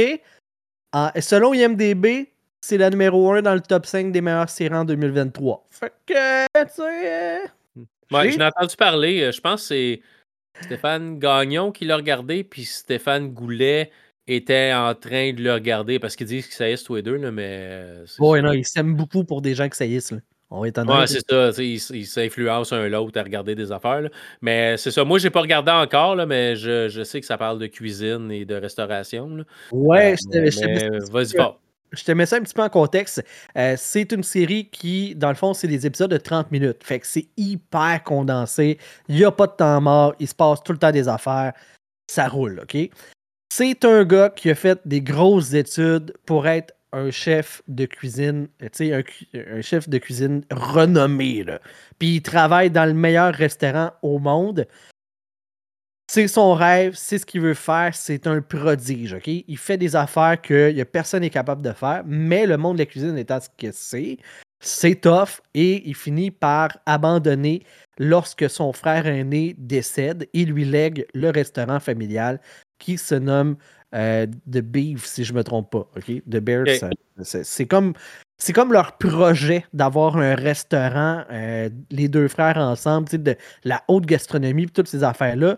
selon 1.19 1.53
IMDB, 1.53 2.31
c'est 2.61 2.77
la 2.77 2.89
numéro 2.89 3.31
1 3.31 3.41
dans 3.41 3.53
le 3.53 3.59
top 3.59 3.85
5 3.85 4.11
des 4.11 4.21
meilleures 4.21 4.49
séries 4.49 4.75
en 4.75 4.85
2023. 4.85 5.67
Fait 5.69 5.93
que, 6.05 6.45
tu 6.63 6.73
sais. 6.73 6.81
Euh, 6.81 7.39
ouais, 8.11 8.31
je 8.31 8.39
l'ai 8.39 8.45
entendu 8.45 8.75
parler. 8.75 9.21
Euh, 9.21 9.31
je 9.31 9.41
pense 9.41 9.61
que 9.61 9.67
c'est 9.67 10.01
Stéphane 10.61 11.19
Gagnon 11.19 11.71
qui 11.71 11.85
l'a 11.85 11.97
regardé, 11.97 12.43
puis 12.43 12.63
Stéphane 12.63 13.33
Goulet 13.33 13.91
était 14.27 14.73
en 14.73 14.95
train 14.95 15.33
de 15.33 15.43
le 15.43 15.53
regarder 15.53 15.99
parce 15.99 16.15
qu'ils 16.15 16.27
disent 16.27 16.45
qu'ils 16.45 16.55
saillissent 16.55 16.83
tous 16.83 16.95
les 16.95 17.01
deux, 17.01 17.17
là, 17.17 17.31
mais. 17.31 18.03
Ouais, 18.19 18.41
non, 18.41 18.53
ils 18.53 18.65
s'aiment 18.65 18.95
beaucoup 18.95 19.25
pour 19.25 19.41
des 19.41 19.53
gens 19.53 19.67
qui 19.67 19.77
saillissent. 19.77 20.11
Là. 20.11 20.19
On 20.51 20.61
va 20.61 20.67
ouais, 20.67 21.07
c'est 21.07 21.27
ça. 21.27 21.51
Ils 21.61 22.05
s'influencent 22.05 22.75
un 22.75 22.87
l'autre 22.87 23.19
à 23.19 23.23
regarder 23.23 23.55
des 23.55 23.71
affaires. 23.71 24.01
Là. 24.01 24.09
Mais 24.41 24.77
c'est 24.77 24.91
ça. 24.91 25.03
Moi, 25.03 25.17
j'ai 25.17 25.31
pas 25.31 25.41
regardé 25.41 25.71
encore, 25.71 26.15
là, 26.15 26.25
mais 26.25 26.55
je, 26.55 26.87
je, 26.87 27.03
sais 27.03 27.19
que 27.19 27.25
ça 27.25 27.37
parle 27.37 27.59
de 27.59 27.67
cuisine 27.67 28.31
et 28.31 28.45
de 28.45 28.55
restauration. 28.55 29.27
Là. 29.35 29.43
Ouais, 29.71 30.13
euh, 30.13 30.51
je 30.51 30.59
te 30.59 31.11
Vas-y 31.11 31.35
fort 31.35 31.59
je 31.95 32.03
te 32.03 32.11
mets 32.11 32.25
ça 32.25 32.37
un 32.37 32.41
petit 32.41 32.53
peu 32.53 32.61
en 32.61 32.69
contexte. 32.69 33.23
Euh, 33.57 33.75
c'est 33.77 34.11
une 34.11 34.23
série 34.23 34.69
qui, 34.69 35.15
dans 35.15 35.29
le 35.29 35.35
fond, 35.35 35.53
c'est 35.53 35.67
des 35.67 35.85
épisodes 35.85 36.11
de 36.11 36.17
30 36.17 36.51
minutes. 36.51 36.83
Fait 36.83 36.99
que 36.99 37.07
c'est 37.07 37.27
hyper 37.37 38.03
condensé. 38.03 38.77
Il 39.07 39.15
n'y 39.15 39.23
a 39.23 39.31
pas 39.31 39.47
de 39.47 39.53
temps 39.53 39.81
mort. 39.81 40.13
Il 40.19 40.27
se 40.27 40.35
passe 40.35 40.63
tout 40.63 40.71
le 40.71 40.77
temps 40.77 40.91
des 40.91 41.07
affaires. 41.07 41.53
Ça 42.07 42.27
roule, 42.27 42.61
OK? 42.63 42.77
C'est 43.51 43.85
un 43.85 44.03
gars 44.03 44.29
qui 44.29 44.49
a 44.49 44.55
fait 44.55 44.79
des 44.85 45.01
grosses 45.01 45.53
études 45.53 46.13
pour 46.25 46.47
être 46.47 46.73
un 46.95 47.11
chef 47.11 47.61
de 47.67 47.85
cuisine, 47.85 48.47
tu 48.59 48.69
sais, 48.71 48.93
un, 48.93 49.61
chef 49.61 49.89
de 49.89 49.97
cuisine 49.97 50.43
renommé. 50.49 51.43
Là. 51.43 51.59
Puis 51.99 52.15
il 52.15 52.21
travaille 52.21 52.71
dans 52.71 52.85
le 52.85 52.93
meilleur 52.93 53.33
restaurant 53.33 53.91
au 54.01 54.17
monde. 54.17 54.65
C'est 56.09 56.27
son 56.27 56.53
rêve, 56.53 56.93
c'est 56.95 57.17
ce 57.17 57.25
qu'il 57.25 57.41
veut 57.41 57.55
faire, 57.55 57.93
c'est 57.93 58.27
un 58.27 58.39
prodige, 58.39 59.13
OK? 59.13 59.27
Il 59.27 59.57
fait 59.57 59.77
des 59.77 59.95
affaires 59.95 60.39
que 60.41 60.83
personne 60.83 61.21
n'est 61.21 61.31
capable 61.31 61.63
de 61.63 61.71
faire, 61.71 62.03
mais 62.05 62.45
le 62.45 62.57
monde 62.57 62.77
de 62.77 62.83
la 62.83 62.85
cuisine 62.85 63.17
étant 63.17 63.39
ce 63.41 63.49
que 63.57 63.71
c'est, 63.71 64.17
c'est 64.61 65.01
tough 65.01 65.41
et 65.53 65.87
il 65.87 65.95
finit 65.95 66.31
par 66.31 66.77
abandonner 66.85 67.63
lorsque 67.97 68.49
son 68.49 68.71
frère 68.71 69.07
aîné 69.07 69.55
décède 69.57 70.29
et 70.33 70.45
lui 70.45 70.63
lègue 70.63 71.05
le 71.13 71.29
restaurant 71.29 71.79
familial 71.79 72.39
qui 72.79 72.97
se 72.97 73.15
nomme 73.15 73.57
euh, 73.95 74.27
The 74.51 74.59
Beef, 74.59 75.05
si 75.05 75.23
je 75.23 75.33
ne 75.33 75.37
me 75.39 75.43
trompe 75.43 75.71
pas, 75.71 75.89
OK? 75.95 76.21
The 76.29 76.37
Bear, 76.37 76.65
c'est 77.21 77.65
comme 77.65 77.93
c'est 78.37 78.53
comme 78.53 78.73
leur 78.73 78.97
projet 78.97 79.65
d'avoir 79.73 80.17
un 80.17 80.35
restaurant, 80.35 81.23
euh, 81.31 81.69
les 81.89 82.09
deux 82.09 82.27
frères 82.27 82.57
ensemble, 82.57 83.07
de 83.09 83.35
la 83.63 83.83
haute 83.87 84.05
gastronomie, 84.05 84.67
toutes 84.67 84.89
ces 84.89 85.03
affaires-là. 85.03 85.57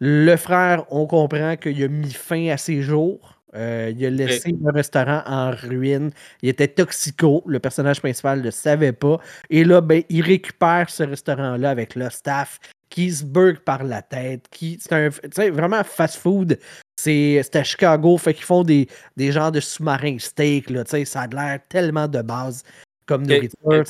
Le 0.00 0.36
frère, 0.36 0.84
on 0.90 1.06
comprend 1.06 1.56
qu'il 1.56 1.82
a 1.82 1.88
mis 1.88 2.12
fin 2.12 2.48
à 2.48 2.56
ses 2.56 2.82
jours. 2.82 3.40
Euh, 3.54 3.92
il 3.96 4.04
a 4.04 4.10
laissé 4.10 4.52
le 4.52 4.70
restaurant 4.70 5.22
en 5.26 5.50
ruine. 5.50 6.10
Il 6.42 6.48
était 6.50 6.68
toxico. 6.68 7.42
Le 7.46 7.58
personnage 7.58 8.00
principal 8.00 8.38
ne 8.38 8.44
le 8.44 8.50
savait 8.50 8.92
pas. 8.92 9.18
Et 9.48 9.64
là, 9.64 9.80
ben, 9.80 10.02
il 10.08 10.22
récupère 10.22 10.88
ce 10.88 11.02
restaurant-là 11.02 11.70
avec 11.70 11.94
le 11.96 12.08
staff 12.10 12.60
qui 12.90 13.10
se 13.10 13.24
bug 13.24 13.58
par 13.60 13.82
la 13.82 14.02
tête. 14.02 14.46
Qui, 14.50 14.78
c'est 14.80 15.50
vraiment 15.50 15.82
fast-food. 15.82 16.58
C'est, 17.02 17.56
à 17.56 17.62
Chicago. 17.62 18.16
Fait 18.18 18.34
qu'ils 18.34 18.44
font 18.44 18.62
des, 18.62 18.86
des 19.16 19.32
genres 19.32 19.52
de 19.52 19.60
sous-marins 19.60 20.18
steak. 20.18 20.70
Là, 20.70 20.84
ça 20.86 21.20
a 21.20 21.26
l'air 21.26 21.60
tellement 21.68 22.08
de 22.08 22.22
base 22.22 22.62
comme 23.06 23.26
nourriture. 23.26 23.84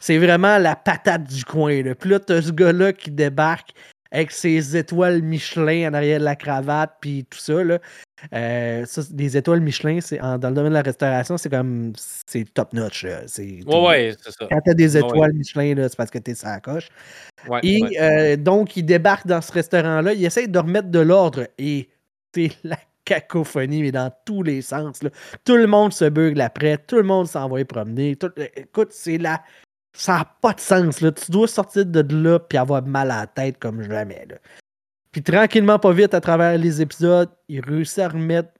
C'est 0.00 0.18
vraiment 0.18 0.58
la 0.58 0.76
patate 0.76 1.24
du 1.24 1.44
coin. 1.44 1.82
Là. 1.82 1.94
Puis 1.94 2.10
là, 2.10 2.20
t'as 2.20 2.42
ce 2.42 2.52
gars-là 2.52 2.92
qui 2.92 3.10
débarque 3.10 3.70
avec 4.14 4.30
ses 4.30 4.76
étoiles 4.76 5.22
Michelin 5.22 5.90
en 5.90 5.94
arrière 5.94 6.20
de 6.20 6.24
la 6.24 6.36
cravate, 6.36 6.92
puis 7.00 7.26
tout 7.28 7.38
ça. 7.38 7.64
Là. 7.64 7.80
Euh, 8.32 8.86
des 9.10 9.36
étoiles 9.36 9.60
Michelin, 9.60 10.00
c'est 10.00 10.18
dans 10.18 10.38
le 10.40 10.54
domaine 10.54 10.68
de 10.70 10.74
la 10.74 10.82
restauration, 10.82 11.36
c'est 11.36 11.50
comme 11.50 11.92
c'est 12.26 12.44
top 12.54 12.72
notch. 12.72 13.04
C'est, 13.26 13.58
ouais, 13.66 14.14
c'est 14.22 14.30
ça. 14.30 14.46
Quand 14.48 14.60
t'as 14.64 14.74
des 14.74 14.96
étoiles 14.96 15.32
Michelin, 15.32 15.74
là, 15.74 15.88
c'est 15.88 15.96
parce 15.96 16.10
que 16.10 16.18
t'es 16.18 16.34
sa 16.34 16.60
coche. 16.60 16.88
et 17.64 17.82
euh, 18.00 18.36
donc, 18.36 18.76
il 18.76 18.84
débarque 18.84 19.26
dans 19.26 19.40
ce 19.40 19.50
restaurant-là, 19.50 20.12
il 20.12 20.24
essaie 20.24 20.46
de 20.46 20.58
remettre 20.58 20.90
de 20.90 21.00
l'ordre 21.00 21.48
et 21.58 21.88
la 22.64 22.78
cacophonie, 23.04 23.82
mais 23.82 23.92
dans 23.92 24.12
tous 24.24 24.42
les 24.42 24.62
sens. 24.62 25.02
Là. 25.02 25.10
Tout 25.44 25.56
le 25.56 25.66
monde 25.66 25.92
se 25.92 26.06
bugle 26.06 26.40
après, 26.40 26.78
tout 26.78 26.96
le 26.96 27.02
monde 27.02 27.26
s'envoie 27.26 27.64
promener. 27.64 28.16
écoute, 28.56 28.88
c'est 28.92 29.18
la 29.18 29.42
ça 29.96 30.18
n'a 30.18 30.24
pas 30.40 30.52
de 30.52 30.60
sens. 30.60 31.00
Là. 31.00 31.12
Tu 31.12 31.30
dois 31.30 31.46
sortir 31.46 31.86
de 31.86 32.00
là 32.14 32.38
puis 32.40 32.58
avoir 32.58 32.82
mal 32.82 33.10
à 33.10 33.20
la 33.20 33.26
tête 33.26 33.58
comme 33.58 33.82
jamais. 33.82 34.26
Puis 35.12 35.22
tranquillement, 35.22 35.78
pas 35.78 35.92
vite, 35.92 36.14
à 36.14 36.20
travers 36.20 36.58
les 36.58 36.82
épisodes, 36.82 37.30
il 37.48 37.60
réussit 37.60 38.00
à 38.00 38.08
remettre 38.08 38.50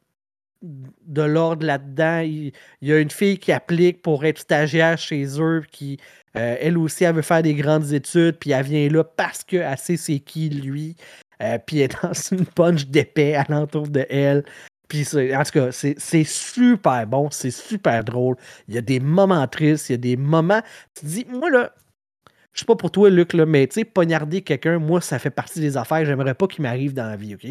de 0.63 1.23
l'ordre 1.23 1.67
là-dedans. 1.67 2.21
Il, 2.21 2.53
y 2.81 2.93
a 2.93 2.99
une 2.99 3.11
fille 3.11 3.39
qui 3.39 3.53
applique 3.53 4.01
pour 4.01 4.25
être 4.25 4.39
stagiaire 4.39 4.97
chez 4.97 5.41
eux, 5.41 5.63
qui, 5.71 5.99
euh, 6.37 6.57
elle 6.61 6.79
aussi, 6.79 7.05
elle 7.05 7.17
veut 7.17 7.23
faire 7.23 7.43
des 7.43 7.55
grandes 7.55 7.93
études, 7.93 8.37
puis 8.39 8.53
elle 8.53 8.65
vient 8.65 8.89
là 8.89 9.05
parce 9.05 9.43
qu'elle 9.43 9.77
sait 9.77 9.97
c'est 9.97 10.21
qui, 10.21 10.49
lui. 10.49 10.97
Euh, 11.45 11.59
puis 11.59 11.81
elle 11.81 11.91
est 11.91 12.03
dans 12.03 12.13
une 12.13 12.47
punch 12.47 12.87
d'épée 12.87 13.35
alentour 13.37 13.89
de 13.89 14.07
elle. 14.09 14.45
Puis 14.89 15.07
en 15.35 15.43
tout 15.43 15.53
cas, 15.53 15.73
c'est 15.73 16.25
super 16.25 17.07
bon, 17.07 17.29
c'est 17.31 17.51
super 17.51 18.05
drôle. 18.05 18.37
Il 18.69 18.75
y 18.75 18.79
a 18.79 18.83
des 18.83 19.01
moments 19.01 19.47
tristes, 19.47 19.89
il 19.89 19.93
y 19.93 19.95
a 19.95 19.99
des 19.99 20.17
moments. 20.17 20.63
Tu 20.95 21.03
te 21.03 21.07
dis, 21.07 21.27
moi 21.29 21.51
là, 21.51 21.73
je 22.53 22.61
sais 22.61 22.67
pas 22.67 22.77
pour 22.77 22.91
toi, 22.91 23.11
Luc, 23.11 23.33
là, 23.33 23.47
mais 23.47 23.67
tu 23.67 23.75
sais, 23.75 23.85
poignarder 23.85 24.43
quelqu'un, 24.43 24.79
moi, 24.79 25.01
ça 25.01 25.19
fait 25.19 25.31
partie 25.31 25.61
des 25.61 25.77
affaires. 25.77 26.05
J'aimerais 26.05 26.35
pas 26.35 26.47
qu'il 26.47 26.63
m'arrive 26.63 26.95
dans 26.95 27.09
la 27.09 27.17
vie, 27.17 27.35
OK? 27.35 27.47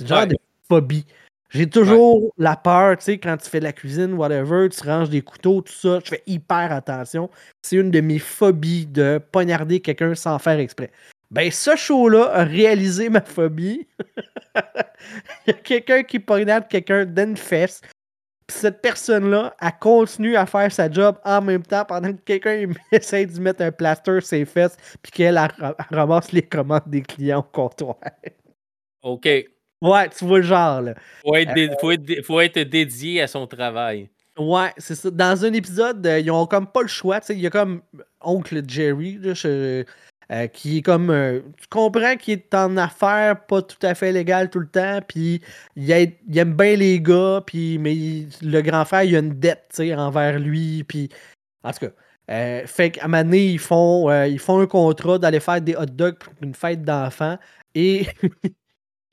C'est 0.00 0.06
genre 0.06 0.26
de 0.26 0.36
phobie. 0.68 1.06
J'ai 1.48 1.70
toujours 1.70 2.32
la 2.36 2.56
peur, 2.56 2.98
tu 2.98 3.04
sais, 3.04 3.18
quand 3.18 3.36
tu 3.36 3.48
fais 3.48 3.60
de 3.60 3.64
la 3.64 3.72
cuisine, 3.72 4.14
whatever, 4.14 4.68
tu 4.68 4.86
ranges 4.86 5.08
des 5.08 5.22
couteaux, 5.22 5.62
tout 5.62 5.72
ça, 5.72 6.00
je 6.04 6.10
fais 6.10 6.22
hyper 6.26 6.72
attention. 6.72 7.30
C'est 7.62 7.76
une 7.76 7.92
de 7.92 8.00
mes 8.00 8.18
phobies 8.18 8.86
de 8.86 9.20
poignarder 9.30 9.80
quelqu'un 9.80 10.16
sans 10.16 10.38
faire 10.40 10.58
exprès. 10.58 10.90
Ben, 11.34 11.50
ce 11.50 11.74
show-là 11.74 12.30
a 12.32 12.44
réalisé 12.44 13.08
ma 13.08 13.20
phobie. 13.20 13.88
Il 14.54 15.48
y 15.48 15.50
a 15.50 15.54
quelqu'un 15.54 16.04
qui 16.04 16.20
poignarde 16.20 16.68
quelqu'un 16.68 17.04
d'une 17.04 17.36
fesse. 17.36 17.80
Puis 18.46 18.56
cette 18.56 18.80
personne-là, 18.80 19.56
elle 19.60 19.72
continue 19.80 20.36
à 20.36 20.46
faire 20.46 20.70
sa 20.70 20.88
job 20.88 21.16
en 21.24 21.42
même 21.42 21.64
temps 21.64 21.84
pendant 21.84 22.12
que 22.12 22.20
quelqu'un 22.20 22.70
essaie 22.92 23.26
de 23.26 23.40
mettre 23.40 23.62
un 23.62 23.72
plaster 23.72 24.20
sur 24.20 24.22
ses 24.22 24.44
fesses 24.44 24.76
puis 25.02 25.10
qu'elle 25.10 25.40
ramasse 25.90 26.30
les 26.30 26.42
commandes 26.42 26.82
des 26.86 27.02
clients 27.02 27.40
au 27.40 27.42
comptoir. 27.42 27.96
OK. 29.02 29.24
Ouais, 29.26 30.08
tu 30.16 30.24
vois 30.24 30.38
le 30.38 30.44
genre, 30.44 30.82
là. 30.82 30.94
Faut 31.22 31.34
être, 31.34 31.58
euh, 31.58 32.22
faut 32.22 32.40
être, 32.40 32.60
dédié 32.60 33.22
à 33.22 33.26
son 33.26 33.48
travail. 33.48 34.08
Ouais, 34.38 34.72
c'est 34.78 34.94
ça. 34.94 35.10
Dans 35.10 35.44
un 35.44 35.52
épisode, 35.52 36.06
euh, 36.06 36.20
ils 36.20 36.30
ont 36.30 36.46
comme 36.46 36.68
pas 36.68 36.82
le 36.82 36.88
choix. 36.88 37.18
Il 37.28 37.40
y 37.40 37.46
a 37.48 37.50
comme 37.50 37.82
Oncle 38.20 38.62
Jerry, 38.68 39.18
euh, 40.32 40.46
qui 40.46 40.78
est 40.78 40.82
comme. 40.82 41.42
tu 41.58 41.66
comprends 41.68 42.16
qu'il 42.16 42.34
est 42.34 42.54
en 42.54 42.76
affaires 42.76 43.44
pas 43.46 43.62
tout 43.62 43.78
à 43.82 43.94
fait 43.94 44.12
légal 44.12 44.50
tout 44.50 44.60
le 44.60 44.68
temps, 44.68 45.00
puis 45.06 45.40
il, 45.76 45.90
aime 45.90 46.54
bien 46.54 46.76
les 46.76 47.00
gars, 47.00 47.42
puis 47.46 47.78
mais 47.78 47.94
le 48.42 48.60
grand 48.62 48.84
frère, 48.84 49.04
il 49.04 49.16
a 49.16 49.18
une 49.20 49.38
dette 49.38 49.80
envers 49.96 50.38
lui, 50.38 50.84
puis. 50.84 51.08
En 51.62 51.72
tout 51.72 51.86
cas. 51.86 52.66
fait 52.66 52.90
qu'à 52.92 53.08
donné, 53.08 53.46
ils 53.46 53.58
font, 53.58 54.10
ils 54.24 54.38
font 54.38 54.60
un 54.60 54.66
contrat 54.66 55.18
d'aller 55.18 55.40
faire 55.40 55.60
des 55.60 55.76
hot 55.76 55.86
dogs 55.86 56.18
pour 56.18 56.34
une 56.42 56.54
fête 56.54 56.82
d'enfants. 56.82 57.38
Et 57.74 58.06
il 58.22 58.50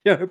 y 0.05 0.09
a 0.09 0.21
un, 0.21 0.27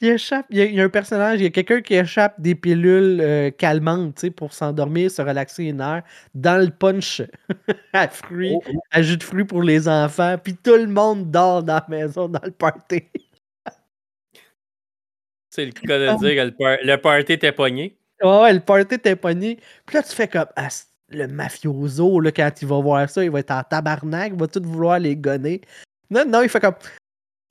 il 0.00 0.08
échappe, 0.08 0.46
il 0.50 0.58
y, 0.58 0.80
a, 0.80 0.84
un 0.84 0.88
personnage, 0.88 1.40
il 1.40 1.44
y 1.44 1.46
a 1.46 1.50
quelqu'un 1.50 1.80
qui 1.80 1.94
échappe 1.94 2.40
des 2.40 2.54
pilules 2.54 3.20
euh, 3.20 3.50
calmantes 3.50 4.28
pour 4.30 4.52
s'endormir, 4.52 5.10
se 5.10 5.22
relaxer 5.22 5.64
une 5.64 5.80
heure 5.80 6.02
dans 6.34 6.62
le 6.62 6.70
punch 6.70 7.22
à 7.92 8.08
fruits, 8.08 8.54
oh, 8.54 8.62
oh. 8.68 8.80
à 8.90 9.02
jus 9.02 9.16
de 9.16 9.22
fruits 9.22 9.44
pour 9.44 9.62
les 9.62 9.88
enfants, 9.88 10.36
puis 10.42 10.56
tout 10.56 10.76
le 10.76 10.86
monde 10.86 11.30
dort 11.30 11.62
dans 11.62 11.74
la 11.74 11.86
maison, 11.88 12.28
dans 12.28 12.44
le 12.44 12.50
party. 12.50 13.04
C'est 15.50 15.64
le 15.64 15.72
cas 15.72 15.98
de 15.98 16.18
dire 16.18 16.54
que 16.58 16.86
le, 16.86 16.96
party 16.96 17.32
était 17.32 17.52
pogné. 17.52 17.96
Ouais, 18.22 18.52
le 18.52 18.60
party 18.60 18.96
était 18.96 19.16
pogné. 19.16 19.58
Puis 19.86 19.96
là, 19.96 20.02
tu 20.02 20.14
fais 20.14 20.28
comme 20.28 20.44
ah, 20.54 20.68
le 21.08 21.26
mafioso, 21.28 22.20
là, 22.20 22.30
quand 22.30 22.50
il 22.60 22.68
va 22.68 22.80
voir 22.80 23.08
ça, 23.08 23.24
il 23.24 23.30
va 23.30 23.40
être 23.40 23.52
en 23.52 23.62
tabarnak, 23.62 24.32
il 24.34 24.38
va 24.38 24.48
tout 24.48 24.60
vouloir 24.62 24.98
les 24.98 25.16
gonner. 25.16 25.62
Non, 26.10 26.24
non, 26.26 26.42
il 26.42 26.48
fait 26.48 26.60
comme 26.60 26.74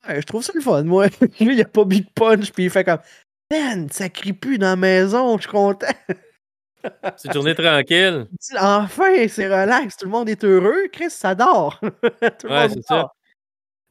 je 0.07 0.21
trouve 0.21 0.43
ça 0.43 0.53
le 0.55 0.61
fun, 0.61 0.83
moi. 0.83 1.07
Lui, 1.39 1.55
il 1.55 1.61
a 1.61 1.65
pas 1.65 1.85
Big 1.85 2.05
Punch, 2.13 2.51
puis 2.51 2.65
il 2.65 2.69
fait 2.69 2.83
comme 2.83 2.99
Man, 3.51 3.87
ça 3.91 4.09
crie 4.09 4.33
plus 4.33 4.57
dans 4.57 4.69
la 4.69 4.75
maison, 4.75 5.37
je 5.37 5.43
suis 5.43 5.51
content. 5.51 5.85
c'est 7.17 7.27
une 7.27 7.33
journée 7.33 7.55
tranquille. 7.55 8.27
Enfin, 8.59 9.27
c'est 9.27 9.45
relax, 9.45 9.97
tout 9.97 10.05
le 10.05 10.11
monde 10.11 10.29
est 10.29 10.43
heureux. 10.43 10.87
Chris, 10.91 11.11
ça 11.11 11.35
dort. 11.35 11.79
tout 11.81 12.47
le 12.47 12.49
ouais, 12.49 12.69
c'est 12.69 12.83
ça. 12.83 13.11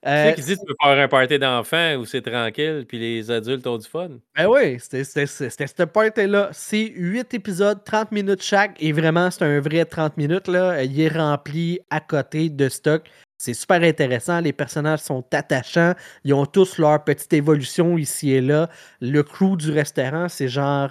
Euh, 0.07 0.25
tu 0.25 0.29
sais 0.29 0.35
qu'il 0.35 0.45
dit 0.45 0.55
que 0.57 0.61
tu 0.61 0.67
peux 0.67 0.75
faire 0.83 0.99
un 0.99 1.09
party 1.09 1.39
d'enfants 1.39 1.95
où 1.95 2.05
c'est 2.05 2.21
tranquille, 2.21 2.85
puis 2.87 2.99
les 2.99 3.31
adultes 3.31 3.67
ont 3.67 3.79
du 3.79 3.89
fun. 3.89 4.11
Ben 4.37 4.47
oui, 4.47 4.79
c'était 4.79 5.05
ce 5.25 5.85
party-là. 5.85 6.51
C'est 6.53 6.93
8 6.95 7.33
épisodes, 7.33 7.83
30 7.85 8.13
minutes 8.13 8.43
chaque, 8.43 8.77
et 8.83 8.93
vraiment, 8.93 9.31
c'est 9.31 9.45
un 9.45 9.61
vrai 9.61 9.85
30 9.85 10.19
minutes. 10.19 10.49
Là. 10.49 10.83
Il 10.83 11.01
est 11.01 11.09
rempli 11.09 11.81
à 11.89 12.01
côté 12.01 12.51
de 12.51 12.69
stock. 12.69 13.09
C'est 13.45 13.53
super 13.53 13.83
intéressant. 13.83 14.41
Les 14.41 14.55
personnages 14.55 15.01
sont 15.01 15.23
attachants. 15.35 15.93
Ils 16.25 16.33
ont 16.33 16.47
tous 16.47 16.79
leur 16.79 17.05
petite 17.05 17.31
évolution 17.35 17.99
ici 17.99 18.31
et 18.33 18.41
là. 18.41 18.71
Le 19.03 19.23
crew 19.23 19.59
du 19.59 19.71
restaurant, 19.71 20.31
c'est 20.31 20.49
genre 20.49 20.91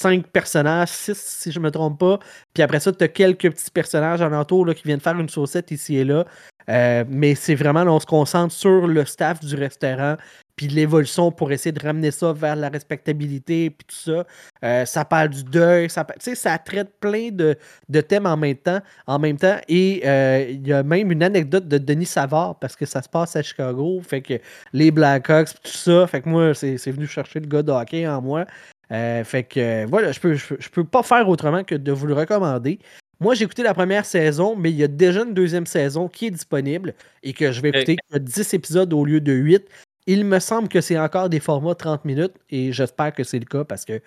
cinq 0.00 0.28
personnages, 0.28 0.90
six 0.90 1.18
si 1.18 1.50
je 1.50 1.58
ne 1.58 1.64
me 1.64 1.70
trompe 1.72 1.98
pas. 1.98 2.20
Puis 2.54 2.62
après 2.62 2.78
ça, 2.78 2.92
tu 2.92 3.02
as 3.02 3.08
quelques 3.08 3.50
petits 3.50 3.72
personnages 3.72 4.22
alentour 4.22 4.66
là, 4.66 4.74
qui 4.74 4.84
viennent 4.84 5.00
faire 5.00 5.18
une 5.18 5.28
saucette 5.28 5.72
ici 5.72 5.96
et 5.96 6.04
là. 6.04 6.24
Euh, 6.68 7.04
mais 7.08 7.34
c'est 7.34 7.56
vraiment, 7.56 7.82
là, 7.82 7.92
on 7.92 7.98
se 7.98 8.06
concentre 8.06 8.54
sur 8.54 8.86
le 8.86 9.04
staff 9.04 9.40
du 9.40 9.56
restaurant, 9.56 10.16
puis 10.56 10.68
l'évolution 10.68 11.30
pour 11.30 11.52
essayer 11.52 11.72
de 11.72 11.80
ramener 11.80 12.10
ça 12.10 12.32
vers 12.32 12.56
la 12.56 12.68
respectabilité, 12.68 13.70
puis 13.70 13.86
tout 13.86 14.10
ça. 14.12 14.26
Euh, 14.64 14.84
ça 14.84 15.04
parle 15.04 15.30
du 15.30 15.44
deuil, 15.44 15.88
ça, 15.88 16.06
ça 16.18 16.58
traite 16.58 16.92
plein 17.00 17.30
de, 17.30 17.56
thèmes 18.00 18.26
en 18.26 18.36
même 18.36 18.56
temps. 18.56 18.80
En 19.06 19.18
même 19.18 19.36
temps 19.36 19.58
et 19.68 20.02
euh, 20.04 20.46
il 20.48 20.66
y 20.66 20.72
a 20.72 20.82
même 20.82 21.10
une 21.10 21.22
anecdote 21.22 21.68
de 21.68 21.78
Denis 21.78 22.06
Savard, 22.06 22.58
parce 22.58 22.76
que 22.76 22.86
ça 22.86 23.02
se 23.02 23.08
passe 23.08 23.36
à 23.36 23.42
Chicago, 23.42 24.00
fait 24.06 24.22
que 24.22 24.34
les 24.72 24.90
Blackhawks, 24.90 25.54
tout 25.62 25.70
ça, 25.70 26.06
fait 26.06 26.22
que 26.22 26.28
moi, 26.28 26.54
c'est 26.54 26.90
venu 26.90 27.06
chercher 27.06 27.40
le 27.40 27.46
gars 27.46 27.62
de 27.62 27.72
hockey 27.72 28.06
en 28.06 28.20
moi. 28.20 28.46
fait 28.90 29.46
que 29.48 29.86
voilà, 29.86 30.12
je 30.12 30.20
peux, 30.20 30.34
je 30.34 30.68
peux 30.70 30.84
pas 30.84 31.02
faire 31.02 31.28
autrement 31.28 31.64
que 31.64 31.74
de 31.74 31.92
vous 31.92 32.06
le 32.06 32.14
recommander. 32.14 32.78
Moi, 33.20 33.34
j'ai 33.34 33.44
écouté 33.44 33.62
la 33.62 33.74
première 33.74 34.06
saison, 34.06 34.56
mais 34.56 34.70
il 34.70 34.76
y 34.76 34.82
a 34.82 34.88
déjà 34.88 35.22
une 35.24 35.34
deuxième 35.34 35.66
saison 35.66 36.08
qui 36.08 36.26
est 36.26 36.30
disponible 36.30 36.94
et 37.22 37.34
que 37.34 37.52
je 37.52 37.60
vais 37.60 37.68
écouter. 37.68 37.96
Il 38.10 38.14
y 38.14 38.16
a 38.16 38.18
10 38.18 38.54
épisodes 38.54 38.92
au 38.94 39.04
lieu 39.04 39.20
de 39.20 39.32
8. 39.32 39.68
Il 40.10 40.24
me 40.24 40.40
semble 40.40 40.68
que 40.68 40.80
c'est 40.80 40.98
encore 40.98 41.28
des 41.28 41.38
formats 41.38 41.76
30 41.76 42.04
minutes 42.04 42.34
et 42.50 42.72
j'espère 42.72 43.12
que 43.12 43.22
c'est 43.22 43.38
le 43.38 43.44
cas 43.44 43.62
parce 43.62 43.84
que 43.84 44.00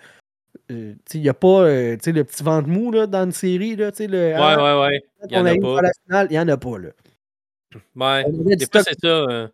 euh, 0.70 0.94
il 1.14 1.20
n'y 1.22 1.28
a 1.30 1.34
pas 1.34 1.62
euh, 1.62 1.96
le 2.04 2.22
petit 2.24 2.42
ventre 2.42 2.68
mou 2.68 2.92
là, 2.92 3.06
dans 3.06 3.24
une 3.24 3.32
série. 3.32 3.74
Là, 3.74 3.90
le, 3.98 4.06
ouais, 4.06 4.36
ouais, 4.36 4.80
ouais. 4.80 5.02
Il 5.24 5.30
n'y 5.30 5.36
en 5.38 5.46
a 5.46 5.54
pas. 5.56 6.24
il 6.24 6.30
n'y 6.30 6.38
en 6.38 6.48
a 6.48 6.56
pas. 6.58 6.78
Là. 6.78 6.88
Ouais. 7.96 8.24
Des 8.56 8.66
fois, 8.70 8.82
c'est 8.82 9.00
ça. 9.00 9.06
Euh, 9.06 9.48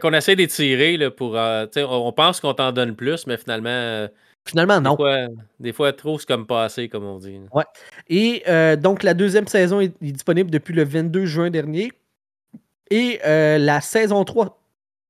quand 0.00 0.08
on 0.10 0.14
essaie 0.14 0.34
d'étirer 0.34 1.10
pour. 1.10 1.34
on 1.36 2.12
pense 2.12 2.40
qu'on 2.40 2.54
t'en 2.54 2.72
donne 2.72 2.96
plus, 2.96 3.26
mais 3.26 3.36
finalement. 3.36 4.08
Finalement, 4.44 4.80
non. 4.80 4.96
Des 5.60 5.72
fois, 5.72 5.92
trop, 5.92 6.18
c'est 6.18 6.26
comme 6.26 6.46
passé, 6.46 6.88
comme 6.88 7.04
on 7.04 7.18
dit. 7.18 7.38
Ouais. 7.52 7.64
Et 8.08 8.42
euh, 8.48 8.76
donc, 8.76 9.02
la 9.02 9.14
deuxième 9.14 9.46
saison 9.46 9.80
est, 9.80 9.92
disponible 10.02 10.50
depuis 10.50 10.74
le 10.74 10.84
22 10.84 11.26
juin 11.26 11.50
dernier. 11.50 11.92
Et 12.90 13.20
euh, 13.24 13.58
la 13.58 13.80
saison 13.80 14.24
3 14.24 14.61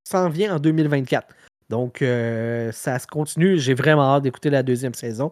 s'en 0.04 0.28
vient 0.28 0.56
en 0.56 0.58
2024. 0.58 1.26
Donc, 1.70 2.02
euh, 2.02 2.70
ça 2.70 2.98
se 2.98 3.06
continue. 3.06 3.58
J'ai 3.58 3.72
vraiment 3.72 4.02
hâte 4.02 4.24
d'écouter 4.24 4.50
la 4.50 4.62
deuxième 4.62 4.92
saison. 4.92 5.30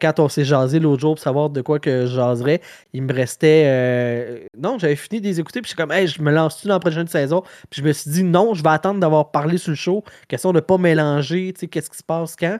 quand 0.00 0.18
on 0.18 0.28
s'est 0.28 0.44
jasé 0.44 0.80
l'autre 0.80 1.00
jour 1.00 1.14
pour 1.14 1.22
savoir 1.22 1.48
de 1.48 1.60
quoi 1.60 1.78
que 1.78 2.06
je 2.06 2.16
jaserais, 2.16 2.60
il 2.92 3.02
me 3.02 3.12
restait. 3.12 4.48
Non, 4.58 4.78
j'avais 4.78 4.96
fini 4.96 5.20
de 5.20 5.26
les 5.26 5.38
écouter. 5.38 5.60
Puis 5.60 5.68
je 5.68 5.74
suis 5.74 5.76
comme, 5.76 5.92
hey, 5.92 6.08
je 6.08 6.20
me 6.20 6.32
lance-tu 6.32 6.66
dans 6.66 6.74
la 6.74 6.80
prochaine 6.80 7.06
saison? 7.06 7.42
Puis 7.70 7.82
je 7.82 7.86
me 7.86 7.92
suis 7.92 8.10
dit, 8.10 8.24
non, 8.24 8.52
je 8.54 8.64
vais 8.64 8.70
attendre 8.70 8.98
d'avoir 8.98 9.30
parlé 9.30 9.58
sur 9.58 9.70
le 9.70 9.76
show. 9.76 10.02
Question 10.26 10.50
de 10.50 10.56
ne 10.56 10.60
pas 10.60 10.76
mélanger, 10.76 11.52
tu 11.54 11.60
sais, 11.60 11.66
qu'est-ce 11.68 11.90
qui 11.90 11.98
se 11.98 12.04
passe 12.04 12.34
quand? 12.34 12.58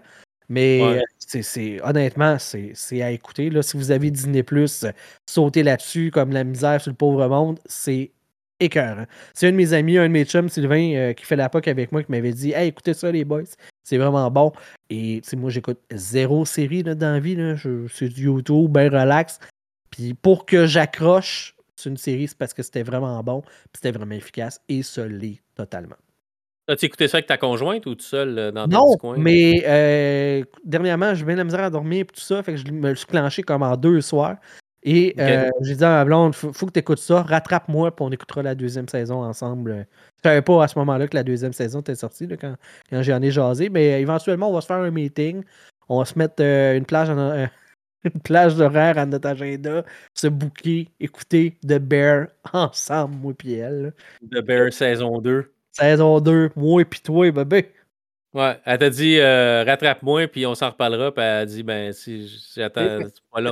Mais 0.49 0.81
euh, 0.81 1.03
c'est, 1.19 1.83
honnêtement, 1.83 2.37
c'est, 2.39 3.03
à 3.03 3.11
écouter. 3.11 3.51
Là. 3.51 3.62
Si 3.62 3.77
vous 3.77 3.91
avez 3.91 4.11
Disney 4.11 4.43
Plus, 4.43 4.85
euh, 4.85 4.91
sautez 5.27 5.62
là-dessus 5.62 6.11
comme 6.12 6.33
la 6.33 6.45
misère 6.45 6.81
sur 6.81 6.91
le 6.91 6.97
pauvre 6.97 7.27
monde, 7.28 7.59
c'est 7.66 8.12
écœurant. 8.61 9.07
C'est 9.35 9.49
un 9.49 9.53
de 9.53 9.57
mes 9.57 9.73
amis, 9.73 9.99
un 9.99 10.09
de 10.09 10.12
mes 10.12 10.24
chums, 10.24 10.49
Sylvain, 10.49 10.95
euh, 10.95 11.12
qui 11.12 11.24
fait 11.24 11.37
la 11.37 11.49
POC 11.49 11.69
avec 11.69 11.93
moi, 11.93 12.03
qui 12.03 12.11
m'avait 12.11 12.33
dit 12.33 12.53
Hey, 12.53 12.69
écoutez 12.69 12.95
ça, 12.95 13.11
les 13.11 13.24
boys, 13.24 13.43
c'est 13.83 13.99
vraiment 13.99 14.31
bon. 14.31 14.53
Et 14.91 15.20
moi, 15.37 15.51
j'écoute 15.51 15.78
zéro 15.93 16.45
série 16.45 16.83
là, 16.83 16.95
dans 16.95 17.12
la 17.12 17.20
vie. 17.20 17.37
Là. 17.37 17.55
c'est 17.93 18.09
du 18.09 18.24
YouTube, 18.24 18.73
bien 18.73 18.89
relax. 18.89 19.39
Puis 19.91 20.15
pour 20.15 20.47
que 20.47 20.66
j'accroche 20.66 21.55
sur 21.77 21.91
une 21.91 21.97
série, 21.97 22.28
c'est 22.28 22.39
parce 22.39 22.55
que 22.55 22.62
c'était 22.62 22.83
vraiment 22.83 23.23
bon, 23.23 23.43
puis 23.43 23.73
c'était 23.74 23.97
vraiment 23.97 24.15
efficace, 24.15 24.61
et 24.69 24.83
ça 24.83 25.07
l'est 25.07 25.43
totalement. 25.55 25.97
As-tu 26.69 26.87
écouté 26.87 27.07
ça 27.07 27.19
avec 27.19 27.27
ta 27.27 27.37
conjointe 27.37 27.87
ou 27.87 27.95
tout 27.95 28.05
seul 28.05 28.39
euh, 28.39 28.51
dans 28.51 28.69
ton 28.69 28.97
coin? 28.97 29.16
mais 29.19 29.62
euh, 29.65 30.43
dernièrement, 30.65 31.15
j'ai 31.15 31.24
bien 31.24 31.37
la 31.37 31.45
misère 31.45 31.61
à 31.61 31.70
dormir 31.70 32.01
et 32.01 32.07
tout 32.07 32.20
ça. 32.20 32.43
Fait 32.43 32.55
que 32.55 32.59
je 32.59 32.73
me 32.73 32.93
suis 32.95 33.07
clenché 33.07 33.43
comme 33.43 33.62
en 33.62 33.77
deux 33.77 34.01
soirs. 34.01 34.37
Et 34.82 35.15
euh, 35.19 35.51
j'ai 35.62 35.74
dit 35.74 35.85
à 35.85 35.89
ma 35.89 36.05
blonde, 36.05 36.35
faut, 36.35 36.53
faut 36.53 36.66
que 36.66 36.73
tu 36.73 36.78
écoutes 36.78 36.98
ça, 36.98 37.23
rattrape-moi, 37.23 37.94
puis 37.94 38.05
on 38.05 38.11
écoutera 38.11 38.43
la 38.43 38.55
deuxième 38.55 38.89
saison 38.89 39.23
ensemble. 39.23 39.86
Je 40.19 40.28
savais 40.28 40.43
pas 40.43 40.62
à 40.62 40.69
ce 40.69 40.78
moment-là 40.78 41.09
que 41.09 41.16
la 41.16 41.24
deuxième 41.24 41.53
saison 41.53 41.81
était 41.81 41.97
sortie 41.97 42.28
quand, 42.40 42.55
quand 42.89 43.03
j'en 43.03 43.20
ai 43.20 43.31
jasé, 43.31 43.69
mais 43.69 44.01
éventuellement, 44.01 44.51
on 44.51 44.53
va 44.53 44.61
se 44.61 44.66
faire 44.66 44.77
un 44.77 44.90
meeting. 44.90 45.43
On 45.89 45.98
va 45.98 46.05
se 46.05 46.19
mettre 46.19 46.43
une 46.43 46.85
plage 46.85 47.09
une 48.15 48.20
plage 48.20 48.57
d'horaire 48.57 48.98
à 48.98 49.07
notre 49.07 49.28
agenda, 49.28 49.85
se 50.15 50.28
booker, 50.28 50.89
écouter 51.01 51.59
The 51.66 51.78
Bear 51.78 52.28
ensemble, 52.53 53.16
moi 53.16 53.32
et 53.44 53.55
elle. 53.55 53.94
The 54.31 54.40
Bear 54.40 54.73
saison 54.73 55.20
2. 55.20 55.53
Saison 55.73 56.20
2, 56.20 56.51
moi 56.57 56.82
et 56.82 56.85
puis 56.85 57.01
toi, 57.01 57.31
bébé. 57.31 57.73
Ouais, 58.37 58.55
elle 58.67 58.79
t'a 58.79 58.91
dit 58.91 59.19
euh, 59.19 59.65
rattrape-moi, 59.65 60.27
puis 60.29 60.45
on 60.45 60.55
s'en 60.55 60.69
reparlera. 60.69 61.11
Puis 61.11 61.25
elle 61.25 61.31
a 61.31 61.47
dit 61.47 61.63
ben, 61.63 61.91
si 61.95 62.29
j'attends, 62.55 62.99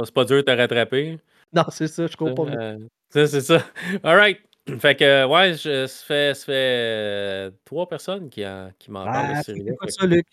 c'est 0.04 0.12
pas 0.14 0.24
dur 0.26 0.36
de 0.36 0.42
te 0.42 0.50
rattraper. 0.50 1.18
Non, 1.54 1.64
c'est 1.70 1.88
ça, 1.88 2.06
je 2.06 2.14
comprends. 2.14 2.46
Euh, 2.48 2.76
ça, 3.08 3.26
c'est 3.26 3.40
ça. 3.40 3.64
All 4.02 4.16
right. 4.18 4.40
fait 4.78 4.94
que, 4.94 5.24
ouais, 5.24 5.54
je, 5.54 5.86
ça 5.86 6.04
fait, 6.04 6.34
ça 6.34 6.44
fait 6.44 6.52
euh, 6.52 7.50
trois 7.64 7.88
personnes 7.88 8.28
qui, 8.28 8.44
qui 8.78 8.90
m'en 8.90 9.04
parlent 9.04 9.28
de 9.28 9.72
Ah, 9.80 9.86
ça, 9.88 10.06
Luc. 10.06 10.26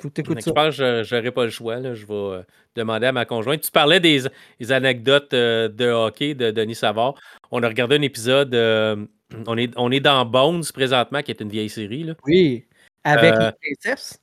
Faut 0.00 0.08
que 0.08 0.14
t'écoutes 0.14 0.38
je 0.38 0.44
ça. 0.44 0.52
pense 0.52 0.76
que 0.78 1.02
je 1.02 1.14
n'aurai 1.14 1.30
pas 1.32 1.44
le 1.44 1.50
choix. 1.50 1.76
Là. 1.76 1.92
Je 1.92 2.06
vais 2.06 2.14
euh, 2.14 2.42
demander 2.76 3.08
à 3.08 3.12
ma 3.12 3.26
conjointe. 3.26 3.60
Tu 3.60 3.70
parlais 3.70 4.00
des, 4.00 4.22
des 4.58 4.72
anecdotes 4.72 5.32
de 5.32 5.90
hockey 5.90 6.34
de 6.34 6.50
Denis 6.50 6.76
Savard. 6.76 7.14
On 7.50 7.62
a 7.62 7.68
regardé 7.68 7.96
un 7.96 8.02
épisode. 8.02 8.54
on, 8.54 9.58
est, 9.58 9.72
on 9.76 9.90
est 9.90 10.00
dans 10.00 10.24
Bones 10.24 10.62
présentement, 10.72 11.20
qui 11.20 11.30
est 11.32 11.40
une 11.42 11.50
vieille 11.50 11.68
série. 11.68 12.04
Là. 12.04 12.14
Oui. 12.24 12.64
Avec 13.08 13.34
Euh, 13.34 13.38
la 13.38 13.52
princesse? 13.52 14.20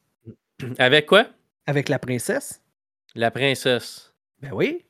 Avec 0.78 1.06
quoi? 1.06 1.28
Avec 1.68 1.90
la 1.90 2.00
princesse? 2.00 2.62
La 3.16 3.32
princesse. 3.32 4.14
Ben 4.42 4.52
oui. 4.54 4.86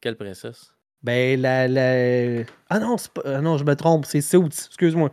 Quelle 0.00 0.16
princesse? 0.16 0.72
Ben 1.02 1.40
la. 1.40 1.68
la... 1.68 2.44
Ah 2.68 2.78
non, 2.78 2.96
c'est 2.98 3.12
pas... 3.12 3.22
ah 3.24 3.40
non, 3.40 3.56
je 3.58 3.64
me 3.64 3.74
trompe. 3.74 4.04
C'est 4.06 4.20
Suits. 4.20 4.66
Excuse-moi. 4.68 5.08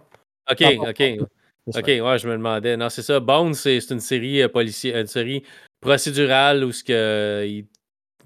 Ok, 0.52 0.62
Ah, 0.62 0.72
bon, 0.76 0.90
ok. 0.90 1.28
Ok, 1.68 1.86
ouais, 1.88 2.20
je 2.20 2.28
me 2.28 2.34
demandais. 2.34 2.76
Non, 2.76 2.90
c'est 2.90 3.02
ça. 3.02 3.20
Bones, 3.20 3.54
c'est 3.54 3.80
c'est 3.80 3.94
une 3.94 4.00
série 4.02 4.42
euh, 4.42 4.50
policière, 4.50 4.98
une 5.00 5.08
série 5.08 5.44
procédurale 5.80 6.64
où 6.66 6.72
ce 6.74 6.84
que, 6.84 6.92
euh, 6.94 7.46
il- 7.46 7.66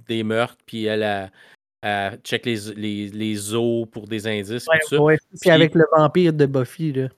des 0.07 0.23
meurtres, 0.23 0.57
puis 0.65 0.85
elle, 0.85 1.03
a, 1.03 1.29
elle 1.81 2.17
check 2.23 2.45
les, 2.45 2.55
les, 2.75 3.09
les 3.09 3.53
os 3.53 3.85
pour 3.91 4.07
des 4.07 4.25
indices, 4.25 4.65
Ouais, 4.67 4.79
tout 4.87 4.95
ça. 4.95 5.01
ouais, 5.01 5.17
C'est 5.33 5.41
Puis- 5.41 5.49
avec 5.51 5.75
le 5.75 5.85
vampire 5.95 6.31
de 6.33 6.45
Buffy, 6.45 6.93
là. 6.93 7.09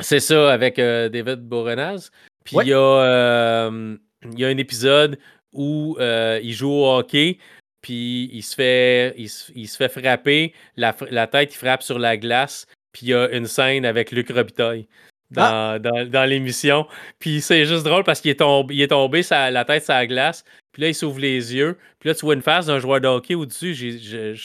C'est 0.00 0.20
ça, 0.20 0.52
avec 0.52 0.78
euh, 0.78 1.08
David 1.08 1.40
Boreanaz. 1.40 2.10
Puis 2.44 2.56
Ouais. 2.56 2.64
il 2.66 2.68
y, 2.68 2.72
a, 2.74 2.78
euh, 2.78 3.96
il 4.32 4.38
y 4.38 4.44
a 4.44 4.48
un 4.48 4.58
épisode 4.58 5.18
où 5.52 5.96
euh, 6.00 6.40
il 6.42 6.52
joue 6.52 6.70
au 6.70 6.96
hockey, 6.98 7.38
puis 7.80 8.28
il 8.32 8.42
se 8.42 8.54
fait, 8.54 9.14
il 9.16 9.28
se, 9.28 9.52
il 9.54 9.68
se 9.68 9.76
fait 9.76 9.88
frapper, 9.88 10.52
la, 10.76 10.94
la 11.10 11.26
tête, 11.26 11.54
il 11.54 11.56
frappe 11.58 11.82
sur 11.82 11.98
la 11.98 12.16
glace, 12.16 12.66
puis 12.92 13.06
il 13.06 13.08
y 13.10 13.14
a 13.14 13.28
une 13.30 13.46
scène 13.46 13.86
avec 13.86 14.10
Luc 14.10 14.30
Robitaille 14.30 14.86
dans, 15.30 15.80
dans, 15.80 16.08
dans 16.10 16.24
l'émission. 16.28 16.86
Puis 17.18 17.40
c'est 17.40 17.64
juste 17.64 17.84
drôle 17.84 18.04
parce 18.04 18.20
qu'il 18.20 18.30
est 18.30 18.40
tombé, 18.40 18.74
il 18.74 18.82
est 18.82 18.88
tombé 18.88 19.22
sa- 19.22 19.50
la 19.50 19.64
tête 19.64 19.84
sur 19.84 19.94
la 19.94 20.06
glace, 20.06 20.44
puis 20.72 20.82
là, 20.82 20.88
il 20.88 20.94
s'ouvre 20.94 21.20
les 21.20 21.54
yeux, 21.54 21.78
puis 22.00 22.08
là, 22.08 22.14
tu 22.14 22.22
vois 22.26 22.34
une 22.34 22.42
face 22.42 22.66
d'un 22.66 22.78
joueur 22.80 23.00
de 23.00 23.06
hockey 23.08 23.34
au-dessus, 23.36 23.74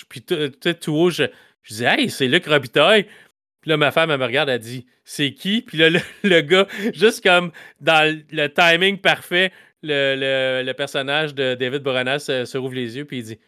puis 0.09 0.21
tout, 0.21 0.49
tout, 0.49 0.73
tout 0.73 0.93
haut, 0.95 1.09
je, 1.09 1.23
je 1.63 1.73
dis 1.73 1.83
«Hey, 1.85 2.09
c'est 2.09 2.27
Luc 2.27 2.45
Robitaille!» 2.45 3.07
Puis 3.61 3.69
là, 3.69 3.77
ma 3.77 3.91
femme, 3.91 4.09
elle 4.11 4.19
me 4.19 4.25
regarde, 4.25 4.49
elle 4.49 4.59
dit 4.59 4.85
C'est 5.03 5.33
qui 5.33 5.61
Puis 5.61 5.77
là, 5.77 5.89
le, 5.89 5.99
le 6.23 6.41
gars, 6.41 6.67
juste 6.93 7.23
comme 7.23 7.51
dans 7.81 8.03
le, 8.31 8.47
timing 8.47 8.97
parfait, 8.97 9.51
le, 9.83 10.15
le- 10.15 10.63
le 10.65 10.73
personnage 10.73 11.33
de 11.35 11.55
David 11.55 11.81
Boreanaz 11.83 12.19
se, 12.25 12.45
se 12.45 12.57
rouvre 12.57 12.75
les 12.75 12.97
yeux, 12.97 13.05
puis 13.05 13.17
il 13.19 13.23
dit 13.23 13.39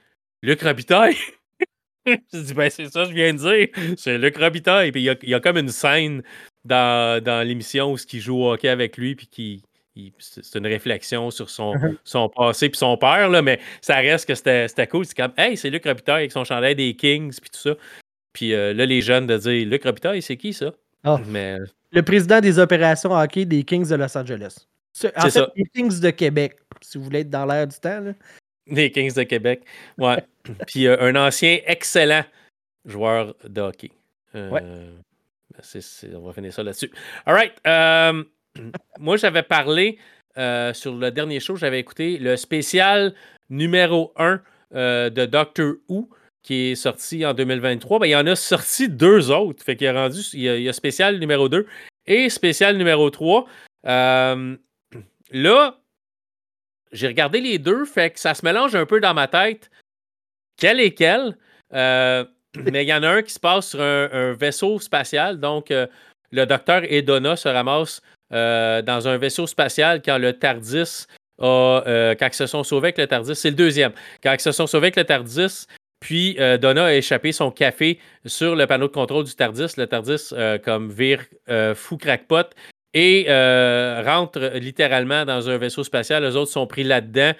Luc 0.43 0.61
Robitaille 0.61 1.15
Je 2.05 2.39
dis 2.39 2.53
Ben, 2.53 2.69
c'est 2.69 2.89
ça, 2.89 3.03
que 3.03 3.09
je 3.09 3.13
viens 3.13 3.33
de 3.33 3.37
dire. 3.37 3.95
C'est 3.97 4.17
Luc 4.17 4.35
Robitaille. 4.37 4.91
Puis 4.91 5.01
il 5.01 5.05
y 5.05 5.09
a, 5.11 5.15
il 5.21 5.29
y 5.29 5.33
a 5.35 5.39
comme 5.39 5.57
une 5.57 5.69
scène 5.69 6.23
dans, 6.65 7.23
dans 7.23 7.45
l'émission 7.47 7.93
où 7.93 7.97
il 8.11 8.19
joue 8.19 8.37
au 8.43 8.53
hockey 8.53 8.69
avec 8.69 8.97
lui, 8.97 9.15
puis 9.15 9.27
qui. 9.27 9.63
C'est 10.17 10.57
une 10.57 10.65
réflexion 10.67 11.29
sur 11.31 11.49
son, 11.49 11.75
Mhm. 11.75 11.97
son 12.05 12.29
passé 12.29 12.69
puis 12.69 12.77
son 12.77 12.95
père, 12.97 13.29
là, 13.29 13.41
mais 13.41 13.59
ça 13.81 13.97
reste 13.97 14.25
que 14.25 14.33
c'était 14.35 14.67
c'était 14.69 14.87
cool. 14.87 15.05
C'est 15.05 15.15
comme, 15.17 15.33
hey, 15.37 15.57
c'est 15.57 15.69
Luc 15.69 15.83
Robitaille 15.85 16.21
avec 16.21 16.31
son 16.31 16.45
chandail 16.45 16.75
des 16.75 16.95
Kings 16.95 17.37
puis 17.39 17.49
tout 17.51 17.59
ça. 17.59 17.75
Puis 18.33 18.53
euh, 18.53 18.73
là, 18.73 18.85
les 18.85 19.01
jeunes 19.01 19.27
de 19.27 19.37
dire, 19.37 19.67
Luc 19.67 19.83
Robitaille, 19.83 20.21
c'est 20.21 20.37
qui 20.37 20.53
ça? 20.53 20.73
Ah. 21.03 21.19
Mais 21.27 21.57
Le 21.91 22.01
président 22.03 22.39
des 22.39 22.59
opérations 22.59 23.11
hockey 23.11 23.45
des 23.45 23.63
Kings 23.63 23.87
de 23.89 23.95
Los 23.95 24.17
Angeles. 24.17 24.65
En 25.15 25.21
fait, 25.21 25.29
ça. 25.29 25.49
les 25.55 25.63
Kings 25.73 25.99
de 25.99 26.09
Québec, 26.11 26.57
si 26.81 26.97
vous 26.97 27.03
voulez 27.05 27.19
être 27.21 27.29
dans 27.29 27.45
l'air 27.45 27.65
du 27.67 27.77
temps. 27.79 27.99
Là. 28.01 28.13
Les 28.67 28.91
Kings 28.91 29.13
de 29.13 29.23
Québec. 29.23 29.63
Ouais. 29.97 30.23
Puis 30.67 30.87
euh, 30.87 30.97
un 30.99 31.15
ancien 31.15 31.59
excellent 31.65 32.23
joueur 32.85 33.33
de 33.47 33.61
hockey. 33.61 33.91
Euh, 34.35 34.49
Ouais. 34.49 34.61
c'est- 35.61 36.15
on 36.15 36.21
va 36.21 36.33
finir 36.33 36.53
ça 36.53 36.63
là-dessus. 36.63 36.91
All 37.25 37.33
right. 37.35 37.53
euh, 37.67 38.23
moi, 38.99 39.17
j'avais 39.17 39.43
parlé 39.43 39.97
euh, 40.37 40.73
sur 40.73 40.95
le 40.95 41.11
dernier 41.11 41.39
show, 41.41 41.55
j'avais 41.57 41.79
écouté 41.79 42.17
le 42.17 42.37
spécial 42.37 43.13
numéro 43.49 44.13
1 44.17 44.41
euh, 44.73 45.09
de 45.09 45.25
Doctor 45.25 45.73
Who 45.89 46.09
qui 46.43 46.71
est 46.71 46.75
sorti 46.75 47.25
en 47.25 47.33
2023. 47.33 47.99
Ben, 47.99 48.07
il 48.07 48.11
y 48.11 48.15
en 48.15 48.27
a 48.27 48.35
sorti 48.35 48.89
deux 48.89 49.31
autres. 49.31 49.63
Fait 49.63 49.75
qu'il 49.75 49.87
a 49.87 49.93
rendu, 49.93 50.19
il 50.33 50.41
y 50.41 50.69
a, 50.69 50.73
spécial 50.73 51.19
numéro 51.19 51.49
2 51.49 51.67
et 52.07 52.29
spécial 52.29 52.77
numéro 52.77 53.09
3. 53.09 53.45
Euh, 53.87 54.55
là, 55.31 55.81
j'ai 56.91 57.07
regardé 57.07 57.41
les 57.41 57.57
deux, 57.57 57.85
fait 57.85 58.11
que 58.11 58.19
ça 58.19 58.33
se 58.33 58.45
mélange 58.45 58.75
un 58.75 58.85
peu 58.85 58.99
dans 58.99 59.13
ma 59.13 59.27
tête. 59.27 59.69
Quel 60.57 60.79
est 60.79 60.93
quel? 60.93 61.37
Euh, 61.73 62.25
mais 62.71 62.83
il 62.83 62.87
y 62.87 62.93
en 62.93 63.03
a 63.03 63.09
un 63.09 63.21
qui 63.21 63.33
se 63.33 63.39
passe 63.39 63.69
sur 63.69 63.81
un, 63.81 64.33
vaisseau 64.33 64.79
spatial. 64.79 65.39
Donc, 65.39 65.71
euh, 65.71 65.87
le 66.31 66.45
docteur 66.45 66.81
et 66.83 67.01
Donna 67.01 67.35
se 67.35 67.49
ramassent 67.49 68.01
euh, 68.33 68.81
dans 68.81 69.07
un 69.07 69.17
vaisseau 69.17 69.47
spatial 69.47 70.01
quand 70.03 70.17
le 70.17 70.33
TARDIS 70.33 71.05
a. 71.39 72.15
quand 72.19 72.27
ils 72.27 72.33
se 72.33 72.47
sont 72.47 72.63
sauvés 72.63 72.87
avec 72.87 72.97
le 72.97 73.07
TARDIS. 73.07 73.35
C'est 73.35 73.49
le 73.49 73.55
deuxième. 73.55 73.93
Quand 74.23 74.33
ils 74.33 74.39
se 74.39 74.51
sont 74.51 74.67
sauvés 74.67 74.87
avec 74.87 74.95
le 74.95 75.03
TARDIS, 75.03 75.67
puis 76.01 76.35
euh, 76.39 76.57
Donna 76.57 76.85
a 76.87 76.93
échappé 76.93 77.31
son 77.31 77.49
café 77.51 77.97
sur 78.25 78.55
le 78.57 78.67
panneau 78.67 78.87
de 78.87 78.91
contrôle 78.91 79.23
du 79.23 79.33
TARDIS. 79.33 79.75
Le 79.77 79.87
TARDIS, 79.87 80.33
euh, 80.33 80.57
comme 80.57 80.91
vire 80.91 81.23
euh, 81.49 81.73
fou 81.73 81.95
crackpot, 81.95 82.49
et 82.93 83.25
rentre 84.03 84.51
littéralement 84.55 85.23
dans 85.23 85.49
un 85.49 85.57
vaisseau 85.57 85.85
spatial. 85.85 86.23
Les 86.23 86.35
autres 86.35 86.51
sont 86.51 86.67
pris 86.67 86.83
là-dedans. 86.83 87.31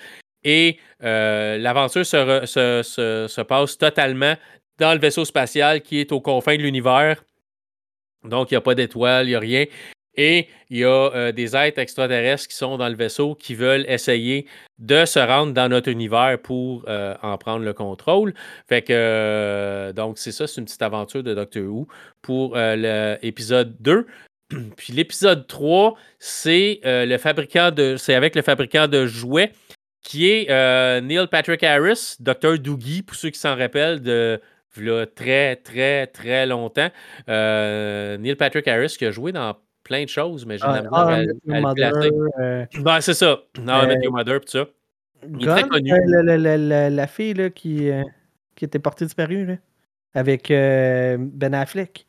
Et 0.46 0.78
l'aventure 1.02 2.06
se, 2.06 2.16
re- 2.16 2.46
se- 2.46 2.82
se- 2.84 3.28
se 3.28 3.42
passe 3.42 3.78
totalement 3.78 4.36
dans 4.80 4.94
le 4.94 5.00
vaisseau 5.00 5.26
spatial 5.26 5.82
qui 5.82 6.00
est 6.00 6.14
aux 6.14 6.22
confins 6.22 6.56
de 6.56 6.62
l'univers. 6.62 7.22
Donc, 8.24 8.50
il 8.50 8.54
n'y 8.54 8.58
a 8.58 8.62
pas 8.62 8.76
d'étoiles, 8.76 9.26
il 9.26 9.30
n'y 9.32 9.36
a 9.36 9.40
rien. 9.40 9.66
Et 10.16 10.48
il 10.70 10.80
y 10.80 10.84
a 10.84 10.90
euh, 10.90 11.32
des 11.32 11.56
êtres 11.56 11.80
extraterrestres 11.80 12.48
qui 12.48 12.56
sont 12.56 12.78
dans 12.78 12.90
le 12.90 12.96
vaisseau 12.96 13.36
qui 13.36 13.56
veulent 13.56 13.86
essayer 13.88 14.46
de 14.78 15.06
se 15.06 15.20
rendre 15.20 15.54
dans 15.54 15.70
notre 15.70 15.90
univers 15.90 16.38
pour 16.42 16.84
euh, 16.88 17.16
en 17.22 17.38
prendre 17.38 17.64
le 17.64 17.74
contrôle. 17.74 18.34
Fait 18.68 18.82
que, 18.82 18.92
euh, 18.92 19.94
donc, 19.94 20.18
c'est 20.18 20.32
ça, 20.32 20.48
c'est 20.48 20.60
une 20.60 20.66
petite 20.66 20.82
aventure 20.82 21.24
de 21.24 21.34
Doctor 21.34 21.64
Who 21.64 21.88
pour 22.22 22.58
l'épisode 22.58 23.76
2. 23.80 24.06
Puis 24.76 24.92
l'épisode 24.92 25.48
3, 25.48 25.96
c'est 26.20 26.82
le 26.84 27.18
fabricant 27.18 27.72
de. 27.72 27.96
C'est 27.98 28.16
avec 28.16 28.36
le 28.36 28.42
fabricant 28.42 28.88
de 28.88 29.06
jouets 29.06 29.54
qui 30.04 30.30
est 30.30 30.50
Neil 31.02 31.28
Patrick 31.28 31.64
Harris, 31.64 32.16
Dr. 32.20 32.58
Doogie, 32.58 33.02
pour 33.02 33.16
ceux 33.16 33.30
qui 33.30 33.40
s'en 33.40 33.56
rappellent 33.56 34.02
de 34.02 34.42
très, 35.16 35.56
très, 35.56 36.08
très 36.08 36.46
longtemps. 36.46 36.90
Neil 37.30 38.36
Patrick 38.36 38.68
Harris 38.68 38.96
qui 38.98 39.06
a 39.06 39.12
joué 39.12 39.32
dans 39.32 39.56
plein 39.92 40.04
de 40.06 40.10
choses, 40.10 40.46
mais 40.46 40.58
j'ai 40.58 40.64
la 40.66 40.78
misère 40.84 40.90
Ah, 40.94 41.08
à- 41.70 41.74
placer. 41.76 42.12
euh, 42.40 42.66
Ben, 42.82 43.02
c'est 43.02 43.14
ça. 43.14 43.42
Non, 43.62 43.74
Euh, 43.84 43.88
Met 43.88 43.98
Your 44.02 44.14
Mother, 44.14 44.40
pis 44.40 44.52
ça. 44.52 44.66
Il 45.28 45.44
est 45.44 45.48
très 45.52 45.64
connu. 45.68 45.92
euh, 45.92 45.98
la, 46.08 46.24
la- 46.24 46.38
la- 46.38 46.58
la- 46.58 46.90
la 46.90 47.08
fille 47.08 47.34
là, 47.34 47.50
qui, 47.50 47.90
euh, 47.90 48.02
qui 48.56 48.64
était 48.66 48.80
portée 48.80 49.04
disparue, 49.06 49.46
là, 49.46 49.56
avec 50.14 50.50
euh, 50.50 51.18
Ben 51.20 51.54
Affleck. 51.54 52.08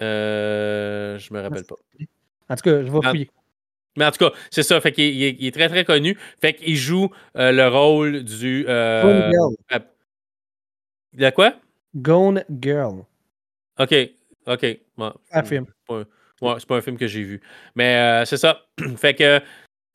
Euh, 0.00 1.18
je 1.18 1.34
me 1.34 1.40
rappelle 1.40 1.64
pas. 1.64 1.74
En 2.48 2.54
tout 2.56 2.62
cas, 2.62 2.82
je 2.84 2.90
vais 2.90 2.98
Ah, 3.02 3.10
fouiller. 3.10 3.30
Mais 3.96 4.04
en 4.06 4.10
tout 4.10 4.18
cas, 4.18 4.32
c'est 4.50 4.62
ça. 4.62 4.80
Fait 4.80 4.92
qu'il 4.92 5.04
il 5.04 5.22
est, 5.24 5.36
il 5.38 5.46
est 5.46 5.50
très, 5.54 5.68
très 5.68 5.84
connu. 5.84 6.16
Fait 6.40 6.54
qu'il 6.54 6.76
joue 6.76 7.10
euh, 7.36 7.52
le 7.52 7.68
rôle 7.68 8.24
du. 8.24 8.64
euh, 8.68 9.02
Gone 9.02 9.30
Girl. 9.32 9.54
euh, 9.72 9.78
de 11.14 11.30
quoi? 11.30 11.54
Gone 11.96 12.44
Girl. 12.60 13.04
OK. 13.78 13.94
OK. 14.46 14.62
Ouais. 14.62 14.78
Un 15.32 15.42
film. 15.44 15.66
Un- 15.88 16.04
Ouais, 16.40 16.54
c'est 16.58 16.68
pas 16.68 16.76
un 16.76 16.80
film 16.80 16.98
que 16.98 17.06
j'ai 17.06 17.22
vu. 17.22 17.40
Mais 17.74 17.96
euh, 17.96 18.24
c'est 18.24 18.36
ça. 18.36 18.66
fait 18.96 19.14
que 19.14 19.40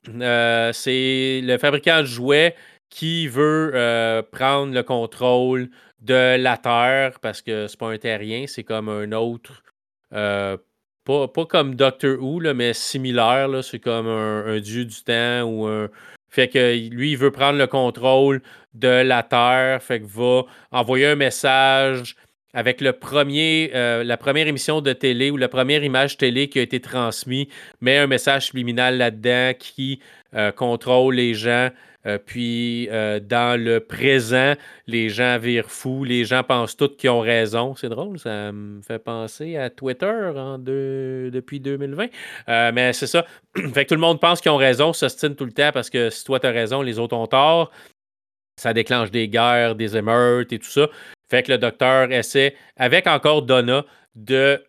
euh, 0.08 0.72
c'est 0.72 1.40
le 1.42 1.58
fabricant 1.58 2.00
de 2.00 2.06
jouets 2.06 2.54
qui 2.88 3.28
veut 3.28 3.72
euh, 3.74 4.22
prendre 4.22 4.72
le 4.72 4.82
contrôle 4.82 5.70
de 6.00 6.36
la 6.36 6.56
Terre 6.56 7.20
parce 7.20 7.42
que 7.42 7.66
c'est 7.68 7.78
pas 7.78 7.90
un 7.90 7.98
terrien, 7.98 8.46
c'est 8.46 8.64
comme 8.64 8.88
un 8.88 9.12
autre. 9.12 9.62
pas, 10.10 11.28
pas 11.28 11.46
comme 11.46 11.74
Doctor 11.74 12.20
Who, 12.20 12.40
là, 12.40 12.54
mais 12.54 12.72
similaire. 12.72 13.62
C'est 13.62 13.80
comme 13.80 14.06
un, 14.08 14.60
dieu 14.60 14.84
du 14.84 15.02
temps 15.02 15.42
ou. 15.42 15.88
Fait 16.32 16.48
que 16.48 16.88
lui, 16.90 17.12
il 17.12 17.16
veut 17.16 17.32
prendre 17.32 17.58
le 17.58 17.66
contrôle 17.66 18.40
de 18.72 19.02
la 19.02 19.24
Terre. 19.24 19.82
Fait 19.82 20.00
que 20.00 20.06
va 20.06 20.44
envoyer 20.70 21.06
un 21.06 21.16
message 21.16 22.14
avec 22.54 22.80
le 22.80 22.92
premier, 22.92 23.70
euh, 23.74 24.02
la 24.04 24.16
première 24.16 24.46
émission 24.46 24.80
de 24.80 24.92
télé 24.92 25.30
ou 25.30 25.36
la 25.36 25.48
première 25.48 25.84
image 25.84 26.16
télé 26.16 26.48
qui 26.48 26.58
a 26.58 26.62
été 26.62 26.80
transmise, 26.80 27.46
met 27.80 27.98
un 27.98 28.06
message 28.06 28.46
subliminal 28.46 28.98
là-dedans 28.98 29.52
qui 29.58 30.00
euh, 30.34 30.52
contrôle 30.52 31.14
les 31.14 31.34
gens. 31.34 31.70
Euh, 32.06 32.16
puis 32.16 32.88
dans 32.88 33.62
le 33.62 33.78
présent, 33.80 34.54
les 34.86 35.10
gens 35.10 35.38
virent 35.38 35.70
fous, 35.70 36.02
les 36.02 36.24
gens 36.24 36.42
pensent 36.42 36.76
tous 36.76 36.96
qu'ils 36.96 37.10
ont 37.10 37.20
raison. 37.20 37.74
C'est 37.76 37.90
drôle, 37.90 38.18
ça 38.18 38.52
me 38.52 38.80
fait 38.80 38.98
penser 38.98 39.56
à 39.56 39.68
Twitter 39.68 40.30
depuis 40.58 41.60
2020. 41.60 42.06
Euh, 42.48 42.72
mais 42.72 42.92
c'est 42.92 43.06
ça. 43.06 43.26
fait 43.74 43.84
que 43.84 43.88
tout 43.90 43.94
le 43.94 44.00
monde 44.00 44.20
pense 44.20 44.40
qu'ils 44.40 44.50
ont 44.50 44.56
raison, 44.56 44.92
s'ostine 44.92 45.36
tout 45.36 45.44
le 45.44 45.52
temps 45.52 45.70
parce 45.72 45.90
que 45.90 46.10
si 46.10 46.24
toi 46.24 46.40
tu 46.40 46.46
as 46.46 46.50
raison, 46.50 46.82
les 46.82 46.98
autres 46.98 47.16
ont 47.16 47.26
tort. 47.26 47.70
Ça 48.56 48.74
déclenche 48.74 49.10
des 49.10 49.28
guerres, 49.28 49.74
des 49.74 49.96
émeutes 49.96 50.52
et 50.52 50.58
tout 50.58 50.68
ça. 50.68 50.88
Fait 51.30 51.42
que 51.42 51.52
le 51.52 51.58
docteur 51.58 52.10
essaie, 52.12 52.54
avec 52.76 53.06
encore 53.06 53.42
Donna, 53.42 53.84
de 54.14 54.62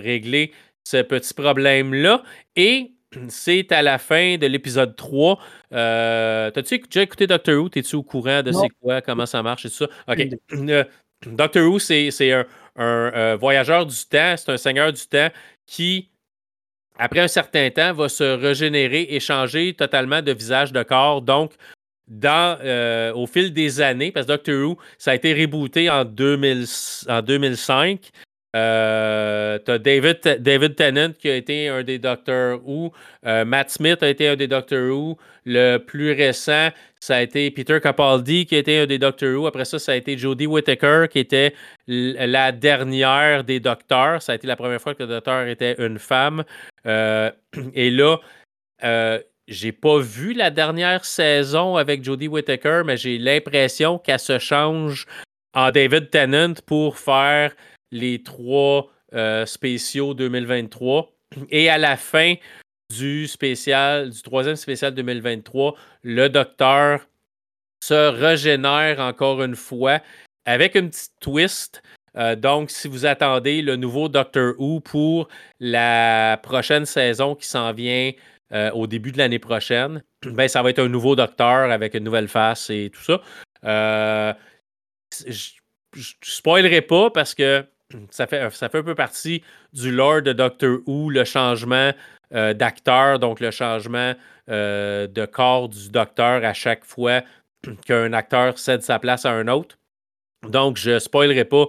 régler 0.00 0.52
ce 0.84 1.02
petit 1.02 1.34
problème-là. 1.34 2.22
Et 2.56 2.94
c'est 3.28 3.70
à 3.72 3.82
la 3.82 3.98
fin 3.98 4.36
de 4.36 4.46
l'épisode 4.46 4.96
3. 4.96 5.38
Euh, 5.72 6.50
T'as-tu 6.50 6.78
déjà 6.78 7.02
écouté 7.02 7.26
Doctor 7.26 7.56
Who? 7.56 7.68
T'es-tu 7.68 7.96
au 7.96 8.02
courant 8.02 8.42
de 8.42 8.52
c'est 8.52 8.68
quoi, 8.80 9.00
comment 9.00 9.26
ça 9.26 9.42
marche 9.42 9.66
et 9.66 9.70
tout 9.70 9.76
ça? 9.76 9.88
OK. 10.08 10.18
Euh, 10.52 10.84
Doctor 11.26 11.62
Who, 11.66 11.78
c'est 11.78 12.32
un, 12.32 12.44
un 12.76 13.36
voyageur 13.36 13.86
du 13.86 13.96
temps, 14.04 14.34
c'est 14.36 14.50
un 14.50 14.56
seigneur 14.58 14.92
du 14.92 15.06
temps 15.06 15.28
qui, 15.64 16.10
après 16.98 17.20
un 17.20 17.28
certain 17.28 17.70
temps, 17.70 17.94
va 17.94 18.10
se 18.10 18.24
régénérer 18.24 19.06
et 19.08 19.20
changer 19.20 19.72
totalement 19.72 20.20
de 20.20 20.32
visage, 20.32 20.72
de 20.72 20.82
corps. 20.82 21.22
Donc, 21.22 21.52
euh, 22.24 23.12
au 23.14 23.26
fil 23.26 23.52
des 23.52 23.80
années, 23.80 24.12
parce 24.12 24.26
que 24.26 24.32
Doctor 24.32 24.54
Who, 24.54 24.78
ça 24.98 25.12
a 25.12 25.14
été 25.14 25.32
rebooté 25.32 25.90
en, 25.90 26.04
2000, 26.04 26.66
en 27.08 27.22
2005. 27.22 28.10
Euh, 28.54 29.58
tu 29.64 29.70
as 29.72 29.78
David, 29.78 30.20
David 30.40 30.76
Tennant 30.76 31.12
qui 31.18 31.28
a 31.28 31.34
été 31.34 31.68
un 31.68 31.82
des 31.82 31.98
Doctor 31.98 32.60
Who. 32.64 32.92
Euh, 33.26 33.44
Matt 33.44 33.70
Smith 33.70 34.00
a 34.02 34.08
été 34.08 34.28
un 34.28 34.36
des 34.36 34.46
Doctor 34.46 34.90
Who. 34.90 35.18
Le 35.44 35.78
plus 35.78 36.12
récent, 36.12 36.68
ça 37.00 37.16
a 37.16 37.22
été 37.22 37.50
Peter 37.50 37.80
Capaldi 37.80 38.46
qui 38.46 38.54
a 38.54 38.58
été 38.58 38.78
un 38.78 38.86
des 38.86 38.98
Doctor 38.98 39.36
Who. 39.36 39.46
Après 39.46 39.64
ça, 39.64 39.78
ça 39.78 39.92
a 39.92 39.96
été 39.96 40.16
Jodie 40.16 40.46
Whittaker 40.46 41.06
qui 41.10 41.18
était 41.18 41.52
la 41.88 42.52
dernière 42.52 43.42
des 43.42 43.58
Docteurs. 43.58 44.22
Ça 44.22 44.32
a 44.32 44.34
été 44.36 44.46
la 44.46 44.56
première 44.56 44.80
fois 44.80 44.94
que 44.94 45.02
le 45.02 45.08
Docteur 45.08 45.48
était 45.48 45.74
une 45.78 45.98
femme. 45.98 46.44
Euh, 46.86 47.30
et 47.74 47.90
là, 47.90 48.18
j'ai 49.46 49.72
pas 49.72 49.98
vu 49.98 50.32
la 50.32 50.50
dernière 50.50 51.04
saison 51.04 51.76
avec 51.76 52.02
Jodie 52.02 52.28
Whittaker, 52.28 52.82
mais 52.84 52.96
j'ai 52.96 53.18
l'impression 53.18 53.98
qu'elle 53.98 54.18
se 54.18 54.38
change 54.38 55.06
en 55.52 55.70
David 55.70 56.10
Tennant 56.10 56.54
pour 56.66 56.98
faire 56.98 57.54
les 57.90 58.22
trois 58.22 58.90
euh, 59.14 59.46
spéciaux 59.46 60.14
2023. 60.14 61.12
Et 61.50 61.68
à 61.68 61.78
la 61.78 61.96
fin 61.96 62.34
du 62.90 63.26
spécial, 63.26 64.10
du 64.10 64.22
troisième 64.22 64.56
spécial 64.56 64.94
2023, 64.94 65.74
le 66.02 66.28
docteur 66.28 67.06
se 67.82 68.10
régénère 68.10 69.00
encore 69.00 69.42
une 69.42 69.56
fois 69.56 70.00
avec 70.46 70.74
une 70.74 70.90
petite 70.90 71.12
twist. 71.20 71.82
Euh, 72.16 72.36
donc, 72.36 72.70
si 72.70 72.88
vous 72.88 73.06
attendez 73.06 73.60
le 73.60 73.76
nouveau 73.76 74.08
Doctor 74.08 74.54
Who 74.58 74.80
pour 74.80 75.28
la 75.58 76.38
prochaine 76.42 76.86
saison 76.86 77.34
qui 77.34 77.46
s'en 77.46 77.72
vient 77.72 78.12
euh, 78.52 78.70
au 78.72 78.86
début 78.86 79.12
de 79.12 79.18
l'année 79.18 79.38
prochaine, 79.38 80.02
ben, 80.26 80.48
ça 80.48 80.62
va 80.62 80.70
être 80.70 80.80
un 80.80 80.88
nouveau 80.88 81.16
docteur 81.16 81.70
avec 81.70 81.94
une 81.94 82.04
nouvelle 82.04 82.28
face 82.28 82.70
et 82.70 82.90
tout 82.92 83.02
ça. 83.02 83.20
je 83.62 85.28
ne 85.28 86.02
spoilerai 86.22 86.82
pas 86.82 87.10
parce 87.10 87.34
que 87.34 87.64
ça 88.10 88.26
fait, 88.26 88.40
un 88.40 88.68
peu 88.68 88.94
partie 88.94 89.42
du 89.72 89.90
lore 89.90 90.22
de 90.22 90.32
Doctor 90.32 90.78
Who, 90.86 91.10
le 91.10 91.24
changement 91.24 91.92
euh, 92.34 92.54
d'acteur, 92.54 93.18
donc 93.18 93.40
le 93.40 93.50
changement 93.50 94.14
euh, 94.48 95.06
de 95.06 95.26
corps 95.26 95.68
du 95.68 95.90
docteur 95.90 96.44
à 96.44 96.52
chaque 96.52 96.84
fois 96.84 97.22
qu'un 97.86 98.12
acteur 98.12 98.58
cède 98.58 98.82
sa 98.82 98.98
place 98.98 99.24
à 99.24 99.32
un 99.32 99.48
autre. 99.48 99.78
Donc, 100.48 100.76
je 100.76 100.92
ne 100.92 100.98
spoilerai 100.98 101.44
pas 101.44 101.66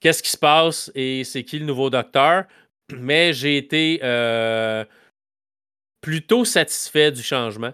qu'est-ce 0.00 0.22
qui 0.22 0.30
se 0.30 0.38
passe 0.38 0.90
et 0.94 1.24
c'est 1.24 1.42
qui 1.42 1.58
le 1.58 1.66
nouveau 1.66 1.90
docteur, 1.90 2.44
mais 2.92 3.32
j'ai 3.32 3.56
été 3.56 4.00
euh, 4.02 4.84
plutôt 6.00 6.44
satisfait 6.44 7.12
du 7.12 7.22
changement 7.22 7.72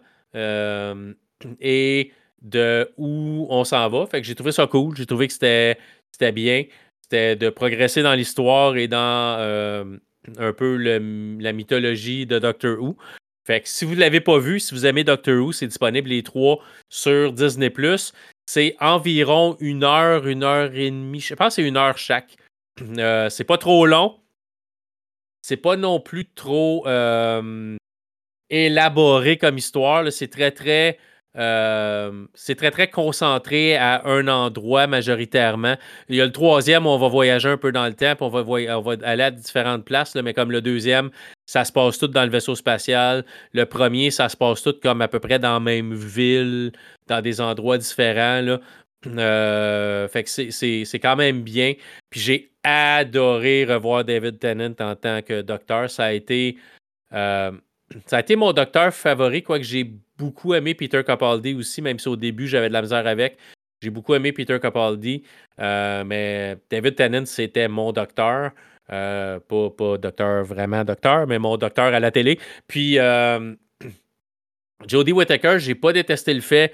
et 1.60 2.12
de 2.42 2.90
où 2.96 3.46
on 3.48 3.64
s'en 3.64 3.88
va. 3.88 4.06
Fait 4.06 4.20
que 4.20 4.26
j'ai 4.26 4.34
trouvé 4.34 4.52
ça 4.52 4.66
cool, 4.66 4.96
j'ai 4.96 5.06
trouvé 5.06 5.28
que 5.28 5.32
c'était 5.32 5.78
bien 6.32 6.64
c'était 7.04 7.36
de 7.36 7.50
progresser 7.50 8.02
dans 8.02 8.14
l'histoire 8.14 8.76
et 8.76 8.88
dans 8.88 9.36
euh, 9.38 9.98
un 10.38 10.52
peu 10.54 10.76
la 10.76 11.52
mythologie 11.52 12.24
de 12.24 12.38
Doctor 12.38 12.80
Who. 12.80 12.96
Fait 13.46 13.60
que 13.60 13.68
si 13.68 13.84
vous 13.84 13.94
ne 13.94 14.00
l'avez 14.00 14.20
pas 14.20 14.38
vu, 14.38 14.58
si 14.58 14.74
vous 14.74 14.86
aimez 14.86 15.04
Doctor 15.04 15.34
Who, 15.34 15.52
c'est 15.52 15.66
disponible 15.66 16.08
les 16.08 16.22
trois 16.22 16.60
sur 16.88 17.32
Disney. 17.32 17.70
C'est 18.46 18.74
environ 18.80 19.56
une 19.60 19.84
heure, 19.84 20.26
une 20.26 20.44
heure 20.44 20.74
et 20.74 20.90
demie. 20.90 21.20
Je 21.20 21.34
pense 21.34 21.48
que 21.48 21.62
c'est 21.62 21.68
une 21.68 21.76
heure 21.76 21.98
chaque. 21.98 22.36
Euh, 22.80 23.28
c'est 23.28 23.44
pas 23.44 23.58
trop 23.58 23.84
long. 23.84 24.18
C'est 25.42 25.58
pas 25.58 25.76
non 25.76 26.00
plus 26.00 26.30
trop 26.30 26.86
euh, 26.86 27.76
élaboré 28.50 29.36
comme 29.36 29.58
histoire. 29.58 30.10
C'est 30.12 30.28
très, 30.28 30.50
très 30.50 30.98
euh, 31.36 32.26
c'est 32.34 32.54
très, 32.54 32.70
très 32.70 32.88
concentré 32.88 33.76
à 33.76 34.06
un 34.06 34.28
endroit 34.28 34.86
majoritairement. 34.86 35.76
Il 36.08 36.16
y 36.16 36.20
a 36.20 36.26
le 36.26 36.32
troisième 36.32 36.86
où 36.86 36.90
on 36.90 36.98
va 36.98 37.08
voyager 37.08 37.48
un 37.48 37.56
peu 37.56 37.72
dans 37.72 37.86
le 37.86 37.94
temps, 37.94 38.14
on 38.20 38.28
va, 38.28 38.96
aller 39.02 39.22
à 39.22 39.30
différentes 39.32 39.84
places, 39.84 40.14
mais 40.14 40.32
comme 40.32 40.52
le 40.52 40.62
deuxième, 40.62 41.10
ça 41.46 41.64
se 41.64 41.72
passe 41.72 41.98
tout 41.98 42.06
dans 42.06 42.24
le 42.24 42.30
vaisseau 42.30 42.54
spatial. 42.54 43.24
Le 43.52 43.66
premier, 43.66 44.10
ça 44.10 44.28
se 44.28 44.36
passe 44.36 44.62
tout 44.62 44.76
comme 44.80 45.02
à 45.02 45.08
peu 45.08 45.18
près 45.18 45.38
dans 45.40 45.54
la 45.54 45.60
même 45.60 45.92
ville, 45.94 46.72
dans 47.08 47.20
des 47.20 47.40
endroits 47.40 47.78
différents. 47.78 48.58
Euh, 49.06 50.08
fait 50.08 50.24
que 50.24 50.30
c'est 50.30 50.98
quand 50.98 51.14
même 51.14 51.42
bien. 51.42 51.74
Puis 52.08 52.20
j'ai 52.20 52.52
adoré 52.62 53.66
revoir 53.66 54.02
David 54.02 54.38
Tennant 54.38 54.74
en 54.80 54.96
tant 54.96 55.20
que 55.20 55.42
docteur. 55.42 55.90
Ça 55.90 56.04
a 56.06 56.12
été, 56.12 56.56
euh, 57.12 57.52
ça 58.06 58.16
a 58.16 58.20
été 58.20 58.36
mon 58.36 58.52
docteur 58.52 58.92
favori, 58.92 59.42
quoique 59.42 59.64
j'ai 59.64 59.90
beaucoup 60.18 60.54
aimé 60.54 60.74
Peter 60.74 61.02
Capaldi 61.04 61.54
aussi, 61.54 61.82
même 61.82 61.98
si 61.98 62.08
au 62.08 62.16
début 62.16 62.46
j'avais 62.46 62.68
de 62.68 62.72
la 62.72 62.82
misère 62.82 63.06
avec. 63.06 63.36
J'ai 63.82 63.90
beaucoup 63.90 64.14
aimé 64.14 64.32
Peter 64.32 64.58
Capaldi, 64.60 65.22
euh, 65.60 66.04
mais 66.04 66.56
David 66.70 66.94
Tennant, 66.94 67.26
c'était 67.26 67.68
mon 67.68 67.92
docteur. 67.92 68.52
Euh, 68.92 69.38
pas, 69.40 69.98
docteur 69.98 70.44
vraiment 70.44 70.84
docteur, 70.84 71.26
mais 71.26 71.38
mon 71.38 71.56
docteur 71.56 71.92
à 71.92 72.00
la 72.00 72.10
télé. 72.10 72.38
Puis 72.66 72.98
euh, 72.98 73.54
Jodie 74.88 75.12
Whittaker, 75.12 75.58
j'ai 75.58 75.74
pas 75.74 75.92
détesté 75.92 76.32
le 76.34 76.40
fait 76.40 76.72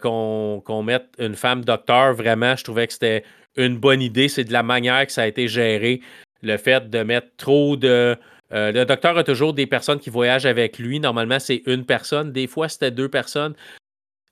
qu'on 0.00 0.82
mette 0.84 1.06
une 1.18 1.36
femme 1.36 1.64
docteur. 1.64 2.14
Vraiment, 2.14 2.56
je 2.56 2.64
trouvais 2.64 2.86
que 2.86 2.92
c'était 2.92 3.24
une 3.56 3.78
bonne 3.78 4.02
idée. 4.02 4.28
C'est 4.28 4.44
de 4.44 4.52
la 4.52 4.62
manière 4.62 5.06
que 5.06 5.12
ça 5.12 5.22
a 5.22 5.26
été 5.26 5.46
géré. 5.46 6.00
Le 6.42 6.56
fait 6.56 6.90
de 6.90 7.02
mettre 7.02 7.28
trop 7.36 7.76
de 7.76 8.16
euh, 8.52 8.72
le 8.72 8.84
docteur 8.84 9.16
a 9.16 9.24
toujours 9.24 9.54
des 9.54 9.66
personnes 9.66 9.98
qui 9.98 10.10
voyagent 10.10 10.46
avec 10.46 10.78
lui. 10.78 11.00
Normalement, 11.00 11.38
c'est 11.38 11.62
une 11.66 11.84
personne. 11.84 12.32
Des 12.32 12.46
fois, 12.46 12.68
c'était 12.68 12.90
deux 12.90 13.08
personnes. 13.08 13.54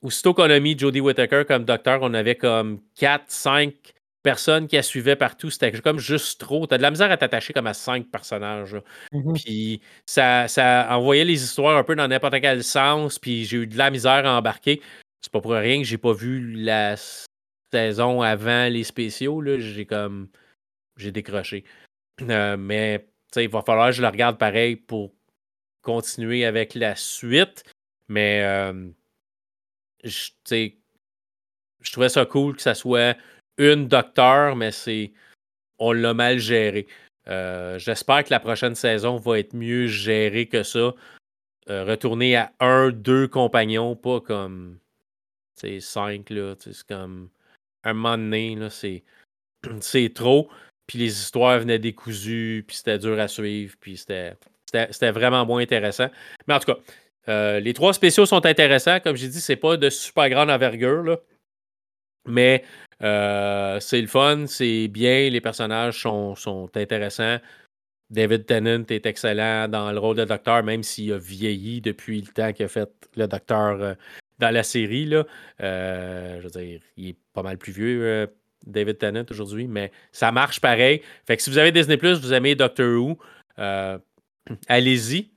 Aussitôt 0.03 0.35
qu'on 0.35 0.51
a 0.51 0.61
mis 0.61 0.79
Jodie 0.79 1.01
Whittaker 1.01 1.45
comme 1.47 1.65
docteur, 1.65 2.01
on 2.03 2.15
avait 2.15 2.37
comme 2.37 2.81
quatre, 2.95 3.25
cinq 3.29 3.75
personnes 4.23 4.67
qui 4.67 4.77
la 4.77 4.83
suivaient 4.83 5.17
partout. 5.17 5.51
C'était 5.51 5.73
comme 5.81 5.99
juste 5.99 6.41
trop. 6.41 6.67
T'as 6.67 6.77
de 6.77 6.83
la 6.83 6.91
misère 6.91 7.11
à 7.11 7.17
t'attacher 7.17 7.53
comme 7.53 7.67
à 7.67 7.75
cinq 7.75 8.11
personnages. 8.11 8.77
Mm-hmm. 9.13 9.43
Puis 9.43 9.81
ça, 10.07 10.49
ça 10.49 10.89
envoyait 10.91 11.25
les 11.25 11.43
histoires 11.43 11.77
un 11.77 11.85
peu 11.85 11.95
dans 11.97 12.09
n'importe 12.09 12.41
quel 12.41 12.63
sens. 12.63 13.19
Puis 13.19 13.45
j'ai 13.45 13.59
eu 13.59 13.67
de 13.67 13.79
la 13.79 13.91
misère 13.91 14.27
à 14.27 14.37
embarquer. 14.37 14.81
C'est 15.21 15.33
pas 15.33 15.41
pour 15.41 15.53
rien 15.53 15.79
que 15.79 15.85
j'ai 15.85 15.99
pas 15.99 16.13
vu 16.13 16.53
la 16.53 16.97
saison 17.73 18.23
avant 18.23 18.69
les 18.69 18.85
spéciaux. 18.85 19.43
J'ai 19.59 19.87
comme. 19.87 20.29
J'ai 20.97 21.13
décroché. 21.13 21.65
Euh, 22.23 22.57
mais 22.57 23.07
il 23.37 23.49
va 23.49 23.63
falloir 23.63 23.89
que 23.89 23.97
je 23.97 24.03
le 24.03 24.09
regarde 24.09 24.39
pareil 24.39 24.77
pour 24.77 25.13
continuer 25.83 26.45
avec 26.45 26.75
la 26.75 26.97
suite. 26.97 27.65
Mais 28.09 28.43
euh, 28.43 28.89
je, 30.05 30.31
trouvais 31.93 32.09
ça 32.09 32.25
cool 32.25 32.57
que 32.57 32.63
ça 32.63 32.75
soit 32.75 33.17
une 33.59 33.89
docteur, 33.89 34.57
mais 34.57 34.73
c'est 34.73 35.13
on 35.79 35.93
l'a 35.93 36.15
mal 36.15 36.39
géré. 36.39 36.87
Euh, 37.29 37.79
j'espère 37.79 38.25
que 38.25 38.31
la 38.31 38.41
prochaine 38.41 38.75
saison 38.75 39.17
va 39.17 39.39
être 39.39 39.55
mieux 39.55 39.87
gérée 39.87 40.47
que 40.47 40.63
ça. 40.63 40.95
Euh, 41.69 41.85
retourner 41.85 42.37
à 42.37 42.53
un, 42.61 42.91
deux 42.91 43.29
compagnons, 43.29 43.95
pas 43.95 44.21
comme 44.21 44.79
cinq. 45.57 46.33
C'est 46.59 46.87
comme 46.89 47.31
un 47.85 47.93
moment 47.93 48.17
donné, 48.17 48.57
c'est 49.81 50.15
trop. 50.15 50.49
Puis 50.89 50.99
les 50.99 51.21
histoires 51.21 51.61
venaient 51.61 51.79
décousues, 51.79 52.65
puis 52.67 52.77
c'était 52.77 52.99
dur 52.99 53.21
à 53.21 53.29
suivre, 53.29 53.77
puis 53.79 53.99
c'était, 53.99 55.11
vraiment 55.11 55.45
moins 55.45 55.61
intéressant. 55.61 56.09
Mais 56.49 56.55
en 56.55 56.59
tout 56.59 56.73
cas, 56.73 56.79
euh, 57.29 57.61
les 57.61 57.75
trois 57.75 57.93
spéciaux 57.93 58.25
sont 58.25 58.45
intéressants. 58.47 58.99
Comme 59.01 59.15
j'ai 59.15 59.29
dit, 59.29 59.41
c'est 59.41 59.57
pas 59.57 59.77
de 59.77 59.91
super 59.91 60.31
grande 60.31 60.51
envergure, 60.51 61.19
mais 62.27 62.65
euh, 63.03 63.79
c'est 63.81 64.01
le 64.01 64.07
fun, 64.07 64.47
c'est 64.47 64.89
bien, 64.89 65.29
les 65.29 65.43
personnages 65.43 66.01
sont, 66.01 66.71
intéressants. 66.75 67.37
David 68.09 68.47
Tennant 68.47 68.85
est 68.89 69.05
excellent 69.05 69.69
dans 69.69 69.93
le 69.93 69.99
rôle 69.99 70.17
de 70.17 70.25
docteur, 70.25 70.63
même 70.63 70.83
s'il 70.83 71.13
a 71.13 71.19
vieilli 71.19 71.83
depuis 71.83 72.23
le 72.23 72.29
temps 72.29 72.55
qu'il 72.55 72.65
a 72.65 72.69
fait 72.69 72.91
le 73.15 73.29
docteur 73.29 73.83
euh, 73.83 73.95
dans 74.39 74.51
la 74.51 74.63
série. 74.63 75.05
Je 75.61 76.41
veux 76.41 76.51
dire, 76.51 76.81
il 76.97 77.09
est 77.11 77.17
pas 77.35 77.43
mal 77.43 77.59
plus 77.59 77.73
vieux, 77.73 78.31
David 78.67 78.99
Tennant 78.99 79.25
aujourd'hui, 79.31 79.67
mais 79.67 79.93
ça 80.13 80.33
marche 80.33 80.61
pareil. 80.61 81.03
Fait 81.27 81.37
que 81.37 81.43
si 81.43 81.51
vous 81.51 81.59
avez 81.59 81.73
Disney 81.73 81.97
Plus, 81.97 82.21
vous 82.21 82.33
aimez 82.33 82.55
Doctor 82.55 83.01
Who, 83.01 83.19
euh, 83.59 83.99
allez-y. 84.69 85.31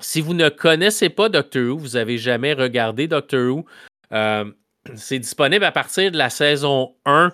Si 0.00 0.20
vous 0.20 0.34
ne 0.34 0.48
connaissez 0.48 1.08
pas 1.08 1.28
Doctor 1.28 1.62
Who, 1.62 1.78
vous 1.78 1.88
n'avez 1.90 2.18
jamais 2.18 2.52
regardé 2.52 3.06
Doctor 3.06 3.54
Who, 3.54 3.64
euh, 4.12 4.50
c'est 4.94 5.18
disponible 5.18 5.64
à 5.64 5.72
partir 5.72 6.10
de 6.10 6.18
la 6.18 6.30
saison 6.30 6.94
1 7.04 7.32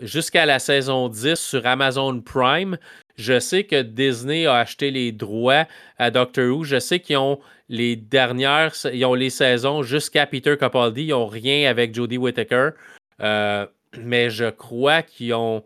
jusqu'à 0.00 0.44
la 0.46 0.58
saison 0.58 1.08
10 1.08 1.36
sur 1.36 1.66
Amazon 1.66 2.20
Prime. 2.20 2.78
Je 3.16 3.38
sais 3.38 3.64
que 3.64 3.82
Disney 3.82 4.46
a 4.46 4.56
acheté 4.56 4.90
les 4.90 5.12
droits 5.12 5.66
à 5.98 6.10
Doctor 6.10 6.56
Who. 6.56 6.64
Je 6.64 6.80
sais 6.80 6.98
qu'ils 6.98 7.16
ont 7.16 7.38
les 7.68 7.96
dernières, 7.96 8.74
ils 8.92 9.04
ont 9.04 9.14
les 9.14 9.30
saisons 9.30 9.82
jusqu'à 9.82 10.26
Peter 10.26 10.56
Capaldi. 10.58 11.04
Ils 11.04 11.10
n'ont 11.10 11.26
rien 11.26 11.70
avec 11.70 11.94
Jodie 11.94 12.18
Whittaker. 12.18 12.70
Euh, 13.20 13.66
mais 13.98 14.30
je 14.30 14.50
crois 14.50 15.02
qu'ils 15.02 15.34
ont. 15.34 15.64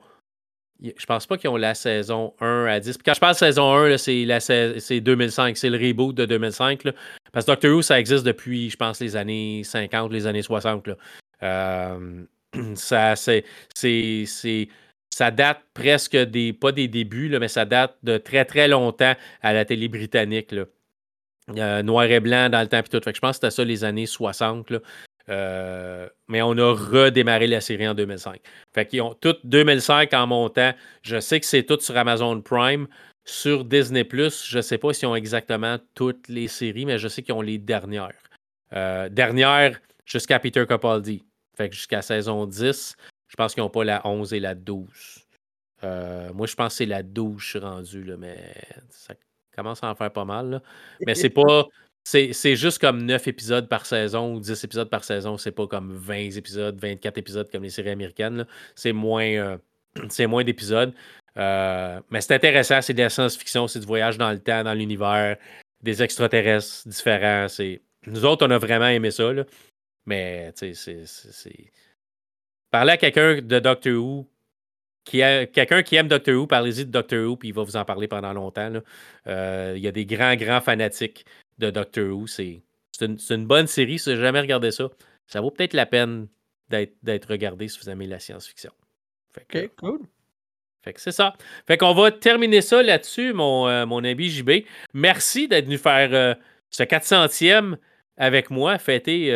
Je 0.80 1.06
pense 1.06 1.26
pas 1.26 1.36
qu'ils 1.36 1.50
ont 1.50 1.56
la 1.56 1.74
saison 1.74 2.34
1 2.40 2.66
à 2.66 2.78
10. 2.78 2.98
quand 3.04 3.12
je 3.12 3.18
parle 3.18 3.34
de 3.34 3.38
saison 3.38 3.74
1, 3.74 3.98
c'est 3.98 5.00
2005. 5.00 5.56
C'est 5.56 5.70
le 5.70 5.76
reboot 5.76 6.14
de 6.14 6.24
2005. 6.24 6.82
Parce 7.32 7.46
que 7.46 7.50
Doctor 7.50 7.72
Who, 7.72 7.82
ça 7.82 7.98
existe 7.98 8.24
depuis, 8.24 8.70
je 8.70 8.76
pense, 8.76 9.00
les 9.00 9.16
années 9.16 9.62
50, 9.64 10.12
les 10.12 10.26
années 10.26 10.42
60. 10.42 10.90
Euh, 11.42 12.24
ça, 12.74 13.16
c'est 13.16 13.44
ça 15.10 15.30
date 15.32 15.58
presque 15.74 16.16
des, 16.16 16.52
pas 16.52 16.70
des 16.70 16.86
débuts, 16.86 17.36
mais 17.40 17.48
ça 17.48 17.64
date 17.64 17.96
de 18.04 18.18
très 18.18 18.44
très 18.44 18.68
longtemps 18.68 19.14
à 19.42 19.52
la 19.52 19.64
télé 19.64 19.88
britannique. 19.88 20.52
Là. 20.52 21.82
noir 21.82 22.04
et 22.04 22.20
blanc 22.20 22.48
dans 22.48 22.60
le 22.60 22.68
temps 22.68 22.78
et 22.78 22.82
tout. 22.84 23.00
Je 23.04 23.18
pense 23.18 23.38
que 23.38 23.46
c'était 23.48 23.50
ça 23.50 23.64
les 23.64 23.82
années 23.82 24.06
60. 24.06 24.72
Euh, 25.28 26.08
mais 26.28 26.40
on 26.42 26.56
a 26.56 26.72
redémarré 26.72 27.46
la 27.46 27.60
série 27.60 27.86
en 27.86 27.94
2005. 27.94 28.40
Fait 28.72 28.86
qu'ils 28.86 29.02
ont 29.02 29.14
tout 29.14 29.36
2005 29.44 30.12
en 30.14 30.26
montant. 30.26 30.72
Je 31.02 31.20
sais 31.20 31.38
que 31.40 31.46
c'est 31.46 31.64
tout 31.64 31.78
sur 31.80 31.96
Amazon 31.96 32.40
Prime. 32.40 32.88
Sur 33.24 33.64
Disney 33.66 34.08
je 34.10 34.56
ne 34.56 34.62
sais 34.62 34.78
pas 34.78 34.94
s'ils 34.94 35.06
ont 35.06 35.14
exactement 35.14 35.76
toutes 35.94 36.28
les 36.28 36.48
séries, 36.48 36.86
mais 36.86 36.98
je 36.98 37.08
sais 37.08 37.22
qu'ils 37.22 37.34
ont 37.34 37.42
les 37.42 37.58
dernières. 37.58 38.14
Euh, 38.72 39.10
dernières 39.10 39.78
jusqu'à 40.06 40.38
Peter 40.38 40.64
Capaldi. 40.66 41.24
Fait 41.54 41.68
que 41.68 41.74
jusqu'à 41.74 42.00
saison 42.00 42.46
10. 42.46 42.96
Je 43.28 43.36
pense 43.36 43.52
qu'ils 43.52 43.62
n'ont 43.62 43.68
pas 43.68 43.84
la 43.84 44.06
11 44.06 44.32
et 44.32 44.40
la 44.40 44.54
12. 44.54 45.26
Euh, 45.84 46.32
moi, 46.32 46.46
je 46.46 46.54
pense 46.54 46.72
que 46.72 46.78
c'est 46.78 46.86
la 46.86 47.02
12 47.02 47.40
je 47.40 47.48
suis 47.48 47.58
rendu, 47.58 48.02
là, 48.02 48.16
mais 48.16 48.54
ça 48.88 49.14
commence 49.54 49.82
à 49.84 49.90
en 49.90 49.94
faire 49.94 50.10
pas 50.10 50.24
mal. 50.24 50.62
Mais 51.06 51.14
c'est 51.14 51.30
pas. 51.30 51.66
C'est 52.08 52.56
juste 52.56 52.78
comme 52.78 53.04
9 53.04 53.28
épisodes 53.28 53.68
par 53.68 53.84
saison 53.84 54.34
ou 54.34 54.40
10 54.40 54.64
épisodes 54.64 54.88
par 54.88 55.04
saison. 55.04 55.36
C'est 55.36 55.52
pas 55.52 55.66
comme 55.66 55.92
20 55.92 56.36
épisodes, 56.36 56.78
24 56.80 57.18
épisodes 57.18 57.50
comme 57.50 57.62
les 57.62 57.70
séries 57.70 57.90
américaines. 57.90 58.46
C'est 58.74 58.92
moins, 58.92 59.26
euh, 59.26 59.58
d'épisodes. 60.44 60.94
Euh, 61.36 62.00
mais 62.10 62.22
c'est 62.22 62.34
intéressant. 62.34 62.80
C'est 62.80 62.94
de 62.94 63.02
la 63.02 63.10
science-fiction. 63.10 63.68
C'est 63.68 63.80
du 63.80 63.86
voyage 63.86 64.16
dans 64.16 64.30
le 64.30 64.38
temps, 64.38 64.64
dans 64.64 64.72
l'univers, 64.72 65.36
des 65.82 66.02
extraterrestres 66.02 66.88
différents. 66.88 67.46
Nous 68.06 68.24
autres, 68.24 68.46
on 68.46 68.50
a 68.52 68.58
vraiment 68.58 68.88
aimé 68.88 69.10
ça. 69.10 69.30
Mais, 70.06 70.50
tu 70.54 70.74
sais, 70.74 71.02
c'est 71.04 71.70
Parlez 72.70 72.92
à 72.92 72.96
quelqu'un 72.96 73.42
de 73.42 73.58
Doctor 73.58 73.92
Who, 73.94 74.26
qui 75.08 75.18
quelqu'un 75.52 75.82
qui 75.82 75.96
aime 75.96 76.08
Doctor 76.08 76.34
Who, 76.34 76.46
parlez-y 76.46 76.84
de 76.84 76.90
Doctor 76.90 77.26
Who, 77.26 77.36
puis 77.36 77.48
il 77.48 77.54
va 77.54 77.62
vous 77.62 77.76
en 77.76 77.84
parler 77.84 78.08
pendant 78.08 78.32
longtemps. 78.32 78.72
Euh, 79.26 79.74
il 79.76 79.82
y 79.82 79.88
a 79.88 79.92
des 79.92 80.04
grands, 80.04 80.36
grands 80.36 80.60
fanatiques 80.60 81.24
de 81.58 81.70
Doctor 81.70 82.14
Who. 82.14 82.26
C'est 82.26 82.62
une, 83.00 83.46
bonne 83.46 83.66
série. 83.66 83.98
Si 83.98 84.14
vous 84.14 84.20
jamais 84.20 84.40
regardé 84.40 84.70
ça, 84.70 84.88
ça 85.26 85.40
vaut 85.40 85.50
peut-être 85.50 85.72
la 85.72 85.86
peine 85.86 86.28
d'être 86.68 87.30
regardé 87.30 87.68
si 87.68 87.78
vous 87.80 87.88
aimez 87.88 88.06
la 88.06 88.18
science-fiction. 88.18 88.70
OK, 89.36 89.70
cool. 89.76 90.00
Fait 90.82 90.92
que 90.92 91.00
c'est 91.00 91.12
ça. 91.12 91.34
Fait 91.66 91.78
qu'on 91.78 91.94
va 91.94 92.10
terminer 92.10 92.60
ça 92.60 92.82
là-dessus, 92.82 93.32
mon, 93.32 93.66
euh, 93.66 93.86
mon 93.86 94.04
ami 94.04 94.28
JB. 94.28 94.64
Merci 94.92 95.48
d'être 95.48 95.64
venu 95.64 95.78
faire 95.78 96.10
euh, 96.12 96.34
ce 96.70 96.82
400e 96.82 97.76
avec 98.16 98.50
moi, 98.50 98.78
fêter 98.78 99.32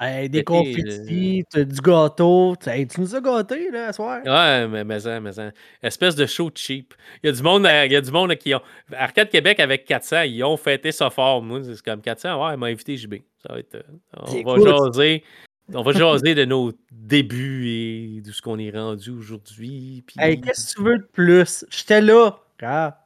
des 0.00 0.44
confettis, 0.44 1.44
du 1.54 1.80
gâteau. 1.80 2.54
tu 2.60 3.00
nous 3.00 3.14
as 3.14 3.20
gâtés, 3.20 3.70
là, 3.70 3.92
ce 3.92 3.96
soir? 3.96 4.20
Ouais, 4.24 4.66
mais, 4.68 4.84
mais, 4.84 4.98
mais, 5.04 5.20
mais 5.20 5.52
espèce 5.82 6.14
de 6.14 6.26
show 6.26 6.50
cheap. 6.54 6.94
Il 7.22 7.26
y 7.26 7.30
a 7.30 7.32
du 7.32 7.42
monde, 7.42 7.68
il 7.86 7.92
y 7.92 7.96
a 7.96 8.00
du 8.00 8.10
monde 8.10 8.34
qui 8.36 8.54
ont. 8.54 8.60
Arcade 8.92 9.30
Québec 9.30 9.60
avec 9.60 9.84
400, 9.84 10.22
ils 10.22 10.42
ont 10.44 10.56
fêté 10.56 10.92
ça 10.92 11.10
fort. 11.10 11.42
Moi, 11.42 11.60
c'est 11.62 11.82
comme 11.82 12.00
400. 12.00 12.44
Ouais, 12.44 12.54
il 12.54 12.58
m'a 12.58 12.66
invité 12.66 12.96
JB. 12.96 13.14
Ça 13.46 13.52
va 13.52 13.58
être. 13.60 13.76
Euh, 13.76 14.42
on 14.44 14.56
va 14.56 14.70
jaser. 14.70 15.24
On 15.72 15.82
va 15.82 15.92
jaser 15.92 16.34
de 16.34 16.44
nos 16.44 16.72
débuts 16.92 17.68
et 17.68 18.20
de 18.20 18.32
ce 18.32 18.42
qu'on 18.42 18.58
est 18.58 18.70
rendu 18.70 19.10
aujourd'hui. 19.10 20.04
Hey, 20.18 20.40
qu'est-ce 20.40 20.74
que 20.74 20.80
tu 20.80 20.84
veux 20.84 20.98
de 20.98 21.08
plus? 21.12 21.64
J'étais 21.70 22.02
là. 22.02 22.38
Ah. 22.62 22.98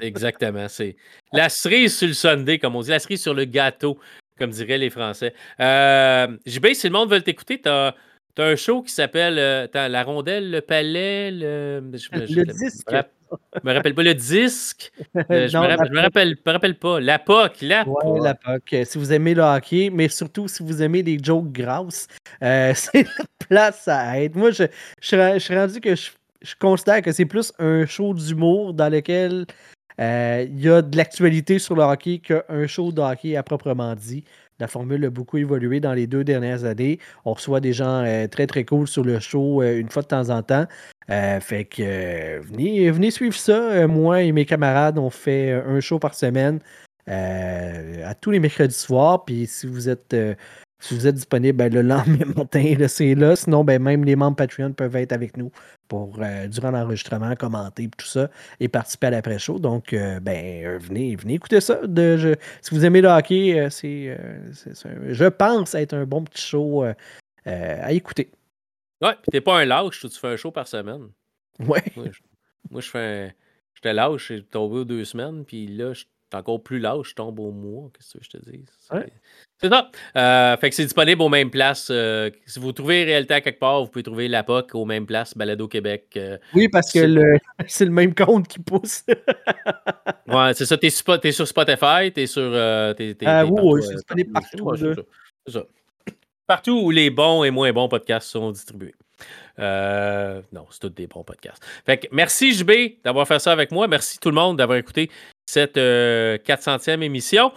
exactement. 0.00 0.68
C'est 0.68 0.96
la 1.32 1.48
cerise 1.48 1.96
sur 1.96 2.08
le 2.08 2.14
Sunday, 2.14 2.58
comme 2.58 2.76
on 2.76 2.82
dit, 2.82 2.90
la 2.90 2.98
cerise 2.98 3.22
sur 3.22 3.34
le 3.34 3.44
gâteau 3.44 3.98
comme 4.38 4.50
diraient 4.50 4.78
les 4.78 4.90
Français. 4.90 5.34
Euh, 5.60 6.36
JB, 6.46 6.74
si 6.74 6.86
le 6.88 6.92
monde 6.92 7.10
veut 7.10 7.20
t'écouter, 7.20 7.60
tu 7.60 7.68
as, 7.68 7.94
un 8.38 8.56
show 8.56 8.82
qui 8.82 8.92
s'appelle 8.92 9.38
euh, 9.38 9.88
La 9.88 10.02
Rondelle, 10.02 10.50
le 10.50 10.60
Palais, 10.60 11.30
le, 11.30 11.80
le 11.82 12.44
disque. 12.46 12.90
Je 13.54 13.60
me 13.68 13.72
rappelle 13.72 13.94
pas 13.94 14.02
le 14.02 14.14
disque. 14.14 14.92
Euh, 15.30 15.48
je, 15.48 15.56
me 15.56 15.66
rappelle, 15.66 16.36
me 16.44 16.52
rappelle, 16.52 16.74
pas. 16.76 17.00
La 17.00 17.18
POC, 17.18 17.62
la 17.62 17.88
ouais, 17.88 18.20
la 18.20 18.34
POC. 18.34 18.84
Si 18.84 18.98
vous 18.98 19.12
aimez 19.12 19.34
le 19.34 19.42
hockey, 19.42 19.90
mais 19.90 20.08
surtout 20.08 20.48
si 20.48 20.62
vous 20.62 20.82
aimez 20.82 21.02
les 21.02 21.18
jokes 21.22 21.52
grasses, 21.52 22.08
euh, 22.42 22.72
c'est 22.74 23.04
la 23.04 23.24
place 23.38 23.88
à 23.88 24.20
être. 24.20 24.34
Moi, 24.34 24.50
je, 24.50 24.64
je, 25.00 25.38
suis 25.38 25.56
rendu 25.56 25.80
que 25.80 25.94
je, 25.94 26.10
je 26.42 26.54
considère 26.58 27.00
que 27.00 27.12
c'est 27.12 27.24
plus 27.26 27.52
un 27.58 27.86
show 27.86 28.12
d'humour 28.12 28.74
dans 28.74 28.88
lequel 28.88 29.32
euh, 29.32 29.44
il 29.98 30.60
y 30.60 30.68
a 30.68 30.82
de 30.82 30.96
l'actualité 30.96 31.58
sur 31.58 31.74
le 31.76 31.82
hockey 31.82 32.18
qu'un 32.18 32.66
show 32.66 32.92
de 32.92 33.00
hockey 33.00 33.36
à 33.36 33.42
proprement 33.42 33.94
dit. 33.94 34.24
La 34.60 34.68
formule 34.68 35.04
a 35.04 35.10
beaucoup 35.10 35.36
évolué 35.36 35.80
dans 35.80 35.94
les 35.94 36.06
deux 36.06 36.22
dernières 36.22 36.64
années. 36.64 37.00
On 37.24 37.32
reçoit 37.32 37.60
des 37.60 37.72
gens 37.72 38.04
euh, 38.04 38.28
très 38.28 38.46
très 38.46 38.64
cool 38.64 38.86
sur 38.86 39.02
le 39.02 39.18
show 39.18 39.62
euh, 39.62 39.80
une 39.80 39.88
fois 39.88 40.02
de 40.02 40.06
temps 40.06 40.30
en 40.30 40.42
temps. 40.42 40.66
fait 41.08 41.64
que 41.64 42.38
venez, 42.40 42.90
venez 42.90 43.10
suivre 43.10 43.34
ça. 43.34 43.86
moi 43.88 44.22
et 44.22 44.32
mes 44.32 44.46
camarades, 44.46 44.98
on 44.98 45.10
fait 45.10 45.52
un 45.52 45.80
show 45.80 45.98
par 45.98 46.14
semaine 46.14 46.60
à 47.06 48.14
tous 48.20 48.30
les 48.30 48.40
mercredis 48.40 48.74
soirs. 48.74 49.24
Puis 49.24 49.46
si 49.46 49.66
vous 49.66 49.88
êtes 49.88 50.16
si 50.84 50.94
vous 50.94 51.06
êtes 51.06 51.14
disponible 51.14 51.56
ben, 51.56 51.72
le 51.72 51.80
lendemain 51.80 52.26
matin, 52.36 52.76
c'est 52.88 53.14
là. 53.14 53.36
Sinon, 53.36 53.64
ben, 53.64 53.80
même 53.80 54.04
les 54.04 54.16
membres 54.16 54.36
Patreon 54.36 54.74
peuvent 54.74 54.96
être 54.96 55.12
avec 55.12 55.38
nous 55.38 55.50
pour 55.88 56.18
euh, 56.20 56.46
durant 56.46 56.70
l'enregistrement, 56.70 57.34
commenter 57.36 57.88
tout 57.96 58.04
ça 58.04 58.28
et 58.60 58.68
participer 58.68 59.06
à 59.06 59.10
l'après-show. 59.10 59.58
Donc, 59.58 59.94
euh, 59.94 60.20
ben, 60.20 60.66
euh, 60.66 60.78
venez, 60.78 61.16
venez 61.16 61.34
écouter 61.34 61.62
ça. 61.62 61.86
De, 61.86 62.36
si 62.60 62.74
vous 62.74 62.84
aimez 62.84 63.00
le 63.00 63.08
hockey, 63.08 63.66
c'est, 63.70 64.14
je 65.08 65.28
pense 65.28 65.74
être 65.74 65.94
un 65.94 66.04
bon 66.04 66.22
petit 66.22 66.42
show 66.42 66.84
à 67.46 67.92
écouter. 67.92 68.30
Ouais, 69.00 69.14
puis 69.14 69.30
t'es 69.32 69.40
pas 69.40 69.60
un 69.60 69.64
lâche, 69.64 70.00
tu 70.00 70.08
fais 70.10 70.28
un 70.28 70.36
show 70.36 70.50
par 70.50 70.68
semaine. 70.68 71.08
Ouais. 71.60 71.82
Moi, 72.70 72.80
je, 72.80 72.90
fais 72.90 72.98
un... 72.98 73.32
J'étais 73.74 73.94
lâche, 73.94 74.28
j'ai 74.28 74.42
tombé 74.42 74.80
aux 74.80 74.84
deux 74.84 75.04
semaines, 75.04 75.44
puis 75.44 75.66
là, 75.66 75.94
je 75.94 76.04
suis 76.34 76.40
encore 76.40 76.62
plus 76.62 76.78
lâche, 76.78 77.10
je 77.10 77.14
tombe 77.14 77.38
au 77.38 77.52
mois. 77.52 77.90
Qu'est-ce 77.94 78.18
que 78.18 78.24
je 78.24 78.30
te 78.30 78.50
dis? 78.50 78.64
C'est 79.60 79.68
ça. 79.68 79.90
Euh, 80.16 80.56
fait 80.56 80.70
que 80.70 80.76
c'est 80.76 80.84
disponible 80.84 81.22
aux 81.22 81.28
mêmes 81.28 81.50
places. 81.50 81.88
Euh, 81.90 82.30
si 82.46 82.58
vous 82.58 82.72
trouvez 82.72 83.04
Réalité 83.04 83.34
à 83.34 83.40
quelque 83.40 83.60
part, 83.60 83.82
vous 83.82 83.88
pouvez 83.88 84.02
trouver 84.02 84.28
la 84.28 84.42
POC 84.42 84.74
aux 84.74 84.84
mêmes 84.84 85.06
places, 85.06 85.36
Balado 85.36 85.68
Québec. 85.68 86.08
Euh, 86.16 86.38
oui, 86.54 86.68
parce 86.68 86.92
que 86.92 87.38
c'est 87.66 87.84
le 87.84 87.90
même 87.90 88.14
compte 88.14 88.48
qui 88.48 88.58
pousse. 88.58 89.04
ouais, 90.28 90.54
c'est 90.54 90.66
ça. 90.66 90.76
T'es 90.76 90.90
sur, 90.90 91.24
es 91.24 91.32
sur 91.32 91.46
Spotify, 91.46 92.12
t'es 92.12 92.26
sur. 92.26 92.50
T'es, 92.96 93.16
ah 93.24 93.46
oui, 93.46 93.82
c'est 93.82 93.94
disponible 93.94 94.32
partout. 94.32 94.70
c'est 95.46 95.52
ça. 95.52 95.64
Partout 96.46 96.78
où 96.82 96.90
les 96.90 97.08
bons 97.10 97.44
et 97.44 97.50
moins 97.50 97.72
bons 97.72 97.88
podcasts 97.88 98.28
sont 98.28 98.50
distribués. 98.50 98.94
non, 99.58 100.66
c'est 100.70 100.80
tous 100.80 100.90
des 100.90 101.06
bons 101.06 101.24
podcasts. 101.24 101.64
Fait 101.86 101.98
que 101.98 102.06
merci 102.12 102.52
JB 102.52 103.02
d'avoir 103.02 103.26
fait 103.26 103.38
ça 103.38 103.52
avec 103.52 103.70
moi. 103.70 103.88
Merci 103.88 104.18
tout 104.18 104.30
le 104.30 104.34
monde 104.36 104.58
d'avoir 104.58 104.78
écouté 104.78 105.10
cette 105.46 105.76
400e 105.76 107.02
émission. 107.02 107.52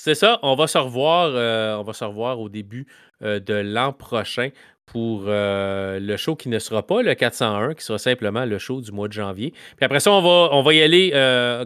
C'est 0.00 0.14
ça, 0.14 0.38
on 0.42 0.54
va 0.54 0.68
se 0.68 0.78
revoir, 0.78 1.32
euh, 1.34 1.74
on 1.76 1.82
va 1.82 1.92
se 1.92 2.04
revoir 2.04 2.38
au 2.38 2.48
début 2.48 2.86
euh, 3.22 3.40
de 3.40 3.54
l'an 3.54 3.92
prochain 3.92 4.50
pour 4.86 5.24
euh, 5.26 5.98
le 5.98 6.16
show 6.16 6.36
qui 6.36 6.48
ne 6.48 6.60
sera 6.60 6.86
pas 6.86 7.02
le 7.02 7.14
401, 7.14 7.74
qui 7.74 7.84
sera 7.84 7.98
simplement 7.98 8.44
le 8.44 8.58
show 8.58 8.80
du 8.80 8.92
mois 8.92 9.08
de 9.08 9.12
janvier. 9.12 9.50
Puis 9.76 9.84
après 9.84 9.98
ça, 9.98 10.12
on 10.12 10.22
va, 10.22 10.54
on 10.56 10.62
va 10.62 10.72
y 10.72 10.80
aller, 10.80 11.10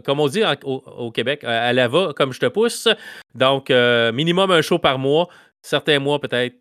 comme 0.04 0.18
on 0.18 0.28
dit 0.28 0.42
au, 0.64 1.10
Québec, 1.12 1.44
à 1.44 1.72
la 1.74 1.88
va, 1.88 2.12
comme 2.16 2.32
je 2.32 2.40
te 2.40 2.46
pousse. 2.46 2.88
Donc, 3.34 3.68
minimum 3.70 4.50
un 4.50 4.62
show 4.62 4.78
par 4.78 4.98
mois. 4.98 5.28
Certains 5.60 6.00
mois, 6.00 6.18
peut-être 6.18 6.56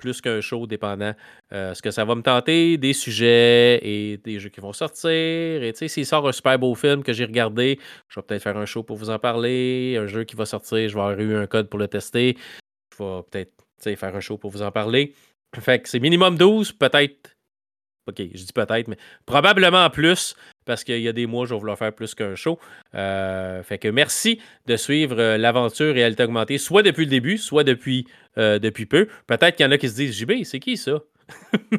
plus 0.00 0.20
qu'un 0.20 0.40
show, 0.40 0.66
dépendant 0.66 1.14
euh, 1.52 1.74
ce 1.74 1.82
que 1.82 1.90
ça 1.92 2.04
va 2.04 2.14
me 2.16 2.22
tenter, 2.22 2.76
des 2.78 2.92
sujets 2.92 3.78
et 3.82 4.16
des 4.16 4.40
jeux 4.40 4.48
qui 4.48 4.60
vont 4.60 4.72
sortir. 4.72 5.10
Et 5.10 5.70
tu 5.72 5.78
sais, 5.78 5.88
s'il 5.88 6.06
sort 6.06 6.26
un 6.26 6.32
super 6.32 6.58
beau 6.58 6.74
film 6.74 7.04
que 7.04 7.12
j'ai 7.12 7.24
regardé, 7.24 7.78
je 8.08 8.18
vais 8.18 8.26
peut-être 8.26 8.42
faire 8.42 8.56
un 8.56 8.66
show 8.66 8.82
pour 8.82 8.96
vous 8.96 9.10
en 9.10 9.18
parler. 9.18 9.96
Un 9.98 10.06
jeu 10.06 10.24
qui 10.24 10.34
va 10.34 10.46
sortir, 10.46 10.88
je 10.88 10.94
vais 10.94 11.00
avoir 11.00 11.20
eu 11.20 11.36
un 11.36 11.46
code 11.46 11.68
pour 11.68 11.78
le 11.78 11.86
tester. 11.86 12.36
Je 12.98 13.04
vais 13.04 13.22
peut-être 13.30 13.98
faire 13.98 14.16
un 14.16 14.20
show 14.20 14.36
pour 14.36 14.50
vous 14.50 14.62
en 14.62 14.72
parler. 14.72 15.14
Fait 15.58 15.80
que 15.80 15.88
c'est 15.88 16.00
minimum 16.00 16.36
12, 16.36 16.72
peut-être. 16.72 17.36
OK, 18.10 18.18
je 18.34 18.44
dis 18.44 18.52
peut-être, 18.52 18.88
mais 18.88 18.96
probablement 19.26 19.88
plus 19.90 20.34
parce 20.70 20.84
qu'il 20.84 21.00
y 21.00 21.08
a 21.08 21.12
des 21.12 21.26
mois, 21.26 21.46
je 21.46 21.54
vais 21.54 21.58
vouloir 21.58 21.76
faire 21.76 21.92
plus 21.92 22.14
qu'un 22.14 22.36
show. 22.36 22.58
Euh, 22.94 23.60
fait 23.64 23.78
que 23.78 23.88
merci 23.88 24.40
de 24.66 24.76
suivre 24.76 25.18
euh, 25.18 25.36
l'aventure 25.36 25.92
réalité 25.92 26.22
augmentée, 26.22 26.58
soit 26.58 26.84
depuis 26.84 27.06
le 27.06 27.10
début, 27.10 27.38
soit 27.38 27.64
depuis, 27.64 28.06
euh, 28.38 28.60
depuis 28.60 28.86
peu. 28.86 29.08
Peut-être 29.26 29.56
qu'il 29.56 29.66
y 29.66 29.68
en 29.68 29.72
a 29.72 29.78
qui 29.78 29.88
se 29.88 29.96
disent 29.96 30.16
JB, 30.16 30.44
c'est 30.44 30.60
qui 30.60 30.76
ça? 30.76 31.00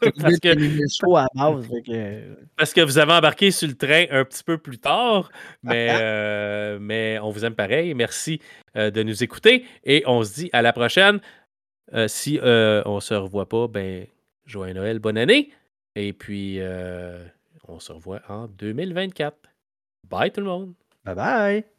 Parce, 0.00 0.38
que... 0.38 2.36
parce 2.56 2.72
que 2.72 2.80
vous 2.82 2.98
avez 2.98 3.14
embarqué 3.14 3.50
sur 3.50 3.66
le 3.66 3.74
train 3.74 4.04
un 4.12 4.24
petit 4.24 4.44
peu 4.44 4.56
plus 4.56 4.78
tard, 4.78 5.28
mais, 5.64 5.88
euh, 5.90 6.78
mais 6.80 7.18
on 7.20 7.30
vous 7.30 7.44
aime 7.44 7.56
pareil. 7.56 7.92
Merci 7.94 8.40
de 8.76 9.02
nous 9.02 9.24
écouter 9.24 9.64
et 9.82 10.04
on 10.06 10.22
se 10.22 10.34
dit 10.34 10.50
à 10.52 10.62
la 10.62 10.72
prochaine. 10.72 11.18
Si 12.06 12.38
on 12.40 12.94
ne 12.94 13.00
se 13.00 13.14
revoit 13.14 13.48
pas, 13.48 13.66
ben, 13.66 14.06
joyeux 14.46 14.74
Noël, 14.74 15.00
bonne 15.00 15.18
année. 15.18 15.50
Et 15.94 16.12
puis, 16.12 16.60
on 17.68 17.78
se 17.80 17.92
revoit 17.92 18.22
en 18.28 18.48
2024. 18.48 19.36
Bye 20.08 20.32
tout 20.32 20.40
le 20.40 20.46
monde. 20.46 20.74
Bye 21.04 21.14
bye. 21.14 21.71